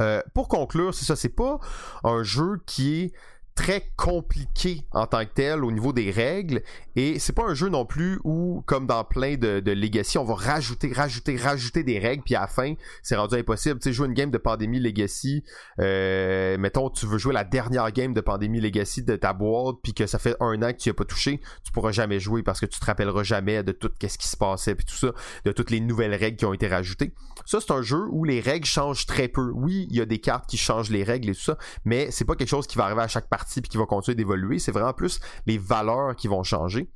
Euh, 0.00 0.22
pour 0.34 0.48
conclure, 0.48 0.94
c'est 0.94 1.04
ça, 1.04 1.16
c'est 1.16 1.28
pas 1.28 1.58
un 2.02 2.22
jeu 2.22 2.60
qui 2.66 3.02
est 3.02 3.12
très 3.54 3.92
compliqué 3.96 4.84
en 4.92 5.06
tant 5.06 5.24
que 5.24 5.30
tel 5.32 5.64
au 5.64 5.70
niveau 5.70 5.92
des 5.92 6.10
règles. 6.10 6.62
Et 6.96 7.18
c'est 7.18 7.32
pas 7.32 7.44
un 7.44 7.54
jeu 7.54 7.68
non 7.68 7.86
plus 7.86 8.20
où 8.24 8.62
comme 8.66 8.86
dans 8.86 9.04
plein 9.04 9.36
de, 9.36 9.62
Legacy 9.64 10.18
on 10.18 10.24
va 10.24 10.34
rajouter 10.34 10.92
rajouter 10.92 11.36
rajouter 11.36 11.82
des 11.82 11.98
règles 11.98 12.22
puis 12.22 12.34
à 12.34 12.42
la 12.42 12.46
fin 12.46 12.74
c'est 13.02 13.16
rendu 13.16 13.36
impossible. 13.36 13.78
Tu 13.78 13.88
sais 13.88 13.92
jouer 13.92 14.08
une 14.08 14.14
game 14.14 14.30
de 14.30 14.38
Pandémie 14.38 14.80
Legacy 14.80 15.44
euh, 15.80 16.58
mettons 16.58 16.90
tu 16.90 17.06
veux 17.06 17.18
jouer 17.18 17.32
la 17.32 17.44
dernière 17.44 17.90
game 17.92 18.12
de 18.12 18.20
Pandémie 18.20 18.60
Legacy 18.60 19.02
de 19.02 19.16
ta 19.16 19.32
boîte 19.32 19.76
puis 19.82 19.94
que 19.94 20.06
ça 20.06 20.18
fait 20.18 20.36
un 20.40 20.62
an 20.62 20.72
que 20.72 20.78
tu 20.78 20.88
y 20.88 20.90
as 20.90 20.94
pas 20.94 21.04
touché 21.04 21.40
tu 21.64 21.72
pourras 21.72 21.92
jamais 21.92 22.18
jouer 22.20 22.42
parce 22.42 22.60
que 22.60 22.66
tu 22.66 22.78
te 22.78 22.84
rappelleras 22.84 23.22
jamais 23.22 23.62
de 23.62 23.72
tout 23.72 23.90
qu'est-ce 23.98 24.18
qui 24.18 24.28
se 24.28 24.36
passait 24.36 24.74
puis 24.74 24.84
tout 24.84 24.96
ça 24.96 25.12
de 25.44 25.52
toutes 25.52 25.70
les 25.70 25.80
nouvelles 25.80 26.14
règles 26.14 26.36
qui 26.36 26.44
ont 26.44 26.54
été 26.54 26.66
rajoutées. 26.66 27.14
Ça 27.44 27.60
c'est 27.60 27.72
un 27.72 27.82
jeu 27.82 28.06
où 28.10 28.24
les 28.24 28.40
règles 28.40 28.66
changent 28.66 29.06
très 29.06 29.28
peu. 29.28 29.50
Oui 29.54 29.86
il 29.90 29.96
y 29.96 30.00
a 30.00 30.06
des 30.06 30.18
cartes 30.18 30.48
qui 30.48 30.56
changent 30.56 30.90
les 30.90 31.04
règles 31.04 31.30
et 31.30 31.34
tout 31.34 31.40
ça 31.40 31.58
mais 31.84 32.10
c'est 32.10 32.24
pas 32.24 32.34
quelque 32.34 32.48
chose 32.48 32.66
qui 32.66 32.76
va 32.78 32.84
arriver 32.84 33.02
à 33.02 33.08
chaque 33.08 33.28
partie 33.28 33.43
puis 33.46 33.62
qui 33.62 33.76
va 33.76 33.86
continuer 33.86 34.14
d'évoluer. 34.14 34.58
C'est 34.58 34.72
vraiment 34.72 34.92
plus 34.92 35.20
les 35.46 35.58
valeurs 35.58 36.16
qui 36.16 36.28
vont 36.28 36.42
changer. 36.42 36.90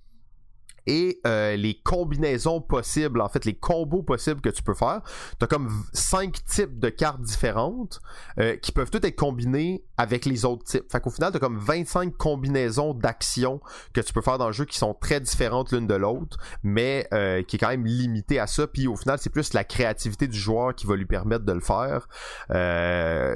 Et 0.89 1.20
euh, 1.26 1.55
les 1.55 1.74
combinaisons 1.74 2.62
possibles, 2.62 3.20
en 3.20 3.28
fait, 3.28 3.45
les 3.45 3.53
combos 3.53 4.03
possibles 4.03 4.41
que 4.41 4.49
tu 4.49 4.62
peux 4.62 4.72
faire. 4.72 5.03
Tu 5.39 5.45
as 5.45 5.47
comme 5.47 5.68
cinq 5.93 6.43
types 6.47 6.80
de 6.80 6.89
cartes 6.89 7.20
différentes 7.20 8.01
euh, 8.41 8.57
qui 8.57 8.72
peuvent 8.72 8.91
toutes 8.91 9.05
être 9.05 9.14
combinées 9.14 9.84
avec 9.99 10.24
les 10.24 10.47
autres 10.47 10.64
types. 10.64 10.91
Fait 10.91 11.01
qu'au 11.01 11.11
final, 11.11 11.30
tu 11.30 11.36
as 11.36 11.41
comme 11.41 11.59
25 11.59 12.16
combinaisons 12.16 12.95
d'actions 12.95 13.61
que 13.93 14.01
tu 14.01 14.14
peux 14.14 14.22
faire 14.22 14.39
dans 14.39 14.47
le 14.47 14.55
jeu 14.55 14.64
qui 14.64 14.78
sont 14.78 14.95
très 14.95 15.20
différentes 15.20 15.72
l'une 15.72 15.86
de 15.86 15.95
l'autre, 15.95 16.39
mais 16.62 17.07
euh, 17.12 17.43
qui 17.43 17.57
est 17.57 17.59
quand 17.59 17.68
même 17.68 17.84
limitée 17.84 18.39
à 18.39 18.47
ça. 18.47 18.66
Puis 18.66 18.86
au 18.86 18.97
final, 18.97 19.18
c'est 19.18 19.28
plus 19.28 19.53
la 19.53 19.64
créativité 19.64 20.26
du 20.26 20.39
joueur 20.39 20.74
qui 20.74 20.86
va 20.86 20.97
lui 20.97 21.05
permettre 21.05 21.45
de 21.45 21.53
le 21.53 21.61
faire 21.61 22.09
que 22.49 23.28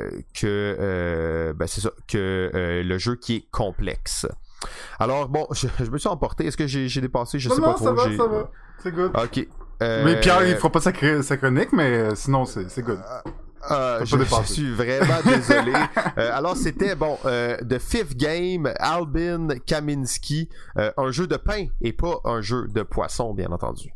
ben, 1.55 1.66
c'est 1.66 1.82
ça 1.82 1.90
que 2.09 2.82
le 2.82 2.98
jeu 2.98 3.16
qui 3.16 3.36
est 3.36 3.50
complexe. 3.50 4.26
Alors 4.98 5.28
bon, 5.28 5.46
je, 5.52 5.66
je 5.78 5.90
me 5.90 5.98
suis 5.98 6.08
emporté. 6.08 6.46
Est-ce 6.46 6.56
que 6.56 6.66
j'ai 6.66 6.88
j'ai 6.88 7.00
dépassé? 7.00 7.38
Je 7.38 7.48
non, 7.48 7.54
sais 7.54 7.60
non, 7.60 7.66
pas 7.68 7.74
trop. 7.74 7.84
ça 7.84 7.92
va, 7.92 8.16
ça 8.16 8.26
va. 8.26 8.50
C'est 8.82 8.92
good. 8.92 9.12
Ok. 9.14 9.46
Euh, 9.82 10.04
Mais 10.04 10.20
Pierre, 10.20 10.46
il 10.46 10.54
fera 10.56 10.70
pas 10.70 10.80
sa, 10.80 10.92
sa 11.22 11.36
chronique, 11.36 11.72
mais 11.72 11.90
euh, 11.90 12.14
sinon, 12.14 12.44
c'est 12.44 12.70
c'est 12.70 12.82
good. 12.82 13.00
Euh, 13.70 14.04
je, 14.04 14.16
suis 14.44 14.70
vraiment 14.70 15.20
désolé. 15.24 15.72
Euh, 16.18 16.30
alors 16.34 16.56
c'était 16.56 16.94
bon, 16.94 17.16
euh, 17.24 17.56
The 17.58 17.78
Fifth 17.78 18.16
Game, 18.16 18.70
Albin 18.78 19.48
Kaminski, 19.64 20.48
euh, 20.76 20.90
un 20.98 21.10
jeu 21.10 21.26
de 21.26 21.36
pain 21.36 21.66
et 21.80 21.92
pas 21.92 22.20
un 22.24 22.42
jeu 22.42 22.66
de 22.68 22.82
poisson, 22.82 23.32
bien 23.32 23.50
entendu. 23.50 23.94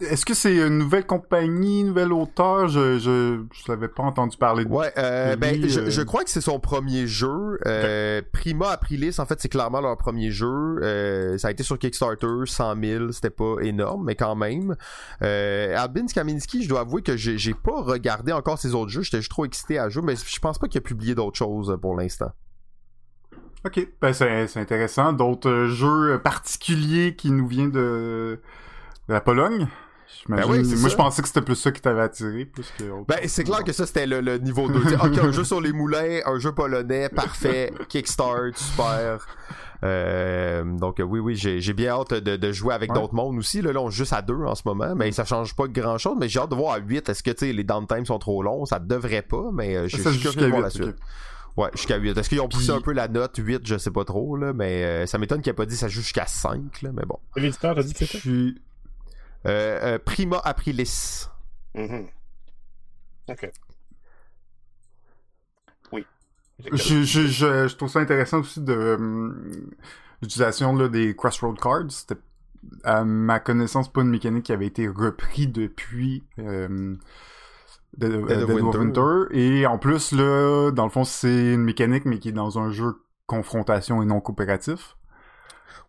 Est-ce 0.00 0.24
que 0.24 0.34
c'est 0.34 0.56
une 0.56 0.78
nouvelle 0.78 1.06
compagnie, 1.06 1.84
nouvel 1.84 2.12
auteur? 2.12 2.68
Je, 2.68 2.98
je, 2.98 3.42
je 3.52 3.62
l'avais 3.72 3.88
pas 3.88 4.02
entendu 4.02 4.36
parler 4.36 4.64
de 4.64 4.70
Ouais, 4.70 4.92
euh, 4.98 5.36
ben, 5.36 5.68
je, 5.68 5.80
euh. 5.80 5.90
je 5.90 6.02
crois 6.02 6.24
que 6.24 6.30
c'est 6.30 6.40
son 6.40 6.58
premier 6.58 7.06
jeu. 7.06 7.58
Euh, 7.66 8.22
Prima 8.32 8.70
Aprilis, 8.70 9.16
en 9.18 9.26
fait, 9.26 9.40
c'est 9.40 9.48
clairement 9.48 9.80
leur 9.80 9.96
premier 9.96 10.30
jeu. 10.30 10.48
Euh, 10.82 11.38
ça 11.38 11.48
a 11.48 11.50
été 11.50 11.62
sur 11.62 11.78
Kickstarter, 11.78 12.26
100 12.44 12.82
000, 12.82 13.12
c'était 13.12 13.30
pas 13.30 13.56
énorme, 13.62 14.04
mais 14.04 14.14
quand 14.14 14.34
même. 14.36 14.76
Albin 15.20 16.06
Kaminski, 16.06 16.62
je 16.64 16.68
dois 16.68 16.80
avouer 16.80 17.02
que 17.02 17.16
j'ai 17.16 17.54
pas 17.54 17.82
regardé 17.82 18.32
encore 18.32 18.58
ses 18.58 18.74
autres 18.74 18.90
jeux. 18.90 19.02
J'étais 19.02 19.18
juste 19.18 19.30
trop 19.30 19.44
excité 19.44 19.78
à 19.78 19.88
jouer, 19.88 20.02
mais 20.04 20.14
je 20.16 20.38
pense 20.40 20.58
pas 20.58 20.66
qu'il 20.68 20.78
a 20.78 20.82
publié 20.82 21.14
d'autres 21.14 21.38
choses 21.38 21.76
pour 21.80 21.96
l'instant. 21.96 22.32
Ok, 23.64 23.88
ben 24.00 24.12
c'est 24.12 24.56
intéressant. 24.58 25.14
D'autres 25.14 25.66
jeux 25.68 26.20
particuliers 26.22 27.16
qui 27.16 27.30
nous 27.30 27.46
viennent 27.46 27.70
de, 27.70 28.38
de 29.08 29.12
la 29.12 29.22
Pologne? 29.22 29.68
Ben 30.28 30.42
oui, 30.48 30.62
Moi, 30.78 30.88
je 30.88 30.96
pensais 30.96 31.22
que 31.22 31.28
c'était 31.28 31.42
plus 31.42 31.56
ça 31.56 31.70
qui 31.72 31.80
t'avait 31.80 32.02
attiré, 32.02 32.44
plus 32.44 32.66
que 32.78 32.84
autre 32.84 33.06
Ben, 33.08 33.18
c'est 33.26 33.44
clair 33.44 33.62
que 33.64 33.72
ça, 33.72 33.86
c'était 33.86 34.06
le, 34.06 34.20
le 34.20 34.38
niveau 34.38 34.68
2. 34.68 34.80
T'sais, 34.84 34.94
ok, 34.96 35.18
un 35.18 35.32
jeu 35.32 35.44
sur 35.44 35.60
les 35.60 35.72
moulins, 35.72 36.20
un 36.26 36.38
jeu 36.38 36.52
polonais, 36.52 37.08
parfait, 37.08 37.72
Kickstart, 37.88 38.52
super. 38.56 39.26
Euh, 39.82 40.64
donc, 40.64 41.00
oui, 41.04 41.20
oui, 41.20 41.36
j'ai 41.36 41.60
j'ai 41.60 41.72
bien 41.74 41.90
hâte 41.90 42.14
de, 42.14 42.36
de 42.36 42.52
jouer 42.52 42.72
avec 42.74 42.90
Ouais. 42.92 42.98
d'autres 43.00 43.14
mondes 43.14 43.36
aussi. 43.38 43.60
Là, 43.60 43.72
là, 43.72 43.80
on 43.80 43.90
joue 43.90 43.98
juste 43.98 44.12
à 44.14 44.22
deux 44.22 44.34
en 44.44 44.54
ce 44.54 44.62
moment, 44.64 44.94
mais 44.94 45.12
ça 45.12 45.24
change 45.24 45.54
pas 45.54 45.66
grand 45.68 45.98
chose. 45.98 46.16
Mais 46.18 46.28
j'ai 46.28 46.38
hâte 46.40 46.50
de 46.50 46.54
voir 46.54 46.74
à 46.74 46.78
8. 46.78 47.08
Est-ce 47.08 47.22
que, 47.22 47.30
tu 47.32 47.46
sais, 47.46 47.52
les 47.52 47.64
downtime 47.64 48.06
sont 48.06 48.18
trop 48.18 48.42
longs? 48.42 48.64
Ça 48.64 48.78
devrait 48.78 49.22
pas, 49.22 49.50
mais 49.52 49.76
euh, 49.76 49.82
je 49.88 49.96
suis 49.96 50.10
jusqu'à 50.12 50.30
curieux 50.30 50.46
de 50.46 50.50
voir 50.50 50.62
la 50.62 50.70
suite. 50.70 50.96
Ouais, 51.56 51.68
jusqu'à 51.74 51.96
8. 51.98 52.16
Est-ce 52.16 52.28
qu'ils 52.28 52.40
ont 52.40 52.48
poussé 52.48 52.68
Puis- 52.68 52.76
un 52.76 52.80
peu 52.80 52.92
la 52.92 53.08
note? 53.08 53.36
8? 53.36 53.60
Je 53.64 53.76
sais 53.78 53.90
pas 53.90 54.04
trop, 54.04 54.36
là, 54.36 54.52
mais 54.54 54.84
euh, 54.84 55.06
ça 55.06 55.18
m'étonne 55.18 55.40
qu'il 55.42 55.50
ait 55.50 55.54
pas 55.54 55.66
dit 55.66 55.76
ça 55.76 55.88
joue 55.88 56.00
jusqu'à 56.00 56.26
5, 56.26 56.82
là, 56.82 56.90
mais 56.92 57.04
bon. 57.06 57.18
L'éditeur, 57.36 57.74
t'as 57.74 57.82
dit 57.82 57.92
que 57.94 58.04
Je 58.06 58.06
c'était? 58.06 58.54
Euh, 59.46 59.94
euh, 59.94 59.98
Prima 59.98 60.38
Aprilis. 60.44 61.28
Mhm. 61.74 62.06
Ok. 63.28 63.50
Oui. 65.92 66.06
Je, 66.72 67.02
je, 67.02 67.26
je, 67.26 67.68
je 67.68 67.76
trouve 67.76 67.88
ça 67.90 68.00
intéressant 68.00 68.40
aussi 68.40 68.60
de 68.60 68.94
hum, 68.98 69.70
l'utilisation 70.22 70.74
là, 70.76 70.88
des 70.88 71.14
Crossroad 71.14 71.58
Cards. 71.58 71.90
C'était, 71.90 72.20
à 72.84 73.04
ma 73.04 73.40
connaissance, 73.40 73.92
pas 73.92 74.02
une 74.02 74.08
mécanique 74.10 74.44
qui 74.44 74.52
avait 74.52 74.66
été 74.66 74.88
repris 74.88 75.46
depuis 75.46 76.24
euh, 76.38 76.96
Dead, 77.96 78.12
euh, 78.12 78.26
Dead 78.26 78.42
of 78.42 78.46
Dead 78.46 78.50
of 78.50 78.74
Winter. 78.74 78.78
Winter. 78.78 79.26
Et 79.32 79.66
en 79.66 79.78
plus, 79.78 80.12
là, 80.12 80.70
dans 80.70 80.84
le 80.84 80.90
fond, 80.90 81.04
c'est 81.04 81.54
une 81.54 81.64
mécanique, 81.64 82.04
mais 82.06 82.18
qui 82.18 82.30
est 82.30 82.32
dans 82.32 82.58
un 82.58 82.70
jeu 82.70 82.94
confrontation 83.26 84.02
et 84.02 84.06
non 84.06 84.20
coopératif. 84.20 84.96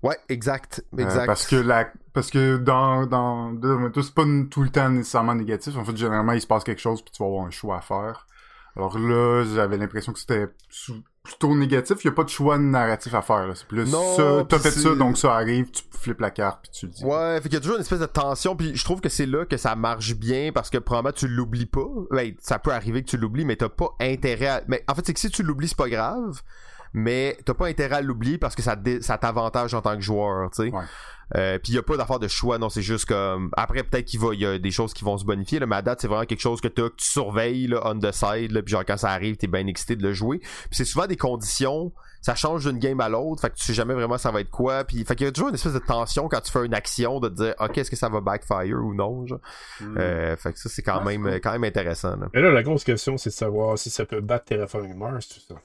Ouais, 0.06 0.18
exact. 0.30 0.84
Euh, 0.94 1.04
Exact. 1.04 1.26
parce 1.26 1.48
que 1.48 1.56
la, 1.56 1.88
parce 2.14 2.30
que 2.30 2.58
dans, 2.58 3.08
dans 3.08 3.52
c'est 3.96 4.14
pas 4.14 4.24
tout 4.52 4.62
le 4.62 4.70
temps 4.70 4.90
nécessairement 4.90 5.34
négatif. 5.34 5.76
En 5.78 5.84
fait, 5.84 5.98
généralement, 5.98 6.34
il 6.34 6.42
se 6.42 6.48
passe 6.48 6.64
quelque 6.64 6.82
chose 6.82 7.02
puis 7.02 7.12
tu 7.12 7.24
vas 7.24 7.28
avoir 7.28 7.46
un 7.46 7.50
choix 7.52 7.78
à 7.78 7.82
faire. 7.82 8.28
Alors 8.76 9.00
là, 9.00 9.44
j'avais 9.56 9.78
l'impression 9.78 10.14
que 10.14 10.20
c'était 10.20 10.48
plutôt 11.24 11.56
négatif. 11.56 11.98
Il 12.04 12.08
y 12.08 12.10
a 12.10 12.12
pas 12.12 12.24
de 12.24 12.30
choix 12.30 12.58
narratif 12.60 13.14
à 13.16 13.22
faire. 13.22 13.52
C'est 13.56 13.68
plus 13.68 13.90
Non, 13.90 14.16
ça, 14.16 14.46
t'as 14.48 14.60
fait 14.60 14.72
ça, 14.72 14.94
donc 14.94 15.18
ça 15.18 15.34
arrive, 15.34 15.72
tu 15.72 15.82
flippes 15.92 16.20
la 16.20 16.30
carte 16.30 16.60
puis 16.64 16.72
tu 16.72 16.86
le 16.86 16.92
dis. 16.92 17.04
Ouais, 17.04 17.38
fait 17.42 17.50
qu'il 17.50 17.54
y 17.54 17.58
a 17.58 17.62
toujours 17.62 17.78
une 17.78 17.82
espèce 17.82 18.00
de 18.00 18.06
tension, 18.06 18.56
puis 18.56 18.76
je 18.76 18.84
trouve 18.84 19.02
que 19.02 19.10
c'est 19.10 19.26
là 19.26 19.46
que 19.46 19.58
ça 19.58 19.76
marche 19.76 20.14
bien 20.16 20.52
parce 20.54 20.70
que 20.70 20.78
probablement 20.78 21.14
tu 21.14 21.28
l'oublies 21.28 21.66
pas. 21.66 21.88
Ben, 22.12 22.36
ça 22.42 22.60
peut 22.60 22.72
arriver 22.72 23.02
que 23.02 23.10
tu 23.10 23.18
l'oublies, 23.18 23.46
mais 23.46 23.56
t'as 23.56 23.70
pas 23.70 23.90
intérêt 24.00 24.48
à. 24.48 24.62
Mais 24.68 24.84
en 24.88 24.94
fait, 24.94 25.06
c'est 25.06 25.14
que 25.14 25.20
si 25.20 25.30
tu 25.32 25.42
l'oublies, 25.42 25.70
c'est 25.70 25.78
pas 25.78 25.90
grave, 25.90 26.42
mais 26.98 27.38
t'as 27.46 27.54
pas 27.54 27.68
intérêt 27.68 27.98
à 27.98 28.02
l'oublier 28.02 28.38
parce 28.38 28.56
que 28.56 28.62
ça, 28.64 28.76
t'avantage 29.18 29.74
en 29.74 29.82
tant 29.82 29.96
que 29.96 30.02
joueur, 30.02 30.50
tu 30.52 30.64
sais. 30.70 30.74
Ouais. 30.74 30.84
Euh, 31.36 31.58
puis 31.58 31.72
il 31.74 31.76
y 31.76 31.80
a 31.80 31.84
pas 31.84 31.98
d'affaire 31.98 32.20
de 32.20 32.28
choix, 32.28 32.58
non, 32.60 32.70
c'est 32.70 32.84
juste 32.84 33.06
comme 33.06 33.50
après 33.58 33.82
peut-être 33.84 34.06
qu'il 34.06 34.20
va 34.20 34.36
y 34.36 34.46
a 34.46 34.60
des 34.60 34.70
choses 34.70 34.94
qui 34.94 35.04
vont 35.04 35.18
se 35.18 35.26
bonifier 35.26 35.58
là, 35.60 35.66
mais 35.66 35.76
à 35.78 35.82
date, 35.82 36.00
c'est 36.02 36.08
vraiment 36.08 36.26
quelque 36.26 36.40
chose 36.40 36.62
que, 36.62 36.68
t'as- 36.68 36.90
que 36.90 36.96
tu 36.98 37.08
surveilles 37.08 37.66
là, 37.68 37.82
on 37.84 37.98
the 38.00 38.12
side 38.12 38.52
là, 38.52 38.62
puis 38.62 38.72
genre 38.72 38.86
quand 38.86 38.96
ça 38.98 39.10
arrive, 39.10 39.36
t'es 39.36 39.48
bien 39.48 39.66
excité 39.66 39.96
de 39.96 40.04
le 40.04 40.14
jouer. 40.14 40.38
Puis 40.40 40.50
c'est 40.72 40.86
souvent 40.86 41.08
des 41.08 41.18
conditions 41.18 41.92
ça 42.22 42.34
change 42.34 42.66
d'une 42.66 42.80
game 42.80 43.00
à 43.02 43.10
l'autre, 43.10 43.40
fait 43.42 43.52
que 43.52 43.56
tu 43.56 43.64
sais 43.64 43.74
jamais 43.76 43.94
vraiment 43.94 44.18
ça 44.18 44.32
va 44.32 44.42
être 44.42 44.50
quoi. 44.50 44.84
Puis 44.84 45.04
fait 45.06 45.16
qu'il 45.16 45.26
y 45.26 45.30
a 45.30 45.32
toujours 45.32 45.50
une 45.50 45.56
espèce 45.56 45.74
de 45.74 45.80
tension 45.80 46.28
quand 46.28 46.42
tu 46.42 46.52
fais 46.52 46.66
une 46.66 46.74
action 46.74 47.20
de 47.20 47.30
te 47.30 47.34
dire 47.36 47.54
OK, 47.60 47.78
est-ce 47.78 47.90
que 47.92 47.96
ça 47.98 48.10
va 48.10 48.20
backfire 48.22 48.78
ou 48.84 48.94
non, 48.96 49.26
genre. 49.28 49.40
Mm. 49.82 49.98
Euh, 50.00 50.36
fait 50.38 50.54
que 50.54 50.60
ça 50.60 50.70
c'est 50.70 50.82
quand 50.84 51.00
Ouais, 51.06 51.18
même 51.18 51.24
cool. 51.32 51.42
quand 51.42 51.52
même 51.52 51.64
intéressant. 51.66 52.16
Là. 52.18 52.28
Mais 52.34 52.42
là, 52.42 52.52
la 52.52 52.64
grosse 52.64 52.84
question, 52.84 53.18
c'est 53.18 53.30
de 53.32 53.36
savoir 53.36 53.78
si 53.80 53.90
ça 53.92 54.06
peut 54.06 54.22
battre 54.22 54.46
Terraforming 54.46 54.96
Mars, 54.96 55.28
tout 55.28 55.40
ça. 55.40 55.56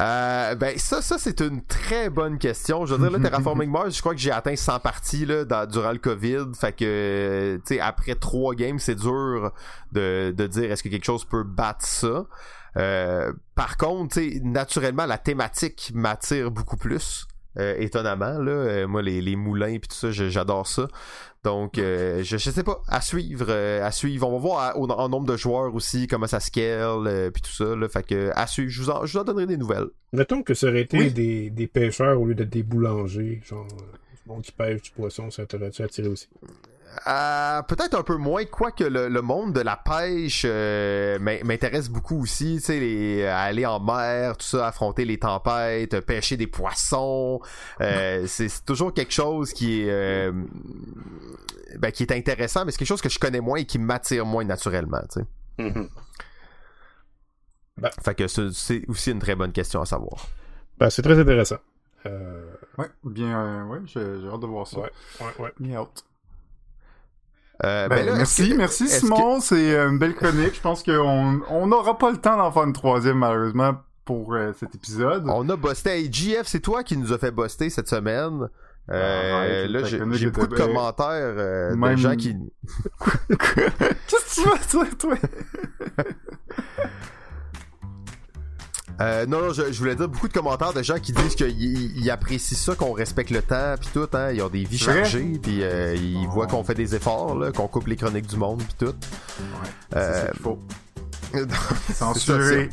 Euh, 0.00 0.54
ben 0.54 0.78
ça 0.78 1.02
ça 1.02 1.18
c'est 1.18 1.40
une 1.40 1.62
très 1.64 2.08
bonne 2.10 2.38
question. 2.38 2.86
Je 2.86 2.94
veux 2.94 3.08
dire 3.08 3.18
là 3.18 3.22
Terraforming 3.30 3.70
Mars, 3.70 3.94
je 3.94 4.00
crois 4.00 4.14
que 4.14 4.20
j'ai 4.20 4.30
atteint 4.30 4.56
100 4.56 4.78
parties 4.80 5.26
là 5.26 5.44
dans- 5.44 5.66
durant 5.68 5.92
le 5.92 5.98
Covid, 5.98 6.46
fait 6.58 6.72
que 6.72 7.56
tu 7.66 7.74
sais 7.74 7.80
après 7.80 8.14
trois 8.14 8.54
games, 8.54 8.78
c'est 8.78 8.94
dur 8.94 9.52
de, 9.92 10.32
de 10.36 10.46
dire 10.46 10.72
est-ce 10.72 10.82
que 10.82 10.88
quelque 10.88 11.04
chose 11.04 11.24
peut 11.24 11.42
battre 11.44 11.84
ça. 11.84 12.24
Euh, 12.76 13.32
par 13.56 13.76
contre, 13.76 14.20
naturellement, 14.42 15.04
la 15.04 15.18
thématique 15.18 15.90
m'attire 15.94 16.50
beaucoup 16.50 16.76
plus. 16.76 17.26
euh, 17.58 17.74
étonnamment, 17.78 18.38
là. 18.38 18.52
Euh, 18.52 18.86
moi, 18.86 19.02
les, 19.02 19.20
les 19.20 19.34
moulins 19.34 19.72
et 19.74 19.80
tout 19.80 19.88
ça, 19.90 20.12
j'adore 20.12 20.68
ça. 20.68 20.86
Donc, 21.42 21.78
euh, 21.78 22.22
je, 22.22 22.36
je 22.36 22.50
sais 22.50 22.62
pas, 22.62 22.82
à 22.86 23.00
suivre, 23.00 23.46
euh, 23.48 23.82
à 23.82 23.90
suivre. 23.92 24.28
On 24.28 24.32
va 24.32 24.38
voir 24.38 24.58
à- 24.58 24.76
au- 24.78 24.86
en 24.90 25.08
nombre 25.08 25.26
de 25.26 25.36
joueurs 25.38 25.74
aussi, 25.74 26.06
comment 26.06 26.26
ça 26.26 26.38
scale, 26.38 27.06
euh, 27.06 27.30
puis 27.30 27.40
tout 27.40 27.50
ça, 27.52 27.74
là. 27.74 27.88
Fait 27.88 28.06
que, 28.06 28.30
à 28.34 28.46
suivre, 28.46 28.70
je 28.70 28.82
vous 28.82 28.90
en, 28.90 29.06
je 29.06 29.12
vous 29.14 29.18
en 29.20 29.24
donnerai 29.24 29.46
des 29.46 29.56
nouvelles. 29.56 29.86
Mettons 30.12 30.42
que 30.42 30.52
ça 30.52 30.66
aurait 30.68 30.82
été 30.82 30.98
Oui. 30.98 31.12
des, 31.12 31.48
des 31.48 31.66
pêcheurs 31.66 32.20
au 32.20 32.26
lieu 32.26 32.34
d'être 32.34 32.50
des 32.50 32.62
boulangers, 32.62 33.40
genre, 33.44 33.66
euh, 33.72 33.96
du 34.22 34.28
monde 34.28 34.42
qui 34.42 34.52
pêche 34.52 34.82
du 34.82 34.90
poisson, 34.90 35.30
ça 35.30 35.46
t'aurait-tu 35.46 35.82
attiré 35.82 36.08
aussi? 36.08 36.28
Euh, 37.06 37.62
peut-être 37.62 37.94
un 37.96 38.02
peu 38.02 38.16
moins, 38.16 38.44
quoique 38.44 38.82
le, 38.84 39.08
le 39.08 39.22
monde 39.22 39.52
de 39.52 39.60
la 39.60 39.76
pêche 39.76 40.42
euh, 40.44 41.18
m'in- 41.20 41.42
m'intéresse 41.44 41.88
beaucoup 41.88 42.20
aussi, 42.22 42.56
tu 42.56 42.62
sais, 42.64 42.80
les- 42.80 43.24
aller 43.26 43.64
en 43.64 43.78
mer, 43.78 44.36
tout 44.36 44.44
ça, 44.46 44.66
affronter 44.66 45.04
les 45.04 45.18
tempêtes, 45.18 46.00
pêcher 46.00 46.36
des 46.36 46.48
poissons, 46.48 47.40
euh, 47.80 48.24
c'est 48.26 48.64
toujours 48.64 48.92
quelque 48.92 49.12
chose 49.12 49.52
qui 49.52 49.82
est 49.82 49.90
euh, 49.90 50.32
ben, 51.78 51.92
qui 51.92 52.02
est 52.02 52.12
intéressant, 52.12 52.64
mais 52.64 52.72
c'est 52.72 52.78
quelque 52.78 52.88
chose 52.88 53.00
que 53.02 53.08
je 53.08 53.20
connais 53.20 53.40
moins 53.40 53.58
et 53.58 53.64
qui 53.66 53.78
m'attire 53.78 54.26
moins 54.26 54.44
naturellement, 54.44 55.00
tu 55.12 55.20
sais. 55.20 55.26
Fait 58.04 58.14
que 58.14 58.26
c'est- 58.26 58.86
aussi 58.88 59.10
une 59.12 59.20
très 59.20 59.36
bonne 59.36 59.52
question 59.52 59.80
à 59.80 59.86
savoir. 59.86 60.26
Ben, 60.78 60.90
c'est 60.90 61.02
très 61.02 61.18
intéressant. 61.18 61.58
Euh, 62.06 62.46
Ouais, 62.78 62.86
bien, 63.04 63.38
euh, 63.38 63.64
ouais, 63.66 63.78
j'ai 63.84 64.20
j'ai 64.20 64.26
hâte 64.28 64.40
de 64.40 64.46
voir 64.46 64.66
ça. 64.66 64.80
Ouais. 64.80 64.90
ouais, 65.20 65.44
ouais. 65.44 65.52
Bien 65.60 65.78
hâte. 65.80 66.04
Euh, 67.64 67.88
Ben, 67.88 67.96
ben 67.96 68.06
là, 68.06 68.14
merci, 68.16 68.48
que- 68.50 68.54
merci 68.56 68.88
Simon, 68.88 69.40
c'est 69.40 69.74
euh, 69.74 69.90
une 69.90 69.98
belle 69.98 70.14
chronique. 70.14 70.54
Je 70.54 70.60
pense 70.60 70.82
qu'on 70.82 71.40
on 71.50 71.66
n'aura 71.66 71.98
pas 71.98 72.10
le 72.10 72.16
temps 72.16 72.36
d'en 72.36 72.50
faire 72.50 72.64
une 72.64 72.72
troisième 72.72 73.18
malheureusement 73.18 73.74
pour 74.04 74.34
euh, 74.34 74.52
cet 74.58 74.74
épisode. 74.74 75.24
On 75.28 75.48
a 75.50 75.56
busté. 75.56 75.90
Hey, 75.90 76.12
GF, 76.12 76.46
c'est 76.46 76.60
toi 76.60 76.82
qui 76.82 76.96
nous 76.96 77.12
a 77.12 77.18
fait 77.18 77.30
buster 77.30 77.68
cette 77.70 77.88
semaine. 77.88 78.48
Euh, 78.90 79.36
Arrête, 79.36 79.70
là, 79.70 79.84
j'ai 79.84 80.30
beaucoup 80.30 80.46
de 80.46 80.56
commentaires 80.56 81.06
euh, 81.10 81.70
de 81.72 81.76
Même- 81.76 81.96
gens 81.98 82.16
qui. 82.16 82.34
Qu'est-ce 83.28 84.40
que 84.40 84.42
tu 84.42 84.48
vas 84.78 84.84
dire, 84.84 84.98
toi? 84.98 85.14
Euh, 89.00 89.24
non, 89.26 89.40
non, 89.40 89.52
je, 89.52 89.72
je 89.72 89.78
voulais 89.78 89.94
dire 89.96 90.08
beaucoup 90.08 90.28
de 90.28 90.32
commentaires 90.32 90.72
de 90.74 90.82
gens 90.82 90.98
qui 90.98 91.12
disent 91.12 91.34
qu'ils 91.34 91.96
ils 91.98 92.10
apprécient 92.10 92.56
ça, 92.56 92.74
qu'on 92.74 92.92
respecte 92.92 93.30
le 93.30 93.40
temps, 93.40 93.74
puis 93.80 93.88
tout. 93.94 94.08
Hein, 94.12 94.32
ils 94.32 94.42
ont 94.42 94.48
des 94.48 94.64
vies 94.64 94.78
chargées, 94.78 95.38
puis 95.42 95.62
euh, 95.62 95.94
ils 95.94 96.26
Oh. 96.28 96.32
voient 96.32 96.46
qu'on 96.46 96.62
fait 96.64 96.74
des 96.74 96.94
efforts, 96.94 97.34
là, 97.38 97.50
qu'on 97.52 97.66
coupe 97.66 97.86
les 97.86 97.96
chroniques 97.96 98.26
du 98.26 98.36
monde, 98.36 98.62
puis 98.62 98.86
tout. 98.86 98.94
C'est 99.90 99.96
Euh, 99.98 100.26
ça 100.26 100.30
qu'il 100.32 100.40
faut. 100.42 100.58
Censurer. 101.94 102.68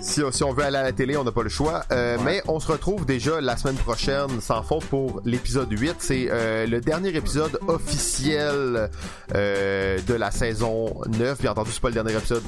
Si, 0.00 0.20
si 0.30 0.44
on 0.44 0.52
veut 0.52 0.64
aller 0.64 0.76
à 0.78 0.82
la 0.82 0.92
télé, 0.92 1.16
on 1.16 1.24
n'a 1.24 1.32
pas 1.32 1.42
le 1.42 1.48
choix. 1.48 1.84
Euh, 1.92 2.16
Ouais. 2.18 2.24
Mais 2.24 2.42
on 2.48 2.60
se 2.60 2.70
retrouve 2.70 3.06
déjà 3.06 3.40
la 3.40 3.56
semaine 3.56 3.76
prochaine, 3.76 4.40
sans 4.40 4.62
faute, 4.62 4.84
pour 4.86 5.20
l'épisode 5.24 5.68
8. 5.70 5.96
C'est 6.00 6.26
euh, 6.30 6.66
le 6.66 6.80
dernier 6.80 7.08
épisode 7.16 7.58
officiel 7.68 8.90
euh, 9.34 9.98
de 10.06 10.14
la 10.14 10.30
saison 10.30 10.92
9. 11.08 11.40
Bien 11.40 11.52
entendu, 11.52 11.70
c'est 11.72 11.80
pas 11.80 11.88
le 11.88 11.94
dernier 11.94 12.12
épisode. 12.16 12.42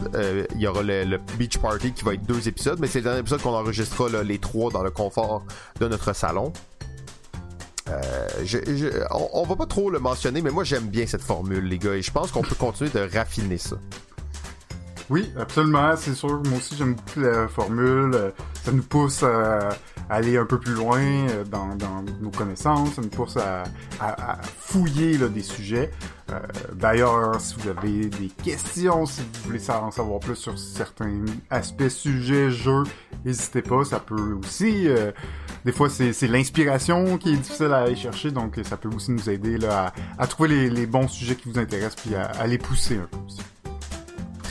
Il 0.54 0.60
y 0.60 0.66
aura 0.66 0.82
le, 0.82 1.04
le 1.04 1.18
Beach 1.38 1.58
Party 1.58 1.92
qui 1.92 2.04
va 2.04 2.14
être 2.14 2.26
deux 2.26 2.46
épisodes, 2.48 2.78
mais 2.80 2.86
c'est 2.88 2.98
le 2.98 3.04
dernier 3.04 3.20
épisode 3.20 3.40
qu'on 3.42 3.54
enregistrera 3.54 4.08
là, 4.10 4.22
les 4.22 4.38
trois 4.38 4.70
dans 4.70 4.82
le 4.82 4.90
confort 4.90 5.44
de 5.80 5.88
notre 5.88 6.12
salon. 6.14 6.52
Euh, 7.90 8.00
je, 8.44 8.58
je- 8.66 9.02
on, 9.10 9.28
on 9.34 9.42
va 9.44 9.56
pas 9.56 9.66
trop 9.66 9.90
le 9.90 9.98
mentionner, 9.98 10.40
mais 10.40 10.50
moi 10.50 10.64
j'aime 10.64 10.86
bien 10.86 11.06
cette 11.06 11.20
formule, 11.22 11.64
les 11.64 11.78
gars, 11.78 11.92
et 11.94 12.00
je 12.02 12.10
pense 12.10 12.32
qu'on 12.32 12.40
peut 12.42 12.54
continuer 12.54 12.90
de 12.90 13.06
raffiner 13.14 13.58
ça. 13.58 13.76
Oui, 15.10 15.30
absolument, 15.38 15.94
c'est 15.96 16.14
sûr. 16.14 16.42
Moi 16.46 16.58
aussi, 16.58 16.76
j'aime 16.76 16.94
beaucoup 16.94 17.20
la 17.20 17.46
formule. 17.48 18.32
Ça 18.62 18.72
nous 18.72 18.82
pousse 18.82 19.22
à 19.22 19.70
aller 20.08 20.36
un 20.36 20.46
peu 20.46 20.58
plus 20.58 20.74
loin 20.74 21.00
euh, 21.00 21.44
dans, 21.44 21.76
nos 22.20 22.30
connaissances. 22.30 22.94
Ça 22.94 23.02
nous 23.02 23.08
pousse 23.08 23.36
à, 23.36 23.64
fouiller 24.58 25.18
des 25.18 25.42
sujets. 25.42 25.90
Euh, 26.30 26.38
D'ailleurs, 26.72 27.38
si 27.38 27.54
vous 27.58 27.68
avez 27.68 28.06
des 28.06 28.28
questions, 28.42 29.04
si 29.04 29.20
vous 29.20 29.50
voulez 29.50 29.70
en 29.70 29.90
savoir 29.90 30.20
plus 30.20 30.36
sur 30.36 30.58
certains 30.58 31.24
aspects, 31.50 31.88
sujets, 31.88 32.50
jeux, 32.50 32.84
n'hésitez 33.24 33.62
pas. 33.62 33.84
Ça 33.84 34.00
peut 34.00 34.38
aussi, 34.42 34.88
euh, 34.88 35.12
des 35.66 35.72
fois, 35.72 35.90
c'est 35.90 36.28
l'inspiration 36.28 37.18
qui 37.18 37.34
est 37.34 37.36
difficile 37.36 37.72
à 37.72 37.82
aller 37.82 37.96
chercher, 37.96 38.30
donc 38.30 38.58
ça 38.64 38.78
peut 38.78 38.88
aussi 38.88 39.12
nous 39.12 39.28
aider 39.28 39.58
à, 39.66 40.26
trouver 40.26 40.48
les, 40.48 40.70
les, 40.70 40.86
bons 40.86 41.08
sujets 41.08 41.34
qui 41.36 41.50
vous 41.50 41.58
intéressent, 41.58 41.96
puis 41.96 42.14
à, 42.14 42.24
à 42.24 42.46
les 42.46 42.58
pousser 42.58 42.96
un 42.96 43.06
peu 43.06 43.18
aussi. 43.26 43.40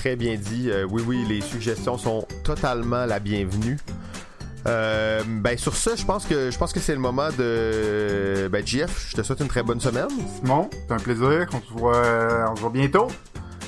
Très 0.03 0.17
bien 0.17 0.35
dit. 0.35 0.69
Euh, 0.69 0.85
oui, 0.91 1.01
oui, 1.07 1.25
les 1.29 1.39
suggestions 1.39 1.97
sont 1.97 2.27
totalement 2.43 3.05
la 3.05 3.19
bienvenue. 3.19 3.77
Euh, 4.67 5.23
ben 5.25 5.57
sur 5.57 5.77
ça, 5.77 5.95
je 5.95 6.03
pense 6.03 6.25
que 6.25 6.51
je 6.51 6.57
pense 6.57 6.73
que 6.73 6.81
c'est 6.81 6.91
le 6.91 6.99
moment 6.99 7.29
de 7.29 8.49
ben 8.51 8.67
JF, 8.67 9.11
je 9.11 9.15
te 9.15 9.23
souhaite 9.23 9.39
une 9.39 9.47
très 9.47 9.63
bonne 9.63 9.79
semaine. 9.79 10.09
Simon, 10.41 10.69
c'est 10.73 10.93
un 10.93 10.97
plaisir, 10.97 11.47
on 11.53 11.61
se 11.61 11.79
voit 11.79 12.51
on 12.51 12.55
se 12.57 12.59
voit 12.59 12.69
bientôt. 12.69 13.07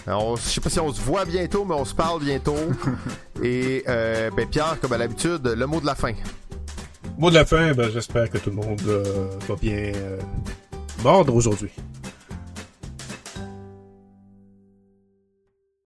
Alors, 0.06 0.36
je 0.36 0.42
sais 0.42 0.60
pas 0.60 0.70
si 0.70 0.82
on 0.82 0.92
se 0.92 1.00
voit 1.00 1.24
bientôt, 1.24 1.64
mais 1.64 1.76
on 1.76 1.86
se 1.86 1.96
parle 1.96 2.20
bientôt. 2.20 2.58
Et 3.42 3.86
euh, 3.88 4.30
ben 4.36 4.46
Pierre, 4.46 4.78
comme 4.82 4.92
à 4.92 4.98
l'habitude, 4.98 5.48
le 5.48 5.66
mot 5.66 5.80
de 5.80 5.86
la 5.86 5.96
fin. 5.96 6.12
Mot 7.18 7.30
de 7.30 7.36
la 7.36 7.46
fin, 7.46 7.72
ben 7.72 7.90
j'espère 7.90 8.30
que 8.30 8.40
tout 8.40 8.50
le 8.50 8.58
monde 8.58 8.82
euh, 8.90 9.30
va 9.48 9.56
bien 9.56 9.94
euh, 9.96 10.20
mordre 11.02 11.34
aujourd'hui. 11.34 11.72